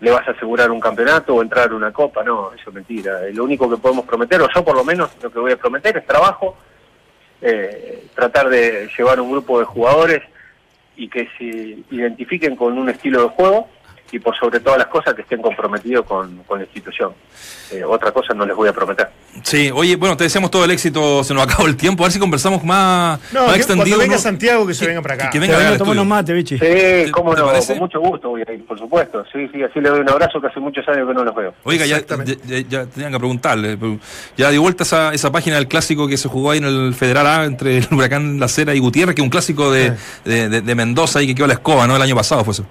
le 0.00 0.10
vas 0.10 0.26
a 0.28 0.32
asegurar 0.32 0.70
un 0.70 0.80
campeonato 0.80 1.34
o 1.34 1.42
entrar 1.42 1.70
a 1.70 1.74
una 1.74 1.92
copa, 1.92 2.22
no, 2.22 2.52
eso 2.52 2.70
es 2.70 2.74
mentira. 2.74 3.20
Lo 3.32 3.44
único 3.44 3.68
que 3.68 3.76
podemos 3.76 4.04
prometer, 4.04 4.40
o 4.40 4.48
yo 4.48 4.64
por 4.64 4.76
lo 4.76 4.84
menos 4.84 5.10
lo 5.22 5.30
que 5.30 5.38
voy 5.38 5.52
a 5.52 5.56
prometer 5.56 5.96
es 5.96 6.06
trabajo, 6.06 6.56
eh, 7.40 8.06
tratar 8.14 8.48
de 8.48 8.88
llevar 8.96 9.20
un 9.20 9.30
grupo 9.30 9.58
de 9.58 9.64
jugadores 9.64 10.22
y 10.96 11.08
que 11.08 11.28
se 11.38 11.94
identifiquen 11.94 12.56
con 12.56 12.76
un 12.76 12.88
estilo 12.88 13.22
de 13.22 13.28
juego 13.28 13.68
y 14.10 14.18
por 14.18 14.36
sobre 14.36 14.60
todas 14.60 14.78
las 14.78 14.88
cosas 14.88 15.14
que 15.14 15.22
estén 15.22 15.42
comprometidos 15.42 16.04
con, 16.06 16.38
con 16.44 16.58
la 16.58 16.64
institución. 16.64 17.12
Eh, 17.70 17.84
otra 17.84 18.10
cosa 18.12 18.32
no 18.34 18.46
les 18.46 18.56
voy 18.56 18.68
a 18.68 18.72
prometer. 18.72 19.08
Sí, 19.42 19.70
oye, 19.72 19.96
bueno, 19.96 20.16
te 20.16 20.24
deseamos 20.24 20.50
todo 20.50 20.64
el 20.64 20.70
éxito, 20.70 21.22
se 21.22 21.34
nos 21.34 21.44
acabó 21.44 21.66
el 21.68 21.76
tiempo, 21.76 22.02
a 22.02 22.06
ver 22.06 22.12
si 22.12 22.18
conversamos 22.18 22.64
más, 22.64 23.20
No, 23.32 23.42
más 23.44 23.52
que 23.52 23.58
extendido. 23.58 23.84
cuando 23.96 23.98
venga 24.04 24.16
¿no? 24.16 24.22
Santiago, 24.22 24.66
que 24.66 24.72
se 24.74 24.86
venga 24.86 25.02
para 25.02 25.14
acá. 25.14 25.30
Que, 25.30 25.38
venga 25.38 25.54
a 25.54 25.58
ver 25.58 25.66
vengo 25.66 25.72
a 25.72 25.74
el 25.74 25.78
tomar 25.78 25.92
unos 25.92 26.06
mates, 26.06 26.34
bichi. 26.34 26.58
Sí, 26.58 27.10
cómo 27.10 27.34
no, 27.34 27.46
parece? 27.46 27.74
con 27.74 27.78
mucho 27.80 28.00
gusto 28.00 28.30
voy 28.30 28.42
a 28.48 28.52
ir, 28.52 28.64
por 28.64 28.78
supuesto. 28.78 29.24
Sí, 29.32 29.46
sí, 29.52 29.62
así 29.62 29.80
le 29.80 29.90
doy 29.90 30.00
un 30.00 30.08
abrazo 30.08 30.40
que 30.40 30.46
hace 30.46 30.60
muchos 30.60 30.88
años 30.88 31.06
que 31.06 31.14
no 31.14 31.24
los 31.24 31.34
veo. 31.34 31.52
Oiga, 31.64 31.84
ya, 31.84 32.00
tenían 32.02 33.12
que 33.12 33.18
preguntarle. 33.18 33.78
Ya 34.38 34.50
dio 34.50 34.62
vuelta 34.62 34.84
esa, 34.84 35.12
esa 35.12 35.30
página 35.30 35.56
del 35.56 35.68
clásico 35.68 36.08
que 36.08 36.16
se 36.16 36.28
jugó 36.28 36.52
ahí 36.52 36.58
en 36.58 36.64
el 36.64 36.94
Federal 36.94 37.26
A 37.26 37.44
entre 37.44 37.78
el 37.78 37.86
Huracán 37.92 38.40
La 38.40 38.48
Cera 38.48 38.74
y 38.74 38.78
Gutiérrez, 38.78 39.14
que 39.14 39.20
es 39.20 39.24
un 39.24 39.30
clásico 39.30 39.70
de, 39.70 39.92
de, 40.24 40.48
de- 40.48 40.62
de 40.62 40.74
Mendoza 40.74 41.20
y 41.22 41.26
que 41.26 41.34
quedó 41.34 41.44
a 41.44 41.48
la 41.48 41.54
escoba, 41.54 41.86
¿no? 41.86 41.96
El 41.96 42.02
año 42.02 42.16
pasado 42.16 42.44
fue 42.44 42.52
eso. 42.52 42.64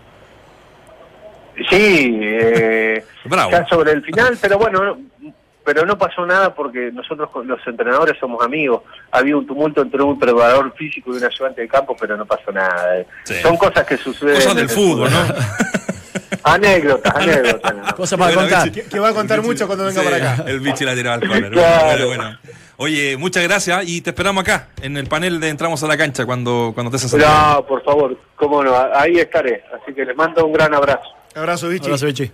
Sí, 1.70 2.20
eh, 2.22 3.04
Bravo. 3.26 3.52
ya 3.52 3.66
sobre 3.68 3.92
el 3.92 4.04
final, 4.04 4.38
pero 4.40 4.58
bueno, 4.58 4.84
no- 4.86 5.34
pero 5.66 5.86
no 5.86 5.98
pasó 5.98 6.26
nada 6.26 6.54
porque 6.56 6.92
nosotros 6.94 7.30
los 7.46 7.60
entrenadores 7.68 8.18
somos 8.20 8.42
amigos. 8.44 8.84
Había 9.12 9.36
un 9.36 9.46
tumulto 9.46 9.82
entre 9.82 10.02
un 10.02 10.18
preparador 10.18 10.74
físico 10.78 11.14
y 11.14 11.18
un 11.18 11.26
ayudante 11.26 11.62
de 11.62 11.68
campo, 11.68 11.96
pero 12.00 12.16
no 12.16 12.26
pasó 12.26 12.52
nada. 12.54 13.04
Sí. 13.26 13.34
Son 13.42 13.58
cosas 13.58 13.86
que 13.86 13.98
suceden. 13.98 14.36
Cosas 14.36 14.56
del 14.56 14.64
el 14.64 14.70
fútbol, 14.70 15.10
¿no? 15.12 15.18
Anécdotas, 16.44 17.14
anécdotas. 17.16 17.74
nada 17.74 17.84
más. 17.84 17.94
Cosa 17.96 18.18
para 18.18 18.34
Bueno, 18.34 18.50
contar. 18.50 18.72
Que, 18.72 18.84
que 18.84 19.00
va 19.00 19.10
a 19.10 19.14
contar 19.14 19.42
mucho 19.42 19.68
cuando 19.68 19.86
venga 19.86 20.02
Sí, 20.02 20.08
para 20.10 20.34
acá. 20.34 20.44
El 20.48 20.60
bichi 20.62 20.86
la 20.86 20.96
tiraba 20.96 21.16
al 21.16 21.28
córner. 21.28 21.52
Claro. 21.52 22.08
Bueno, 22.08 22.24
bueno. 22.24 22.40
Oye, 22.78 23.18
muchas 23.18 23.44
gracias 23.44 23.84
y 23.88 24.02
te 24.02 24.12
esperamos 24.12 24.44
acá, 24.44 24.70
en 24.82 24.96
el 24.98 25.08
panel 25.08 25.40
de 25.40 25.50
Entramos 25.50 25.82
a 25.84 25.88
la 25.88 25.98
Cancha, 25.98 26.26
cuando, 26.28 26.72
cuando 26.76 26.92
te 26.92 26.98
haces 26.98 27.12
No, 27.16 27.66
por 27.68 27.84
favor, 27.84 28.16
cómo 28.36 28.64
no, 28.64 28.74
ahí 28.94 29.18
estaré. 29.18 29.64
Así 29.82 29.94
que 29.94 30.06
les 30.06 30.16
mando 30.16 30.46
un 30.46 30.54
gran 30.54 30.74
abrazo. 30.76 31.10
Abrazo, 31.38 31.70
bichi. 31.70 31.86
Abrazo, 31.86 32.06
Vichy. 32.08 32.32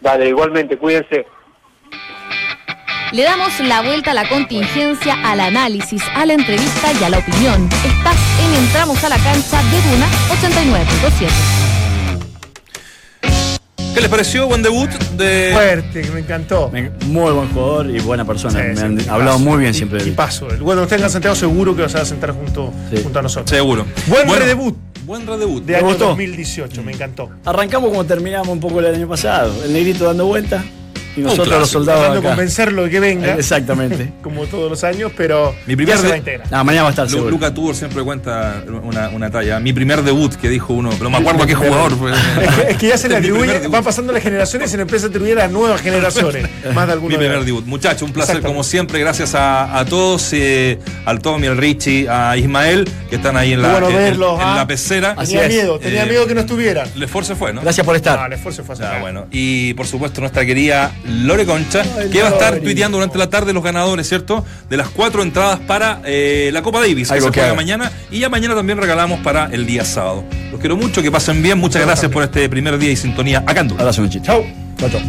Dale, 0.00 0.28
igualmente, 0.28 0.76
cuídense. 0.78 1.26
Le 3.12 3.22
damos 3.24 3.58
la 3.60 3.82
vuelta 3.82 4.12
a 4.12 4.14
la 4.14 4.28
contingencia, 4.28 5.14
al 5.24 5.40
análisis, 5.40 6.02
a 6.14 6.24
la 6.24 6.34
entrevista 6.34 6.92
y 6.98 7.02
a 7.04 7.08
la 7.08 7.18
opinión. 7.18 7.68
Estás 7.84 8.16
en 8.40 8.54
Entramos 8.64 9.02
a 9.02 9.08
la 9.08 9.16
cancha 9.18 9.60
de 9.64 9.82
Duna 9.90 10.06
89.7. 10.40 11.28
¿Qué 13.92 14.00
les 14.00 14.08
pareció? 14.08 14.46
Buen 14.46 14.62
debut 14.62 14.88
de... 15.16 15.50
Fuerte, 15.52 16.02
que 16.02 16.10
me 16.12 16.20
encantó. 16.20 16.70
Me- 16.70 16.90
Muy 17.06 17.32
buen 17.32 17.48
jugador 17.52 17.90
y 17.90 17.98
buena 17.98 18.24
persona. 18.24 18.60
Sí, 18.62 18.68
Me 18.68 18.76
sí, 18.76 18.82
han 18.82 19.10
hablado 19.10 19.40
muy 19.40 19.58
bien 19.58 19.74
siempre 19.74 19.98
de 19.98 20.06
Y 20.06 20.10
él. 20.10 20.14
paso. 20.14 20.46
Cuando 20.62 20.84
usted 20.84 21.02
a 21.02 21.08
Santiago, 21.08 21.34
seguro 21.34 21.74
que 21.74 21.82
vas 21.82 21.96
a 21.96 22.04
sentar 22.04 22.30
junto, 22.30 22.72
Sí. 22.94 23.02
junto 23.02 23.18
a 23.18 23.22
nosotros. 23.22 23.50
Seguro. 23.50 23.84
Buen 24.06 24.28
Bueno, 24.28 24.44
redebut 24.44 24.76
Buen 25.10 25.26
redebut. 25.26 25.64
de 25.64 25.72
¿Te 25.72 25.78
año 25.80 25.88
gustó? 25.88 26.04
2018, 26.10 26.84
me 26.84 26.92
encantó. 26.92 27.30
Arrancamos 27.44 27.90
como 27.90 28.06
terminamos 28.06 28.46
un 28.46 28.60
poco 28.60 28.78
el 28.78 28.94
año 28.94 29.08
pasado. 29.08 29.52
El 29.64 29.72
negrito 29.72 30.04
dando 30.04 30.24
vuelta 30.26 30.62
y 31.16 31.20
nosotros 31.20 31.46
clásico. 31.48 31.60
los 31.60 31.70
soldados 31.70 32.00
Tratando 32.00 32.20
de 32.20 32.26
acá. 32.28 32.36
convencerlo 32.36 32.82
de 32.84 32.90
que 32.90 33.00
venga, 33.00 33.34
Exactamente. 33.34 34.12
como 34.22 34.46
todos 34.46 34.70
los 34.70 34.84
años, 34.84 35.12
pero 35.16 35.54
Mi 35.66 35.76
primer 35.76 35.96
ya 35.96 36.00
se 36.02 36.20
de-. 36.20 36.40
Ah, 36.50 36.64
mañana 36.64 36.82
va 36.84 36.88
a 36.88 36.90
estar 36.90 37.04
Lu- 37.06 37.10
seguro. 37.12 37.30
Luca 37.30 37.52
Tudor 37.54 37.74
siempre 37.74 38.02
cuenta 38.02 38.62
una, 38.82 39.08
una 39.10 39.30
talla. 39.30 39.60
Mi 39.60 39.72
primer 39.72 40.02
debut, 40.02 40.34
que 40.34 40.48
dijo 40.48 40.72
uno, 40.72 40.90
pero 40.98 41.10
me 41.10 41.18
acuerdo 41.18 41.42
a 41.42 41.46
qué 41.46 41.54
jugador 41.56 41.96
fue. 41.98 42.12
Es 42.12 42.54
que, 42.56 42.70
es 42.72 42.76
que 42.76 42.88
ya 42.88 42.98
se 42.98 43.08
le 43.08 43.16
atribuye, 43.18 43.66
van 43.68 43.84
pasando 43.84 44.12
las 44.12 44.22
generaciones 44.22 44.68
y 44.68 44.70
se 44.72 44.76
le 44.76 44.82
empieza 44.82 45.06
a 45.06 45.08
atribuir 45.08 45.38
a 45.38 45.42
las 45.44 45.52
nuevas 45.52 45.80
generaciones, 45.80 46.46
más 46.74 46.86
de 46.86 46.92
alguno 46.92 47.16
Mi 47.16 47.22
de 47.22 47.28
primer 47.28 47.44
debut. 47.44 47.64
Muchachos, 47.66 48.02
un 48.02 48.12
placer 48.12 48.40
como 48.42 48.62
siempre. 48.64 48.98
Gracias 49.00 49.34
a, 49.34 49.78
a 49.78 49.84
todos, 49.84 50.32
eh, 50.32 50.78
al 51.04 51.20
Tommy, 51.20 51.46
al 51.48 51.56
Richie, 51.56 52.08
a 52.08 52.36
Ismael, 52.36 52.88
que 53.08 53.16
están 53.16 53.36
ahí 53.36 53.52
en 53.52 53.62
la, 53.62 53.72
bueno 53.72 53.88
en- 53.90 53.96
en- 53.96 54.02
verlos, 54.02 54.40
en 54.40 54.46
¿ah? 54.46 54.56
la 54.56 54.66
pecera. 54.66 55.14
Así 55.16 55.32
Tenía 55.32 55.46
es. 55.46 55.54
miedo, 55.54 55.78
tenía 55.78 56.04
Eh, 56.04 56.08
miedo 56.08 56.26
que 56.26 56.34
no 56.34 56.40
estuvieran. 56.42 56.88
El 56.94 57.02
esfuerzo 57.02 57.36
fue, 57.36 57.52
¿no? 57.52 57.60
Gracias 57.62 57.84
por 57.84 57.96
estar. 57.96 58.18
No, 58.18 58.26
el 58.26 58.32
esfuerzo 58.32 58.64
fue 58.64 58.74
así. 58.74 58.84
Ah, 58.84 58.98
bueno. 59.00 59.26
Y 59.30 59.74
por 59.74 59.86
supuesto 59.86 60.20
nuestra 60.20 60.44
querida 60.44 60.92
Lore 61.10 61.44
Concha, 61.44 61.82
Ay, 61.98 62.10
que 62.10 62.22
va 62.22 62.28
a 62.28 62.32
estar 62.32 62.52
Lore. 62.54 62.62
tuiteando 62.64 62.98
durante 62.98 63.18
la 63.18 63.28
tarde 63.28 63.52
los 63.52 63.62
ganadores, 63.62 64.08
¿cierto? 64.08 64.44
De 64.68 64.76
las 64.76 64.88
cuatro 64.88 65.22
entradas 65.22 65.58
para 65.60 66.00
eh, 66.04 66.50
la 66.52 66.62
Copa 66.62 66.80
Davis, 66.80 67.08
que 67.08 67.14
Algo 67.14 67.26
se 67.26 67.32
que 67.32 67.40
juega 67.40 67.54
mañana. 67.54 67.90
Y 68.10 68.20
ya 68.20 68.28
mañana 68.28 68.54
también 68.54 68.78
regalamos 68.78 69.20
para 69.20 69.46
el 69.46 69.66
día 69.66 69.84
sábado. 69.84 70.24
Los 70.50 70.60
quiero 70.60 70.76
mucho, 70.76 71.02
que 71.02 71.10
pasen 71.10 71.42
bien. 71.42 71.58
Muchas 71.58 71.82
gracias 71.82 72.10
por 72.10 72.22
este 72.22 72.48
primer 72.48 72.78
día 72.78 72.90
y 72.92 72.96
sintonía 72.96 73.42
acá 73.46 73.60
en. 73.60 73.72
Abrazo. 73.72 74.06
Chau. 74.08 74.44
Chau, 74.78 74.90
chau. 74.90 75.00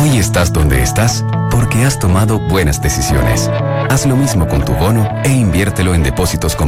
Hoy 0.00 0.18
estás 0.18 0.52
donde 0.52 0.82
estás 0.82 1.24
porque 1.50 1.84
has 1.84 1.98
tomado 1.98 2.38
buenas 2.38 2.80
decisiones. 2.82 3.50
Haz 3.90 4.06
lo 4.06 4.16
mismo 4.16 4.48
con 4.48 4.64
tu 4.64 4.72
bono 4.72 5.08
e 5.24 5.30
inviértelo 5.30 5.94
en 5.94 6.02
depósitos 6.02 6.56
convenientes. 6.56 6.62